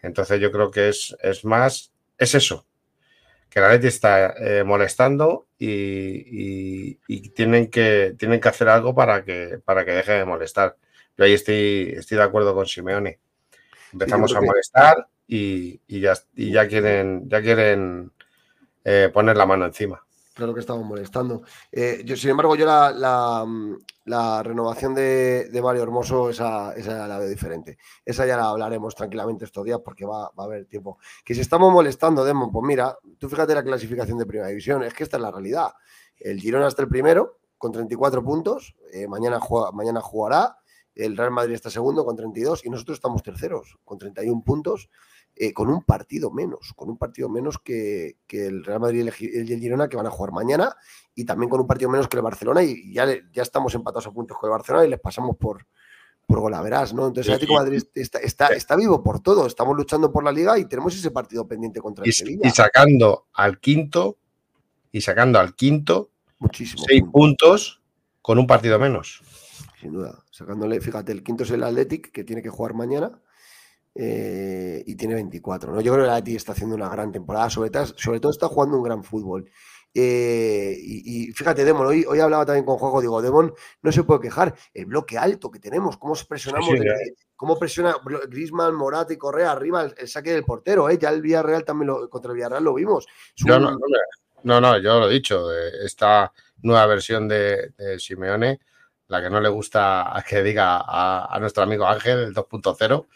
Entonces 0.02 0.40
yo 0.40 0.52
creo 0.52 0.70
que 0.70 0.88
es, 0.90 1.16
es 1.22 1.44
más, 1.44 1.92
es 2.18 2.34
eso, 2.34 2.66
que 3.50 3.60
la 3.60 3.70
Leti 3.70 3.88
está 3.88 4.34
eh, 4.38 4.64
molestando 4.64 5.48
y 5.58 6.96
tienen, 7.30 7.68
que, 7.70 8.14
tienen 8.18 8.40
que 8.40 8.48
hacer 8.48 8.68
algo 8.68 8.94
para 8.94 9.24
que, 9.24 9.60
para 9.64 9.84
que 9.84 9.92
deje 9.92 10.12
de 10.12 10.24
molestar. 10.24 10.76
Yo 11.18 11.24
ahí 11.24 11.32
estoy, 11.34 11.94
estoy 11.96 12.16
de 12.16 12.22
acuerdo 12.22 12.54
con 12.54 12.64
Simeone. 12.66 13.18
Empezamos 13.92 14.30
a 14.34 14.40
molestar 14.46 15.08
y, 15.26 15.80
y 15.88 16.00
ya, 16.00 16.14
y 16.36 16.52
ya 16.52 16.68
quieren, 16.68 17.28
ya 17.28 17.42
quieren 17.42 18.12
eh, 18.84 19.10
poner 19.12 19.36
la 19.36 19.44
mano 19.44 19.66
encima. 19.66 20.00
Claro 20.34 20.54
que 20.54 20.60
estamos 20.60 20.84
molestando. 20.86 21.42
Eh, 21.72 22.02
yo, 22.04 22.16
sin 22.16 22.30
embargo, 22.30 22.54
yo 22.54 22.64
la, 22.64 22.92
la, 22.92 23.44
mm, 23.44 23.76
la 24.04 24.40
renovación 24.44 24.94
de, 24.94 25.48
de 25.50 25.60
Mario 25.62 25.82
Hermoso, 25.82 26.30
esa, 26.30 26.72
esa 26.74 27.08
la 27.08 27.18
veo 27.18 27.28
diferente. 27.28 27.76
Esa 28.04 28.24
ya 28.24 28.36
la 28.36 28.44
hablaremos 28.50 28.94
tranquilamente 28.94 29.44
estos 29.44 29.64
días 29.64 29.80
porque 29.84 30.06
va, 30.06 30.30
va 30.38 30.44
a 30.44 30.46
haber 30.46 30.66
tiempo. 30.66 30.98
Que 31.24 31.34
si 31.34 31.40
estamos 31.40 31.72
molestando, 31.72 32.24
Demon, 32.24 32.52
pues 32.52 32.64
mira, 32.64 32.96
tú 33.18 33.28
fíjate 33.28 33.52
la 33.52 33.64
clasificación 33.64 34.16
de 34.18 34.26
Primera 34.26 34.48
División, 34.48 34.84
es 34.84 34.94
que 34.94 35.02
esta 35.02 35.16
es 35.16 35.22
la 35.22 35.32
realidad. 35.32 35.72
El 36.20 36.38
Girona 36.40 36.68
está 36.68 36.82
el 36.82 36.88
primero 36.88 37.40
con 37.58 37.72
34 37.72 38.22
puntos, 38.22 38.76
eh, 38.92 39.08
mañana, 39.08 39.40
juega- 39.40 39.72
mañana 39.72 40.00
jugará, 40.00 40.56
el 40.98 41.16
Real 41.16 41.30
Madrid 41.30 41.54
está 41.54 41.70
segundo 41.70 42.04
con 42.04 42.14
32 42.16 42.64
y 42.66 42.70
nosotros 42.70 42.98
estamos 42.98 43.22
terceros 43.22 43.78
con 43.84 43.98
31 43.98 44.42
puntos. 44.44 44.90
eh, 45.40 45.52
con 45.52 45.68
un 45.68 45.84
partido 45.84 46.32
menos, 46.32 46.72
con 46.74 46.90
un 46.90 46.98
partido 46.98 47.28
menos 47.28 47.58
que, 47.58 48.16
que 48.26 48.46
el 48.46 48.64
Real 48.64 48.80
Madrid 48.80 49.08
y 49.20 49.52
el 49.52 49.60
Girona 49.60 49.88
que 49.88 49.96
van 49.96 50.06
a 50.06 50.10
jugar 50.10 50.32
mañana 50.32 50.74
y 51.14 51.24
también 51.24 51.48
con 51.48 51.60
un 51.60 51.66
partido 51.68 51.88
menos 51.88 52.08
que 52.08 52.16
el 52.16 52.24
Barcelona 52.24 52.64
y 52.64 52.92
ya, 52.92 53.06
ya 53.32 53.42
estamos 53.42 53.72
empatados 53.76 54.08
a 54.08 54.10
puntos 54.10 54.36
con 54.36 54.48
el 54.48 54.52
Barcelona 54.52 54.84
y 54.84 54.90
les 54.90 54.98
pasamos 54.98 55.36
por, 55.36 55.64
por 56.26 56.40
golaveras, 56.40 56.92
¿no? 56.92 57.06
Entonces 57.06 57.28
el 57.28 57.34
Atlético 57.34 57.56
de 57.60 57.64
Madrid 57.66 57.82
está, 57.94 58.18
está, 58.18 58.48
está 58.48 58.74
vivo 58.74 59.00
por 59.04 59.20
todo, 59.20 59.46
estamos 59.46 59.76
luchando 59.76 60.10
por 60.10 60.24
la 60.24 60.32
liga 60.32 60.58
y 60.58 60.64
tenemos 60.64 60.96
ese 60.96 61.12
partido 61.12 61.46
pendiente 61.46 61.80
contra 61.80 62.02
el 62.04 62.10
Y, 62.10 62.12
Sevilla. 62.12 62.48
y 62.48 62.50
sacando 62.50 63.28
al 63.34 63.60
quinto, 63.60 64.18
y 64.90 65.00
sacando 65.02 65.38
al 65.38 65.54
quinto, 65.54 66.10
Muchísimo 66.40 66.82
seis 66.84 67.04
puntos 67.12 67.80
con 68.22 68.40
un 68.40 68.46
partido 68.48 68.76
menos. 68.80 69.22
Sin 69.80 69.92
duda. 69.92 70.24
Sacándole, 70.30 70.80
fíjate, 70.80 71.12
el 71.12 71.22
quinto 71.22 71.44
es 71.44 71.50
el 71.50 71.62
Athletic, 71.62 72.10
que 72.12 72.24
tiene 72.24 72.42
que 72.42 72.50
jugar 72.50 72.74
mañana. 72.74 73.20
eh, 74.00 74.82
y 74.86 74.94
tiene 74.94 75.14
24. 75.14 75.72
¿no? 75.72 75.80
Yo 75.80 75.92
creo 75.92 76.04
que 76.04 76.08
el 76.10 76.14
Athletic 76.14 76.36
está 76.36 76.52
haciendo 76.52 76.76
una 76.76 76.88
gran 76.88 77.10
temporada, 77.10 77.50
sobre, 77.50 77.70
todo- 77.70 77.86
sobre 77.96 78.20
todo 78.20 78.30
está 78.30 78.46
jugando 78.46 78.76
un 78.76 78.84
gran 78.84 79.02
fútbol. 79.02 79.50
Eh, 79.92 80.76
y, 80.80 81.28
y 81.30 81.32
fíjate, 81.32 81.64
Demon, 81.64 81.86
hoy, 81.86 82.04
hoy 82.06 82.20
hablaba 82.20 82.46
también 82.46 82.64
con 82.64 82.76
Juego, 82.78 83.00
digo, 83.00 83.20
Demon 83.20 83.52
no 83.82 83.90
se 83.90 84.04
puede 84.04 84.20
quejar, 84.20 84.54
el 84.74 84.86
bloque 84.86 85.18
alto 85.18 85.50
que 85.50 85.58
tenemos, 85.58 85.96
cómo 85.96 86.14
presionamos, 86.28 86.68
Sí, 86.68 86.76
sí, 86.78 87.14
cómo 87.34 87.58
presiona 87.58 87.96
Grisman, 88.28 88.74
Morata 88.74 89.12
y 89.12 89.16
Correa 89.16 89.50
arriba 89.50 89.82
el, 89.82 89.94
el 89.98 90.06
saque 90.06 90.30
del 90.32 90.44
portero, 90.44 90.88
¿eh? 90.90 90.98
ya 90.98 91.08
el 91.10 91.22
Villarreal 91.22 91.64
también 91.64 91.88
lo, 91.88 92.08
contra 92.08 92.30
el 92.30 92.36
Villarreal 92.36 92.62
lo 92.62 92.74
vimos. 92.74 93.06
No, 93.46 93.58
no, 93.58 93.76
no, 94.44 94.60
no, 94.60 94.78
yo 94.78 95.00
lo 95.00 95.08
he 95.10 95.14
dicho, 95.14 95.52
eh, 95.52 95.70
esta 95.84 96.30
nueva 96.62 96.86
versión 96.86 97.26
de, 97.26 97.70
de 97.76 97.98
Simeone, 97.98 98.60
la 99.08 99.22
que 99.22 99.30
no 99.30 99.40
le 99.40 99.48
gusta 99.48 100.16
a 100.16 100.22
que 100.28 100.42
diga 100.42 100.76
a, 100.78 101.34
a 101.34 101.40
nuestro 101.40 101.62
amigo 101.62 101.86
Ángel, 101.86 102.18
el 102.18 102.34
2.0, 102.34 103.06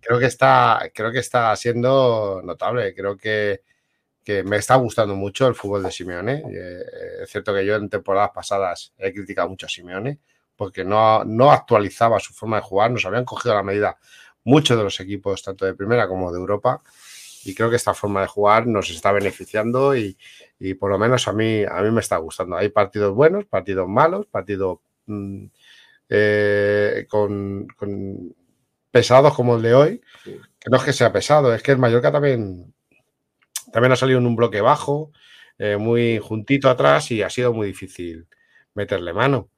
creo 0.00 0.18
que 0.18 0.26
está, 0.26 0.90
creo 0.94 1.10
que 1.10 1.18
está 1.18 1.54
siendo 1.56 2.40
notable. 2.44 2.94
Creo 2.94 3.16
que, 3.16 3.62
que 4.22 4.44
me 4.44 4.56
está 4.56 4.76
gustando 4.76 5.14
mucho 5.16 5.48
el 5.48 5.54
fútbol 5.54 5.82
de 5.82 5.90
Simeone. 5.90 6.42
Eh, 6.50 6.82
es 7.22 7.30
cierto 7.30 7.52
que 7.52 7.66
yo 7.66 7.76
en 7.76 7.88
temporadas 7.88 8.30
pasadas 8.34 8.92
he 8.98 9.12
criticado 9.12 9.48
mucho 9.48 9.66
a 9.66 9.68
Simeone 9.68 10.20
porque 10.56 10.84
no, 10.84 11.24
no 11.24 11.50
actualizaba 11.50 12.20
su 12.20 12.32
forma 12.32 12.56
de 12.56 12.62
jugar, 12.62 12.90
nos 12.90 13.04
habían 13.04 13.24
cogido 13.24 13.54
la 13.54 13.62
medida 13.62 13.98
muchos 14.44 14.76
de 14.76 14.84
los 14.84 15.00
equipos, 15.00 15.42
tanto 15.42 15.64
de 15.64 15.74
primera 15.74 16.06
como 16.06 16.30
de 16.30 16.38
Europa, 16.38 16.82
y 17.44 17.54
creo 17.54 17.70
que 17.70 17.76
esta 17.76 17.94
forma 17.94 18.20
de 18.20 18.28
jugar 18.28 18.66
nos 18.66 18.90
está 18.90 19.10
beneficiando 19.12 19.96
y, 19.96 20.16
y 20.60 20.74
por 20.74 20.90
lo 20.90 20.98
menos 20.98 21.26
a 21.26 21.32
mí, 21.32 21.64
a 21.64 21.82
mí 21.82 21.90
me 21.90 22.00
está 22.00 22.16
gustando. 22.18 22.56
Hay 22.56 22.68
partidos 22.68 23.14
buenos, 23.14 23.44
partidos 23.46 23.88
malos, 23.88 24.26
partidos 24.26 24.78
eh, 26.08 27.06
con, 27.08 27.66
con 27.76 28.34
pesados 28.90 29.34
como 29.34 29.56
el 29.56 29.62
de 29.62 29.74
hoy, 29.74 30.00
que 30.24 30.70
no 30.70 30.76
es 30.76 30.84
que 30.84 30.92
sea 30.92 31.12
pesado, 31.12 31.52
es 31.52 31.62
que 31.62 31.72
el 31.72 31.78
Mallorca 31.78 32.12
también, 32.12 32.72
también 33.72 33.92
ha 33.92 33.96
salido 33.96 34.18
en 34.18 34.26
un 34.26 34.36
bloque 34.36 34.60
bajo, 34.60 35.10
eh, 35.58 35.76
muy 35.76 36.18
juntito 36.18 36.68
atrás 36.68 37.10
y 37.10 37.22
ha 37.22 37.30
sido 37.30 37.52
muy 37.52 37.68
difícil 37.68 38.26
meterle 38.74 39.12
mano. 39.12 39.48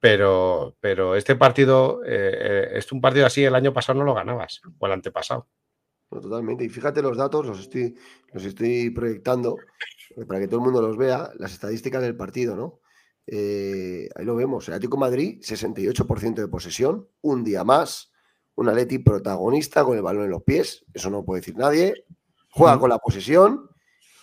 Pero, 0.00 0.76
pero 0.80 1.16
este 1.16 1.34
partido, 1.34 2.04
eh, 2.04 2.36
eh, 2.38 2.68
es 2.74 2.92
un 2.92 3.00
partido 3.00 3.24
así, 3.24 3.42
el 3.44 3.54
año 3.54 3.72
pasado 3.72 3.98
no 3.98 4.04
lo 4.04 4.14
ganabas, 4.14 4.60
o 4.78 4.86
el 4.86 4.92
antepasado. 4.92 5.48
No, 6.10 6.20
totalmente. 6.20 6.64
Y 6.64 6.68
fíjate 6.68 7.00
los 7.00 7.16
datos, 7.16 7.46
los 7.46 7.60
estoy, 7.60 7.94
los 8.32 8.44
estoy 8.44 8.90
proyectando 8.90 9.56
para 10.28 10.40
que 10.40 10.46
todo 10.46 10.60
el 10.60 10.64
mundo 10.64 10.82
los 10.82 10.98
vea, 10.98 11.30
las 11.38 11.52
estadísticas 11.52 12.02
del 12.02 12.16
partido, 12.16 12.54
¿no? 12.54 12.80
Eh, 13.26 14.08
ahí 14.14 14.24
lo 14.24 14.36
vemos. 14.36 14.68
El 14.68 14.74
Atlético 14.74 14.96
de 14.96 15.00
Madrid, 15.00 15.38
68% 15.42 16.34
de 16.42 16.48
posesión, 16.48 17.08
un 17.22 17.44
día 17.44 17.64
más. 17.64 18.10
Un 18.56 18.68
Atleti 18.68 18.98
protagonista 18.98 19.82
con 19.84 19.96
el 19.96 20.02
balón 20.02 20.24
en 20.24 20.30
los 20.30 20.42
pies, 20.44 20.84
eso 20.94 21.10
no 21.10 21.24
puede 21.24 21.40
decir 21.40 21.56
nadie. 21.56 22.04
Juega 22.50 22.78
con 22.78 22.88
la 22.90 22.98
posesión 22.98 23.68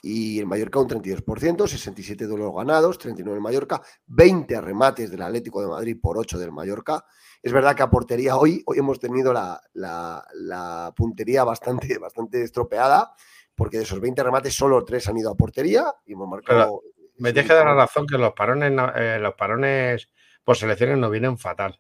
y 0.04 0.40
el 0.40 0.46
Mallorca 0.48 0.80
un 0.80 0.88
32%, 0.88 1.68
67 1.68 2.26
duelos 2.26 2.54
ganados, 2.56 2.98
39 2.98 3.36
el 3.38 3.42
Mallorca, 3.44 3.82
20 4.08 4.62
remates 4.62 5.12
del 5.12 5.22
Atlético 5.22 5.62
de 5.62 5.68
Madrid 5.68 5.98
por 6.02 6.18
8 6.18 6.40
del 6.40 6.52
Mallorca. 6.54 7.04
Es 7.44 7.52
verdad 7.52 7.76
que 7.76 7.84
a 7.84 7.90
portería 7.90 8.38
hoy, 8.38 8.64
hoy 8.66 8.78
hemos 8.80 9.00
tenido 9.00 9.34
la, 9.34 9.60
la- 9.74 10.26
la 10.36 10.94
puntería 10.96 11.44
bastante, 11.44 11.98
bastante 12.00 12.42
estropeada, 12.42 13.14
porque 13.54 13.78
de 13.78 13.84
esos 13.84 14.00
20 14.00 14.24
remates 14.24 14.56
solo 14.56 14.84
3 14.86 15.10
han 15.10 15.18
ido 15.18 15.30
a 15.32 15.36
portería 15.36 15.94
y 16.06 16.14
hemos 16.14 16.30
marcado... 16.30 16.84
Me 17.22 17.34
tienes 17.34 17.52
que 17.52 17.56
dar 17.56 17.68
la 17.68 17.76
razón 17.76 18.08
que 18.08 18.18
los 18.18 18.34
parones, 18.34 18.74
eh, 18.96 19.20
los 19.22 19.36
parones 19.36 20.10
por 20.44 20.58
selecciones 20.58 20.98
no 20.98 21.08
vienen 21.12 21.38
fatal. 21.38 21.80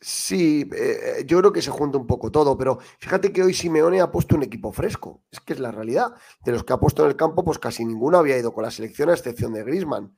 Sí, 0.00 0.68
eh, 0.74 1.24
yo 1.24 1.38
creo 1.38 1.52
que 1.52 1.62
se 1.62 1.70
junta 1.70 1.96
un 1.96 2.08
poco 2.08 2.32
todo, 2.32 2.58
pero 2.58 2.80
fíjate 2.98 3.32
que 3.32 3.44
hoy 3.44 3.54
Simeone 3.54 4.00
ha 4.00 4.10
puesto 4.10 4.34
un 4.34 4.42
equipo 4.42 4.72
fresco, 4.72 5.22
es 5.30 5.38
que 5.38 5.52
es 5.52 5.60
la 5.60 5.70
realidad. 5.70 6.12
De 6.44 6.50
los 6.50 6.64
que 6.64 6.72
ha 6.72 6.80
puesto 6.80 7.04
en 7.04 7.10
el 7.10 7.16
campo, 7.16 7.44
pues 7.44 7.60
casi 7.60 7.84
ninguno 7.84 8.18
había 8.18 8.36
ido 8.36 8.52
con 8.52 8.64
la 8.64 8.72
selección, 8.72 9.10
a 9.10 9.12
excepción 9.12 9.52
de 9.52 9.62
Grisman. 9.62 10.16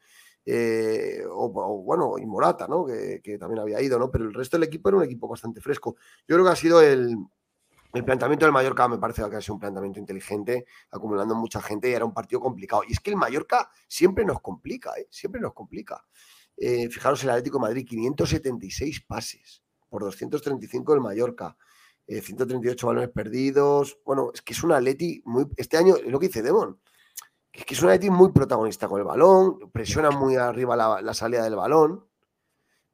o, 1.31 1.53
o, 1.55 1.83
bueno, 1.83 2.15
y 2.17 2.25
Morata, 2.25 2.67
¿no? 2.67 2.87
Que, 2.87 3.21
que 3.23 3.37
también 3.37 3.61
había 3.61 3.83
ido, 3.83 3.99
¿no? 3.99 4.11
Pero 4.11 4.25
el 4.25 4.33
resto 4.33 4.57
del 4.57 4.69
equipo 4.69 4.89
era 4.89 4.97
un 4.97 5.05
equipo 5.05 5.29
bastante 5.29 5.61
fresco. 5.61 5.97
Yo 6.27 6.35
creo 6.35 6.47
que 6.47 6.53
ha 6.53 6.57
sido 6.57 6.81
el, 6.81 7.15
el 7.95 8.05
planteamiento 8.05 8.45
del 8.45 8.53
Mallorca, 8.53 8.87
me 8.87 8.99
parece 8.99 9.23
que 9.29 9.37
ha 9.37 9.41
sido 9.41 9.55
un 9.55 9.61
planteamiento 9.61 9.99
inteligente, 9.99 10.67
acumulando 10.91 11.35
mucha 11.35 11.63
gente 11.63 11.89
y 11.89 11.95
era 11.95 12.05
un 12.05 12.13
partido 12.13 12.41
complicado. 12.41 12.83
Y 12.87 12.93
es 12.93 13.01
que 13.01 13.11
el 13.11 13.17
Mallorca 13.17 13.71
siempre 13.87 14.25
nos 14.25 14.41
complica, 14.41 14.93
¿eh? 14.99 15.07
Siempre 15.11 15.41
nos 15.41 15.55
complica. 15.55 16.05
Eh, 16.57 16.89
fijaros, 16.91 17.23
el 17.25 17.31
Atlético 17.31 17.59
Madrid, 17.59 17.87
576 17.87 19.05
pases 19.07 19.63
por 19.89 20.03
235 20.03 20.95
el 20.95 21.01
Mallorca, 21.01 21.57
eh, 22.07 22.21
138 22.21 22.87
balones 22.87 23.11
perdidos. 23.11 23.99
Bueno, 24.05 24.33
es 24.35 24.43
que 24.43 24.53
es 24.53 24.63
un 24.63 24.73
Atleti 24.73 25.23
muy. 25.25 25.47
Este 25.57 25.79
año, 25.79 25.95
lo 26.07 26.19
que 26.19 26.27
dice 26.27 26.43
Demon, 26.43 26.79
es 27.53 27.65
que 27.65 27.75
es 27.75 27.83
un 27.83 27.89
Atleti 27.89 28.11
muy 28.11 28.33
protagonista 28.33 28.87
con 28.87 29.01
el 29.01 29.07
balón, 29.07 29.71
presiona 29.73 30.11
muy 30.11 30.37
arriba 30.37 30.77
la, 30.77 31.01
la 31.01 31.15
salida 31.15 31.43
del 31.43 31.57
balón. 31.57 32.05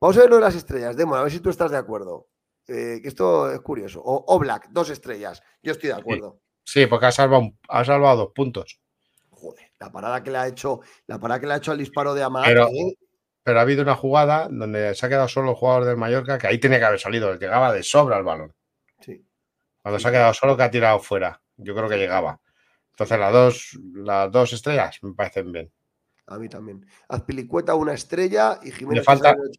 Vamos 0.00 0.16
a 0.18 0.20
ver 0.20 0.30
lo 0.30 0.36
de 0.36 0.42
las 0.42 0.54
estrellas, 0.54 0.96
Demon, 0.96 1.18
a 1.18 1.22
ver 1.22 1.32
si 1.32 1.40
tú 1.40 1.50
estás 1.50 1.70
de 1.70 1.78
acuerdo. 1.78 2.28
Eh, 2.66 3.00
que 3.02 3.08
esto 3.08 3.50
es 3.50 3.60
curioso. 3.60 4.00
O, 4.02 4.24
o 4.26 4.38
Black, 4.38 4.68
dos 4.70 4.90
estrellas. 4.90 5.42
Yo 5.62 5.72
estoy 5.72 5.90
de 5.90 5.96
acuerdo. 5.96 6.40
Sí, 6.64 6.86
porque 6.86 7.06
ha 7.06 7.12
salvado, 7.12 7.52
ha 7.68 7.84
salvado 7.84 8.16
dos 8.18 8.32
puntos. 8.34 8.80
La 9.78 9.92
parada 9.92 10.22
que 10.22 10.30
le 10.30 10.38
ha 10.38 10.48
hecho, 10.48 10.80
la 11.06 11.18
parada 11.18 11.40
que 11.40 11.46
le 11.46 11.52
ha 11.52 11.56
hecho 11.58 11.72
al 11.72 11.78
disparo 11.78 12.14
de 12.14 12.22
Amat. 12.22 12.46
Pero, 12.46 12.68
eh, 12.68 12.96
pero 13.42 13.58
ha 13.58 13.62
habido 13.62 13.82
una 13.82 13.94
jugada 13.94 14.48
donde 14.50 14.94
se 14.94 15.04
ha 15.04 15.08
quedado 15.10 15.28
solo 15.28 15.50
el 15.50 15.56
jugador 15.56 15.84
del 15.84 15.98
Mallorca, 15.98 16.38
que 16.38 16.46
ahí 16.46 16.58
tenía 16.58 16.78
que 16.78 16.86
haber 16.86 17.00
salido, 17.00 17.34
llegaba 17.34 17.72
de 17.72 17.82
sobra 17.82 18.16
el 18.16 18.24
balón. 18.24 18.54
Sí. 19.00 19.22
Cuando 19.82 19.98
se 19.98 20.08
ha 20.08 20.10
quedado 20.10 20.32
solo, 20.32 20.56
que 20.56 20.62
ha 20.62 20.70
tirado 20.70 20.98
fuera. 21.00 21.42
Yo 21.56 21.74
creo 21.74 21.88
que 21.88 21.98
llegaba. 21.98 22.40
Entonces, 22.92 23.18
las 23.18 23.32
dos, 23.32 23.78
las 23.92 24.32
dos 24.32 24.52
estrellas 24.54 24.98
me 25.02 25.12
parecen 25.12 25.52
bien. 25.52 25.72
A 26.26 26.38
mí 26.38 26.48
también. 26.48 26.86
Azpilicueta 27.08 27.74
una 27.74 27.92
estrella 27.92 28.58
y 28.62 28.70
Jiménez. 28.70 29.00
Le 29.00 29.04
falta, 29.04 29.34
Casares, 29.34 29.58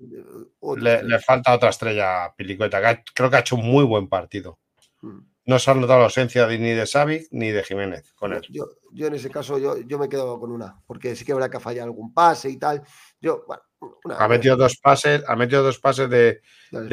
otra 0.59 1.03
le, 1.03 1.19
falta 1.19 1.53
otra 1.53 1.69
estrella 1.69 2.25
a 2.25 2.35
Pilicueta, 2.35 2.79
que 2.81 2.87
ha- 2.87 3.03
creo 3.13 3.29
que 3.29 3.35
ha 3.35 3.39
hecho 3.41 3.55
un 3.55 3.65
muy 3.65 3.83
buen 3.83 4.07
partido. 4.07 4.59
Mm. 5.01 5.19
No 5.47 5.59
se 5.59 5.69
ha 5.69 5.75
notado 5.75 5.99
la 5.99 6.05
ausencia 6.05 6.47
de- 6.47 6.57
ni 6.57 6.71
de 6.71 6.87
Savic 6.87 7.27
ni 7.29 7.51
de 7.51 7.63
Jiménez 7.63 8.11
con 8.13 8.33
él. 8.33 8.41
Yo, 8.49 8.65
yo 8.91 9.05
en 9.05 9.13
ese 9.13 9.29
caso 9.29 9.59
yo, 9.59 9.77
yo 9.77 9.99
me 9.99 10.09
quedo 10.09 10.39
con 10.39 10.51
una, 10.51 10.81
porque 10.87 11.15
sí 11.15 11.23
que 11.23 11.33
habrá 11.33 11.51
que 11.51 11.59
fallar 11.59 11.83
algún 11.83 12.11
pase 12.15 12.49
y 12.49 12.57
tal. 12.57 12.81
Yo, 13.21 13.43
bueno, 13.45 13.61
una, 14.03 14.17
Ha 14.17 14.27
metido 14.27 14.55
dos 14.55 14.77
pases, 14.77 15.23
ha 15.27 15.35
metido 15.35 15.61
dos 15.61 15.77
pases 15.77 16.09
de, 16.09 16.41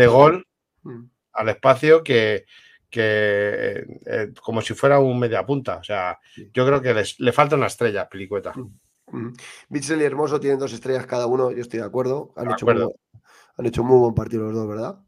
gol 0.07 0.47
Mm. 0.83 1.05
al 1.33 1.49
espacio 1.49 2.03
que, 2.03 2.45
que 2.91 3.87
eh, 4.05 4.33
como 4.43 4.61
si 4.61 4.75
fuera 4.75 4.99
un 4.99 5.19
media 5.19 5.47
punta. 5.47 5.77
O 5.79 5.83
sea, 5.83 6.19
yo 6.53 6.67
creo 6.67 6.83
que 6.83 6.93
les- 6.93 7.19
le 7.21 7.33
falta 7.33 7.57
una 7.57 7.69
estrella 7.69 8.03
a 8.03 8.09
Pilicueta. 8.11 8.53
Mm. 8.55 8.79
Bitzel 9.69 10.01
y 10.01 10.05
Hermoso 10.05 10.41
tienen 10.41 10.59
dos 10.59 10.73
estrellas 10.73 11.07
cada 11.07 11.27
uno, 11.27 11.51
yo 11.51 11.61
estoy 11.61 11.81
de 11.81 11.87
acuerdo. 11.87 12.33
Han, 12.37 12.49
De 12.49 12.55
hecho, 12.55 12.67
muy, 12.67 12.75
acuerdo. 12.75 12.95
han 13.59 13.67
hecho 13.67 13.85
muy 13.85 13.99
buen 13.99 14.15
partido 14.15 14.45
los 14.45 14.55
dos, 14.55 14.69
¿verdad? 14.69 14.99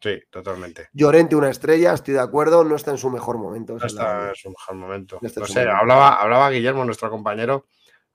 Sí, 0.00 0.20
totalmente. 0.30 0.88
Llorente 0.92 1.36
una 1.36 1.50
estrella, 1.50 1.92
estoy 1.94 2.14
de 2.14 2.20
acuerdo, 2.20 2.64
no 2.64 2.76
está 2.76 2.90
en 2.90 2.98
su 2.98 3.10
mejor 3.10 3.38
momento. 3.38 3.76
No 3.78 3.86
está 3.86 4.28
en 4.28 4.34
su 4.34 4.50
mejor 4.50 4.74
momento. 4.76 5.18
No 5.22 5.46
sé, 5.46 5.60
momento. 5.60 5.76
hablaba, 5.80 6.14
hablaba 6.14 6.50
Guillermo, 6.50 6.84
nuestro 6.84 7.10
compañero, 7.10 7.66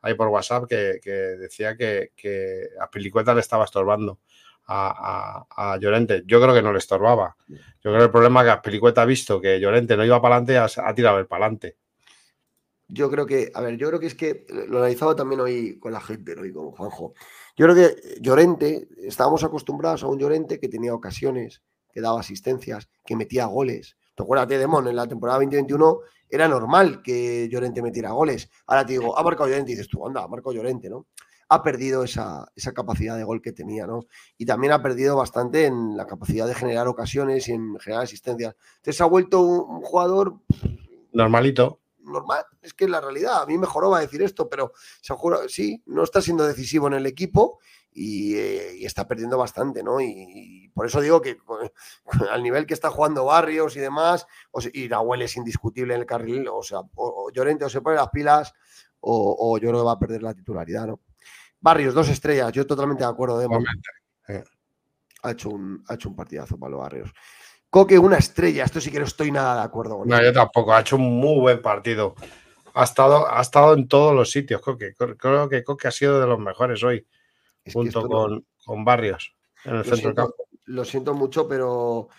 ahí 0.01 0.13
por 0.13 0.27
WhatsApp, 0.29 0.65
que, 0.69 0.99
que 1.01 1.11
decía 1.11 1.75
que, 1.75 2.11
que 2.15 2.67
a 2.79 2.89
Pilicueta 2.89 3.33
le 3.33 3.41
estaba 3.41 3.65
estorbando 3.65 4.19
a, 4.67 5.45
a- 5.57 5.73
a 5.73 5.77
Llorente. 5.77 6.23
Yo 6.25 6.39
creo 6.41 6.53
que 6.53 6.61
no 6.61 6.71
le 6.71 6.77
estorbaba. 6.79 7.35
Yo 7.47 7.89
creo 7.89 7.97
que 7.97 8.03
el 8.05 8.11
problema 8.11 8.41
es 8.41 8.45
que 8.45 8.51
a 8.51 8.61
Pilicueta 8.61 9.01
ha 9.01 9.05
visto 9.05 9.41
que 9.41 9.59
Llorente 9.59 9.97
no 9.97 10.05
iba 10.05 10.21
para 10.21 10.35
adelante, 10.37 10.57
ha, 10.57 10.87
ha 10.87 10.93
tirado 10.93 11.17
el 11.17 11.25
para 11.27 11.45
adelante. 11.45 11.77
Yo 12.93 13.09
creo 13.09 13.25
que, 13.25 13.51
a 13.53 13.61
ver, 13.61 13.77
yo 13.77 13.87
creo 13.87 13.99
que 13.99 14.07
es 14.07 14.15
que 14.15 14.45
lo 14.67 14.79
analizaba 14.79 15.15
también 15.15 15.39
hoy 15.39 15.79
con 15.79 15.93
la 15.93 16.01
gente, 16.01 16.35
hoy 16.37 16.51
con 16.51 16.71
Juanjo. 16.71 17.13
Yo 17.55 17.65
creo 17.65 17.75
que 17.75 18.19
Llorente, 18.19 18.89
estábamos 18.97 19.43
acostumbrados 19.43 20.03
a 20.03 20.07
un 20.07 20.19
Llorente 20.19 20.59
que 20.59 20.67
tenía 20.67 20.93
ocasiones, 20.93 21.61
que 21.91 22.01
daba 22.01 22.19
asistencias, 22.19 22.89
que 23.05 23.15
metía 23.15 23.45
goles. 23.45 23.97
Tú 24.13 24.23
acuérdate, 24.23 24.57
Demon, 24.57 24.87
en 24.87 24.95
la 24.95 25.07
temporada 25.07 25.39
2021 25.39 25.99
era 26.29 26.47
normal 26.47 27.01
que 27.01 27.47
Llorente 27.49 27.81
metiera 27.81 28.11
goles. 28.11 28.49
Ahora 28.67 28.85
te 28.85 28.93
digo, 28.93 29.17
ha 29.17 29.23
marcado 29.23 29.49
Llorente 29.49 29.71
y 29.71 29.75
dices 29.75 29.87
tú, 29.87 30.05
anda, 30.05 30.23
ha 30.23 30.27
marcado 30.27 30.53
Llorente, 30.53 30.89
¿no? 30.89 31.07
Ha 31.47 31.63
perdido 31.63 32.03
esa, 32.03 32.45
esa 32.55 32.73
capacidad 32.73 33.17
de 33.17 33.23
gol 33.23 33.41
que 33.41 33.51
tenía, 33.51 33.87
¿no? 33.87 34.01
Y 34.37 34.45
también 34.45 34.73
ha 34.73 34.81
perdido 34.81 35.15
bastante 35.15 35.65
en 35.65 35.97
la 35.97 36.07
capacidad 36.07 36.47
de 36.47 36.55
generar 36.55 36.87
ocasiones 36.87 37.47
y 37.47 37.53
en 37.53 37.77
generar 37.79 38.03
asistencias. 38.03 38.55
Entonces 38.77 39.01
ha 39.01 39.05
vuelto 39.05 39.41
un 39.41 39.81
jugador 39.81 40.39
Normalito. 41.13 41.80
Normal, 42.03 42.45
es 42.61 42.73
que 42.73 42.85
es 42.85 42.89
la 42.89 43.01
realidad. 43.01 43.41
A 43.41 43.45
mí 43.45 43.57
me 43.57 43.67
joraba 43.67 43.99
decir 43.99 44.21
esto, 44.21 44.49
pero 44.49 44.73
se 45.01 45.13
juro, 45.13 45.47
sí, 45.49 45.81
no 45.85 46.03
está 46.03 46.21
siendo 46.21 46.45
decisivo 46.45 46.87
en 46.87 46.93
el 46.93 47.05
equipo 47.05 47.59
y, 47.91 48.35
eh, 48.35 48.75
y 48.77 48.85
está 48.85 49.07
perdiendo 49.07 49.37
bastante, 49.37 49.83
¿no? 49.83 49.99
Y, 49.99 50.05
y 50.07 50.67
por 50.69 50.85
eso 50.85 51.01
digo 51.01 51.21
que 51.21 51.37
con- 51.37 51.69
al 52.31 52.41
nivel 52.43 52.65
que 52.65 52.73
está 52.73 52.89
jugando 52.89 53.25
Barrios 53.25 53.75
y 53.75 53.79
demás, 53.79 54.25
o 54.51 54.61
sea, 54.61 54.71
y 54.73 54.87
Nahuel 54.87 55.21
es 55.23 55.35
indiscutible 55.37 55.93
en 55.93 55.99
el 56.01 56.05
carril, 56.05 56.47
o 56.47 56.63
sea, 56.63 56.79
o, 56.79 56.89
o 56.95 57.31
Llorente 57.31 57.65
o 57.65 57.69
se 57.69 57.81
pone 57.81 57.97
las 57.97 58.09
pilas 58.09 58.53
o, 59.01 59.35
o 59.39 59.57
yo 59.57 59.69
creo 59.69 59.81
que 59.81 59.85
va 59.85 59.91
a 59.93 59.99
perder 59.99 60.23
la 60.23 60.33
titularidad, 60.33 60.87
¿no? 60.87 60.99
Barrios, 61.59 61.93
dos 61.93 62.09
estrellas, 62.09 62.51
yo 62.53 62.65
totalmente 62.65 63.03
de 63.03 63.09
acuerdo, 63.09 63.37
de 63.37 63.47
ha 65.23 65.31
hecho 65.31 65.49
un, 65.49 65.83
ha 65.87 65.93
hecho 65.93 66.09
un 66.09 66.15
partidazo 66.15 66.57
Pablo 66.57 66.79
Barrios. 66.79 67.11
Coque, 67.71 67.97
una 67.97 68.17
estrella, 68.17 68.65
esto 68.65 68.81
sí 68.81 68.91
que 68.91 68.99
no 68.99 69.05
estoy 69.05 69.31
nada 69.31 69.55
de 69.55 69.61
acuerdo 69.61 69.97
con 69.99 70.07
No, 70.09 70.21
yo 70.21 70.33
tampoco. 70.33 70.73
Ha 70.73 70.81
hecho 70.81 70.97
un 70.97 71.03
muy 71.21 71.39
buen 71.39 71.61
partido. 71.61 72.15
Ha 72.73 72.83
estado, 72.83 73.31
ha 73.33 73.41
estado 73.41 73.73
en 73.73 73.87
todos 73.87 74.13
los 74.13 74.29
sitios, 74.29 74.61
Coque. 74.61 74.93
Creo- 74.93 75.47
que 75.47 75.63
Coque 75.63 75.87
ha 75.87 75.91
sido 75.91 76.19
de 76.19 76.27
los 76.27 76.37
mejores 76.37 76.83
hoy, 76.83 77.07
junto 77.71 78.01
no- 78.01 78.07
con, 78.09 78.45
con 78.65 78.83
Barrios 78.83 79.33
en 79.63 79.71
el 79.71 79.77
Lo 79.77 79.83
centro 79.85 79.95
del 79.95 80.01
siento, 80.01 80.21
campo. 80.23 80.35
lo 80.65 80.83
siento 80.85 81.13
mucho, 81.13 81.47
pero 81.47 82.09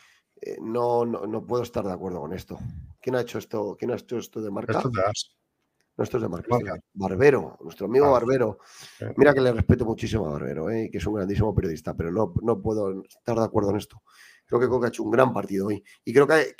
eh, 0.40 0.57
no, 0.62 1.05
no, 1.05 1.26
no 1.26 1.44
puedo 1.46 1.62
estar 1.62 1.84
de 1.84 1.92
acuerdo 1.92 2.20
con 2.20 2.32
esto. 2.32 2.59
¿Quién 2.98 3.16
ha 3.16 3.20
hecho 3.20 3.36
esto? 3.38 3.76
¿Quién 3.78 3.90
ha 3.90 3.96
hecho 3.96 4.16
esto 4.16 4.40
de 4.40 4.50
marca? 4.50 4.78
Esto 4.78 4.90
te 4.90 5.03
das. 5.03 5.36
No, 5.98 6.05
esto 6.05 6.16
es 6.16 6.22
de 6.22 6.28
marca. 6.30 6.48
Barbero, 6.94 7.59
nuestro 7.61 7.84
amigo 7.86 8.07
Ah, 8.07 8.11
Barbero. 8.12 8.59
Mira 9.18 9.34
que 9.34 9.42
le 9.42 9.53
respeto 9.53 9.84
muchísimo 9.84 10.26
a 10.28 10.32
Barbero, 10.32 10.70
eh, 10.70 10.88
que 10.90 10.96
es 10.96 11.07
un 11.07 11.12
grandísimo 11.12 11.55
periodista, 11.55 11.94
pero 11.94 12.11
no, 12.11 12.32
no 12.40 12.59
puedo 12.62 13.03
estar 13.05 13.36
de 13.36 13.44
acuerdo 13.44 13.70
en 13.70 13.76
esto. 13.76 14.00
Creo 14.53 14.61
que 14.61 14.68
Coque 14.68 14.84
ha 14.84 14.88
hecho 14.90 15.03
un 15.03 15.11
gran 15.11 15.32
partido 15.32 15.68
hoy. 15.68 15.82
Y 16.05 16.12
creo 16.12 16.26
que, 16.26 16.55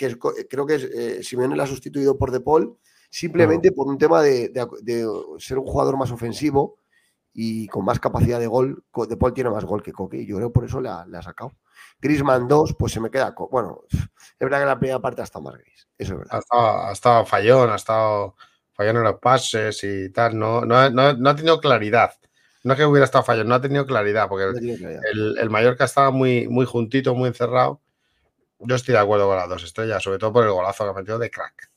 creo 0.49 0.65
que 0.65 0.75
eh, 0.77 1.23
Simeone 1.23 1.55
le 1.55 1.63
ha 1.63 1.67
sustituido 1.67 2.17
por 2.17 2.31
De 2.31 2.41
Paul 2.41 2.79
simplemente 3.11 3.71
por 3.73 3.87
un 3.87 3.99
tema 3.99 4.23
de, 4.23 4.49
de- 4.49 4.67
de 4.81 5.07
ser 5.39 5.59
un 5.59 5.67
jugador 5.67 5.99
más 5.99 6.11
ofensivo 6.11 6.79
y 7.35 7.67
con 7.69 7.85
más 7.85 8.01
capacidad 8.01 8.41
de 8.41 8.47
gol. 8.47 8.83
De 9.07 9.17
Paul 9.19 9.35
tiene 9.35 9.51
más 9.51 9.67
gol 9.67 9.83
que 9.83 9.93
Coque 9.93 10.17
y 10.23 10.27
yo 10.27 10.37
creo 10.37 10.49
que 10.49 10.55
por 10.55 10.65
eso 10.65 10.81
le 10.81 10.89
ha, 10.89 11.23
sacado. 11.23 11.53
Grisman 12.01 12.49
2, 12.49 12.77
pues 12.79 12.93
se 12.93 13.01
me 13.01 13.11
queda. 13.11 13.35
Bueno, 13.51 13.83
es 13.91 13.99
verdad 14.41 14.61
que 14.61 14.67
la 14.67 14.79
primera 14.79 14.99
parte 14.99 15.21
ha 15.21 15.25
estado 15.25 15.45
más 15.45 15.59
gris. 15.59 15.87
Eso 15.99 16.15
es 16.15 16.19
verdad. 16.21 16.37
Ha 16.37 16.39
estado, 16.39 16.83
ha 16.89 16.93
estado 16.93 17.27
fallón, 17.27 17.71
ha 17.71 17.77
estado 17.77 18.37
fallón 18.73 18.97
en 18.97 19.03
los 19.03 19.19
pases 19.21 19.85
y 19.85 20.09
tal. 20.09 20.39
No, 20.39 20.63
no, 20.63 20.89
no, 20.89 21.13
no 21.13 21.29
ha 21.29 21.37
tenido 21.37 21.61
claridad. 21.61 22.15
No 22.65 22.73
es 22.75 22.79
que 22.79 22.85
hubiera 22.87 23.05
estado 23.05 23.25
fallón, 23.25 23.49
no 23.49 23.55
ha 23.57 23.61
tenido 23.61 23.85
claridad, 23.87 24.29
porque 24.29 24.45
No 24.45 24.51
el, 24.59 24.79
claridad. 24.79 25.03
el, 25.13 25.39
el 25.39 25.51
Mallorca 25.51 25.85
estaba 25.85 26.11
muy, 26.11 26.47
muy 26.49 26.65
juntito, 26.65 27.15
muy 27.15 27.29
encerrado. 27.29 27.81
Yo 28.61 28.77
estoy 28.77 28.93
de 28.93 29.01
acuerdo 29.01 29.27
con 29.27 29.37
las 29.37 29.49
dos 29.49 29.65
estrellas, 29.65 30.03
sobre 30.03 30.19
todo 30.19 30.33
por 30.33 30.45
el 30.45 30.53
golazo 30.53 30.85
que 30.85 30.91
ha 30.91 30.95
metido 30.95 31.19
de 31.19 31.31
crack. 31.31 31.71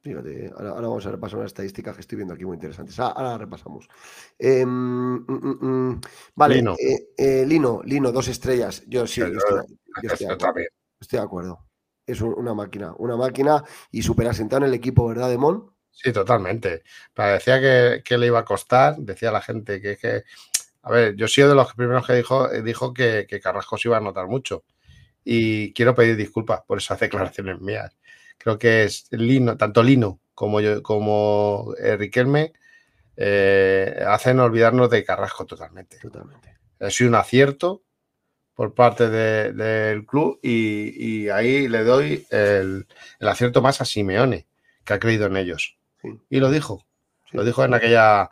Fíjate, 0.00 0.50
ahora, 0.56 0.70
ahora 0.70 0.88
vamos 0.88 1.06
a 1.06 1.10
repasar 1.10 1.38
unas 1.38 1.50
estadísticas 1.50 1.94
que 1.94 2.00
estoy 2.00 2.16
viendo 2.16 2.34
aquí 2.34 2.44
muy 2.44 2.54
interesantes. 2.54 2.98
Ah, 3.00 3.08
ahora 3.08 3.30
las 3.30 3.40
repasamos. 3.40 3.88
Eh, 4.38 4.64
mm, 4.64 5.24
mm, 5.28 5.58
mm, 5.90 6.00
vale, 6.36 6.54
Lino. 6.56 6.74
eh, 6.78 7.08
eh, 7.16 7.44
Lino, 7.46 7.80
Lino, 7.84 8.12
dos 8.12 8.28
estrellas. 8.28 8.82
Yo 8.86 9.06
sí, 9.06 9.20
yo 9.20 9.26
Yo- 9.28 9.38
estoy, 9.38 9.56
yo 9.56 10.02
yo 10.02 10.08
estoy 10.12 10.26
de 10.28 10.32
acuerdo. 10.34 10.60
Estoy 11.00 11.18
de 11.18 11.24
acuerdo. 11.24 11.58
Es 12.06 12.20
un- 12.20 12.34
una 12.38 12.54
máquina, 12.54 12.94
una 12.98 13.16
máquina 13.16 13.62
y 13.90 14.02
súper 14.02 14.28
asentado 14.28 14.62
en 14.62 14.68
el 14.68 14.74
equipo, 14.74 15.06
¿verdad, 15.06 15.28
Demón? 15.28 15.72
Sí, 15.90 16.12
totalmente. 16.12 16.82
Parecía 17.14 17.60
que, 17.60 18.02
que 18.04 18.18
le 18.18 18.26
iba 18.26 18.38
a 18.40 18.44
costar, 18.44 18.96
decía 18.98 19.32
la 19.32 19.40
gente 19.42 19.80
que, 19.80 19.96
que 19.96 20.22
a 20.82 20.90
ver, 20.92 21.16
yo 21.16 21.26
he 21.26 21.28
sido 21.28 21.50
de 21.50 21.54
los 21.56 21.74
primeros 21.74 22.06
que 22.06 22.14
dijo, 22.14 22.50
eh, 22.52 22.62
dijo 22.62 22.94
que, 22.94 23.26
que 23.28 23.40
Carrasco 23.40 23.78
se 23.78 23.88
iba 23.88 23.98
a 23.98 24.00
notar 24.00 24.26
mucho. 24.28 24.64
Y 25.24 25.72
quiero 25.74 25.94
pedir 25.94 26.16
disculpas 26.16 26.62
por 26.66 26.78
esas 26.78 27.00
declaraciones 27.00 27.60
mías. 27.60 27.96
Creo 28.38 28.58
que 28.58 28.84
es 28.84 29.06
Lino, 29.12 29.56
tanto 29.56 29.82
Lino 29.82 30.20
como 30.34 30.60
yo, 30.60 30.82
como 30.82 31.74
eh, 31.78 31.96
Riquelme 31.96 32.52
eh, 33.16 34.04
hacen 34.06 34.40
olvidarnos 34.40 34.90
de 34.90 35.04
Carrasco 35.04 35.46
totalmente. 35.46 35.98
Totalmente. 35.98 36.56
Ha 36.80 36.90
sido 36.90 37.10
un 37.10 37.16
acierto 37.16 37.82
por 38.54 38.74
parte 38.74 39.08
de- 39.10 39.52
del 39.52 40.06
club 40.06 40.38
y, 40.42 41.24
y 41.24 41.28
ahí 41.30 41.68
le 41.68 41.84
doy 41.84 42.26
el, 42.30 42.86
el 43.20 43.28
acierto 43.28 43.62
más 43.62 43.80
a 43.80 43.84
Simeone, 43.84 44.46
que 44.84 44.94
ha 44.94 44.98
creído 44.98 45.26
en 45.26 45.36
ellos. 45.36 45.77
Sí. 46.02 46.18
Y 46.30 46.40
lo 46.40 46.50
dijo. 46.50 46.84
Lo 47.32 47.44
dijo 47.44 47.64
en 47.64 47.74
aquella, 47.74 48.30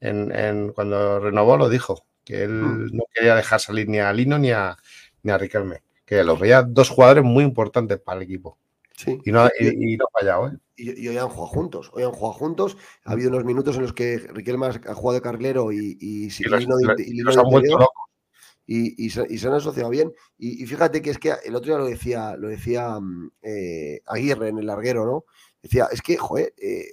en, 0.00 0.32
en- 0.32 0.72
cuando 0.72 1.20
renovó, 1.20 1.56
lo 1.56 1.68
dijo, 1.68 2.04
que 2.24 2.44
él 2.44 2.50
Mm. 2.50 2.96
no 2.96 3.04
quería 3.12 3.34
dejar 3.34 3.60
salir 3.60 3.88
ni 3.88 3.98
a 3.98 4.12
Lino 4.12 4.38
ni 4.38 4.50
a, 4.52 4.76
ni 5.22 5.30
a 5.32 5.38
Riquelme, 5.38 5.82
que 6.04 6.22
los 6.24 6.38
veía 6.38 6.62
dos 6.62 6.88
jugadores 6.90 7.24
muy 7.24 7.44
importantes 7.44 7.98
para 8.00 8.18
el 8.18 8.24
equipo. 8.24 8.58
Sí. 8.96 9.18
Y 9.24 9.30
no, 9.32 9.46
y, 9.58 9.92
y 9.92 9.96
no 9.96 10.06
ha 10.06 10.18
fallado, 10.20 10.48
¿eh? 10.48 10.52
Y, 10.76 11.04
y 11.04 11.08
hoy 11.08 11.16
han 11.18 11.28
jugado 11.28 11.46
juntos. 11.48 11.90
Hoy 11.92 12.02
han 12.04 12.12
jugado 12.12 12.32
juntos. 12.34 12.76
Ha 13.04 13.12
habido 13.12 13.30
unos 13.30 13.44
minutos 13.44 13.76
en 13.76 13.82
los 13.82 13.92
que 13.92 14.18
Riquelme 14.18 14.66
ha 14.66 14.94
jugado 14.94 15.14
de 15.14 15.22
carrilero 15.22 15.70
y, 15.72 15.96
y, 16.00 16.24
Y 16.26 16.44
los- 16.44 16.60
Lino 16.60 16.76
los- 16.80 17.00
y 17.00 17.12
Lino 17.12 17.24
los 17.24 17.34
de 17.36 17.40
han 17.42 17.48
vuelto 17.50 17.78
locos. 17.78 17.88
y, 18.66 19.04
y 19.06 19.10
se, 19.10 19.24
y 19.28 19.38
se 19.38 19.46
han 19.48 19.54
asociado 19.54 19.90
bien. 19.90 20.12
Y, 20.38 20.62
y 20.62 20.66
fíjate 20.66 21.00
que 21.02 21.10
es 21.10 21.18
que 21.18 21.32
el 21.44 21.54
otro 21.54 21.68
día 21.72 21.78
lo 21.78 21.86
decía, 21.86 22.36
lo 22.36 22.48
decía 22.48 22.98
mm, 23.00 23.30
eh, 23.42 24.00
Aguirre 24.06 24.48
en 24.48 24.58
el 24.58 24.66
larguero, 24.66 25.04
¿no? 25.06 25.24
Decía, 25.62 25.88
es 25.92 26.02
que, 26.02 26.16
joder, 26.16 26.54
eh, 26.58 26.86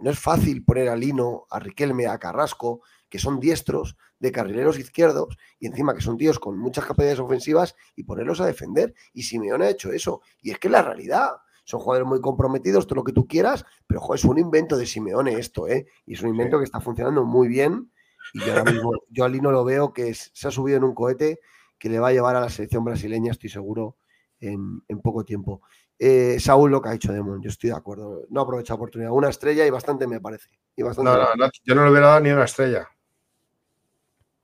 no 0.00 0.10
es 0.10 0.18
fácil 0.18 0.64
poner 0.64 0.88
a 0.88 0.96
Lino, 0.96 1.46
a 1.50 1.58
Riquelme, 1.58 2.06
a 2.06 2.18
Carrasco, 2.18 2.82
que 3.08 3.18
son 3.18 3.40
diestros 3.40 3.96
de 4.18 4.32
carrileros 4.32 4.78
izquierdos, 4.78 5.36
y 5.58 5.66
encima 5.66 5.94
que 5.94 6.00
son 6.00 6.16
tíos 6.18 6.38
con 6.38 6.58
muchas 6.58 6.84
capacidades 6.84 7.20
ofensivas, 7.20 7.74
y 7.96 8.04
ponerlos 8.04 8.40
a 8.40 8.46
defender. 8.46 8.94
Y 9.12 9.22
Simeone 9.22 9.66
ha 9.66 9.70
hecho 9.70 9.92
eso. 9.92 10.20
Y 10.42 10.50
es 10.50 10.58
que 10.58 10.68
es 10.68 10.72
la 10.72 10.82
realidad. 10.82 11.30
Son 11.64 11.80
jugadores 11.80 12.08
muy 12.08 12.20
comprometidos, 12.20 12.86
todo 12.86 12.96
lo 12.96 13.04
que 13.04 13.12
tú 13.12 13.26
quieras, 13.26 13.64
pero 13.86 14.00
joder, 14.00 14.18
es 14.18 14.24
un 14.24 14.38
invento 14.38 14.76
de 14.76 14.86
Simeone 14.86 15.38
esto, 15.38 15.68
¿eh? 15.68 15.86
Y 16.06 16.14
es 16.14 16.22
un 16.22 16.30
invento 16.30 16.58
que 16.58 16.64
está 16.64 16.80
funcionando 16.80 17.24
muy 17.24 17.46
bien. 17.48 17.90
Y 18.34 18.40
yo 18.40 18.52
ahora 18.52 18.70
mismo, 18.70 18.92
yo 19.10 19.24
a 19.24 19.28
Lino 19.28 19.50
lo 19.52 19.64
veo 19.64 19.92
que 19.92 20.08
es- 20.08 20.30
se 20.34 20.48
ha 20.48 20.50
subido 20.50 20.78
en 20.78 20.84
un 20.84 20.94
cohete 20.94 21.40
que 21.78 21.88
le 21.88 21.98
va 21.98 22.08
a 22.08 22.12
llevar 22.12 22.36
a 22.36 22.40
la 22.40 22.48
selección 22.50 22.84
brasileña, 22.84 23.32
estoy 23.32 23.50
seguro, 23.50 23.96
en, 24.40 24.82
en 24.88 25.00
poco 25.00 25.24
tiempo. 25.24 25.62
Eh, 25.98 26.38
Saúl 26.38 26.70
lo 26.70 26.80
que 26.80 26.90
ha 26.90 26.94
hecho 26.94 27.12
Demon, 27.12 27.42
yo 27.42 27.48
estoy 27.48 27.70
de 27.70 27.76
acuerdo. 27.76 28.24
No 28.30 28.42
aprovecha 28.42 28.74
oportunidad. 28.74 29.10
Una 29.10 29.30
estrella 29.30 29.66
y 29.66 29.70
bastante 29.70 30.06
me 30.06 30.20
parece. 30.20 30.48
Y 30.76 30.82
bastante, 30.82 31.10
No, 31.10 31.16
no, 31.16 31.34
no, 31.34 31.50
yo 31.64 31.74
no 31.74 31.84
le 31.84 31.90
hubiera 31.90 32.08
dado 32.08 32.20
ni 32.20 32.30
una 32.30 32.44
estrella. 32.44 32.88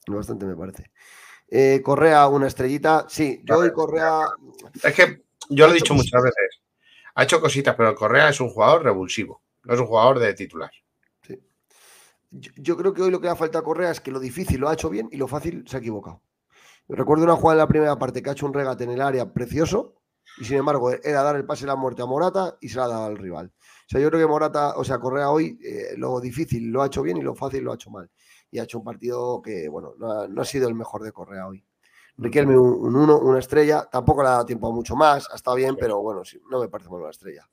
bastante 0.08 0.46
me 0.46 0.56
parece. 0.56 0.90
Eh, 1.48 1.80
Correa, 1.82 2.26
una 2.26 2.48
estrellita. 2.48 3.06
Sí, 3.08 3.40
yo 3.44 3.58
hoy 3.58 3.72
Correa. 3.72 4.26
Es 4.82 4.94
que 4.94 5.22
yo 5.48 5.66
lo 5.66 5.72
he 5.72 5.76
dicho 5.76 5.94
muchas 5.94 6.22
veces. 6.22 6.60
Ha 7.14 7.22
hecho 7.22 7.40
cositas, 7.40 7.76
pero 7.76 7.94
Correa 7.94 8.30
es 8.30 8.40
un 8.40 8.48
jugador 8.48 8.82
revulsivo. 8.82 9.40
No 9.62 9.74
es 9.74 9.80
un 9.80 9.86
jugador 9.86 10.18
de 10.18 10.34
titular. 10.34 10.70
Yo, 12.36 12.50
yo 12.56 12.76
creo 12.76 12.92
que 12.92 13.02
hoy 13.02 13.12
lo 13.12 13.20
que 13.20 13.28
le 13.28 13.32
ha 13.32 13.36
falta 13.36 13.60
a 13.60 13.62
Correa 13.62 13.92
es 13.92 14.00
que 14.00 14.10
lo 14.10 14.18
difícil 14.18 14.58
lo 14.58 14.68
ha 14.68 14.72
hecho 14.72 14.90
bien 14.90 15.08
y 15.12 15.16
lo 15.16 15.28
fácil 15.28 15.64
se 15.68 15.76
ha 15.76 15.78
equivocado. 15.78 16.20
Recuerdo 16.88 17.22
una 17.22 17.36
jugada 17.36 17.54
en 17.54 17.58
la 17.58 17.68
primera 17.68 17.96
parte 17.96 18.20
que 18.20 18.30
ha 18.30 18.32
hecho 18.32 18.46
un 18.46 18.52
regate 18.54 18.82
en 18.82 18.90
el 18.90 19.00
área 19.00 19.32
precioso 19.32 19.94
y 20.38 20.44
sin 20.44 20.56
embargo 20.58 20.90
era 20.90 21.22
dar 21.22 21.36
el 21.36 21.44
pase 21.44 21.64
a 21.64 21.68
la 21.68 21.76
muerte 21.76 22.02
a 22.02 22.06
Morata 22.06 22.56
y 22.60 22.68
se 22.68 22.78
la 22.78 22.84
ha 22.84 22.88
dado 22.88 23.04
al 23.06 23.16
rival. 23.18 23.52
O 23.56 23.88
sea, 23.88 24.00
yo 24.00 24.08
creo 24.08 24.20
que 24.20 24.26
Morata, 24.26 24.74
o 24.76 24.84
sea, 24.84 24.98
Correa 24.98 25.30
hoy 25.30 25.58
eh, 25.62 25.94
lo 25.96 26.18
difícil 26.20 26.70
lo 26.70 26.82
ha 26.82 26.86
hecho 26.86 27.02
bien 27.02 27.16
y 27.18 27.22
lo 27.22 27.34
fácil 27.34 27.62
lo 27.64 27.72
ha 27.72 27.74
hecho 27.76 27.90
mal. 27.90 28.10
Y 28.50 28.58
ha 28.58 28.64
hecho 28.64 28.78
un 28.78 28.84
partido 28.84 29.42
que, 29.42 29.68
bueno, 29.68 29.94
no 29.98 30.12
ha, 30.12 30.28
no 30.28 30.42
ha 30.42 30.44
sido 30.44 30.68
el 30.68 30.74
mejor 30.74 31.02
de 31.02 31.12
Correa 31.12 31.46
hoy. 31.46 31.64
Riquelme 32.16 32.56
un, 32.56 32.72
un 32.86 32.96
uno, 32.96 33.18
una 33.18 33.40
estrella, 33.40 33.88
tampoco 33.90 34.22
le 34.22 34.28
ha 34.28 34.32
dado 34.32 34.46
tiempo 34.46 34.68
a 34.68 34.72
mucho 34.72 34.94
más, 34.94 35.28
ha 35.30 35.34
estado 35.34 35.56
bien, 35.56 35.76
pero 35.76 36.00
bueno, 36.00 36.24
sí, 36.24 36.40
no 36.48 36.60
me 36.60 36.68
parece 36.68 36.88
mal 36.88 37.00
una 37.00 37.10
estrella. 37.10 37.48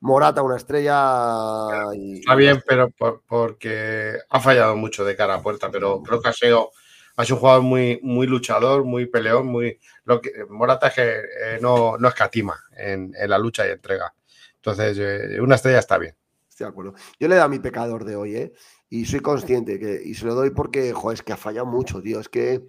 Morata 0.00 0.42
una 0.42 0.56
estrella 0.56 1.94
y, 1.94 2.18
Está 2.20 2.34
bien, 2.34 2.62
pero 2.66 2.90
por- 2.90 3.22
porque 3.26 4.18
ha 4.28 4.40
fallado 4.40 4.76
mucho 4.76 5.04
de 5.04 5.16
cara 5.16 5.34
a 5.36 5.42
puerta, 5.42 5.70
pero 5.70 6.02
creo 6.02 6.20
que 6.20 6.28
ha 6.28 6.32
sido, 6.32 6.70
ha 7.16 7.24
sido 7.24 7.36
un 7.36 7.40
jugador 7.40 7.62
muy, 7.62 8.00
muy 8.02 8.26
luchador, 8.26 8.84
muy 8.84 9.06
peleón, 9.06 9.46
muy 9.46 9.78
lo 10.04 10.20
que, 10.20 10.30
Morata 10.48 10.88
es 10.88 10.94
que 10.94 11.18
eh, 11.18 11.58
no, 11.60 11.96
no 11.98 12.08
escatima 12.08 12.58
en, 12.76 13.14
en 13.18 13.30
la 13.30 13.38
lucha 13.38 13.66
y 13.66 13.70
entrega. 13.70 14.14
Entonces, 14.56 14.96
eh, 15.00 15.40
una 15.40 15.56
estrella 15.56 15.78
está 15.78 15.98
bien. 15.98 16.16
Estoy 16.48 16.66
de 16.66 16.70
acuerdo. 16.70 16.94
Yo 17.18 17.28
le 17.28 17.34
he 17.34 17.38
dado 17.38 17.50
mi 17.50 17.58
pecador 17.58 18.04
de 18.04 18.16
hoy, 18.16 18.36
¿eh? 18.36 18.52
Y 18.88 19.06
soy 19.06 19.20
consciente 19.20 19.78
que, 19.78 20.00
y 20.04 20.14
se 20.14 20.24
lo 20.26 20.34
doy 20.34 20.50
porque, 20.50 20.92
joder, 20.92 21.16
es 21.18 21.22
que 21.22 21.32
ha 21.32 21.36
fallado 21.36 21.66
mucho, 21.66 22.00
tío. 22.00 22.20
Es 22.20 22.28
que. 22.28 22.64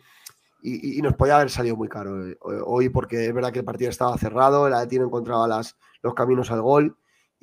Y, 0.61 0.95
y- 0.95 0.99
y 0.99 1.01
nos 1.01 1.13
podía 1.15 1.35
haber 1.35 1.51
salido 1.51 1.75
muy 1.75 1.87
caro 1.87 2.27
eh, 2.27 2.37
hoy 2.65 2.89
porque 2.89 3.27
es 3.27 3.33
verdad 3.33 3.51
que 3.53 3.59
el 3.59 3.65
partido 3.65 3.91
estaba 3.91 4.17
cerrado, 4.17 4.65
el 4.67 4.73
Atleti 4.73 4.97
no 4.97 5.05
encontraba 5.05 5.47
las, 5.47 5.77
los 6.01 6.15
caminos 6.15 6.49
al 6.51 6.61
gol. 6.61 6.97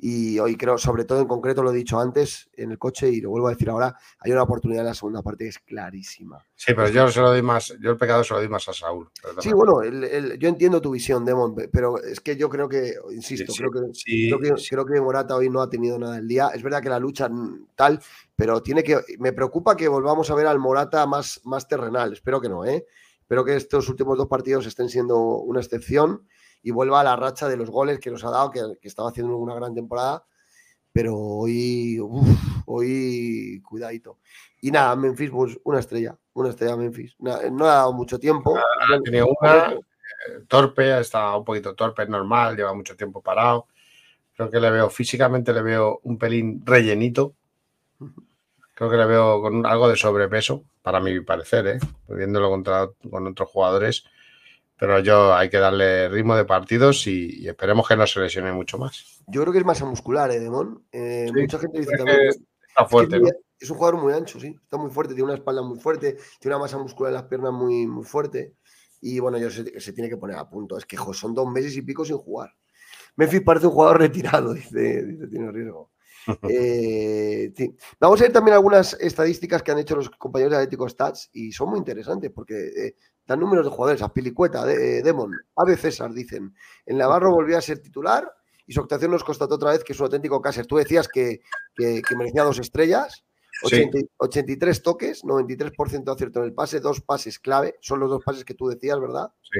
Y 0.05 0.37
hoy 0.37 0.57
creo, 0.57 0.77
sobre 0.77 1.05
todo 1.05 1.21
en 1.21 1.27
concreto, 1.29 1.63
lo 1.63 1.71
he 1.71 1.75
dicho 1.75 1.97
antes 1.97 2.49
en 2.57 2.71
el 2.71 2.77
coche 2.77 3.07
y 3.09 3.21
lo 3.21 3.29
vuelvo 3.29 3.47
a 3.47 3.51
decir 3.51 3.69
ahora, 3.69 3.95
hay 4.19 4.33
una 4.33 4.43
oportunidad 4.43 4.81
en 4.81 4.87
la 4.87 4.93
segunda 4.93 5.21
parte 5.21 5.45
que 5.45 5.49
es 5.51 5.59
clarísima. 5.59 6.43
Sí, 6.55 6.73
pero 6.73 6.89
yo 6.89 7.07
se 7.09 7.21
lo 7.21 7.29
doy 7.29 7.41
más, 7.41 7.73
yo 7.79 7.91
el 7.91 7.95
pecado 7.97 8.21
se 8.21 8.33
lo 8.33 8.41
doy 8.41 8.49
más 8.49 8.67
a 8.67 8.73
Saúl. 8.73 9.09
Sí, 9.39 9.53
bueno, 9.53 9.81
el- 9.81 10.03
el- 10.03 10.37
yo 10.39 10.49
entiendo 10.49 10.81
tu 10.81 10.91
visión, 10.91 11.23
Demon, 11.23 11.55
pe- 11.55 11.69
pero 11.69 12.03
es 12.03 12.19
que 12.19 12.35
yo 12.35 12.49
creo 12.49 12.67
que, 12.67 12.95
insisto, 13.13 13.53
Sí, 13.53 13.59
creo, 13.59 13.71
que, 13.71 13.93
sí, 13.93 14.27
creo, 14.29 14.39
que, 14.55 14.61
creo 14.69 14.85
que 14.85 14.99
Morata 14.99 15.37
hoy 15.37 15.49
no 15.49 15.61
ha 15.61 15.69
tenido 15.69 15.97
nada 15.97 16.17
el 16.17 16.27
día. 16.27 16.49
Es 16.53 16.61
verdad 16.63 16.81
que 16.83 16.89
la 16.89 16.99
lucha 16.99 17.29
mm, 17.29 17.67
tal, 17.75 18.01
pero 18.35 18.61
tiene 18.61 18.83
que. 18.83 18.99
Me 19.19 19.31
preocupa 19.31 19.77
que 19.77 19.87
volvamos 19.87 20.29
a 20.29 20.35
ver 20.35 20.47
al 20.47 20.59
Morata 20.59 21.05
más, 21.07 21.39
más 21.45 21.65
terrenal. 21.69 22.11
Espero 22.11 22.41
que 22.41 22.49
no, 22.49 22.65
¿eh? 22.65 22.85
Espero 23.21 23.45
que 23.45 23.55
estos 23.55 23.87
últimos 23.87 24.17
dos 24.17 24.27
partidos 24.27 24.65
estén 24.65 24.89
siendo 24.89 25.17
una 25.17 25.61
excepción 25.61 26.27
y 26.63 26.71
vuelva 26.71 27.01
a 27.01 27.03
la 27.03 27.15
racha 27.15 27.47
de 27.47 27.57
los 27.57 27.69
goles 27.69 27.99
que 27.99 28.09
nos 28.09 28.23
ha 28.23 28.31
dado, 28.31 28.49
que, 28.49 28.61
que 28.81 28.87
estaba 28.87 29.09
haciendo 29.09 29.37
una 29.37 29.53
gran 29.53 29.75
temporada. 29.75 30.25
Pero 30.91 31.17
hoy, 31.17 31.99
uf, 31.99 32.27
hoy, 32.65 33.61
cuidadito. 33.61 34.19
Y 34.61 34.71
nada, 34.71 34.95
Memphis, 34.95 35.29
pues 35.29 35.59
una 35.63 35.79
estrella, 35.79 36.17
una 36.33 36.49
estrella 36.49 36.77
Memphis. 36.77 37.15
No 37.19 37.33
ha 37.33 37.73
dado 37.73 37.93
mucho 37.93 38.17
tiempo. 38.17 38.55
Ha 38.57 39.01
tenido 39.01 39.27
una, 39.39 39.73
eh, 39.73 40.45
torpe, 40.47 40.99
está 40.99 41.35
un 41.35 41.43
poquito 41.43 41.75
torpe, 41.75 42.03
es 42.03 42.09
normal, 42.09 42.55
lleva 42.55 42.73
mucho 42.73 42.95
tiempo 42.95 43.21
parado. 43.21 43.67
Creo 44.35 44.49
que 44.49 44.59
le 44.59 44.71
veo 44.71 44.89
físicamente, 44.89 45.53
le 45.53 45.61
veo 45.61 45.99
un 46.03 46.17
pelín 46.17 46.65
rellenito. 46.65 47.35
Creo 48.73 48.89
que 48.89 48.97
le 48.97 49.05
veo 49.05 49.41
con 49.41 49.65
algo 49.65 49.89
de 49.89 49.95
sobrepeso, 49.95 50.63
para 50.81 50.99
mi 50.99 51.19
parecer, 51.21 51.67
¿eh? 51.67 51.79
viéndolo 52.07 52.49
contra, 52.49 52.89
con 53.09 53.27
otros 53.27 53.49
jugadores. 53.49 54.05
Pero 54.77 54.99
yo 54.99 55.33
hay 55.33 55.49
que 55.49 55.57
darle 55.59 56.09
ritmo 56.09 56.35
de 56.35 56.45
partidos 56.45 57.07
y, 57.07 57.41
y 57.43 57.47
esperemos 57.47 57.87
que 57.87 57.95
no 57.95 58.05
se 58.07 58.19
lesione 58.19 58.51
mucho 58.51 58.77
más. 58.77 59.21
Yo 59.27 59.41
creo 59.41 59.53
que 59.53 59.59
es 59.59 59.65
masa 59.65 59.85
muscular, 59.85 60.31
¿eh, 60.31 60.39
Demón? 60.39 60.85
Eh, 60.91 61.31
Sí, 61.33 61.41
mucha 61.41 61.59
gente 61.59 61.79
dice 61.79 61.91
es 61.93 61.97
también. 61.97 62.29
está 62.67 62.85
fuerte, 62.85 63.15
es, 63.17 63.21
¿no? 63.21 63.29
es 63.59 63.69
un 63.69 63.77
jugador 63.77 64.01
muy 64.01 64.13
ancho, 64.13 64.39
sí. 64.39 64.55
Está 64.61 64.77
muy 64.77 64.89
fuerte, 64.91 65.13
tiene 65.13 65.25
una 65.25 65.35
espalda 65.35 65.61
muy 65.61 65.79
fuerte, 65.79 66.17
tiene 66.39 66.55
una 66.55 66.63
masa 66.65 66.77
muscular 66.79 67.11
en 67.11 67.15
las 67.15 67.23
piernas 67.23 67.53
muy, 67.53 67.87
muy 67.87 68.03
fuerte. 68.03 68.55
Y 68.99 69.19
bueno, 69.19 69.37
yo 69.37 69.49
se, 69.49 69.79
se 69.79 69.93
tiene 69.93 70.09
que 70.09 70.17
poner 70.17 70.37
a 70.37 70.49
punto. 70.49 70.77
Es 70.77 70.85
que 70.85 70.97
jo, 70.97 71.13
son 71.13 71.33
dos 71.33 71.49
meses 71.49 71.75
y 71.77 71.81
pico 71.81 72.03
sin 72.03 72.17
jugar. 72.17 72.51
Memphis 73.15 73.41
parece 73.41 73.67
un 73.67 73.73
jugador 73.73 73.99
retirado, 73.99 74.53
dice, 74.55 75.05
dice 75.05 75.27
tiene 75.27 75.51
riesgo. 75.51 75.91
Eh, 76.49 77.51
sí. 77.55 77.75
Vamos 77.99 78.19
a 78.21 78.23
ver 78.23 78.33
también 78.33 78.55
algunas 78.55 78.93
estadísticas 78.99 79.61
que 79.63 79.71
han 79.71 79.79
hecho 79.79 79.95
los 79.95 80.09
compañeros 80.09 80.51
de 80.51 80.57
Atlético 80.57 80.87
Stats 80.87 81.29
y 81.33 81.51
son 81.51 81.69
muy 81.69 81.79
interesantes 81.79 82.31
porque 82.33 82.55
eh, 82.67 82.95
dan 83.25 83.39
números 83.39 83.65
de 83.65 83.71
jugadores. 83.71 84.01
A 84.01 84.13
Pilicueta, 84.13 84.65
de, 84.65 84.99
eh, 84.99 85.03
Demon, 85.03 85.33
Ave 85.55 85.77
César, 85.77 86.13
dicen. 86.13 86.53
En 86.85 86.97
Navarro 86.97 87.31
volvió 87.31 87.57
a 87.57 87.61
ser 87.61 87.79
titular 87.79 88.31
y 88.65 88.73
su 88.73 88.79
actuación 88.81 89.11
nos 89.11 89.23
constató 89.23 89.55
otra 89.55 89.71
vez 89.71 89.83
que 89.83 89.93
es 89.93 89.99
un 89.99 90.05
auténtico 90.05 90.41
Cáceres. 90.41 90.67
Tú 90.67 90.77
decías 90.77 91.07
que, 91.07 91.41
que- 91.75 92.01
que 92.01 92.15
merecía 92.15 92.43
dos 92.43 92.59
estrellas. 92.59 93.25
Sí. 93.65 93.75
80 93.83 93.97
83 94.17 94.81
toques, 94.81 95.23
93% 95.23 96.03
de 96.05 96.11
acierto 96.11 96.39
en 96.39 96.45
el 96.45 96.53
pase, 96.53 96.79
dos 96.79 97.01
pases 97.01 97.37
clave, 97.39 97.75
son 97.81 97.99
los 97.99 98.09
dos 98.09 98.23
pases 98.23 98.43
que 98.43 98.55
tú 98.55 98.67
decías, 98.67 98.99
¿verdad? 98.99 99.27
Sí. 99.43 99.59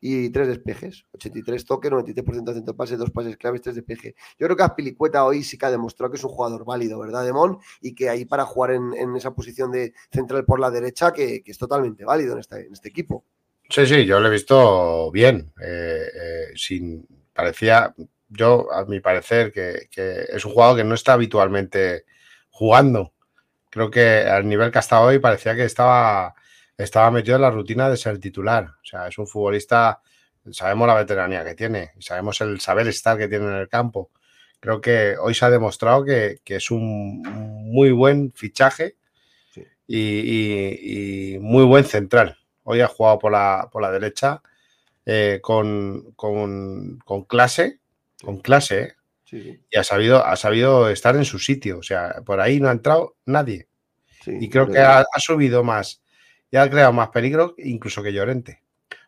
Y 0.00 0.30
tres 0.30 0.48
despejes, 0.48 1.06
83 1.12 1.64
toques, 1.64 1.90
93% 1.90 2.52
de 2.52 2.58
el 2.58 2.76
pase, 2.76 2.96
dos 2.96 3.10
pases 3.10 3.36
claves, 3.36 3.62
tres 3.62 3.76
despejes. 3.76 4.14
Yo 4.38 4.46
creo 4.46 4.56
que 4.56 4.62
Aspilicueta 4.62 5.24
hoy 5.24 5.42
sí 5.42 5.56
que 5.56 5.66
ha 5.66 5.70
demostrado 5.70 6.10
que 6.12 6.18
es 6.18 6.24
un 6.24 6.30
jugador 6.30 6.64
válido, 6.64 6.98
¿verdad, 6.98 7.24
Demón? 7.24 7.58
Y 7.80 7.94
que 7.94 8.08
ahí 8.10 8.24
para 8.26 8.44
jugar 8.44 8.72
en, 8.72 9.16
esa 9.16 9.34
posición 9.34 9.72
de 9.72 9.94
central 10.10 10.44
por 10.44 10.60
la 10.60 10.70
derecha, 10.70 11.12
que, 11.12 11.42
es 11.44 11.58
totalmente 11.58 12.04
válido 12.04 12.34
en 12.34 12.40
este, 12.40 12.66
en 12.66 12.72
este 12.72 12.88
equipo. 12.90 13.24
Sí, 13.68 13.86
sí, 13.86 14.04
yo 14.04 14.20
lo 14.20 14.28
he 14.28 14.30
visto 14.30 15.10
bien. 15.10 15.52
eh, 15.62 16.06
eh, 16.14 16.46
sin, 16.54 17.06
parecía, 17.32 17.94
yo 18.28 18.72
a 18.72 18.84
mi 18.86 19.00
parecer, 19.00 19.52
que, 19.52 19.88
es 20.28 20.44
un 20.44 20.52
jugador 20.52 20.78
que 20.78 20.84
no 20.84 20.94
está 20.94 21.12
habitualmente 21.12 22.04
jugando. 22.50 23.12
Creo 23.70 23.90
que 23.90 24.20
al 24.20 24.48
nivel 24.48 24.70
que 24.70 24.78
ha 24.78 24.80
estado 24.80 25.06
hoy 25.06 25.18
parecía 25.18 25.54
que 25.54 25.64
estaba, 25.64 26.34
estaba 26.76 27.10
metido 27.10 27.36
en 27.36 27.42
la 27.42 27.50
rutina 27.50 27.88
de 27.88 27.96
ser 27.96 28.18
titular. 28.18 28.64
O 28.64 28.84
sea, 28.84 29.08
es 29.08 29.18
un 29.18 29.26
futbolista, 29.26 30.00
sabemos 30.50 30.86
la 30.88 30.94
veteranía 30.94 31.44
que 31.44 31.54
tiene 31.54 31.92
y 31.96 32.02
sabemos 32.02 32.40
el 32.40 32.60
saber 32.60 32.86
estar 32.88 33.16
que 33.18 33.28
tiene 33.28 33.46
en 33.46 33.54
el 33.54 33.68
campo. 33.68 34.10
Creo 34.60 34.80
que 34.80 35.16
hoy 35.20 35.34
se 35.34 35.44
ha 35.44 35.50
demostrado 35.50 36.04
que, 36.04 36.38
que 36.44 36.56
es 36.56 36.70
un 36.70 37.22
muy 37.22 37.90
buen 37.92 38.32
fichaje 38.32 38.96
y, 39.86 39.98
y- 40.00 41.34
y 41.36 41.38
muy 41.38 41.64
buen 41.64 41.84
central. 41.84 42.36
Hoy 42.64 42.80
ha 42.80 42.88
jugado 42.88 43.18
por 43.18 43.32
la, 43.32 43.68
por 43.70 43.82
la 43.82 43.90
derecha 43.92 44.42
eh, 45.04 45.38
con, 45.42 46.12
con- 46.16 46.98
con 47.04 47.24
clase, 47.24 47.80
con 48.24 48.38
clase, 48.40 48.80
¿eh? 48.82 48.92
Sí, 49.24 49.42
sí. 49.42 49.60
y 49.70 49.76
ha 49.78 49.82
sabido, 49.84 50.24
ha 50.24 50.36
sabido 50.36 50.88
estar 50.88 51.16
en 51.16 51.24
su 51.24 51.38
sitio. 51.40 51.78
O 51.78 51.82
sea, 51.82 52.22
por 52.24 52.40
ahí 52.40 52.60
no 52.60 52.68
ha 52.68 52.72
entrado 52.72 53.16
nadie. 53.26 53.68
Sí, 54.24 54.36
Y 54.40 54.48
creo 54.50 54.66
que 54.68 54.78
ha 54.80 55.04
subido 55.20 55.62
más 55.64 56.02
y 56.50 56.56
ha 56.56 56.68
creado 56.70 56.92
más 56.92 57.08
peligro 57.10 57.54
incluso 57.58 58.02
que 58.02 58.12
Llorente. 58.12 58.62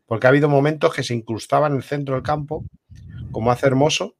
Porque 0.07 0.27
ha 0.27 0.31
habido 0.31 0.49
momentos 0.49 0.95
que 0.95 1.03
se 1.03 1.15
incrustaba 1.15 1.67
en 1.67 1.75
el 1.77 1.83
centro 1.83 2.15
del 2.15 2.23
campo, 2.25 2.65
como 3.31 3.51
hace 3.51 3.67
Hermoso, 3.67 4.17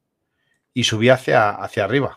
y 0.73 0.83
subía 0.83 1.15
hacia, 1.15 1.49
hacia 1.49 1.83
arriba. 1.85 2.15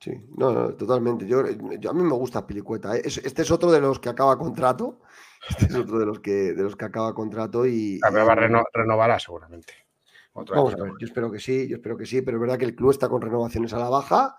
Sí, 0.00 0.12
no, 0.36 0.52
no, 0.52 0.74
totalmente. 0.74 1.26
Yo, 1.26 1.42
yo- 1.80 1.90
a 1.90 1.92
mí 1.94 2.02
me 2.02 2.12
gusta 2.14 2.46
Pilicueta. 2.46 2.96
¿eh? 2.96 3.02
Es- 3.04 3.18
Este 3.18 3.42
es 3.42 3.50
otro 3.50 3.70
de 3.72 3.80
los 3.80 3.98
que 3.98 4.08
acaba 4.08 4.38
contrato. 4.38 5.00
Este 5.50 5.66
es 5.66 5.74
otro 5.74 5.98
de 5.98 6.06
los 6.06 6.20
que, 6.20 6.52
de 6.54 6.62
los 6.62 6.76
que 6.76 6.84
acaba 6.84 7.14
contrato 7.14 7.66
y. 7.66 7.98
A 8.04 8.10
ver, 8.10 8.22
y- 8.22 8.26
va 8.26 8.32
a 8.32 8.36
reno- 8.36 8.64
renovará 8.72 9.18
seguramente. 9.18 9.72
Otra 10.32 10.56
Vamos 10.56 10.74
vez. 10.74 10.80
a 10.80 10.84
ver, 10.84 10.92
yo 11.00 11.06
espero 11.06 11.30
que 11.32 11.40
sí, 11.40 11.66
yo 11.68 11.76
espero 11.76 11.96
que 11.96 12.06
sí, 12.06 12.22
pero 12.22 12.36
es 12.36 12.40
verdad 12.40 12.58
que 12.58 12.64
el 12.64 12.76
club 12.76 12.92
está 12.92 13.08
con 13.08 13.20
renovaciones 13.20 13.72
a 13.72 13.78
la 13.78 13.88
baja 13.88 14.36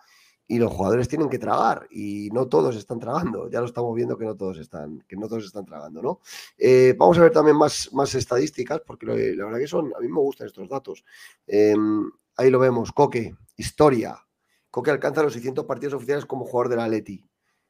y 0.49 0.57
los 0.57 0.73
jugadores 0.73 1.07
tienen 1.07 1.29
que 1.29 1.37
tragar 1.37 1.87
y 1.91 2.29
no 2.33 2.47
todos 2.47 2.75
están 2.75 2.99
tragando. 2.99 3.49
Ya 3.51 3.59
lo 3.61 3.67
estamos 3.67 3.95
viendo 3.95 4.17
que 4.17 4.25
no 4.25 4.35
todos 4.35 4.57
están, 4.57 4.99
que 5.07 5.15
no 5.15 5.27
todos 5.27 5.45
están 5.45 5.63
tragando, 5.63 6.01
¿no? 6.01 6.19
Eh, 6.57 6.95
vamos 6.97 7.17
a 7.19 7.21
ver 7.21 7.31
también 7.31 7.55
más, 7.55 7.89
más 7.93 8.15
estadísticas, 8.15 8.81
porque 8.85 9.05
lo- 9.05 9.15
la 9.15 9.45
verdad 9.45 9.59
que 9.59 9.67
son, 9.67 9.93
a 9.95 9.99
mí 10.01 10.07
me 10.07 10.19
gustan 10.19 10.47
estos 10.47 10.67
datos. 10.67 11.05
Eh, 11.45 11.75
ahí 12.35 12.49
lo 12.49 12.57
vemos, 12.59 12.91
Coque, 12.91 13.35
historia. 13.57 14.17
Coque 14.71 14.89
alcanza 14.91 15.21
los 15.21 15.33
600 15.33 15.65
partidos 15.65 15.93
oficiales 15.93 16.25
como 16.25 16.45
jugador 16.45 16.69
del 16.69 16.79
Atleti. 16.79 17.23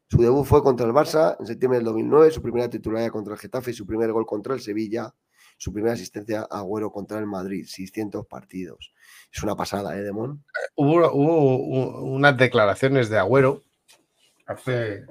Su 0.10 0.22
debut 0.22 0.46
fue 0.46 0.64
contra 0.64 0.88
el 0.88 0.94
Barça 0.94 1.36
en 1.40 1.46
septiembre 1.48 1.80
del 1.80 1.86
2009, 1.86 2.32
su 2.32 2.42
primera 2.42 2.70
titularidad 2.70 3.12
contra 3.12 3.34
el 3.34 3.40
Getafe 3.40 3.72
y 3.72 3.74
su 3.74 3.86
primer 3.86 4.12
gol 4.14 4.26
contra 4.26 4.54
el 4.54 4.62
Sevilla, 4.62 5.14
su 5.60 5.74
primera 5.74 5.94
asistencia 5.94 6.48
a 6.50 6.60
Agüero 6.60 6.90
contra 6.90 7.20
el 7.20 7.26
Madrid, 7.26 7.66
600 7.68 8.26
partidos. 8.26 8.94
Es 9.32 9.44
una 9.44 9.58
pasada, 9.58 9.98
¿eh, 9.98 10.02
Demón? 10.02 10.46
Hubo, 10.76 11.12
hubo 11.12 12.02
unas 12.02 12.38
declaraciones 12.38 13.10
de 13.10 13.18
Agüero 13.18 13.66
hace. 14.46 15.06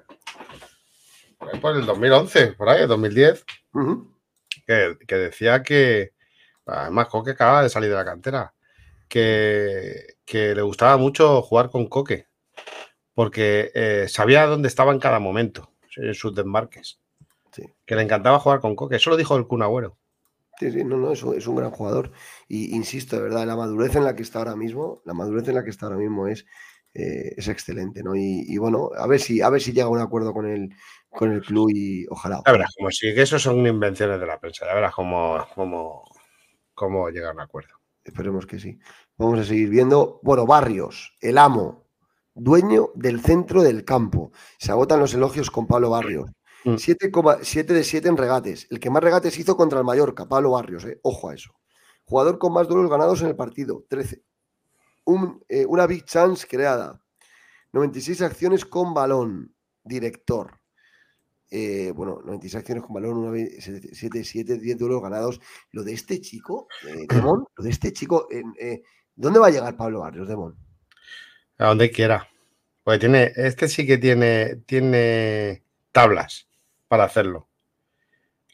por 1.60 1.76
el 1.76 1.84
2011, 1.84 2.54
por 2.54 2.70
ahí, 2.70 2.82
el 2.82 2.88
2010, 2.88 3.44
que, 4.66 4.96
que 5.06 5.14
decía 5.16 5.62
que. 5.62 6.14
Además, 6.64 7.08
Coque 7.08 7.32
acaba 7.32 7.62
de 7.62 7.68
salir 7.68 7.90
de 7.90 7.96
la 7.96 8.04
cantera. 8.04 8.54
Que, 9.06 10.16
que 10.24 10.54
le 10.54 10.62
gustaba 10.62 10.96
mucho 10.96 11.42
jugar 11.42 11.70
con 11.70 11.88
Coque. 11.88 12.26
Porque 13.12 13.70
eh, 13.74 14.06
sabía 14.08 14.46
dónde 14.46 14.68
estaba 14.68 14.92
en 14.92 14.98
cada 14.98 15.18
momento, 15.18 15.72
en 15.96 16.14
sus 16.14 16.34
desmarques. 16.34 17.00
Que 17.84 17.96
le 17.96 18.02
encantaba 18.02 18.38
jugar 18.38 18.60
con 18.60 18.76
Coque. 18.76 18.96
Eso 18.96 19.10
lo 19.10 19.16
dijo 19.16 19.36
el 19.36 19.46
Kun 19.46 19.62
Agüero. 19.62 19.98
Sí, 20.58 20.72
sí, 20.72 20.84
no, 20.84 20.96
no, 20.96 21.12
es 21.12 21.22
un, 21.22 21.36
es 21.36 21.46
un 21.46 21.56
gran 21.56 21.70
jugador. 21.70 22.10
Y 22.48 22.74
insisto, 22.74 23.16
de 23.16 23.22
verdad, 23.22 23.46
la 23.46 23.56
madurez 23.56 23.94
en 23.94 24.04
la 24.04 24.16
que 24.16 24.22
está 24.22 24.40
ahora 24.40 24.56
mismo, 24.56 25.00
la 25.04 25.14
madurez 25.14 25.46
en 25.48 25.54
la 25.54 25.64
que 25.64 25.70
está 25.70 25.86
ahora 25.86 25.98
mismo 25.98 26.26
es, 26.26 26.46
eh, 26.94 27.34
es 27.36 27.48
excelente, 27.48 28.02
¿no? 28.02 28.16
Y, 28.16 28.44
y 28.48 28.58
bueno, 28.58 28.90
a 28.96 29.06
ver 29.06 29.20
si, 29.20 29.40
a 29.40 29.50
ver 29.50 29.60
si 29.60 29.72
llega 29.72 29.86
a 29.86 29.90
un 29.90 30.00
acuerdo 30.00 30.32
con 30.32 30.46
el, 30.46 30.70
con 31.10 31.32
el 31.32 31.42
club 31.42 31.70
y 31.72 32.06
ojalá. 32.08 32.42
Ya 32.44 32.52
verás, 32.52 32.74
como 32.76 32.90
si 32.90 33.14
que 33.14 33.22
eso 33.22 33.38
son 33.38 33.64
invenciones 33.66 34.18
de 34.18 34.26
la 34.26 34.40
prensa. 34.40 34.66
Ya 34.66 34.74
verás 34.74 34.94
cómo, 34.94 35.46
cómo, 35.54 36.04
cómo 36.74 37.08
llega 37.10 37.30
a 37.30 37.32
un 37.32 37.40
acuerdo. 37.40 37.74
Esperemos 38.02 38.46
que 38.46 38.58
sí. 38.58 38.78
Vamos 39.16 39.38
a 39.38 39.44
seguir 39.44 39.68
viendo. 39.68 40.20
Bueno, 40.22 40.46
Barrios, 40.46 41.14
el 41.20 41.38
amo, 41.38 41.86
dueño 42.34 42.88
del 42.94 43.20
centro 43.20 43.62
del 43.62 43.84
campo. 43.84 44.32
Se 44.58 44.72
agotan 44.72 45.00
los 45.00 45.14
elogios 45.14 45.50
con 45.50 45.66
Pablo 45.66 45.90
Barrios. 45.90 46.30
7,7 46.76 47.66
de 47.66 47.84
7 47.84 48.08
en 48.08 48.16
regates. 48.16 48.66
El 48.70 48.80
que 48.80 48.90
más 48.90 49.02
regates 49.02 49.38
hizo 49.38 49.56
contra 49.56 49.78
el 49.78 49.84
Mallorca, 49.84 50.28
Pablo 50.28 50.50
Barrios. 50.52 50.84
eh. 50.84 50.98
Ojo 51.02 51.30
a 51.30 51.34
eso. 51.34 51.52
Jugador 52.04 52.38
con 52.38 52.52
más 52.52 52.68
duelos 52.68 52.90
ganados 52.90 53.20
en 53.22 53.28
el 53.28 53.36
partido, 53.36 53.84
13. 53.88 54.22
Un, 55.04 55.42
eh, 55.48 55.66
una 55.66 55.86
big 55.86 56.04
chance 56.04 56.46
creada. 56.46 57.00
96 57.72 58.22
acciones 58.22 58.64
con 58.64 58.94
balón. 58.94 59.54
Director. 59.84 60.58
eh, 61.50 61.92
bueno, 61.94 62.20
96 62.24 62.56
acciones 62.56 62.84
con 62.84 62.92
balón, 62.94 63.34
7, 63.58 64.22
7, 64.24 64.58
10 64.58 64.78
duelos 64.78 65.00
ganados. 65.02 65.40
Lo 65.72 65.82
de 65.82 65.94
este 65.94 66.20
chico, 66.20 66.68
eh, 66.86 67.06
Demon, 67.08 67.46
lo 67.56 67.64
de 67.64 67.70
este 67.70 67.92
chico, 67.92 68.28
eh, 68.30 68.82
¿dónde 69.14 69.38
va 69.38 69.46
a 69.46 69.50
llegar 69.50 69.76
Pablo 69.76 70.00
Barrios, 70.00 70.28
Demon? 70.28 70.54
A 71.58 71.68
donde 71.68 71.90
quiera. 71.90 72.28
Porque 72.84 72.98
tiene, 73.00 73.32
este 73.36 73.68
sí 73.68 73.86
que 73.86 73.98
tiene, 73.98 74.56
tiene 74.66 75.62
tablas 75.92 76.47
para 76.88 77.04
hacerlo. 77.04 77.48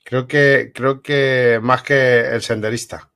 Creo 0.05 0.27
que, 0.27 0.73
creo 0.75 1.01
que 1.01 1.59
más 1.63 1.83
que 1.83 2.21
el 2.29 2.43
senderista. 2.43 3.11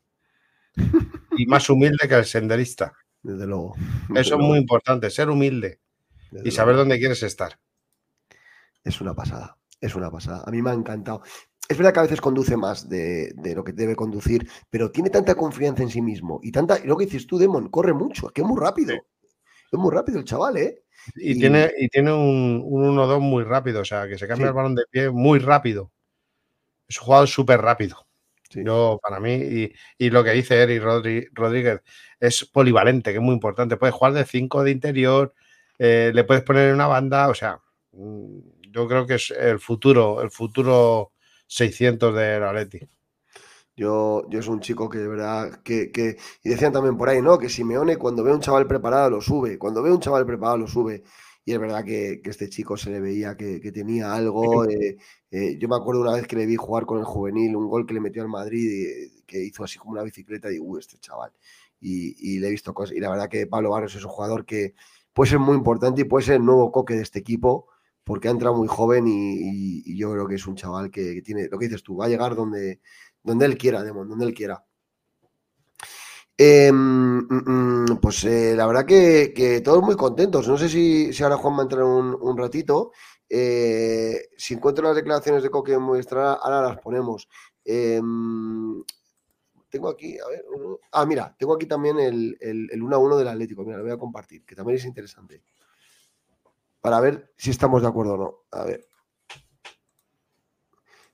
y 1.36 1.47
más 1.47 1.69
humilde 1.69 2.09
que 2.09 2.15
el 2.15 2.24
senderista. 2.24 2.95
Desde 3.23 3.47
luego. 3.47 3.74
Eso 4.15 4.36
es 4.36 4.40
muy 4.40 4.59
importante, 4.59 5.11
ser 5.11 5.28
humilde 5.28 5.81
y 6.45 6.51
saber 6.51 6.77
dónde 6.77 6.99
quieres 6.99 7.23
estar. 7.23 7.59
Es 8.85 9.01
una 9.01 9.15
pasada, 9.15 9.59
es 9.81 9.95
una 9.95 10.11
pasada. 10.11 10.45
A 10.47 10.51
mí 10.51 10.62
me 10.62 10.70
ha 10.70 10.74
encantado. 10.74 11.23
Es 11.69 11.77
verdad 11.77 11.93
que 11.93 12.01
a 12.01 12.05
veces 12.05 12.20
conduce 12.20 12.57
más 12.57 12.89
de, 12.89 13.35
lo 13.55 13.62
que 13.62 13.73
debe 13.73 13.95
conducir, 13.95 14.49
pero 14.70 14.90
tiene 14.90 15.11
tanta 15.11 15.35
confianza 15.35 15.82
en 15.82 15.90
sí 15.90 16.01
mismo 16.01 16.40
y 16.43 16.53
tanta. 16.53 16.78
lo 16.85 16.97
que 16.97 17.05
dices 17.05 17.27
tú, 17.27 17.39
Demon, 17.39 17.69
corre 17.69 17.93
mucho, 17.93 18.28
que 18.28 18.40
es 18.40 18.47
muy 18.47 18.59
rápido. 18.59 18.95
Es 19.70 19.78
muy 19.78 19.93
rápido 19.93 20.19
el 20.19 20.24
chaval, 20.24 20.57
¿eh? 20.57 20.82
Y, 21.16 21.39
tiene, 21.39 21.73
y 21.78 21.89
tiene 21.89 22.12
un, 22.12 22.62
un 22.65 22.97
1-2 22.97 23.20
muy 23.20 23.45
rápido, 23.45 23.81
o 23.81 23.85
sea, 23.85 24.09
que 24.09 24.19
se 24.19 24.27
cambia 24.27 24.49
el 24.49 24.53
balón 24.53 24.74
de 24.74 24.85
pie 24.90 25.11
muy 25.11 25.39
rápido. 25.39 25.93
Es 26.89 26.99
un 27.01 27.07
jugador 27.07 27.28
súper 27.28 27.61
rápido. 27.61 28.07
Yo, 28.51 28.99
para 29.03 29.20
mí, 29.20 29.35
y, 29.35 29.73
y, 29.99 30.11
lo 30.11 30.24
que 30.24 30.31
dice 30.32 30.57
Eric 30.62 30.82
Rodríguez, 30.82 31.82
es 32.19 32.47
polivalente, 32.47 33.11
que 33.11 33.19
es 33.19 33.23
muy 33.23 33.35
importante. 33.35 33.77
Puedes 33.77 33.95
jugar 33.95 34.15
de 34.15 34.24
5 34.24 34.65
de 34.65 34.70
interior, 34.70 35.35
eh, 35.78 36.12
le 36.15 36.24
puedes 36.24 36.43
poner 36.45 36.69
en 36.69 36.74
una 36.74 36.86
banda, 36.86 37.28
o 37.28 37.35
sea, 37.35 37.61
mm, 37.93 38.39
yo 38.70 38.89
creo 38.89 39.07
que 39.07 39.16
es 39.16 39.31
el 39.31 39.61
futuro, 39.61 40.23
el 40.23 40.31
futuro 40.31 41.12
600 41.47 42.15
de 42.15 42.40
la 42.40 42.53
Leti. 42.53 42.81
Yo, 43.79 44.29
yo 44.29 44.41
es 44.41 44.49
un 44.49 44.59
chico 44.59 44.89
que 44.89 44.99
de 44.99 45.07
verdad, 45.07 45.63
que, 45.63 45.93
que, 45.93 46.17
y 46.43 46.49
decían 46.49 46.73
también 46.73 46.97
por 46.97 47.09
ahí, 47.09 47.23
¿no? 47.23 47.39
Que 47.39 47.49
Simeone 47.49 47.97
cuando 47.97 48.25
ve 48.25 48.33
a 48.33 48.35
un 48.35 48.41
chaval 48.41 48.67
preparado 48.67 49.09
lo 49.09 49.21
sube, 49.21 49.57
cuando 49.57 49.85
ve 49.85 49.91
a 49.91 49.95
un 49.95 50.01
chaval 50.01 50.27
preparado 50.27 50.59
lo 50.59 50.67
sube. 50.67 51.05
Y 51.45 51.53
es 51.53 51.61
verdad 51.61 51.85
que, 51.85 52.21
que 52.21 52.31
este 52.31 52.49
chico 52.49 52.77
se 52.77 52.91
le 52.91 52.99
veía 53.01 53.37
que, 53.37 53.61
que 53.61 53.71
tenía 53.71 54.13
algo. 54.13 54.65
Eh, 54.65 54.97
eh, 55.31 55.57
yo 55.61 55.69
me 55.69 55.77
acuerdo 55.77 56.01
una 56.01 56.13
vez 56.15 56.27
que 56.27 56.35
le 56.35 56.45
vi 56.45 56.57
jugar 56.57 56.87
con 56.87 56.99
el 56.99 57.05
juvenil, 57.05 57.55
un 57.55 57.69
gol 57.69 57.87
que 57.87 57.95
le 57.95 58.01
metió 58.01 58.21
al 58.21 58.29
Madrid, 58.29 58.69
y, 58.69 59.23
que 59.23 59.45
hizo 59.45 59.63
así 59.63 59.79
como 59.79 59.93
una 59.93 60.03
bicicleta, 60.03 60.49
y 60.49 60.55
digo, 60.55 60.65
uy, 60.67 60.81
este 60.81 60.99
chaval. 60.99 61.31
Y, 61.81 62.35
y, 62.35 62.41
le 62.41 62.49
he 62.49 62.51
visto 62.51 62.75
cosas. 62.75 62.97
Y 62.97 63.01
la 63.01 63.11
verdad 63.11 63.29
que 63.29 63.47
Pablo 63.47 63.71
Barrios 63.71 63.95
es 63.95 64.05
un 64.05 64.11
jugador 64.11 64.45
que 64.45 64.75
puede 65.13 65.31
ser 65.31 65.39
muy 65.39 65.57
importante 65.57 66.01
y 66.01 66.05
puede 66.05 66.27
ser 66.27 66.37
el 66.37 66.45
nuevo 66.45 66.73
coque 66.73 66.95
de 66.95 67.03
este 67.03 67.21
equipo 67.21 67.69
porque 68.09 68.29
ha 68.29 68.31
entrado 68.31 68.57
muy 68.57 68.69
joven 68.69 69.05
y, 69.07 69.95
yo 69.95 70.11
creo 70.13 70.27
que 70.27 70.37
es 70.37 70.47
un 70.47 70.57
chaval 70.57 70.91
que, 70.91 71.21
tiene, 71.21 71.47
lo 71.49 71.59
que 71.59 71.67
dices 71.67 71.83
tú, 71.83 71.95
va 71.99 72.07
a 72.07 72.09
llegar 72.09 72.35
donde, 72.35 72.81
donde 73.23 73.47
él 73.47 73.59
quiera, 73.59 73.82
Demon, 73.82 74.09
donde 74.09 74.27
él 74.27 74.35
quiera. 74.35 74.65
Em, 76.36 76.74
mm, 76.74 77.90
mm, 77.93 78.01
pues 78.01 78.24
eh, 78.24 78.55
la 78.57 78.66
verdad 78.66 78.86
que, 78.86 79.61
todos 79.65 79.82
muy 79.82 79.97
contentos. 79.97 80.47
No 80.49 80.57
sé 80.57 80.69
si, 80.69 81.11
ahora 81.23 81.36
Juan 81.36 81.55
va 81.57 81.61
a 81.61 81.62
entrar 81.62 81.82
un, 81.85 82.16
un 82.20 82.39
ratito. 82.39 82.93
Eh, 83.28 84.28
si 84.36 84.55
encuentro 84.55 84.85
las 84.85 84.97
declaraciones 84.97 85.43
de 85.43 85.51
Coque 85.51 85.77
muestra, 85.78 86.35
ahora 86.35 86.62
las 86.62 86.78
ponemos. 86.78 87.28
Em, 87.65 88.82
tengo 89.69 89.89
aquí, 89.89 90.19
a 90.19 90.28
ver, 90.28 90.45
ah, 90.93 91.05
mira, 91.05 91.35
tengo 91.39 91.55
aquí 91.55 91.66
también 91.66 91.99
el, 91.99 92.36
el, 92.40 92.69
el 92.73 92.82
1 92.82 92.97
a 92.97 92.99
1 92.99 93.16
del 93.19 93.28
Atlético. 93.28 93.65
Mira, 93.65 93.78
lo 93.78 93.85
voy 93.85 93.93
a 93.93 93.99
compartir, 93.99 94.45
que 94.45 94.55
también 94.55 94.78
es 94.78 94.85
interesante 94.85 95.43
para 96.81 97.01
ver 97.01 97.32
si 97.36 97.51
estamos 97.51 97.82
de 97.82 97.89
acuerdo 97.89 98.15
o 98.15 98.16
no. 98.16 98.35
A 98.53 98.65
ver. 98.65 98.88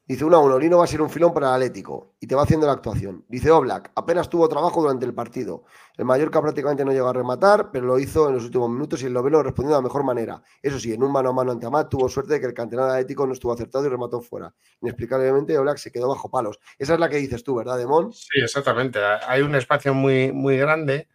Dice 0.06 0.24
1 0.24 0.36
a 0.36 0.40
1, 0.40 0.58
Lino 0.58 0.78
va 0.78 0.84
a 0.84 0.86
ser 0.86 1.00
un 1.00 1.08
filón 1.08 1.32
para 1.32 1.48
el 1.48 1.54
Atlético 1.54 2.14
y 2.20 2.26
te 2.26 2.34
va 2.34 2.42
haciendo 2.42 2.66
la 2.66 2.74
actuación. 2.74 3.24
Dice 3.26 3.50
Oblak, 3.50 3.90
apenas 3.94 4.28
tuvo 4.28 4.48
trabajo 4.48 4.82
durante 4.82 5.06
el 5.06 5.14
partido. 5.14 5.64
El 5.96 6.04
Mallorca 6.04 6.42
prácticamente 6.42 6.84
no 6.84 6.92
llegó 6.92 7.08
a 7.08 7.12
rematar, 7.14 7.70
pero 7.70 7.86
lo 7.86 7.98
hizo 7.98 8.28
en 8.28 8.34
los 8.34 8.44
últimos 8.44 8.68
minutos 8.68 9.02
y 9.02 9.06
el 9.06 9.14
Lovelo 9.14 9.42
respondió 9.42 9.70
de 9.70 9.78
la 9.78 9.82
mejor 9.82 10.04
manera. 10.04 10.42
Eso 10.60 10.78
sí, 10.78 10.92
en 10.92 11.02
un 11.02 11.10
mano 11.10 11.30
a 11.30 11.32
mano 11.32 11.52
ante 11.52 11.64
Amat 11.66 11.88
tuvo 11.88 12.08
suerte 12.08 12.34
de 12.34 12.40
que 12.40 12.46
el 12.46 12.52
canterano 12.54 12.90
Atlético 12.90 13.26
no 13.26 13.32
estuvo 13.32 13.52
acertado 13.52 13.86
y 13.86 13.88
remató 13.88 14.20
fuera. 14.20 14.54
Inexplicablemente 14.82 15.56
Oblak 15.56 15.78
se 15.78 15.90
quedó 15.90 16.08
bajo 16.08 16.30
palos. 16.30 16.60
Esa 16.78 16.94
es 16.94 17.00
la 17.00 17.08
que 17.08 17.16
dices 17.16 17.42
tú, 17.42 17.54
¿verdad, 17.54 17.78
Demón? 17.78 18.12
Sí, 18.12 18.40
exactamente. 18.42 18.98
Hay 19.26 19.40
un 19.40 19.54
espacio 19.54 19.94
muy, 19.94 20.32
muy 20.32 20.58
grande 20.58 21.08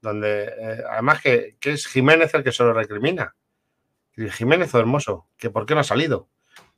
donde, 0.00 0.44
eh, 0.44 0.82
además 0.88 1.20
que, 1.20 1.56
que 1.58 1.72
es 1.72 1.86
Jiménez 1.86 2.32
el 2.34 2.44
que 2.44 2.52
se 2.52 2.62
lo 2.62 2.72
recrimina 2.72 3.34
Jiménez 4.28 4.74
o 4.74 4.78
Hermoso, 4.78 5.28
que 5.36 5.50
por 5.50 5.66
qué 5.66 5.74
no 5.74 5.80
ha 5.80 5.84
salido. 5.84 6.28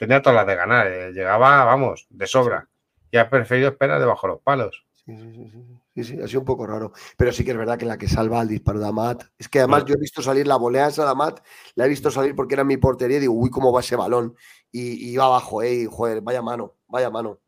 Tenía 0.03 0.21
todas 0.21 0.35
las 0.35 0.49
de 0.49 0.57
ganar, 0.57 0.89
eh, 0.89 1.13
llegaba, 1.13 1.65
vamos, 1.65 2.09
de 2.11 2.27
sobra. 2.27 2.69
Y 3.09 3.19
ha 3.19 3.31
preferido 3.31 3.69
esperar 3.69 4.01
debajo 4.01 4.27
de 4.27 4.33
los 4.33 4.43
palos. 4.43 4.85
Sí, 4.97 5.17
sí, 5.17 5.33
sí, 5.33 5.49
sí, 5.95 6.05
sí, 6.05 6.21
ha 6.21 6.27
sido 6.27 6.41
un 6.41 6.45
poco 6.45 6.67
raro. 6.67 6.93
Pero 7.17 7.31
sí 7.31 7.45
que 7.45 7.53
es 7.53 7.57
verdad 7.57 7.79
que 7.79 7.87
la 7.87 7.97
que 7.97 8.09
salva 8.09 8.43
el 8.43 8.49
disparo 8.49 8.81
de 8.81 8.89
Amat. 8.89 9.23
Es 9.39 9.49
que 9.49 9.61
además 9.61 9.85
yo 9.85 9.95
he 9.95 10.01
visto 10.01 10.21
salir 10.21 10.45
la 10.49 10.57
volea 10.57 10.89
esa 10.89 11.05
de 11.05 11.11
Amat, 11.13 11.47
la 11.77 11.87
he 11.87 11.89
visto 11.89 12.11
salir 12.11 12.35
porque 12.35 12.55
era 12.55 12.65
mi 12.65 12.79
portería 12.79 13.19
y 13.19 13.21
digo, 13.21 13.33
uy, 13.33 13.49
cómo 13.49 13.71
va 13.73 13.79
ese 13.79 13.95
balón. 13.95 14.35
Y, 14.73 15.09
iba 15.13 15.25
abajo, 15.25 15.63
eh, 15.63 15.87
joder, 15.89 16.21
vaya 16.21 16.43
mano, 16.43 16.75
vaya 16.89 17.09
mano. 17.09 17.39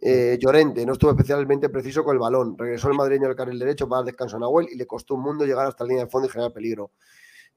Eh, 0.00 0.38
Llorente 0.40 0.86
no 0.86 0.94
estuvo 0.94 1.10
especialmente 1.10 1.68
preciso 1.68 2.02
con 2.02 2.14
el 2.14 2.20
balón. 2.20 2.56
Regresó 2.56 2.88
el 2.88 2.94
madrileño 2.94 3.28
al 3.28 3.36
carril 3.36 3.58
derecho 3.58 3.86
para 3.86 4.04
descanso 4.04 4.38
a 4.38 4.40
Nahuel 4.40 4.68
y 4.72 4.76
le 4.76 4.86
costó 4.86 5.16
un 5.16 5.20
mundo 5.20 5.44
llegar 5.44 5.66
hasta 5.66 5.84
la 5.84 5.88
línea 5.88 6.04
de 6.06 6.10
fondo 6.10 6.28
y 6.28 6.30
generar 6.30 6.54
peligro. 6.54 6.92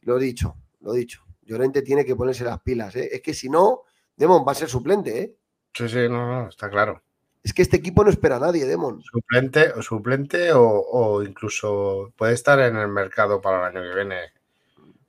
Lo 0.02 0.18
he 0.18 0.22
dicho, 0.22 0.58
lo 0.82 0.94
he 0.94 0.98
dicho. 0.98 1.22
Llorente 1.44 1.82
tiene 1.82 2.04
que 2.04 2.14
ponerse 2.14 2.44
las 2.44 2.60
pilas. 2.60 2.94
¿eh? 2.98 3.08
Es 3.10 3.22
que 3.22 3.34
si 3.34 3.48
no, 3.48 3.84
Demon 4.16 4.46
va 4.48 4.52
a 4.52 4.56
ser 4.56 4.70
suplente. 4.70 5.22
¿eh? 5.22 5.36
Sí, 5.74 5.90
sí, 5.90 6.10
no, 6.10 6.28
no, 6.28 6.50
está 6.50 6.70
claro. 6.70 7.02
Es 7.44 7.54
que 7.54 7.62
este 7.62 7.78
equipo 7.78 8.04
no 8.04 8.10
espera 8.10 8.38
a 8.38 8.40
nadie, 8.40 8.66
Demon. 8.66 9.02
Suplente, 9.02 9.72
o 9.72 9.82
suplente 9.82 10.52
o, 10.54 11.24
incluso 11.24 12.14
puede 12.16 12.34
estar 12.34 12.60
en 12.60 12.78
el 12.78 12.88
mercado 12.88 13.42
para 13.42 13.68
el 13.68 13.76
año 13.76 13.90
que 13.90 13.96
viene. 13.96 14.16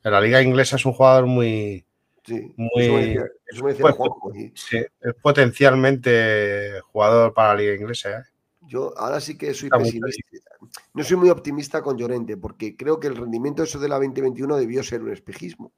En 0.02 0.12
la 0.12 0.20
liga 0.20 0.42
inglesa 0.42 0.76
es 0.76 0.84
un 0.84 0.92
jugador 0.92 1.26
muy. 1.26 1.86
Sí, 2.26 2.54
muy, 2.56 3.18
es 3.50 5.14
potencialmente 5.20 6.80
jugador 6.92 7.34
para 7.34 7.54
la 7.54 7.60
liga 7.60 7.74
inglesa. 7.74 8.10
¿eh? 8.10 8.22
Yo 8.62 8.96
ahora 8.96 9.20
sí 9.20 9.36
que 9.36 9.52
soy 9.52 9.68
pesimista. 9.68 10.40
No 10.94 11.04
soy 11.04 11.18
muy 11.18 11.28
optimista 11.28 11.82
con 11.82 11.98
Llorente, 11.98 12.38
porque 12.38 12.76
creo 12.76 12.98
que 12.98 13.08
el 13.08 13.16
rendimiento 13.16 13.62
eso 13.62 13.78
de 13.78 13.88
la 13.88 13.96
2021 13.96 14.56
debió 14.56 14.82
ser 14.82 15.02
un 15.02 15.12
espejismo 15.12 15.72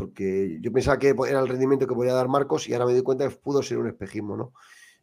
porque 0.00 0.56
yo 0.62 0.72
pensaba 0.72 0.98
que 0.98 1.14
era 1.28 1.40
el 1.40 1.46
rendimiento 1.46 1.86
que 1.86 1.94
podía 1.94 2.14
dar 2.14 2.26
Marcos 2.26 2.66
y 2.66 2.72
ahora 2.72 2.86
me 2.86 2.92
doy 2.92 3.02
cuenta 3.02 3.28
que 3.28 3.36
pudo 3.36 3.62
ser 3.62 3.76
un 3.76 3.86
espejismo, 3.86 4.34
¿no? 4.34 4.54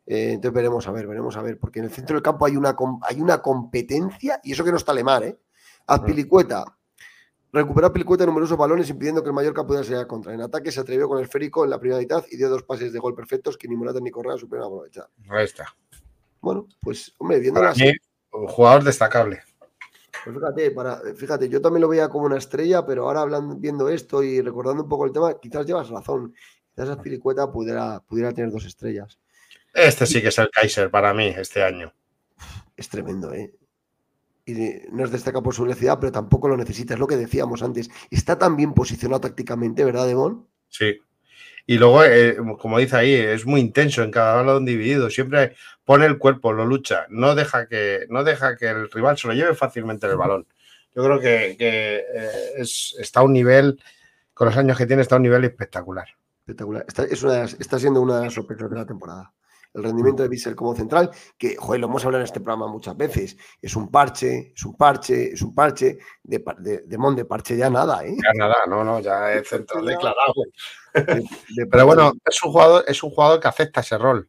Eh, 0.08 0.32
entonces 0.32 0.54
veremos 0.54 0.88
a 0.88 0.92
ver, 0.92 1.06
veremos 1.06 1.38
a 1.38 1.44
ver, 1.44 1.60
porque 1.60 1.78
en 1.78 1.86
el 1.86 1.92
centro 1.92 2.16
del 2.16 2.24
campo 2.24 2.48
hay 2.48 2.58
una, 2.58 2.76
hay 3.04 3.22
una 3.22 3.40
competencia 3.40 4.40
y 4.44 4.54
eso 4.54 4.64
que 4.64 4.72
no 4.72 4.78
está 4.78 4.96
Lemar, 4.96 5.24
¿eh? 5.24 5.40
Azpilicueta. 5.86 6.66
Recuperó 7.54 7.94
Pilicueta 7.94 8.26
numerosos 8.26 8.58
balones 8.58 8.90
impidiendo 8.90 9.22
que 9.22 9.30
el 9.30 9.36
Mallorca 9.36 9.68
pudiera 9.68 9.86
salir 9.86 10.08
contra. 10.08 10.34
En 10.34 10.42
ataque 10.42 10.72
se 10.72 10.80
atrevió 10.80 11.08
con 11.08 11.20
el 11.20 11.26
esférico 11.26 11.64
en 11.64 11.70
la 11.70 11.80
primera 11.80 12.00
mitad 12.00 12.26
y 12.32 12.36
dio 12.36 12.50
dos 12.50 12.64
pases 12.64 12.92
de 12.92 12.98
gol 12.98 13.14
perfectos 13.14 13.56
que 13.56 13.68
ni 13.68 13.76
Morata 13.76 14.00
ni 14.00 14.10
Correa 14.10 14.36
supieron 14.36 14.66
aprovechar. 14.66 15.10
Ahí 15.30 15.46
está. 15.46 15.76
Bueno, 16.42 16.68
pues, 16.82 17.14
hombre, 17.20 17.40
viendo 17.40 17.62
un 18.32 18.48
jugador 18.48 18.84
destacable. 18.84 19.42
Pues 20.24 20.36
fíjate, 20.36 20.72
para, 20.72 21.02
fíjate, 21.16 21.50
yo 21.50 21.62
también 21.62 21.82
lo 21.82 21.90
veía 21.90 22.10
como 22.10 22.26
una 22.26 22.38
estrella, 22.38 22.86
pero 22.86 23.04
ahora 23.04 23.22
hablando, 23.22 23.56
viendo 23.56 23.90
esto 23.90 24.24
y 24.24 24.42
recordando 24.42 24.84
un 24.84 24.90
poco 24.90 25.06
el 25.06 25.12
tema, 25.12 25.40
quizás 25.40 25.66
llevas 25.66 25.90
razón. 25.90 26.34
Quizás 26.74 26.90
Aspilicueta 26.90 27.52
pudiera, 27.52 28.00
pudiera 28.02 28.32
tener 28.32 28.52
dos 28.52 28.66
estrellas. 28.66 29.20
Este 29.74 30.06
sí 30.06 30.22
que 30.22 30.30
es 30.30 30.38
el 30.40 30.50
Kaiser 30.50 30.90
para 30.90 31.14
mí 31.14 31.28
este 31.28 31.64
año. 31.64 31.94
Es 32.76 32.90
tremendo, 32.90 33.34
¿eh? 33.34 33.54
Y 34.46 34.54
no 34.92 35.04
es 35.04 35.12
destaca 35.12 35.42
por 35.42 35.54
su 35.54 35.64
velocidad, 35.64 36.00
pero 36.00 36.12
tampoco 36.12 36.48
lo 36.48 36.56
necesita. 36.56 36.94
Es 36.94 37.00
lo 37.00 37.08
que 37.08 37.18
decíamos 37.18 37.62
antes. 37.64 37.90
Está 38.10 38.38
tan 38.40 38.56
bien 38.56 38.74
posicionado 38.74 39.22
tácticamente, 39.22 39.84
¿verdad, 39.84 40.08
Demon? 40.08 40.48
Sí. 40.70 41.00
Y 41.70 41.78
luego, 41.78 42.04
eh, 42.06 42.38
como 42.60 42.80
dice 42.80 42.96
ahí, 42.96 43.14
es 43.14 43.46
muy 43.46 43.60
intenso 43.60 44.02
en 44.02 44.10
cada 44.10 44.36
balón 44.36 44.64
dividido. 44.64 45.10
Siempre 45.10 45.54
pone 45.84 46.06
el 46.06 46.18
cuerpo, 46.18 46.54
lo 46.54 46.66
lucha. 46.66 47.06
No 47.10 47.36
deja 47.36 47.68
que, 47.68 48.06
no 48.10 48.24
deja 48.24 48.56
que 48.56 48.70
el 48.70 48.90
rival 48.90 49.18
se 49.18 49.28
lo 49.28 49.34
lleve 49.34 49.54
fácilmente 49.54 50.08
el 50.08 50.16
balón. 50.16 50.48
Yo 50.96 51.04
creo 51.04 51.20
que, 51.20 51.58
eh, 51.60 52.04
es, 52.56 52.96
está 53.00 53.20
a 53.20 53.24
un 53.24 53.34
nivel, 53.34 53.80
con 54.34 54.48
los 54.48 54.56
años 54.56 54.78
que 54.78 54.86
tiene, 54.86 55.02
está 55.02 55.16
a 55.16 55.18
un 55.18 55.24
nivel 55.24 55.44
espectacular. 55.44 56.08
Espectacular. 56.40 56.86
Está, 56.88 57.04
es 57.04 57.22
una, 57.22 57.44
está 57.44 57.78
siendo 57.78 58.02
una 58.02 58.20
de 58.20 58.26
las 58.26 58.34
sorpresas 58.34 58.70
de 58.70 58.76
la 58.78 58.86
temporada 58.86 59.34
el 59.78 59.84
rendimiento 59.84 60.24
de 60.24 60.30
Bissell 60.30 60.56
como 60.56 60.76
central, 60.76 61.12
que, 61.38 61.56
joder, 61.56 61.80
lo 61.80 61.88
hemos 61.88 62.04
hablado 62.04 62.22
en 62.22 62.26
este 62.26 62.42
programa 62.42 62.68
muchas 62.68 62.98
veces, 62.98 63.38
es 63.62 63.76
un 63.76 63.90
parche, 63.90 64.54
es 64.56 64.66
un 64.66 64.76
parche, 64.76 65.34
es 65.34 65.42
un 65.42 65.54
parche, 65.54 66.00
de, 66.24 66.44
de, 66.58 66.80
de 66.80 66.98
Mon 66.98 67.16
de 67.16 67.26
parche 67.26 67.56
ya 67.56 67.70
nada, 67.70 68.04
¿eh? 68.06 68.16
Ya 68.22 68.34
nada, 68.34 68.58
no, 68.68 68.84
no, 68.84 69.00
ya 69.00 69.34
es 69.34 69.48
central 69.50 69.86
declarado. 69.86 70.34
Pero 71.72 71.86
bueno, 71.86 72.14
es 72.26 72.44
un 72.44 72.52
jugador, 72.52 72.86
es 72.88 73.04
un 73.04 73.12
jugador 73.12 73.40
que 73.40 73.48
acepta 73.48 73.82
ese 73.82 73.98
rol. 73.98 74.28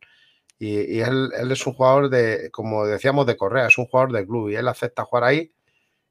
Y, 0.60 0.98
él, 1.00 1.30
es 1.50 1.66
un 1.66 1.72
jugador 1.72 2.10
de, 2.10 2.50
como 2.50 2.84
decíamos, 2.84 3.26
de 3.26 3.36
Correa, 3.36 3.68
es 3.68 3.78
un 3.78 3.86
jugador 3.86 4.12
de 4.12 4.26
club 4.26 4.50
y 4.50 4.56
él 4.56 4.66
acepta 4.66 5.04
jugar 5.04 5.24
ahí 5.24 5.52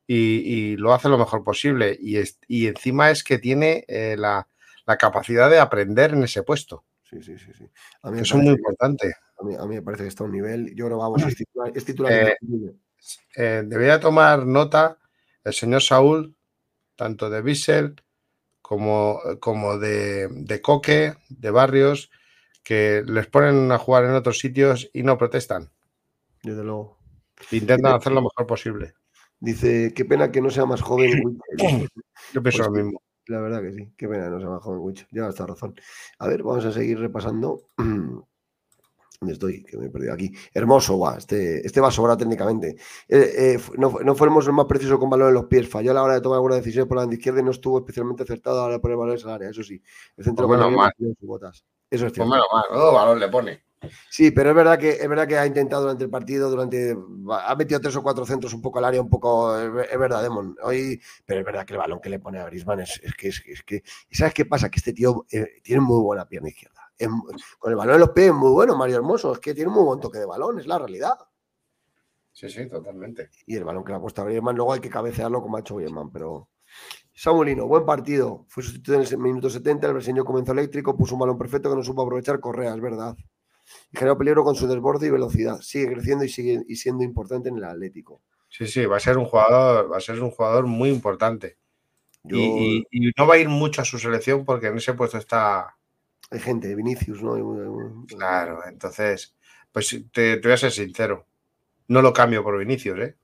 y, 0.07 0.77
lo 0.77 0.93
hace 0.93 1.09
lo 1.09 1.17
mejor 1.17 1.43
posible. 1.43 1.95
Y, 1.99 2.17
y 2.47 2.67
encima 2.67 3.11
es 3.11 3.23
que 3.23 3.39
tiene 3.39 3.83
eh, 3.87 4.15
la, 4.17 4.47
la, 4.85 4.97
capacidad 4.97 5.49
de 5.49 5.59
aprender 5.59 6.13
en 6.13 6.23
ese 6.23 6.43
puesto. 6.43 6.85
Sí, 7.03 7.21
sí, 7.21 7.37
sí. 7.37 7.51
sí. 7.57 7.69
A 8.01 8.09
mí 8.09 8.15
me 8.15 8.21
Que 8.21 8.25
son 8.25 8.41
muy 8.41 8.53
importantes. 8.53 9.13
A 9.39 9.43
mí, 9.43 9.55
a 9.55 9.65
mí 9.65 9.75
me 9.75 9.81
parece 9.81 10.03
que 10.03 10.09
está 10.09 10.23
a 10.23 10.27
un 10.27 10.33
nivel. 10.33 10.75
Yo 10.75 10.85
creo 10.85 10.97
vamos, 10.97 11.23
es 11.23 11.35
titular. 11.35 11.71
Es 11.75 11.85
titular 11.85 12.11
Eh, 12.13 12.35
eh, 13.35 13.63
debería 13.65 13.99
tomar 13.99 14.45
nota 14.45 14.97
el 15.43 15.53
señor 15.53 15.81
Saúl, 15.81 16.35
tanto 16.95 17.29
de 17.29 17.41
Bissell 17.41 17.95
como, 18.61 19.19
como 19.39 19.77
de, 19.77 20.27
de 20.29 20.61
Coque, 20.61 21.13
de 21.29 21.51
Barrios, 21.51 22.11
que 22.63 23.03
les 23.05 23.27
ponen 23.27 23.71
a 23.71 23.77
jugar 23.77 24.05
en 24.05 24.11
otros 24.11 24.39
sitios 24.39 24.89
y 24.91 25.03
no 25.03 25.17
protestan. 25.17 25.71
Desde 26.43 26.63
luego. 26.63 26.97
Intentan 27.51 27.93
hacer 27.93 28.11
lo 28.11 28.21
mejor 28.21 28.45
posible. 28.45 28.93
Dice, 29.39 29.93
qué 29.95 30.03
pena 30.03 30.31
que 30.31 30.41
no 30.41 30.49
sea 30.49 30.65
más 30.65 30.81
joven. 30.81 31.21
Witcher". 31.23 31.89
Yo 32.33 32.43
pienso 32.43 32.57
Pues 32.57 32.57
lo 32.57 32.71
mismo. 32.71 33.01
La 33.27 33.41
verdad 33.41 33.61
que 33.61 33.73
sí. 33.73 33.93
Qué 33.95 34.07
pena 34.07 34.25
que 34.25 34.31
no 34.31 34.39
sea 34.39 34.49
más 34.49 34.63
joven. 34.63 34.95
Lleva 35.11 35.29
esta 35.29 35.45
razón. 35.45 35.75
A 36.19 36.27
ver, 36.27 36.43
vamos 36.43 36.65
a 36.65 36.71
seguir 36.71 36.99
repasando. 36.99 37.61
¿Dónde 39.19 39.33
estoy? 39.33 39.63
Que 39.63 39.77
me 39.77 39.87
he 39.87 39.89
perdido 39.89 40.13
aquí. 40.13 40.31
Hermoso, 40.53 40.99
va. 40.99 41.17
Este, 41.17 41.65
este 41.65 41.81
va 41.81 41.89
sobrado 41.89 42.17
técnicamente. 42.17 42.75
Eh, 43.07 43.55
eh, 43.55 43.59
no, 43.77 43.97
no 44.03 44.13
fuimos 44.15 44.45
el 44.45 44.53
más 44.53 44.65
preciso 44.67 44.99
con 44.99 45.09
balón 45.09 45.29
en 45.29 45.33
los 45.33 45.45
pies. 45.45 45.67
Falló 45.67 45.89
a 45.89 45.93
la 45.95 46.03
hora 46.03 46.13
de 46.13 46.21
tomar 46.21 46.35
alguna 46.37 46.55
decisión 46.55 46.87
por 46.87 46.97
la 46.97 47.01
banda 47.01 47.15
izquierda 47.15 47.39
y 47.39 47.43
no 47.43 47.49
estuvo 47.51 47.79
especialmente 47.79 48.21
acertado 48.23 48.57
a 48.57 48.59
la 48.59 48.65
hora 48.65 48.73
de 48.75 48.79
poner 48.79 48.97
balones 48.97 49.25
al 49.25 49.31
área. 49.31 49.49
Eso 49.49 49.63
sí. 49.63 49.81
El 50.17 50.23
centro 50.23 50.45
Pues 50.47 50.59
menos 50.59 50.71
mal. 50.73 50.91
sus 50.99 51.15
botas. 51.27 51.65
Eso 51.89 52.05
es 52.05 52.11
Pues 52.11 52.13
cierto. 52.13 52.29
menos 52.31 52.45
mal, 52.53 52.65
oh, 52.71 52.93
balón 52.93 53.19
le 53.19 53.27
pone. 53.29 53.63
Sí, 54.09 54.31
pero 54.31 54.49
es 54.49 54.55
verdad 54.55 54.77
que 54.77 54.89
es 54.89 55.07
verdad 55.07 55.27
que 55.27 55.37
ha 55.37 55.45
intentado 55.45 55.83
durante 55.83 56.03
el 56.03 56.09
partido, 56.09 56.49
durante 56.49 56.95
ha 57.31 57.55
metido 57.55 57.79
tres 57.79 57.95
o 57.95 58.01
cuatro 58.03 58.25
centros 58.25 58.53
un 58.53 58.61
poco 58.61 58.79
al 58.79 58.85
área, 58.85 59.01
un 59.01 59.09
poco 59.09 59.55
es, 59.57 59.71
ver- 59.71 59.87
es 59.91 59.99
verdad, 59.99 60.21
Demon. 60.23 60.55
Hoy, 60.63 60.99
pero 61.25 61.39
es 61.39 61.45
verdad 61.45 61.65
que 61.65 61.73
el 61.73 61.79
balón 61.79 61.99
que 62.01 62.09
le 62.09 62.19
pone 62.19 62.39
a 62.39 62.45
Griezmann 62.45 62.79
es, 62.81 62.99
es 63.03 63.13
que 63.15 63.27
es, 63.29 63.41
es 63.47 63.63
que 63.63 63.83
¿y 64.09 64.15
sabes 64.15 64.33
qué 64.33 64.45
pasa? 64.45 64.69
Que 64.69 64.77
este 64.77 64.93
tío 64.93 65.25
eh, 65.31 65.59
tiene 65.63 65.81
muy 65.81 66.01
buena 66.01 66.27
pierna 66.27 66.49
izquierda. 66.49 66.86
Es 66.97 67.09
con 67.59 67.71
el 67.71 67.77
balón 67.77 67.95
en 67.95 68.01
los 68.01 68.09
pies 68.09 68.27
es 68.27 68.33
muy 68.33 68.51
bueno, 68.51 68.75
Mario 68.75 68.97
Hermoso. 68.97 69.33
Es 69.33 69.39
que 69.39 69.53
tiene 69.53 69.69
muy 69.69 69.83
buen 69.83 69.99
toque 69.99 70.19
de 70.19 70.25
balón, 70.25 70.59
es 70.59 70.67
la 70.67 70.79
realidad. 70.79 71.17
Sí, 72.31 72.49
sí, 72.49 72.67
totalmente. 72.67 73.29
Y 73.45 73.55
el 73.55 73.63
balón 73.63 73.83
que 73.83 73.91
le 73.91 73.97
ha 73.97 74.01
puesto 74.01 74.21
a 74.21 74.25
Griezmann, 74.25 74.55
luego 74.55 74.73
hay 74.73 74.79
que 74.79 74.89
cabecearlo 74.89 75.41
como 75.41 75.57
ha 75.57 75.61
hecho 75.61 75.75
Griezmann, 75.75 76.11
pero 76.11 76.49
Samuelino, 77.13 77.65
buen 77.65 77.83
partido. 77.83 78.45
Fue 78.47 78.61
sustituido 78.61 79.01
en 79.01 79.07
el 79.07 79.17
minuto 79.17 79.49
70, 79.49 79.87
el 79.87 79.93
brasileño 79.93 80.23
comenzó 80.23 80.51
eléctrico, 80.51 80.95
puso 80.95 81.15
un 81.15 81.21
balón 81.21 81.37
perfecto 81.37 81.69
que 81.69 81.75
no 81.75 81.83
supo 81.83 82.03
aprovechar 82.03 82.39
Correa, 82.39 82.75
es 82.75 82.79
verdad. 82.79 83.17
Y 83.91 83.97
generó 83.97 84.17
peligro 84.17 84.43
con 84.43 84.55
su 84.55 84.67
desborde 84.67 85.07
y 85.07 85.09
velocidad. 85.09 85.59
Sigue 85.61 85.91
creciendo 85.93 86.25
y 86.25 86.29
sigue 86.29 86.63
y 86.67 86.75
siendo 86.75 87.03
importante 87.03 87.49
en 87.49 87.57
el 87.57 87.63
Atlético. 87.63 88.21
Sí, 88.49 88.67
sí, 88.67 88.85
va 88.85 88.97
a 88.97 88.99
ser 88.99 89.17
un 89.17 89.25
jugador, 89.25 89.91
va 89.91 89.97
a 89.97 90.01
ser 90.01 90.21
un 90.21 90.29
jugador 90.29 90.67
muy 90.67 90.89
importante. 90.89 91.57
Y, 92.23 92.85
y 92.91 93.11
no 93.17 93.25
va 93.25 93.35
a 93.35 93.37
ir 93.39 93.49
mucho 93.49 93.81
a 93.81 93.85
su 93.85 93.97
selección 93.97 94.45
porque 94.45 94.67
en 94.67 94.77
ese 94.77 94.93
puesto 94.93 95.17
está. 95.17 95.76
Hay 96.29 96.39
gente, 96.39 96.75
Vinicius, 96.75 97.21
¿no? 97.21 98.05
Claro, 98.07 98.65
entonces, 98.67 99.35
pues 99.71 99.89
te, 100.11 100.37
te 100.37 100.41
voy 100.47 100.53
a 100.53 100.57
ser 100.57 100.71
sincero. 100.71 101.25
No 101.87 102.01
lo 102.01 102.11
cambio 102.13 102.43
por 102.43 102.57
Vinicius, 102.57 102.99
¿eh? 102.99 103.15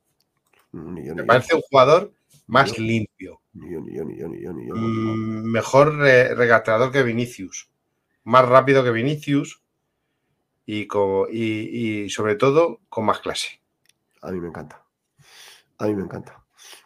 Ni 0.72 1.06
yo, 1.06 1.14
ni 1.14 1.16
Me 1.16 1.18
yo. 1.18 1.26
parece 1.26 1.56
un 1.56 1.62
jugador 1.62 2.14
más 2.48 2.78
limpio, 2.78 3.42
mejor 5.44 5.98
re- 5.98 6.34
regateador 6.36 6.92
que 6.92 7.04
Vinicius, 7.04 7.70
más 8.24 8.48
rápido 8.48 8.84
que 8.84 8.92
Vinicius 8.92 9.62
y, 10.66 10.88
y 11.32 12.10
sobre 12.10 12.36
todo 12.36 12.80
con 12.90 13.06
más 13.06 13.20
clase. 13.20 13.62
A 14.22 14.32
mí 14.32 14.40
me 14.40 14.48
encanta. 14.48 14.84
A 15.80 15.86
mí 15.88 15.96
me 15.96 16.04
encanta. 16.04 16.43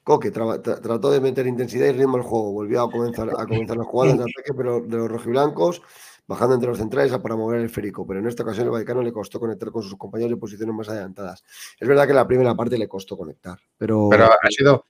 Coque 0.07 0.31
tra- 0.31 0.61
trató 0.61 1.11
de 1.11 1.19
meter 1.19 1.45
intensidad 1.47 1.85
y 1.87 1.91
ritmo 1.91 2.15
al 2.15 2.23
juego. 2.23 2.53
Volvió 2.53 2.81
a 2.81 2.89
comenzar, 2.89 3.27
a 3.29 3.45
comenzar 3.45 3.75
las 3.75 3.87
jugadas 3.87 4.17
de 4.17 4.23
ataque 4.31 4.53
pero 4.55 4.79
de 4.79 4.95
los 4.95 5.11
rojiblancos, 5.11 5.81
bajando 6.25 6.55
entre 6.55 6.69
los 6.69 6.77
centrales 6.77 7.11
para 7.17 7.35
mover 7.35 7.59
el 7.59 7.65
esférico. 7.65 8.07
Pero 8.07 8.21
en 8.21 8.27
esta 8.27 8.43
ocasión 8.43 8.67
el 8.67 8.71
Vallecano 8.71 9.01
le 9.01 9.11
costó 9.11 9.37
conectar 9.37 9.69
con 9.69 9.83
sus 9.83 9.97
compañeros 9.97 10.31
de 10.31 10.37
posiciones 10.37 10.73
más 10.73 10.87
adelantadas. 10.87 11.43
Es 11.77 11.85
verdad 11.85 12.05
que 12.05 12.11
en 12.11 12.15
la 12.15 12.25
primera 12.25 12.55
parte 12.55 12.77
le 12.77 12.87
costó 12.87 13.17
conectar, 13.17 13.59
pero, 13.77 14.07
Pero 14.09 14.27
ha 14.27 14.49
sido, 14.49 14.85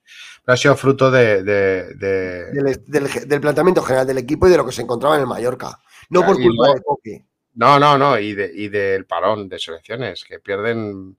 ha 0.46 0.56
sido 0.56 0.76
fruto 0.76 1.10
de, 1.10 1.42
de- 1.42 1.96
de- 1.96 2.52
del, 2.52 2.84
del- 2.86 3.28
del 3.28 3.42
planteamiento 3.42 3.82
general 3.82 4.06
del 4.06 4.20
equipo 4.20 4.48
y 4.48 4.52
de 4.52 4.58
lo 4.58 4.68
que 4.68 4.72
se 4.72 4.84
encontraba 4.84 5.16
en 5.16 5.22
el 5.22 5.28
Mallorca. 5.28 5.80
No 6.12 6.24
por 6.28 6.36
culpa 6.36 6.52
luego- 6.64 6.76
de 6.76 6.82
Coque. 6.84 7.26
No, 7.56 7.80
no, 7.80 7.98
no, 7.98 8.20
y, 8.20 8.36
de, 8.36 8.52
y 8.54 8.70
del 8.70 9.08
parón 9.08 9.50
de 9.50 9.58
selecciones, 9.58 10.24
que 10.26 10.38
pierden, 10.38 11.18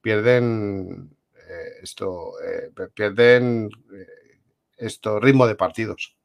pierden 0.00 1.10
esto, 1.82 2.32
eh, 2.42 2.70
pierden 2.94 3.70
eh, 3.92 4.40
esto, 4.76 5.20
ritmo 5.20 5.46
de 5.46 5.56
partidos. 5.56 6.16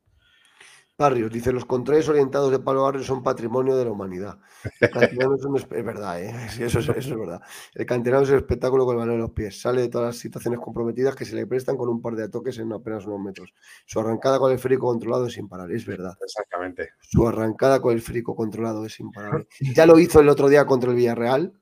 Barrios 0.98 1.30
dice: 1.30 1.52
Los 1.52 1.66
controles 1.66 2.08
orientados 2.08 2.52
de 2.52 2.60
Pablo 2.60 2.84
Barrios 2.84 3.06
son 3.06 3.22
patrimonio 3.22 3.76
de 3.76 3.84
la 3.84 3.92
humanidad. 3.92 4.40
El 4.80 4.90
canterano 4.90 5.36
es, 5.36 5.44
un 5.44 5.58
es 5.58 5.68
verdad, 5.68 6.24
¿eh? 6.24 6.34
Eso, 6.60 6.80
es, 6.80 6.88
eso 6.88 6.94
es 6.94 7.18
verdad. 7.20 7.42
El 7.74 7.86
canterano 7.86 8.24
es 8.24 8.30
el 8.30 8.38
espectáculo 8.38 8.86
con 8.86 8.96
el 8.96 9.00
balón 9.00 9.16
en 9.16 9.22
los 9.22 9.32
pies. 9.32 9.60
Sale 9.60 9.82
de 9.82 9.90
todas 9.90 10.08
las 10.08 10.18
situaciones 10.18 10.60
comprometidas 10.62 11.16
que 11.16 11.26
se 11.26 11.36
le 11.36 11.46
prestan 11.48 11.76
con 11.76 11.90
un 11.90 12.02
par 12.02 12.16
de 12.16 12.30
toques 12.30 12.58
en 12.60 12.72
apenas 12.72 13.06
unos 13.06 13.20
metros. 13.20 13.54
Su 13.86 14.00
arrancada 14.00 14.40
con 14.40 14.54
el 14.54 14.60
férico 14.60 14.88
controlado 14.88 15.28
es 15.28 15.34
sin 15.34 15.50
parar, 15.50 15.70
es 15.72 15.86
verdad. 15.86 16.14
Exactamente. 16.22 16.92
Su 17.02 17.28
arrancada 17.28 17.82
con 17.82 17.94
el 17.94 18.02
férico 18.02 18.34
controlado 18.34 18.86
es 18.86 18.98
imparable. 19.00 19.48
Ya 19.76 19.86
lo 19.86 20.00
hizo 20.00 20.22
el 20.22 20.30
otro 20.30 20.48
día 20.48 20.66
contra 20.66 20.92
el 20.92 20.96
Villarreal 20.96 21.54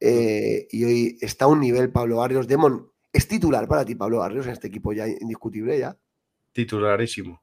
eh, 0.00 0.68
y 0.70 0.84
hoy 0.84 1.18
está 1.20 1.46
a 1.46 1.48
un 1.48 1.60
nivel 1.60 1.90
Pablo 1.90 2.16
Barrios. 2.16 2.46
Demon, 2.46 2.90
¿es 3.12 3.26
titular 3.28 3.66
para 3.66 3.84
ti 3.84 3.94
Pablo 3.94 4.18
Barrios 4.18 4.46
en 4.46 4.52
este 4.52 4.68
equipo 4.68 4.92
ya 4.92 5.06
indiscutible 5.08 5.78
ya? 5.78 5.96
Titularísimo. 6.52 7.42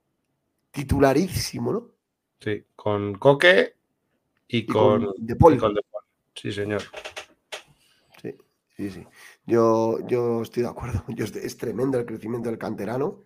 Titularísimo, 0.71 1.71
¿no? 1.71 1.91
Sí, 2.39 2.65
con 2.75 3.15
Coque 3.15 3.73
y 4.47 4.65
con 4.65 5.05
con, 5.05 5.13
De 5.17 5.35
Paul. 5.35 5.55
y 5.55 5.57
con 5.57 5.73
De 5.73 5.81
Paul. 5.83 6.03
Sí, 6.35 6.51
señor. 6.51 6.81
Sí, 8.21 8.35
sí, 8.75 8.89
sí. 8.89 9.07
Yo, 9.45 9.99
yo 10.07 10.41
estoy 10.41 10.63
de 10.63 10.69
acuerdo. 10.69 11.03
Yo 11.09 11.25
es 11.25 11.57
tremendo 11.57 11.97
el 11.99 12.05
crecimiento 12.05 12.49
del 12.49 12.57
canterano. 12.57 13.25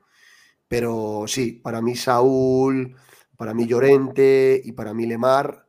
Pero 0.67 1.23
sí, 1.27 1.53
para 1.53 1.81
mí 1.81 1.95
Saúl, 1.95 2.95
para 3.37 3.53
mí 3.53 3.65
Llorente 3.65 4.61
y 4.63 4.73
para 4.73 4.93
mí 4.93 5.05
Lemar, 5.05 5.66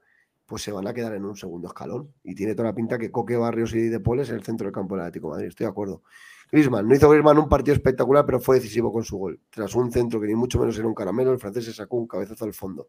pues 0.48 0.62
se 0.62 0.72
van 0.72 0.86
a 0.86 0.94
quedar 0.94 1.14
en 1.14 1.26
un 1.26 1.36
segundo 1.36 1.68
escalón. 1.68 2.14
Y 2.24 2.34
tiene 2.34 2.54
toda 2.54 2.70
la 2.70 2.74
pinta 2.74 2.96
que 2.96 3.10
Coque, 3.10 3.36
Barrios 3.36 3.74
y 3.74 3.80
De 3.88 4.00
Paul 4.00 4.20
es 4.20 4.30
el 4.30 4.42
centro 4.42 4.64
del 4.64 4.72
campo 4.72 4.94
del 4.96 5.02
Atlético 5.04 5.28
de 5.28 5.32
Madrid. 5.32 5.48
Estoy 5.48 5.64
de 5.64 5.70
acuerdo. 5.70 6.02
Griezmann, 6.50 6.88
no 6.88 6.94
hizo 6.94 7.10
Griezmann 7.10 7.36
un 7.38 7.50
partido 7.50 7.74
espectacular, 7.74 8.24
pero 8.24 8.40
fue 8.40 8.56
decisivo 8.56 8.90
con 8.90 9.04
su 9.04 9.18
gol. 9.18 9.38
Tras 9.50 9.74
un 9.74 9.92
centro 9.92 10.18
que 10.18 10.26
ni 10.26 10.34
mucho 10.34 10.58
menos 10.58 10.78
era 10.78 10.88
un 10.88 10.94
caramelo, 10.94 11.32
el 11.32 11.38
francés 11.38 11.66
se 11.66 11.74
sacó 11.74 11.98
un 11.98 12.08
cabezazo 12.08 12.46
al 12.46 12.54
fondo. 12.54 12.88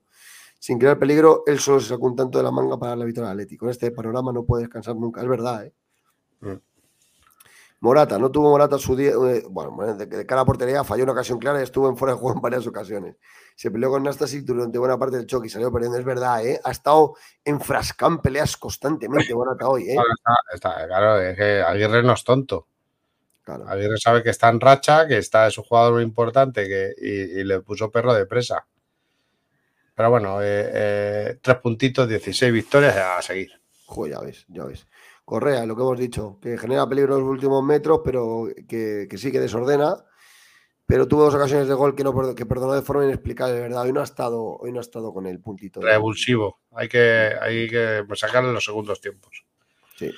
Sin 0.57 0.79
crear 0.79 0.97
peligro, 0.97 1.43
él 1.45 1.59
solo 1.59 1.81
se 1.81 1.89
sacó 1.89 2.05
un 2.07 2.15
tanto 2.15 2.37
de 2.37 2.45
la 2.45 2.51
manga 2.51 2.79
para 2.79 2.95
la 2.95 3.03
victoria 3.03 3.29
al 3.29 3.33
Atlético. 3.33 3.65
En 3.65 3.71
este 3.71 3.91
panorama 3.91 4.31
no 4.31 4.45
puede 4.45 4.63
descansar 4.63 4.95
nunca, 4.95 5.21
es 5.21 5.27
verdad, 5.27 5.65
¿eh? 5.65 5.73
Mm. 6.39 6.68
Morata, 7.81 8.19
no 8.19 8.29
tuvo 8.29 8.49
Morata 8.49 8.77
su 8.77 8.95
día. 8.95 9.11
eh, 9.11 9.43
bueno, 9.49 9.95
de, 9.95 10.05
de 10.05 10.25
cara 10.25 10.41
a 10.41 10.45
portería 10.45 10.83
falló 10.83 11.03
una 11.03 11.13
ocasión 11.13 11.39
clara 11.39 11.59
y 11.59 11.63
estuvo 11.63 11.87
en 11.89 11.95
fuera 11.95 12.13
de 12.13 12.19
juego 12.19 12.35
en 12.37 12.41
varias 12.41 12.67
ocasiones. 12.67 13.15
Se 13.55 13.71
peleó 13.71 13.89
con 13.89 14.03
Nastasic 14.03 14.43
durante 14.43 14.77
buena 14.77 14.97
parte 14.97 15.15
del 15.17 15.25
choque 15.27 15.47
y 15.47 15.49
salió 15.49 15.71
perdiendo. 15.71 15.97
Es 15.97 16.03
verdad, 16.05 16.45
¿eh? 16.45 16.59
Ha 16.63 16.71
estado 16.71 17.15
enfrascado 17.45 18.11
en 18.11 18.17
peleas 18.19 18.57
constantemente 18.57 19.33
Morata 19.33 19.67
hoy, 19.69 19.89
¿eh? 19.89 19.95
Ahora 19.97 20.13
está- 20.17 20.55
está- 20.75 20.87
claro, 20.87 21.21
es 21.21 21.37
que 21.37 21.61
Aguirre 21.61 22.03
no 22.03 22.13
es 22.13 22.23
tonto. 22.25 22.67
Claro. 23.45 23.67
Aguirre 23.67 23.97
sabe 23.97 24.23
que 24.23 24.29
está 24.29 24.49
en 24.49 24.59
racha, 24.59 25.07
que 25.07 25.17
está, 25.17 25.47
es 25.47 25.57
un 25.57 25.63
jugador 25.63 25.93
muy 25.93 26.03
importante 26.03 26.67
que, 26.67 26.93
y, 27.01 27.39
y 27.39 27.43
le 27.45 27.61
puso 27.61 27.89
perro 27.89 28.13
de 28.13 28.25
presa. 28.25 28.65
Pero 29.95 30.09
bueno, 30.11 30.41
eh, 30.41 30.69
eh, 30.73 31.39
tres 31.41 31.57
puntitos, 31.57 32.07
16 32.07 32.51
victorias 32.53 32.95
a 32.97 33.21
seguir. 33.21 33.51
Joder, 33.85 34.13
ya 34.13 34.19
ves, 34.21 34.45
ya 34.49 34.65
ves. 34.65 34.85
Correa, 35.29 35.63
lo 35.67 35.75
que 35.75 35.83
hemos 35.83 35.99
dicho, 35.99 36.39
que 36.41 36.57
genera 36.57 36.89
peligro 36.89 37.13
en 37.15 37.21
los 37.21 37.29
últimos 37.29 37.63
metros, 37.63 38.01
pero 38.03 38.47
que, 38.67 39.05
que 39.07 39.17
sí 39.19 39.31
que 39.31 39.39
desordena. 39.39 39.95
Pero 40.87 41.07
tuvo 41.07 41.25
dos 41.25 41.35
ocasiones 41.35 41.67
de 41.67 41.75
gol 41.75 41.93
que, 41.93 42.03
no, 42.03 42.33
que 42.33 42.47
perdonó 42.47 42.73
de 42.73 42.81
forma 42.81 43.05
inexplicable, 43.05 43.53
de 43.53 43.61
verdad. 43.61 43.83
Hoy 43.83 43.93
no 43.93 44.01
ha 44.01 44.05
estado, 44.05 44.41
hoy 44.43 44.71
no 44.71 44.79
ha 44.79 44.81
estado 44.81 45.13
con 45.13 45.27
el 45.27 45.39
puntito. 45.39 45.81
de- 45.81 45.85
Revulsivo. 45.85 46.61
Hay 46.71 46.89
que, 46.89 47.31
hay 47.39 47.69
que 47.69 48.03
sacarle 48.15 48.51
los 48.51 48.65
segundos 48.65 48.99
tiempos. 48.99 49.45
Sí. 49.97 50.11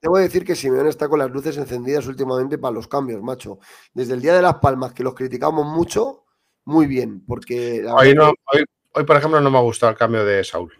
Debo 0.00 0.18
decir 0.18 0.44
que 0.44 0.54
Simeone 0.54 0.88
está 0.88 1.08
con 1.08 1.18
las 1.18 1.28
luces 1.32 1.56
encendidas 1.56 2.06
últimamente 2.06 2.56
para 2.56 2.72
los 2.72 2.86
cambios, 2.86 3.20
macho. 3.20 3.58
Desde 3.92 4.14
el 4.14 4.22
día 4.22 4.34
de 4.36 4.42
las 4.42 4.54
palmas, 4.58 4.92
que 4.92 5.02
los 5.02 5.14
criticamos 5.14 5.66
mucho, 5.66 6.24
muy 6.64 6.86
bien, 6.86 7.24
porque 7.26 7.82
la 7.82 7.96
Hoy, 7.96 8.14
no, 8.14 8.28
hoy, 8.52 8.64
hoy, 8.94 9.04
por 9.04 9.16
ejemplo, 9.16 9.40
no 9.40 9.50
me 9.50 9.58
ha 9.58 9.62
gustado 9.62 9.90
el 9.90 9.98
cambio 9.98 10.24
de 10.24 10.44
Saúl. 10.44 10.72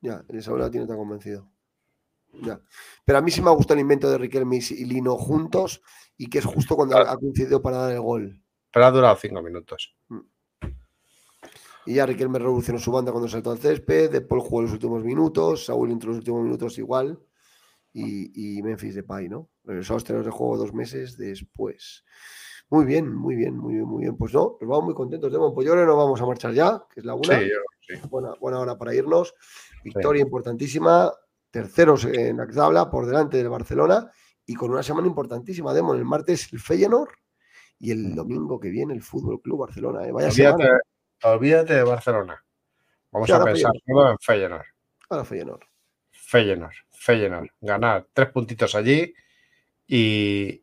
ya, 0.00 0.24
el 0.28 0.42
Saúl 0.42 0.68
tiene 0.72 0.88
tan 0.88 0.96
convencido. 0.96 1.46
Ya. 2.42 2.60
Pero 3.04 3.18
a 3.18 3.22
mí 3.22 3.30
sí 3.30 3.42
me 3.42 3.48
ha 3.48 3.54
gustado 3.54 3.74
el 3.74 3.80
invento 3.82 4.10
de 4.10 4.18
Riquelme 4.18 4.56
y 4.58 4.84
Lino 4.84 5.16
juntos 5.16 5.82
y 6.16 6.28
que 6.28 6.38
es 6.38 6.44
justo 6.44 6.76
cuando 6.76 6.96
ha 6.96 7.12
ha 7.12 7.16
coincidido 7.16 7.60
para 7.62 7.78
dar 7.78 7.92
el 7.92 8.00
gol. 8.00 8.42
Pero 8.72 8.86
ha 8.86 8.90
durado 8.90 9.16
cinco 9.16 9.42
minutos. 9.42 9.94
Y 11.86 11.94
ya 11.94 12.06
Riquelme 12.06 12.38
revolucionó 12.38 12.78
su 12.78 12.92
banda 12.92 13.10
cuando 13.10 13.28
saltó 13.28 13.50
al 13.50 13.58
césped, 13.58 14.10
después 14.10 14.42
jugó 14.44 14.62
los 14.62 14.72
últimos 14.72 15.02
minutos, 15.02 15.64
Saúl 15.66 15.90
entró 15.90 16.10
los 16.10 16.18
últimos 16.18 16.42
minutos 16.44 16.78
igual 16.78 17.18
y, 17.92 18.58
y 18.58 18.62
Memphis 18.62 18.94
Depay, 18.94 19.28
¿no? 19.28 19.48
Regresó 19.64 19.94
a 19.94 19.96
los 19.96 20.04
terrenos 20.04 20.26
de 20.26 20.32
juego 20.32 20.56
dos 20.58 20.72
meses 20.74 21.16
después. 21.16 22.04
Muy 22.68 22.84
bien, 22.84 23.12
muy 23.12 23.34
bien, 23.34 23.56
muy 23.56 23.74
bien, 23.74 23.86
muy 23.86 24.02
bien. 24.02 24.16
Pues 24.16 24.32
no, 24.32 24.56
nos 24.60 24.68
vamos 24.70 24.84
muy 24.84 24.94
contentos, 24.94 25.32
Demon. 25.32 25.52
Pues 25.54 25.66
yo 25.66 25.72
creo 25.72 25.84
que 25.84 25.88
nos 25.88 25.96
vamos 25.96 26.20
a 26.20 26.26
marchar 26.26 26.52
ya, 26.52 26.84
que 26.92 27.00
es 27.00 27.06
la 27.06 27.14
una. 27.14 27.40
Sí, 27.40 27.48
yo- 27.48 28.08
buena, 28.08 28.34
buena 28.38 28.60
hora 28.60 28.78
para 28.78 28.94
irnos. 28.94 29.34
Victoria 29.82 30.22
importantísima, 30.22 31.12
terceros 31.50 32.04
en 32.04 32.36
la 32.36 32.46
tabla 32.46 32.90
por 32.90 33.06
delante 33.06 33.36
del 33.38 33.48
Barcelona 33.48 34.10
y 34.46 34.54
con 34.54 34.70
una 34.70 34.82
semana 34.82 35.06
importantísima. 35.06 35.72
Demos 35.74 35.96
el 35.96 36.04
martes 36.04 36.52
el 36.52 36.60
Feyenoord 36.60 37.10
y 37.78 37.90
el 37.92 38.14
domingo 38.14 38.58
que 38.60 38.68
viene 38.70 38.94
el 38.94 39.02
Fútbol 39.02 39.40
Club 39.40 39.60
Barcelona. 39.60 40.06
¿eh? 40.06 40.12
Vaya 40.12 40.28
Olvídate, 40.28 40.62
semana. 40.62 40.80
olvídate 41.24 41.74
de 41.74 41.82
Barcelona. 41.82 42.44
Vamos 43.12 43.26
Sí, 43.26 43.32
a 43.32 43.36
ahora 43.36 43.52
pensar 43.52 43.72
todo 43.86 44.10
en 44.10 44.18
Feyenoord. 44.18 44.66
Ahora 45.08 45.24
Feyenoord. 45.24 45.62
Feyenoord, 46.12 46.74
Feyenoord. 46.92 47.48
Ganar 47.60 48.06
tres 48.12 48.28
puntitos 48.30 48.74
allí 48.74 49.12
y 49.86 50.62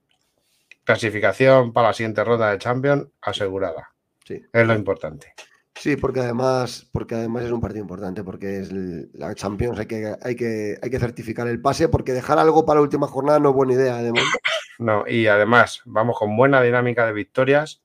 clasificación 0.84 1.74
para 1.74 1.90
la 1.90 1.94
siguiente 1.94 2.24
ronda 2.24 2.52
de 2.52 2.58
Champions 2.58 3.08
asegurada. 3.22 3.90
Sí. 4.26 4.42
Es 4.54 4.68
lo 4.68 4.74
importante. 4.74 5.34
Sí, 5.80 5.96
porque 5.96 6.22
además, 6.22 6.88
porque 6.92 7.16
además 7.16 7.44
es 7.46 7.52
un 7.52 7.62
partido 7.62 7.82
importante, 7.84 8.24
porque 8.24 8.60
es 8.60 8.72
el- 8.72 9.10
la 9.14 9.36
Champions, 9.36 9.78
hay 9.80 9.86
que, 9.86 10.16
hay, 10.22 10.36
que, 10.36 10.78
hay 10.82 10.90
que 10.90 11.00
certificar 11.00 11.48
el 11.48 11.62
pase, 11.62 11.88
porque 11.88 12.14
dejar 12.14 12.40
algo 12.40 12.66
para 12.66 12.80
la 12.80 12.84
última 12.84 13.08
jornada 13.08 13.40
no 13.40 13.50
es 13.50 13.56
buena 13.56 13.74
idea. 13.74 14.00
No, 14.80 15.08
y 15.08 15.26
además 15.26 15.82
vamos 15.86 16.20
con 16.20 16.38
buena 16.38 16.62
dinámica 16.62 17.08
de 17.08 17.12
victorias. 17.14 17.82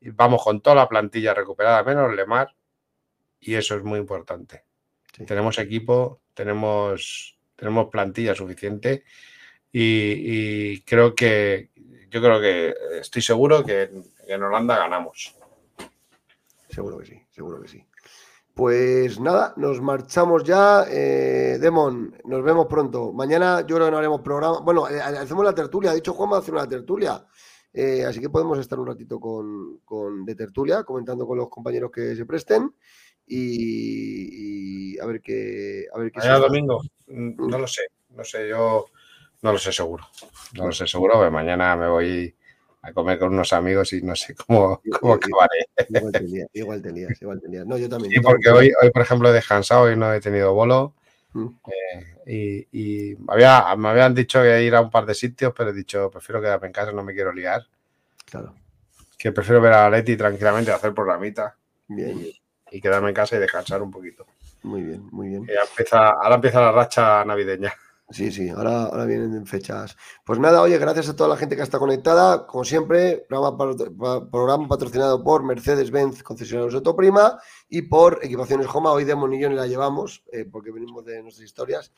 Vamos 0.00 0.42
con 0.42 0.60
toda 0.60 0.74
la 0.76 0.88
plantilla 0.88 1.32
recuperada, 1.32 1.84
menos 1.84 2.12
Lemar, 2.12 2.56
y 3.40 3.54
eso 3.54 3.76
es 3.76 3.84
muy 3.84 3.98
importante. 4.00 4.64
Tenemos 5.26 5.58
equipo, 5.58 6.22
tenemos, 6.34 7.38
tenemos 7.56 7.88
plantilla 7.90 8.34
suficiente 8.34 9.04
y, 9.72 10.72
y 10.74 10.82
creo 10.82 11.14
que 11.14 11.70
yo 12.10 12.22
creo 12.22 12.40
que 12.40 12.74
estoy 13.00 13.22
seguro 13.22 13.64
que 13.64 13.90
en 14.28 14.42
Holanda 14.42 14.78
ganamos. 14.78 15.36
Seguro 16.74 16.98
que 16.98 17.06
sí, 17.06 17.22
seguro 17.30 17.60
que 17.62 17.68
sí. 17.68 17.84
Pues 18.54 19.18
nada, 19.20 19.52
nos 19.56 19.80
marchamos 19.80 20.44
ya. 20.44 20.84
Eh, 20.88 21.58
Demon, 21.60 22.16
nos 22.24 22.42
vemos 22.42 22.66
pronto. 22.66 23.12
Mañana 23.12 23.60
yo 23.66 23.76
creo 23.76 23.86
que 23.86 23.90
no 23.92 23.98
haremos 23.98 24.20
programa. 24.20 24.60
Bueno, 24.60 24.88
eh, 24.88 25.00
hacemos 25.00 25.44
la 25.44 25.54
tertulia. 25.54 25.90
Ha 25.90 25.94
dicho 25.94 26.12
Juanma 26.14 26.38
hacer 26.38 26.54
una 26.54 26.68
tertulia. 26.68 27.24
Eh, 27.72 28.04
así 28.04 28.20
que 28.20 28.30
podemos 28.30 28.58
estar 28.58 28.78
un 28.78 28.86
ratito 28.86 29.18
con, 29.18 29.78
con- 29.84 30.24
de 30.24 30.34
tertulia, 30.36 30.84
comentando 30.84 31.26
con 31.26 31.36
los 31.38 31.48
compañeros 31.48 31.90
que 31.90 32.14
se 32.14 32.24
presten. 32.26 32.72
Y, 33.26 34.94
y 34.94 34.98
a 35.00 35.06
ver 35.06 35.20
qué. 35.20 35.86
A 35.92 35.98
ver 35.98 36.12
qué 36.12 36.18
Mañana 36.20 36.38
domingo, 36.38 36.80
mm, 37.08 37.48
no 37.48 37.58
lo 37.58 37.66
sé, 37.66 37.82
no 38.10 38.22
sé, 38.24 38.48
yo 38.48 38.86
no 39.42 39.52
lo 39.52 39.58
sé 39.58 39.72
seguro. 39.72 40.04
No 40.56 40.66
lo 40.66 40.72
sé 40.72 40.86
seguro, 40.86 41.30
mañana 41.30 41.74
me 41.76 41.88
voy 41.88 42.36
a 42.84 42.92
comer 42.92 43.18
con 43.18 43.32
unos 43.32 43.52
amigos 43.52 43.92
y 43.94 44.02
no 44.02 44.14
sé 44.14 44.34
cómo, 44.34 44.80
cómo 45.00 45.14
acabaré. 45.14 45.66
Igual 45.88 46.12
te 46.12 46.20
lías, 46.20 46.48
igual 46.52 46.82
te 46.82 46.92
lías, 46.92 47.22
igual 47.22 47.40
te 47.40 47.48
lías. 47.48 47.66
No, 47.66 47.78
yo 47.78 47.88
también. 47.88 48.10
Sí, 48.10 48.16
yo 48.16 48.22
porque 48.22 48.44
también. 48.50 48.74
hoy, 48.80 48.86
hoy, 48.86 48.90
por 48.90 49.02
ejemplo, 49.02 49.28
he 49.30 49.32
descansado 49.32 49.90
y 49.90 49.96
no 49.96 50.12
he 50.12 50.20
tenido 50.20 50.52
bolo. 50.52 50.94
Mm. 51.32 51.48
eh, 52.26 52.66
y 52.72 53.10
y 53.10 53.16
me, 53.16 53.32
había, 53.32 53.74
me 53.76 53.88
habían 53.88 54.14
dicho 54.14 54.40
que 54.40 54.62
ir 54.62 54.74
a 54.74 54.80
un 54.80 54.90
par 54.90 55.04
de 55.06 55.14
sitios, 55.14 55.52
pero 55.56 55.70
he 55.70 55.72
dicho, 55.72 56.10
prefiero 56.10 56.40
quedarme 56.40 56.68
en 56.68 56.72
casa, 56.72 56.92
no 56.92 57.02
me 57.02 57.12
quiero 57.12 57.32
liar. 57.32 57.66
Claro. 58.24 58.54
Que 59.18 59.32
prefiero 59.32 59.60
ver 59.60 59.72
a 59.72 59.90
Leti 59.90 60.16
tranquilamente, 60.16 60.70
hacer 60.70 60.92
programita 60.94 61.56
Bien, 61.88 62.18
bien. 62.18 62.32
y 62.70 62.80
quedarme 62.80 63.08
en 63.08 63.14
casa 63.14 63.36
y 63.36 63.38
descansar 63.40 63.82
un 63.82 63.90
poquito. 63.90 64.26
Muy 64.62 64.82
bien, 64.82 65.06
muy 65.10 65.28
bien. 65.28 65.46
Ya 65.46 65.62
empieza, 65.68 66.10
ahora 66.10 66.36
empieza 66.36 66.60
la 66.60 66.72
racha 66.72 67.24
navideña. 67.24 67.72
Sí, 68.10 68.30
sí, 68.30 68.50
ahora, 68.50 68.84
ahora 68.84 69.06
vienen 69.06 69.34
en 69.34 69.46
fechas. 69.46 69.96
Pues 70.26 70.38
nada, 70.38 70.60
oye, 70.60 70.76
gracias 70.78 71.08
a 71.08 71.16
toda 71.16 71.30
la 71.30 71.36
gente 71.38 71.56
que 71.56 71.62
está 71.62 71.78
conectada. 71.78 72.46
Como 72.46 72.62
siempre, 72.62 73.24
programa, 73.28 73.56
programa 74.30 74.68
patrocinado 74.68 75.24
por 75.24 75.42
Mercedes-Benz, 75.42 76.22
concesionarios 76.22 76.74
de 76.74 76.78
Autoprima, 76.78 77.38
y 77.68 77.82
por 77.82 78.20
Equipaciones 78.22 78.66
Homa. 78.72 78.92
Hoy 78.92 79.06
yo 79.06 79.26
ni 79.26 79.54
la 79.54 79.66
llevamos, 79.66 80.22
eh, 80.30 80.44
porque 80.44 80.70
venimos 80.70 81.04
de 81.04 81.22
nuestras 81.22 81.46
historias, 81.46 81.92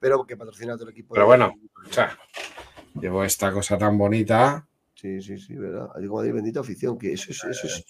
pero 0.00 0.26
que 0.26 0.36
patrocina 0.36 0.74
todo 0.74 0.84
el 0.86 0.90
equipo. 0.90 1.14
Pero 1.14 1.24
de- 1.24 1.28
bueno, 1.28 1.54
o 1.88 1.92
sea, 1.92 2.18
llevo 3.00 3.22
esta 3.22 3.52
cosa 3.52 3.78
tan 3.78 3.96
bonita. 3.96 4.66
Sí, 4.94 5.22
sí, 5.22 5.38
sí, 5.38 5.54
¿verdad? 5.56 5.88
Digo, 5.98 6.16
Madrid, 6.16 6.34
bendita 6.34 6.60
afición, 6.60 6.98
que 6.98 7.12
eso 7.12 7.30
es, 7.30 7.42
eso 7.44 7.66
es, 7.68 7.84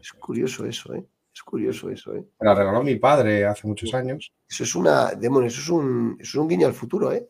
es 0.00 0.12
curioso 0.12 0.66
eso, 0.66 0.92
¿eh? 0.94 1.04
Es 1.34 1.42
curioso 1.42 1.88
eso, 1.90 2.14
¿eh? 2.14 2.24
Me 2.40 2.46
la 2.48 2.54
regaló 2.54 2.82
mi 2.82 2.96
padre 2.96 3.46
hace 3.46 3.66
muchos 3.66 3.94
años. 3.94 4.32
Eso 4.48 4.64
es 4.64 4.74
una, 4.74 5.12
Demon, 5.12 5.44
eso 5.44 5.60
es 5.60 5.68
un, 5.70 6.16
eso 6.20 6.28
es 6.30 6.34
un 6.42 6.48
guiño 6.48 6.66
al 6.66 6.74
futuro, 6.74 7.10
¿eh? 7.12 7.28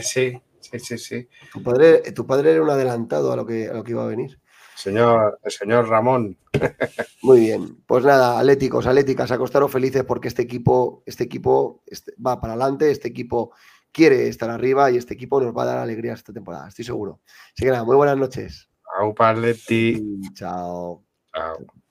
Sí, 0.00 0.40
sí, 0.60 0.78
sí, 0.78 0.98
sí. 0.98 1.28
Tu 1.52 1.62
padre, 1.62 2.00
tu 2.12 2.26
padre 2.26 2.52
era 2.52 2.62
un 2.62 2.70
adelantado 2.70 3.30
a 3.32 3.36
lo 3.36 3.44
que, 3.44 3.68
a 3.68 3.74
lo 3.74 3.84
que 3.84 3.90
iba 3.92 4.02
a 4.04 4.08
venir. 4.08 4.40
Señor, 4.74 5.38
el 5.44 5.52
señor 5.52 5.88
Ramón. 5.88 6.36
Muy 7.22 7.40
bien, 7.40 7.82
pues 7.86 8.04
nada, 8.04 8.38
atléticos, 8.38 8.86
atléticas, 8.86 9.30
acostaros 9.30 9.70
felices 9.70 10.02
porque 10.04 10.28
este 10.28 10.42
equipo, 10.42 11.02
este 11.06 11.24
equipo 11.24 11.82
este- 11.86 12.14
va 12.24 12.40
para 12.40 12.54
adelante, 12.54 12.90
este 12.90 13.08
equipo 13.08 13.52
quiere 13.92 14.26
estar 14.28 14.50
arriba 14.50 14.90
y 14.90 14.96
este 14.96 15.14
equipo 15.14 15.40
nos 15.40 15.56
va 15.56 15.62
a 15.62 15.66
dar 15.66 15.78
alegría 15.78 16.14
esta 16.14 16.32
temporada, 16.32 16.68
estoy 16.68 16.84
seguro. 16.84 17.20
Así 17.54 17.64
que 17.64 17.70
nada, 17.70 17.84
muy 17.84 17.96
buenas 17.96 18.16
noches. 18.16 18.68
Aupa 18.98 19.32
Leti. 19.32 20.02
Chao. 20.34 21.04
Chao. 21.32 21.83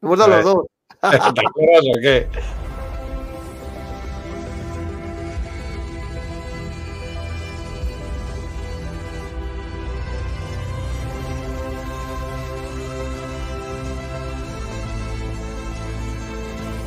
Hemos 0.00 0.18
dado 0.18 0.32
A 0.32 0.36
los 0.36 0.44
dos. 0.44 0.66
¿Te 1.00 1.46
acuerdas 1.46 1.84
o 1.96 2.00
qué? 2.00 2.28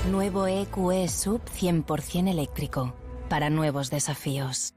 Nuevo 0.09 0.47
EQE 0.47 1.07
Sub 1.07 1.41
100% 1.45 2.29
eléctrico 2.29 2.93
para 3.29 3.49
nuevos 3.49 3.89
desafíos. 3.89 4.73